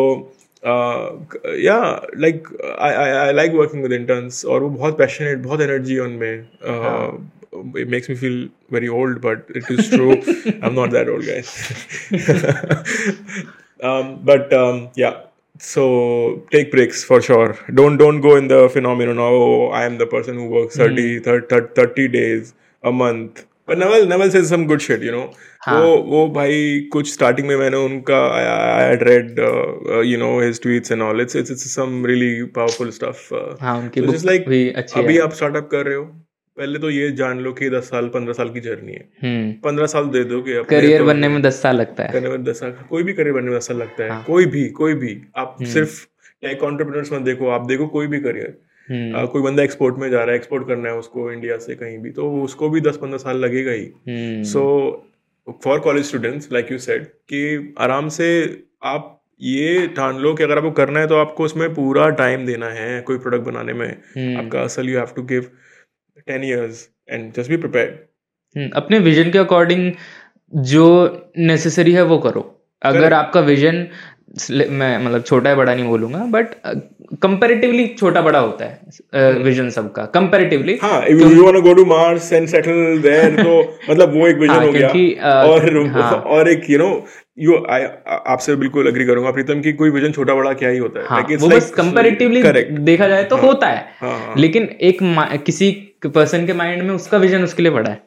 या 1.63 1.79
like 2.17 2.47
I 2.79 2.93
I 2.93 3.33
like 3.33 3.51
working 3.51 3.83
with 3.83 3.93
interns 3.93 4.45
और 4.45 4.63
वो 4.63 4.69
बहुत 4.69 4.97
पैशनेट 4.97 5.39
बहुत 5.39 5.61
एनर्जी 5.61 5.99
उनमें 5.99 6.45
it 7.81 7.89
makes 7.89 8.09
me 8.09 8.15
feel 8.15 8.49
very 8.69 8.89
old 8.89 9.21
but 9.21 9.45
it 9.59 9.69
is 9.69 9.89
true 9.89 10.15
i'm 10.61 10.75
not 10.75 10.89
that 10.91 11.07
old 11.07 11.25
guys 11.25 11.51
um, 13.89 14.19
but 14.23 14.51
um, 14.53 14.89
yeah 14.95 15.21
so 15.57 16.43
take 16.51 16.71
breaks 16.71 17.03
for 17.03 17.21
sure 17.21 17.57
don't 17.73 17.97
don't 17.97 18.21
go 18.21 18.35
in 18.35 18.47
the 18.47 18.69
phenomenon 18.69 19.17
oh 19.19 19.69
i 19.69 19.85
am 19.85 19.97
the 19.97 20.05
person 20.05 20.35
who 20.35 20.47
works 20.47 20.75
30 20.75 21.19
mm. 21.19 21.23
30, 21.23 21.67
30 21.75 22.07
days 22.09 22.53
a 22.83 22.91
month 22.91 23.45
but 23.67 23.77
Naval 23.77 24.05
Naval 24.05 24.31
says 24.31 24.49
some 24.49 24.65
good 24.67 24.81
shit 24.81 25.01
you 25.01 25.11
know. 25.11 25.25
वो 25.67 25.95
वो 26.07 26.27
भाई 26.29 26.79
कुछ 26.93 27.13
starting 27.13 27.47
में 27.47 27.55
मैंने 27.57 27.77
उनका 27.77 28.17
I 28.31 28.83
had 28.89 29.03
read 29.03 29.39
you 30.05 30.17
know 30.17 30.29
his 30.41 30.61
tweets 30.61 30.91
and 30.91 31.01
all 31.01 31.21
it's 31.21 31.35
it's 31.35 31.63
some 31.75 32.05
really 32.05 32.43
powerful 32.57 32.89
stuff 32.89 33.33
हाँ 33.61 33.77
उनकी 33.77 34.01
book 34.01 34.15
like 34.15 34.47
भी 34.47 34.69
अच्छी 34.71 34.99
अभी 34.99 35.17
आप 35.19 35.33
स्टार्टअप 35.33 35.69
कर 35.71 35.85
रहे 35.85 35.95
हो 35.95 36.03
पहले 36.57 36.79
तो 36.79 36.89
ये 36.89 37.09
जान 37.11 37.39
लो 37.39 37.51
कि 37.53 37.69
दस 37.69 37.89
साल 37.89 38.07
पंद्रह 38.07 38.33
साल 38.33 38.49
की 38.49 38.59
जर्नी 38.59 38.93
है। 38.93 39.09
हम्म। 39.23 39.51
पंद्रह 39.63 39.85
साल 39.85 40.05
दे 40.09 40.23
दो 40.23 40.41
कि 40.41 40.63
करियर 40.69 40.99
तो 40.99 41.05
बनने 41.05 41.27
में 41.27 41.41
दस 41.41 41.61
साल 41.61 41.75
लगता 41.75 42.03
है। 42.03 42.11
करने 42.11 42.29
में 42.29 42.43
दस 42.43 42.59
साल 42.59 42.71
कोई 42.89 43.03
भी 43.03 43.13
करियर 43.13 43.33
बनने 43.33 43.49
में 43.49 43.57
दस 43.59 43.67
साल 43.67 43.77
लगता 43.77 44.07
हाँ। 44.09 44.19
है। 44.19 44.23
कोई 44.25 44.45
भी 44.45 44.67
कोई 44.69 44.93
भी। 44.93 45.17
आप 45.37 45.55
हम्म। 45.59 45.71
सिर्फ़ 45.71 46.05
टेक 46.41 46.63
ऑन्टरप्रिनर्स 46.63 47.13
मत 47.13 47.21
देखो 47.21 47.49
आप 47.49 47.65
देखो 47.65 47.87
कोई 47.87 48.07
भी 48.07 48.19
करियर 48.19 48.57
हम्म। 48.89 49.25
कोई 49.27 49.41
बंदा 49.41 49.63
एक्सपोर्ट 49.63 49.97
में 49.97 50.09
जा 50.09 50.19
रहा 50.19 50.29
है 50.29 50.35
एक्सपोर्ट 50.35 50.67
करना 50.67 50.89
है 50.89 50.95
उसको 50.97 51.31
इंडिया 51.31 51.57
से 51.57 51.75
कहीं 51.75 51.97
भी 51.97 52.11
तो 52.11 52.31
उसको 52.43 52.69
भी 52.69 52.81
दस 52.81 52.97
पंद्रह 52.97 53.17
साल 53.17 53.37
लगेगा 53.37 53.71
ही। 53.71 54.43
So 54.45 54.63
for 55.63 55.79
college 55.79 56.05
students 56.05 56.51
like 56.53 56.71
you 56.71 56.77
said 56.79 57.05
कि 57.33 57.73
आराम 57.79 58.07
से 58.09 58.29
आप 58.85 59.11
ये 59.41 59.87
ठान 59.95 60.17
लो 60.17 60.33
कि 60.33 60.43
अगर 60.43 60.57
आपको 60.57 60.71
करना 60.73 60.99
है 60.99 61.07
तो 61.07 61.15
आपको 61.17 61.43
उसमें 61.43 61.73
पूरा 61.73 62.09
टाइम 62.19 62.45
देना 62.45 62.69
है 62.71 63.01
कोई 63.01 63.17
प्रोडक्ट 63.17 63.43
बनाने 63.43 63.73
में। 63.73 63.87
हम्म, 63.87 64.37
आपका 64.37 64.61
असल 64.61 64.89
you 64.89 64.97
have 64.97 65.07
to 65.15 65.23
give 65.23 65.49
ten 66.27 66.43
years 66.43 66.87
and 67.09 67.31
just 67.33 67.49
be 67.49 67.57
prepared 67.57 67.93
हम्म, 68.55 68.69
अपने 68.75 68.99
विजन 68.99 69.31
के 69.31 69.37
अकॉर्डिंग 69.39 69.91
जो 70.53 70.85
नेसेसरी 71.37 71.91
है 71.93 72.01
वो 72.03 72.17
करो। 72.19 72.41
अगर 72.85 73.13
आपका 73.13 73.39
विजन 73.39 73.87
मैं 74.51 75.05
मतलब 75.05 75.23
छोटा 75.23 75.49
है 75.49 75.55
बड़ा 75.55 75.75
नहीं 75.75 75.85
बोलूँगा 75.85 76.17
बट 76.17 76.47
कंपैरेटिवली 77.21 77.87
छोटा 77.87 78.21
बड़ा 78.21 78.39
होता 78.39 78.65
है 78.65 78.79
विजन 79.33 79.69
सबका 79.69 80.05
कंपैरेटिवली 80.05 80.79
हाँ 80.81 81.05
if 81.05 81.19
you 81.21 81.43
want 81.43 81.57
to 81.57 81.61
go 81.65 81.73
to 81.75 81.85
Mars 81.91 82.31
and 82.33 82.49
settle 82.55 82.97
there 83.05 83.43
तो 83.43 83.77
मतलब 83.91 84.13
वो 84.15 84.27
एक 84.27 84.37
विजन 84.37 84.53
हाँ, 84.53 84.65
हो 84.65 84.71
गया. 84.71 84.81
क्योंकि, 84.81 85.13
अ, 85.13 85.27
और 85.27 85.87
हाँ। 85.87 86.11
और 86.25 86.49
एक 86.49 86.69
यू 86.69 86.77
नो 86.77 87.05
यू 87.39 87.53
आपसे 88.07 88.55
बिल्कुल 88.55 88.87
अग्री 88.87 89.05
करूँगा 89.05 89.31
प्रीतम 89.31 89.61
की 89.61 89.73
कोई 89.73 89.89
विजन 89.89 90.11
छोटा 90.11 90.35
बड़ा 90.35 90.53
क्या 90.53 90.69
ही 90.69 90.77
होता 90.77 90.99
है. 90.99 91.05
हाँ, 91.05 91.25
Like, 91.25 91.41
वो 91.41 91.47
like- 91.47 91.57
बस 91.57 91.71
कंपैरेटिवली 91.71 92.43
देखा 92.71 93.07
जाए 93.07 93.23
तो 93.23 93.37
होता 93.37 93.67
है. 93.67 93.85
हाँ, 94.01 94.19
हाँ। 94.19 94.33
लेकिन 94.37 94.63
एक 94.63 94.97
किसी 95.45 95.71
पर्सन 96.05 96.45
के 96.45 96.53
माइंड 96.53 96.83
में 96.83 96.95
उसका 96.95 97.17
विजन 97.17 97.43
उसके 97.43 97.63
लिए 97.63 97.71
बड़ा 97.71 97.89
है. 97.89 98.01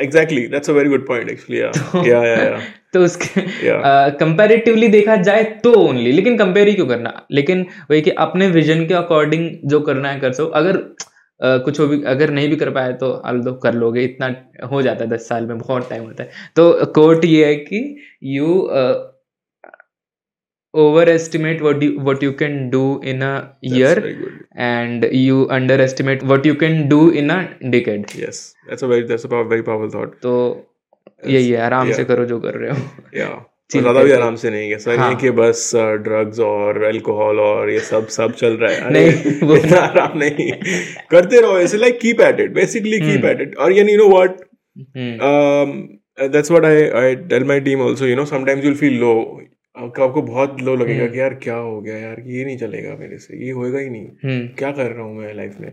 Exactly 0.00 0.46
that's 0.46 0.70
a 0.70 0.72
very 0.72 0.88
good 0.88 1.06
point 1.06 1.30
actually 1.30 1.60
या 1.60 2.24
या 2.24 2.44
या 2.44 2.60
तो 2.92 3.04
उसके 3.04 3.40
Yeah. 3.40 3.80
uh, 4.80 4.88
देखा 4.88 5.16
जाए 5.16 5.44
तो 5.44 5.72
ओनली 5.72 6.12
लेकिन 6.12 6.36
कंपेयर 6.36 6.68
ही 6.68 6.74
क्यों 6.74 6.86
करना? 6.86 7.26
लेकिन 7.32 7.66
वही 7.90 8.00
कि 8.00 8.10
अपने 8.10 8.48
विजन 8.48 8.86
के 8.86 8.94
अकॉर्डिंग 8.94 9.50
जो 9.64 9.80
करना 9.80 10.10
है 10.10 10.20
कर 10.20 10.32
सो। 10.32 10.46
अगर 10.46 10.94
Uh, 11.44 11.60
कुछ 11.64 11.80
हो 11.80 11.86
भी 11.86 12.02
अगर 12.02 12.30
नहीं 12.30 12.48
भी 12.48 12.56
कर 12.56 12.70
पाए 12.70 12.92
तो 12.92 13.10
अल 13.10 13.38
दो 13.38 13.52
कर 13.52 13.74
लोगे। 13.74 14.02
इतना 14.02 14.36
हो 14.72 14.82
जाता 14.82 15.04
है 15.04 15.10
दस 15.10 15.28
साल 15.28 15.46
में 15.46 15.58
बहुत 15.58 15.90
टाइम 15.90 16.04
होता 16.04 16.22
है। 16.22 16.30
तो 16.56 16.86
कोर्ट 16.86 17.24
ये 17.24 17.46
है 17.46 17.54
कि 17.54 17.96
you 18.22 18.46
overestimate 21.08 21.62
what 21.62 21.82
you 21.82 21.90
what 22.08 22.22
you 22.22 22.32
can 22.40 22.68
do 22.70 22.82
in 23.12 23.20
a 23.22 23.34
year 23.74 24.00
very 24.00 24.14
good. 24.22 24.38
And 24.58 25.04
you 25.12 25.42
underestimate 25.80 26.24
what 26.32 26.46
you 26.46 26.54
can 26.62 26.86
do 26.88 27.00
in 27.22 27.30
a 27.30 27.38
decade 27.70 28.06
yes 28.22 28.40
that's 28.70 28.86
a 28.86 28.90
very 28.94 29.06
that's 29.12 29.28
a 29.28 29.32
power, 29.34 29.46
very 29.52 29.66
powerful 29.68 29.92
thought. 29.96 30.16
तो 30.22 30.34
यही 31.26 31.50
है 31.50 31.60
आराम 31.66 31.90
से 31.92 32.02
Yeah. 32.02 32.08
करो 32.08 32.24
जो 32.24 32.38
कर 32.40 32.58
रहे 32.58 32.70
हो 32.70 33.18
या 33.18 33.28
ठीक 33.70 33.80
ज़्यादा 33.82 34.00
है, 34.00 34.04
भी 34.06 34.10
तो- 34.12 34.18
आराम 34.20 34.34
से 34.42 34.50
नहीं 34.50 34.70
है 34.70 34.76
सर 34.78 34.98
हाँ। 34.98 35.08
ये 35.10 35.16
कि 35.20 35.30
बस 35.38 35.70
ड्रग्स 36.04 36.38
और 36.40 36.82
अल्कोहल 36.84 37.40
और 37.46 37.70
ये 37.70 37.80
सब 37.88 38.06
सब 38.14 38.32
चल 38.34 38.56
रहा 38.60 38.70
है 38.72 38.80
अरे, 38.80 38.92
नहीं, 39.00 39.48
वो- 39.48 39.58
इतना 39.58 39.80
आराम 39.80 40.16
नहीं 40.18 40.50
करते 41.10 41.40
रहो 41.40 41.58
ऐसे 41.60 41.78
like 41.78 41.98
keep 42.02 42.20
at 42.28 42.40
it 42.40 42.52
basically 42.54 43.00
keep 43.00 43.24
hmm. 43.24 43.28
At 43.30 43.40
it 43.48 43.56
और 43.56 43.72
यानी 43.72 43.92
you 43.92 43.98
know 43.98 44.08
what 44.14 44.40
hmm 44.96 45.28
um, 45.28 45.76
that's 46.34 46.50
what 46.54 46.64
I 46.68 46.74
I 47.00 47.06
tell 47.32 47.44
my 47.48 47.56
team 47.66 47.80
also. 47.86 48.06
You 48.10 48.16
know, 48.20 48.24
sometimes 48.30 48.64
you'll 48.66 48.78
feel 48.80 48.96
low. 49.02 49.16
आपको 49.78 50.02
आपको 50.02 50.22
बहुत 50.22 50.60
लो 50.60 50.76
लगेगा 50.76 51.02
हम्म। 51.02 51.12
कि 51.12 51.20
यार 51.20 51.34
क्या 51.34 51.54
हो 51.54 51.80
गया 51.80 51.96
यार 51.96 52.20
ये 52.26 52.44
नहीं 52.44 52.58
चलेगा 52.58 52.96
मेरे 52.96 53.18
से 53.18 53.44
ये 53.46 53.50
होएगा 53.50 53.78
ही 53.78 53.90
नहीं। 53.90 54.06
हम्म। 54.24 54.46
क्या 54.48 54.72
कर 54.72 54.90
रहा 54.90 55.04
हूँ 55.04 55.16
मैं 55.16 55.34
लाइफ 55.34 55.56
में? 55.60 55.72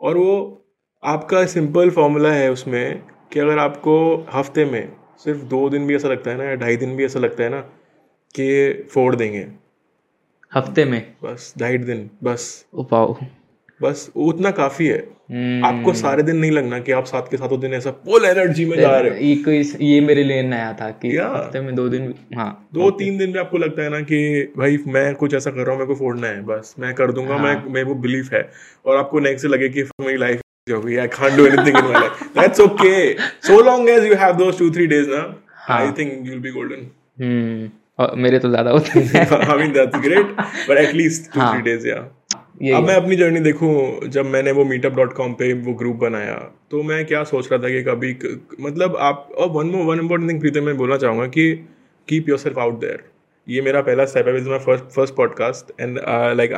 और 0.00 0.16
वो 0.16 0.64
आपका 1.02 1.46
सिंपल 1.46 1.90
फॉर्मूला 1.90 2.32
है 2.32 2.50
उसमें 2.52 3.02
कि 3.32 3.40
अगर 3.40 3.58
आपको 3.58 4.26
हफ़्ते 4.32 4.64
में 4.64 4.92
सिर्फ़ 5.24 5.42
दो 5.42 5.68
दिन 5.70 5.86
भी 5.86 5.94
ऐसा 5.94 6.08
लगता 6.08 6.30
है 6.30 6.36
ना 6.36 6.44
या 6.44 6.54
ढाई 6.54 6.76
दिन 6.76 6.96
भी 6.96 7.04
ऐसा 7.04 7.20
लगता 7.20 7.42
है 7.44 7.48
ना 7.50 7.60
कि 8.34 8.72
फोड़ 8.90 9.16
देंगे। 9.16 9.46
हफ़्ते 10.54 10.84
में? 10.84 11.14
बस 11.24 11.54
ढाई 11.58 11.78
दिन 11.78 12.10
बस। 12.24 12.66
उपाओ 12.74 13.16
बस 13.80 14.10
उतना 14.16 14.50
काफ़ी 14.52 14.86
है। 14.86 14.98
हम्म, 15.30 15.64
आपको 15.66 15.92
सारे 15.94 16.22
दिन 16.22 16.36
नहीं 16.36 16.50
लगना 16.50 16.78
कि 16.78 16.92
आप 16.92 17.04
साथ 17.06 17.30
के 17.30 17.36
सातों 17.36 17.58
दिन 17.60 17.74
ऐसा 17.74 17.90
फुल 18.04 18.24
एनर्जी 18.24 18.64
में 18.64 18.76
जा 18.78 18.98
रहे 18.98 19.10
हो। 19.10 19.50
ये 19.50 19.62
ये 19.82 20.00
मेरे 20.00 20.24
लिए 20.24 20.42
नया 20.44 20.72
था 20.80 20.90
कि 21.02 21.16
हफ़्ते 21.16 21.60
में 21.60 21.74
दो 21.74 21.88
दिन 21.88 22.12
हाँ। 22.36 22.68
दो 22.74 22.90
तीन 22.98 23.18
दिन 23.18 23.30
में 23.30 23.40
आपको 23.40 23.58
लगता 23.58 23.82
है 23.82 23.90
ना 23.90 24.00
कि 24.02 24.18
भाई 24.58 24.78
मैं 24.88 25.14
कुछ 25.14 25.34
ऐसा 25.34 25.50
कर 25.50 25.60
रहा 25.60 25.70
हूँ 25.70 25.78
मेरे 25.78 25.86
को 25.88 25.98
फोड़ना 25.98 26.26
है 26.26 26.42
बस 26.46 26.74
मैं 26.78 26.94
कर 26.94 27.12
दूँगा 27.12 27.34
हाँ. 27.34 27.42
मैं। 27.44 27.72
मेरे 27.72 27.86
को 27.86 27.94
बिलीफ 28.02 28.32
है। 28.32 28.48
और 28.86 28.96
आपको 28.96 29.20
नेक्स्ट 29.20 29.42
से 29.42 29.48
लगे 29.48 29.68
कि 29.68 29.82
मेरी 30.00 30.16
लाइफ 30.18 30.40
हो 30.66 30.80
गई 30.80 30.96
I 30.96 31.06
can't 31.14 31.36
do 31.36 31.46
anything 31.46 31.76
in 31.76 31.84
my 31.84 32.00
life 32.00 32.22
that's 32.38 32.60
okay 32.60 33.12
so 33.46 33.60
long 33.62 33.88
as 33.90 34.04
you 34.04 34.14
have 34.16 34.36
those 34.36 34.58
two 34.58 34.70
three 34.74 34.86
days 34.88 35.08
ना 35.10 35.22
I 35.74 35.90
think 35.98 36.12
you 36.16 36.30
will 36.30 36.40
be 36.40 36.50
golden 36.50 36.86
hmm. 37.20 37.68
और 37.98 38.14
मेरे 38.16 38.38
तो 38.38 38.48
ज़्यादा 38.50 38.70
होते 38.70 39.00
हैं। 39.00 39.26
I 39.30 39.58
mean 39.58 39.72
that's 39.72 39.98
great 40.02 40.36
but 40.68 40.78
at least 40.78 41.32
two. 41.34 41.40
Three 41.40 41.60
days 41.62 41.86
ये 41.88 41.94
अब 42.54 42.84
मैं 42.84 42.94
अपनी 42.94 43.16
जर्नी 43.16 43.40
देखूँ 43.40 43.70
जब 44.08 44.26
मैंने 44.26 44.52
वो 44.52 44.64
मीटअप 44.64 44.92
डॉट 44.92 45.12
कॉम 45.12 45.32
पे 45.34 45.52
वो 45.52 45.72
ग्रुप 45.74 45.96
बनाया 45.96 46.34
तो 46.70 46.82
मैं 46.82 47.04
क्या 47.06 47.24
सोच 47.24 47.52
रहा 47.52 47.62
था 47.62 47.68
कि 47.68 47.82
कभी 47.82 48.12
क- 48.14 48.56
मतलब 48.60 48.96
आप 48.96 49.28
और 49.38 49.48
one 49.48 49.66
more 49.66 49.84
one 49.86 50.00
important 50.00 50.30
thing 50.30 50.40
Pritam 50.40 50.64
मैं 50.64 50.76
बोलना 50.76 50.96
चाहूँगा 50.96 51.26
कि 51.26 51.52
keep 52.08 52.28
your 52.28 52.38
self 52.38 52.58
out 52.58 52.80
there 52.80 53.02
ये 53.48 53.62
मेरा 53.62 53.80
पहला 53.82 54.04
स्टेप 54.04 54.28
है 54.28 54.32
my 54.32 54.58
first 54.58 54.84
first 54.84 55.14
podcast 55.14 55.80
and 55.80 55.98
like 56.36 56.52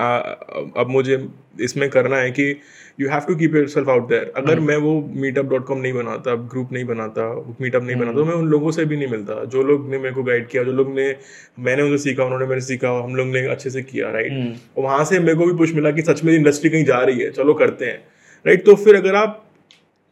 अब 0.76 0.86
मुझे 0.88 1.28
इसमें 1.60 1.90
करना 1.90 2.16
है 2.16 2.30
कि 2.30 2.56
you 2.98 3.08
have 3.08 3.20
to 3.20 3.34
keep 3.36 3.54
yourself 3.68 3.88
out 3.88 4.08
there 4.08 4.32
अगर 4.36 4.60
मैं 4.60 4.76
वो 4.76 4.92
मीटअप 5.16 5.46
डॉट 5.46 5.64
कॉम 5.66 5.78
नहीं 5.78 5.92
बनाता 5.92 6.34
ग्रुप 6.52 6.72
नहीं 6.72 6.84
बनाता 6.84 7.26
मीटअप 7.60 7.82
नहीं 7.82 7.96
बनाता 7.96 8.16
तो 8.16 8.24
मैं 8.24 8.34
उन 8.34 8.46
लोगों 8.48 8.70
से 8.70 8.84
भी 8.84 8.96
नहीं 8.96 9.08
मिलता। 9.08 9.42
जो 9.46 9.62
लोग 9.62 9.90
ने 9.90 9.98
मेरे 9.98 10.14
को 10.14 10.22
गाइड 10.22 10.46
किया 10.48 10.62
जो 10.62 10.72
लोग 10.72 10.94
ने 10.94 11.14
मैंने 11.60 11.82
उनसे 11.82 12.02
सीखा 12.04 12.24
उन्होंने 12.24 12.46
मेरे 12.46 12.60
सीखा 12.60 12.90
हम 13.02 13.14
लोग 13.16 13.26
ने 13.28 13.46
अच्छे 13.48 13.70
से 13.70 13.82
किया 13.82 14.10
राइट 14.10 14.32
हम्म, 14.32 14.54
और 14.76 14.84
वहाँ 14.84 15.04
से 15.04 15.18
मेरे 15.20 15.34
को 15.34 15.46
भी 15.46 15.56
पुश 15.58 15.74
मिला 15.74 15.90
कि 15.90 16.02
सच 16.02 16.24
में 16.24 16.34
इंडस्ट्री 16.34 16.70
कहीं 16.70 16.84
जा 16.84 17.02
रही 17.02 17.20
है 17.20 17.30
चलो 17.32 17.54
करते 17.54 17.84
हैं 17.84 17.98
राइट 18.44 18.64
तो 18.66 18.74
फिर 18.84 18.96
अगर 18.96 19.14
आप 19.16 19.42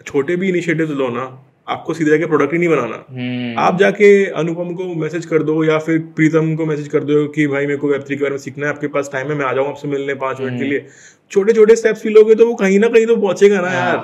छोटे 0.07 0.37
भी 0.37 0.49
इनिशिएटिव 0.49 0.93
लो 0.93 1.09
ना 1.09 1.26
आपको 1.68 1.95
सीधे 1.95 2.11
जाके 2.11 2.26
प्रोडक्ट 2.26 2.53
ही 2.53 2.59
नहीं 2.59 2.68
बनाना। 2.68 2.97
हम्म, 3.11 3.59
आप 3.59 3.78
जाके 3.78 4.09
अनुपम 4.41 4.72
को 4.74 4.95
मैसेज 4.95 5.26
कर 5.26 5.43
दो 5.43 5.62
या 5.64 5.78
फिर 5.78 5.99
प्रीतम 6.16 6.55
को 6.57 6.66
मैसेज 6.66 6.89
कर 6.89 7.05
दो 7.05 7.26
कि 7.28 7.47
भाई 7.47 7.66
मेरे 7.66 7.78
को 7.78 7.89
वेब 7.89 8.03
थ्री 8.07 8.16
के 8.16 8.22
बारे 8.22 8.32
में 8.32 8.39
सीखना 8.39 8.66
है 8.66 8.72
आपके 8.72 8.87
पास 8.87 9.09
टाइम 9.12 9.28
है 9.28 9.35
मैं 9.35 9.45
आ 9.47 9.53
जाऊँ 9.53 9.68
आपसे 9.68 9.89
मिलने 9.89 10.14
पाँच 10.14 10.41
मिनट 10.41 10.59
के 10.59 10.64
लिए। 10.64 10.87
छोटे 11.30 11.52
छोटे 11.52 11.76
स्टेप्स 11.76 12.02
भी 12.04 12.10
लोगे 12.10 12.34
तो 12.34 12.46
वो 12.46 12.54
कहीं 12.54 12.78
ना 12.78 12.88
कहीं 12.88 13.06
तो 13.06 13.16
पहुंचेगा 13.16 13.60
ना 13.60 13.72
यार 13.72 13.96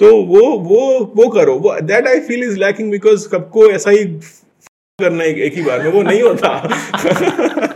तो 0.00 0.16
वो 0.32 0.42
वो 0.72 0.82
वो 1.16 1.28
करो 1.38 1.54
वो 1.58 1.78
that 1.92 2.06
I 2.08 2.20
feel 2.28 2.44
is 2.48 2.58
lacking 2.58 2.90
because 2.90 3.28
सबको 3.28 3.70
ऐसा 3.70 3.90
ही 3.90 4.04
करना 5.00 5.24
एक, 5.24 5.36
एक 5.38 5.54
ही 5.54 5.62
बार 5.62 5.82
में 5.82 5.90
वो 5.92 6.02
नहीं 6.02 6.22
होता 6.22 6.48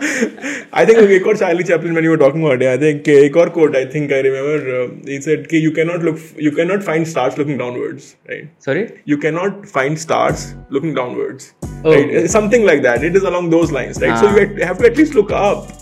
आई 0.75 0.87
थिंक 0.87 1.11
एक 1.17 1.27
और 1.27 1.37
Charlie 1.37 1.65
Chaplin 1.65 1.99
you 2.05 2.11
were 2.11 2.17
talking 2.19 2.45
about 2.45 2.63
I 2.63 2.79
think 2.79 3.09
एक 3.09 3.37
और 3.37 3.49
quote 3.57 3.77
I 3.77 3.85
think 3.95 4.13
I 4.13 4.23
remember 4.23 5.11
he 5.11 5.21
said 5.23 5.47
कि 5.47 5.65
you 5.65 5.71
cannot 5.91 6.03
look 6.05 6.19
you 6.43 6.51
cannot 6.69 6.83
find 6.83 7.07
stars 7.07 7.39
looking 7.39 7.59
downwards 7.59 8.15
right 8.31 8.49
sorry 8.65 8.85
you 9.13 9.19
cannot 9.27 9.69
find 9.77 10.01
stars 10.07 10.45
looking 10.77 10.95
downwards. 10.99 11.49
Oh. 11.63 11.95
Right? 11.95 12.11
Uh, 12.23 12.27
Something 12.35 12.67
like 12.71 12.83
that. 12.89 13.07
It 13.11 13.17
is 13.21 13.29
along 13.31 13.51
those 13.55 13.73
lines, 13.79 14.03
right? 14.05 14.19
So 14.23 14.29
Ah. 14.29 14.35
you 14.35 14.45
have- 14.45 14.61
have 14.71 14.83
to 14.83 14.91
at 14.91 15.01
least 15.03 15.17
look 15.21 15.33
up 15.39 15.73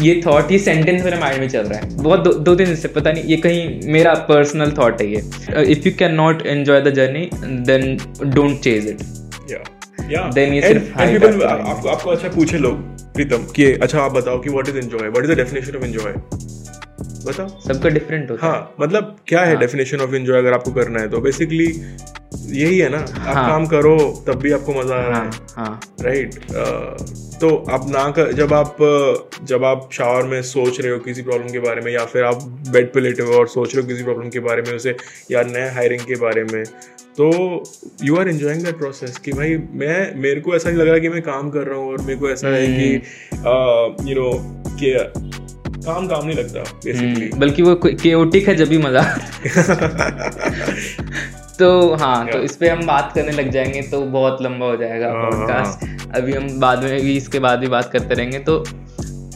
ये 0.00 0.20
thought 0.26 0.52
ये 0.52 0.58
sentence 0.58 1.04
मेरे 1.04 1.18
mind 1.18 1.40
में 1.40 1.48
चल 1.48 1.62
रहा 1.62 1.78
है। 1.78 1.96
बहुत 1.96 2.20
दो, 2.20 2.32
दो 2.32 2.54
दिन 2.54 2.74
से 2.76 2.88
पता 2.88 3.12
नहीं 3.12 3.24
ये 3.24 3.36
कहीं 3.36 3.92
मेरा 3.92 4.14
पर्सनल 4.28 4.72
थॉट 4.78 5.00
है 5.00 5.06
ये। 5.06 5.22
If 5.72 5.88
you 5.88 5.92
cannot 6.14 6.46
enjoy 6.46 6.80
the 6.80 6.94
journey 6.94 7.28
then 7.66 7.96
don't 8.24 8.60
chase 8.60 8.86
it 8.88 9.02
Yeah. 9.50 9.66
Yeah. 10.10 10.38
ये 10.38 10.60
सिर्फ़ 10.62 10.98
आपको 11.42 11.88
आपको 11.88 12.10
अच्छा 12.10 12.28
पूछे 12.28 12.58
लोग 12.58 12.76
प्रीतम 13.14 13.44
कि 13.56 13.72
अच्छा 13.72 14.00
आप 14.00 14.12
बताओ 14.12 14.38
कि 14.40 14.50
what 14.50 14.68
is 14.68 14.76
enjoy 14.78 15.10
What 15.10 15.26
is 15.26 15.30
the 15.30 15.36
definition 15.40 15.78
of 15.78 15.86
enjoy? 15.88 16.12
बताओ। 17.26 17.48
सबका 17.66 17.88
डिफरेंट 17.88 18.30
होता 18.30 18.46
हाँ 18.46 18.74
मतलब 18.80 19.16
क्या 19.26 19.40
है 19.40 19.56
डेफिनेशन 19.56 20.00
ऑफ़ 20.00 20.14
एंजॉय 20.14 20.38
अगर 20.38 20.52
आपको 20.52 20.72
करना 20.72 21.00
है 21.00 21.08
तो 21.08 21.20
बेसिकली 21.20 21.66
यही 22.32 22.78
है 22.78 22.88
ना 22.88 22.98
आप 22.98 23.36
हाँ। 23.36 23.46
काम 23.48 23.66
करो 23.66 23.96
तब 24.26 24.38
भी 24.38 24.52
आपको 24.52 24.74
मज़ा 24.74 24.94
आ 24.94 25.00
रहा 25.00 25.18
हाँ 25.18 25.24
है। 25.24 25.30
हाँ। 25.56 25.80
राइट 26.00 26.34
तो 27.40 27.48
आप 27.70 27.84
ना 27.88 28.08
कर 28.10 28.32
जब 28.32 28.52
आप 28.52 28.76
जब 29.44 29.64
आप 29.64 29.88
शावर 29.92 30.22
में 30.22 30.40
सोच 30.42 30.80
रहे 30.80 30.92
हो 30.92 30.98
किसी 30.98 31.22
प्रॉब्लम 31.22 31.48
के 31.48 31.58
बारे 31.58 31.80
में 31.80 31.92
या 31.92 32.04
फिर 32.04 32.24
आप 32.24 32.42
बेड 32.68 32.92
पे 32.94 33.00
लेटे 33.00 33.22
हो 33.22 33.32
और 33.32 33.48
सोच 33.48 33.74
रहे 33.74 33.82
हो 33.82 33.88
किसी 33.88 34.04
प्रॉब्लम 34.04 34.28
के 34.28 34.40
बारे 34.40 34.62
में 34.62 34.72
उसे 34.76 34.96
या 35.30 35.42
नए 35.42 35.68
हायरिंग 35.70 36.00
के 36.00 36.14
बारे 36.14 36.44
में 36.44 36.62
तो 37.18 37.30
you 38.04 38.16
are 38.16 38.28
enjoying 38.28 38.62
that 38.64 38.78
process 38.78 39.18
कि 39.18 39.32
भाई 39.32 39.56
मैं 39.74 40.14
मेरे 40.16 40.40
को 40.40 40.54
ऐसा 40.56 40.68
नहीं 40.70 40.78
लग 40.78 40.88
रहा 40.88 40.98
कि 40.98 41.08
मैं 41.08 41.22
काम 41.22 41.50
कर 41.50 41.66
रहा 41.66 41.78
हूँ 41.78 41.92
और 41.92 42.00
मेरे 42.00 42.18
को 42.18 42.30
ऐसा 42.30 42.48
है 42.48 42.66
कि 42.68 42.94
यू 44.10 44.20
नो 44.20 44.30
कि 44.74 44.94
काम 45.86 46.06
काम 46.08 46.26
नहीं 46.26 46.36
लगता 46.36 46.60
बेसिकली 46.84 47.28
हम्म, 47.28 47.38
बल्कि 47.40 47.62
वो 47.62 47.74
केओटिक 47.84 48.48
है 48.48 48.54
जब 48.54 48.68
भी 48.68 48.78
मज़ा 48.78 49.02
तो 51.58 51.94
हाँ 51.94 52.26
तो 52.26 52.38
इस 52.38 52.56
पर 52.56 52.70
हम 52.70 52.86
बात 52.86 53.12
करने 53.14 53.32
लग 53.32 53.50
जाएँगे 53.50 53.80
तो 53.82 54.00
बहुत 54.00 54.42
लंबा 54.42 54.66
हो 54.66 54.76
जाएगा 54.76 55.06
हाँ, 55.06 55.30
पॉडकास्ट 55.30 56.16
अभी 56.16 56.32
हम 56.32 56.48
बाद 56.60 56.84
में 56.84 57.00
भी 57.02 57.16
इसके 57.16 57.38
बाद 57.38 57.58
भी 57.58 57.66
बात 57.66 57.90
करते 57.92 58.14
रहेंगे 58.14 58.38
तो 58.38 58.64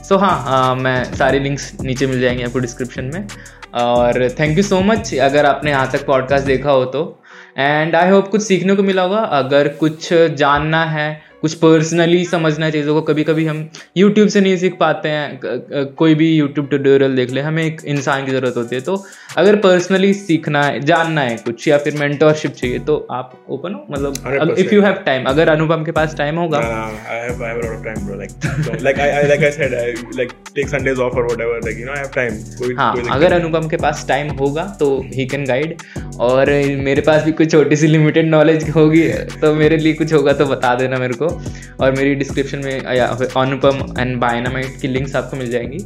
सो 0.05 0.17
हाँ 0.17 0.45
आ, 0.47 0.75
मैं 0.75 1.05
सारी 1.15 1.39
लिंक्स 1.39 1.73
नीचे 1.81 2.07
मिल 2.07 2.21
जाएँगे 2.21 2.45
आपको 2.45 2.59
डिस्क्रिप्शन 2.59 3.05
में। 3.05 3.27
और 3.75 4.29
थैंक 4.41 4.57
यू 4.57 4.63
सो 4.63 4.81
मच 4.81 5.15
अगर 5.15 5.47
आपने 5.47 5.71
यहाँ 5.71 5.91
तक 5.91 6.07
पॉडकास्ट 6.07 6.47
देखा 6.47 6.71
हो 6.71 6.85
तो। 6.85 7.23
एंड 7.59 7.97
आई 7.97 8.11
होप 8.11 8.29
कुछ 8.29 8.43
सीखने 8.43 8.75
को 8.77 8.83
मिला 8.83 9.03
होगा। 9.03 9.19
अगर 9.19 9.69
कुछ 9.69 10.13
जानना 10.13 10.85
है 10.85 11.23
कुछ 11.43 11.55
पर्सनली 11.63 12.25
समझना 12.25 12.67
है 12.67 12.73
चीज़ों 12.73 12.95
को 12.95 13.01
कभी 13.03 13.25
कभी 13.25 13.47
हम 13.47 13.69
यूट्यूब 13.97 14.29
से 14.29 14.41
नहीं 14.41 14.57
सीख 14.57 14.77
पाते 14.81 15.09
हैं 15.09 15.95
कोई 15.97 16.15
भी 16.15 16.31
यूट्यूब 16.35 16.69
ट्यूटोरियल 16.69 17.17
देख 17.17 17.31
ले 17.31 17.41
हमें 17.41 17.63
एक 17.65 17.81
इंसान 17.87 18.27
की 18.27 18.33
ज़रूरत 18.33 18.57
होती 18.57 18.77
है 18.77 18.83
तो 18.83 19.03
अगर 19.39 19.57
पर्सनली 19.61 20.13
सीखना 20.15 20.63
है 20.63 20.81
जानना 20.83 21.21
है 21.21 21.37
कुछ 21.45 21.69
या 21.69 21.79
फिर 21.79 21.99
मेंटोरशिप 22.01 22.53
चाहिए 22.53 22.79
तो 22.91 22.97
आप 23.13 23.33
ओपन 23.51 23.75
हो 23.75 23.87
मतलब 23.91 24.59
इफ़ 24.59 24.75
यू 24.75 24.83
हैव 24.83 25.03
टाइम 25.07 25.25
अगर 25.29 25.49
अनुपम 25.49 25.85
के 25.85 25.93
पास 25.93 26.17
टाइम 26.19 26.39
होगा 26.39 26.61
I 27.05 27.17
have 27.17 27.41
I 27.41 27.49
have 27.49 27.59
a 27.59 27.63
lot 27.63 27.75
of 27.75 27.83
time, 27.85 28.05
bro. 28.07 28.17
Like, 28.17 28.31
so, 28.65 28.73
like 28.81 28.99
I, 28.99 29.09
I 29.13 29.23
like 29.27 29.43
I 29.43 29.51
said, 29.51 29.75
I 29.75 29.95
like 30.15 30.33
take 30.53 30.69
Sundays 30.69 30.99
off 30.99 31.15
or 31.15 31.27
whatever. 31.27 31.61
Like 31.61 31.77
you 31.77 31.87
know, 31.87 31.93
I 31.93 31.99
have 31.99 32.13
time. 32.13 32.39
कोई 32.59 32.75
हाँ 32.75 32.93
अगर 33.11 33.33
अनुपम 33.33 33.69
के 33.69 33.77
पास 33.79 34.05
time 34.09 34.31
होगा 34.39 34.65
तो 34.81 34.91
he 35.13 35.27
can 35.27 35.45
guide 35.47 35.77
और 36.21 36.51
मेरे 36.83 37.03
पास 37.03 37.25
भी 37.25 37.33
कुछ 37.33 37.51
छोटी 37.53 37.77
सी 37.77 37.87
लिमिटेड 37.87 38.29
नॉलेज 38.31 38.69
होगी 38.71 39.09
तो 39.41 39.55
मेरे 39.55 39.77
लिए 39.77 39.93
कुछ 39.95 40.13
होगा 40.13 40.33
तो 40.33 40.47
बता 40.47 40.75
देना 40.75 40.99
मेरे 40.99 41.15
को 41.15 41.32
और 41.81 41.93
मेरी 41.93 42.15
डिस्क्रिप्शन 42.15 42.59
में 42.59 42.81
अनुपम 42.81 43.85
एंड 43.99 44.17
बायनामाइट 44.21 44.81
की 44.81 44.89
लिंक्स 44.89 45.17
आपको 45.17 45.37
मिल 45.37 45.51
जाएँगी। 45.51 45.85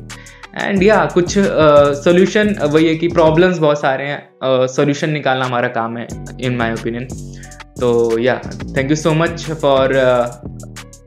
एंड 0.63 0.83
या 0.83 1.03
yeah, 1.03 1.13
कुछ 1.15 1.35
सोल्यूशन 2.05 2.55
uh, 2.55 2.63
वही 2.63 2.87
है 2.87 2.95
कि 2.97 3.09
प्रॉब्लम्स 3.09 3.59
बहुत 3.59 3.81
सारे 3.81 4.05
हैं 4.05 4.67
सोल्यूशन 4.67 5.07
uh, 5.07 5.13
निकालना 5.13 5.45
हमारा 5.45 5.69
काम 5.69 5.97
है 5.99 6.07
इन 6.41 6.57
माय 6.57 6.73
ओपिनियन 6.73 7.05
तो 7.81 8.19
या 8.19 8.41
thank 8.77 8.91
you 8.91 8.97
so 8.97 9.15
much 9.15 9.51
for 9.51 9.95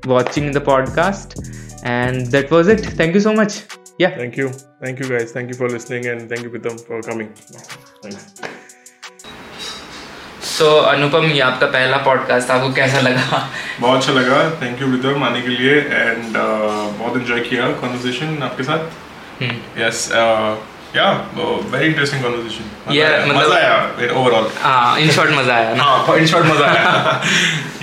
watching 0.07 0.53
the 0.53 0.57
podcast 0.57 1.39
and 1.85 2.27
that 2.27 2.51
was 2.51 2.71
it 2.71 2.85
thank 2.99 3.15
you 3.15 3.21
so 3.21 3.33
much 3.33 3.63
या 4.01 4.09
Thank 4.17 4.37
you, 4.39 4.47
thank 4.83 5.01
you 5.01 5.09
guys, 5.09 5.33
thank 5.37 5.51
you 5.51 5.57
for 5.63 5.69
listening, 5.75 6.07
and 6.13 6.29
thank 6.29 6.47
you 6.47 6.53
Pitam 6.55 6.79
for 6.87 7.01
coming. 7.09 8.55
So 10.59 10.65
so, 10.65 10.87
Anupam 10.87 11.25
ये 11.25 11.39
आपका 11.39 11.65
पहला 11.65 11.97
podcast 11.97 12.49
आपको 12.51 12.69
कैसा 12.73 12.99
लगा? 12.99 13.49
बहुत 13.79 13.97
अच्छा 13.97 14.13
लगा। 14.13 14.37
थैंक 14.61 14.81
यू 14.81 14.87
प्रीतम 14.87 15.23
आने 15.23 15.41
के 15.41 15.47
लिए। 15.47 15.75
एंड 15.75 16.33
uh, 16.33 16.97
बहुत 16.99 17.17
एंजॉय 17.17 17.39
किया 17.39 17.67
कॉन्वर्सेशन 17.81 18.43
आपके 18.43 18.63
साथ। 18.63 18.79
यस 19.79 20.09
या 20.95 21.09
वेरी 21.71 21.85
इंटरेस्टिंग 21.85 22.21
मतलब- 22.25 23.37
मज़ा 23.37 23.55
आया 23.55 23.77
ओवरऑल 24.13 24.49
हाँ 24.61 24.99
इन 24.99 25.11
शॉर्ट 25.11 25.31
मज़ा 25.31 25.55
आया 25.55 25.73
ना? 25.75 25.83
हाँ 25.83 26.17
इन 26.17 26.25
शॉर्ट 26.27 26.45
मज़ा 26.45 26.67
आया। 26.67 27.21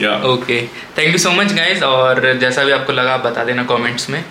या 0.01 0.17
okay 0.29 0.61
thank 0.99 1.13
you 1.13 1.19
so 1.19 1.31
much 1.31 1.53
guys 1.53 1.85
और 1.85 2.33
जैसा 2.41 2.65
भी 2.65 2.73
आपको 2.73 2.93
लगा 2.93 3.17
बता 3.27 3.45
देना 3.45 3.65
कमेंट्स 3.65 4.11
में। 4.11 4.25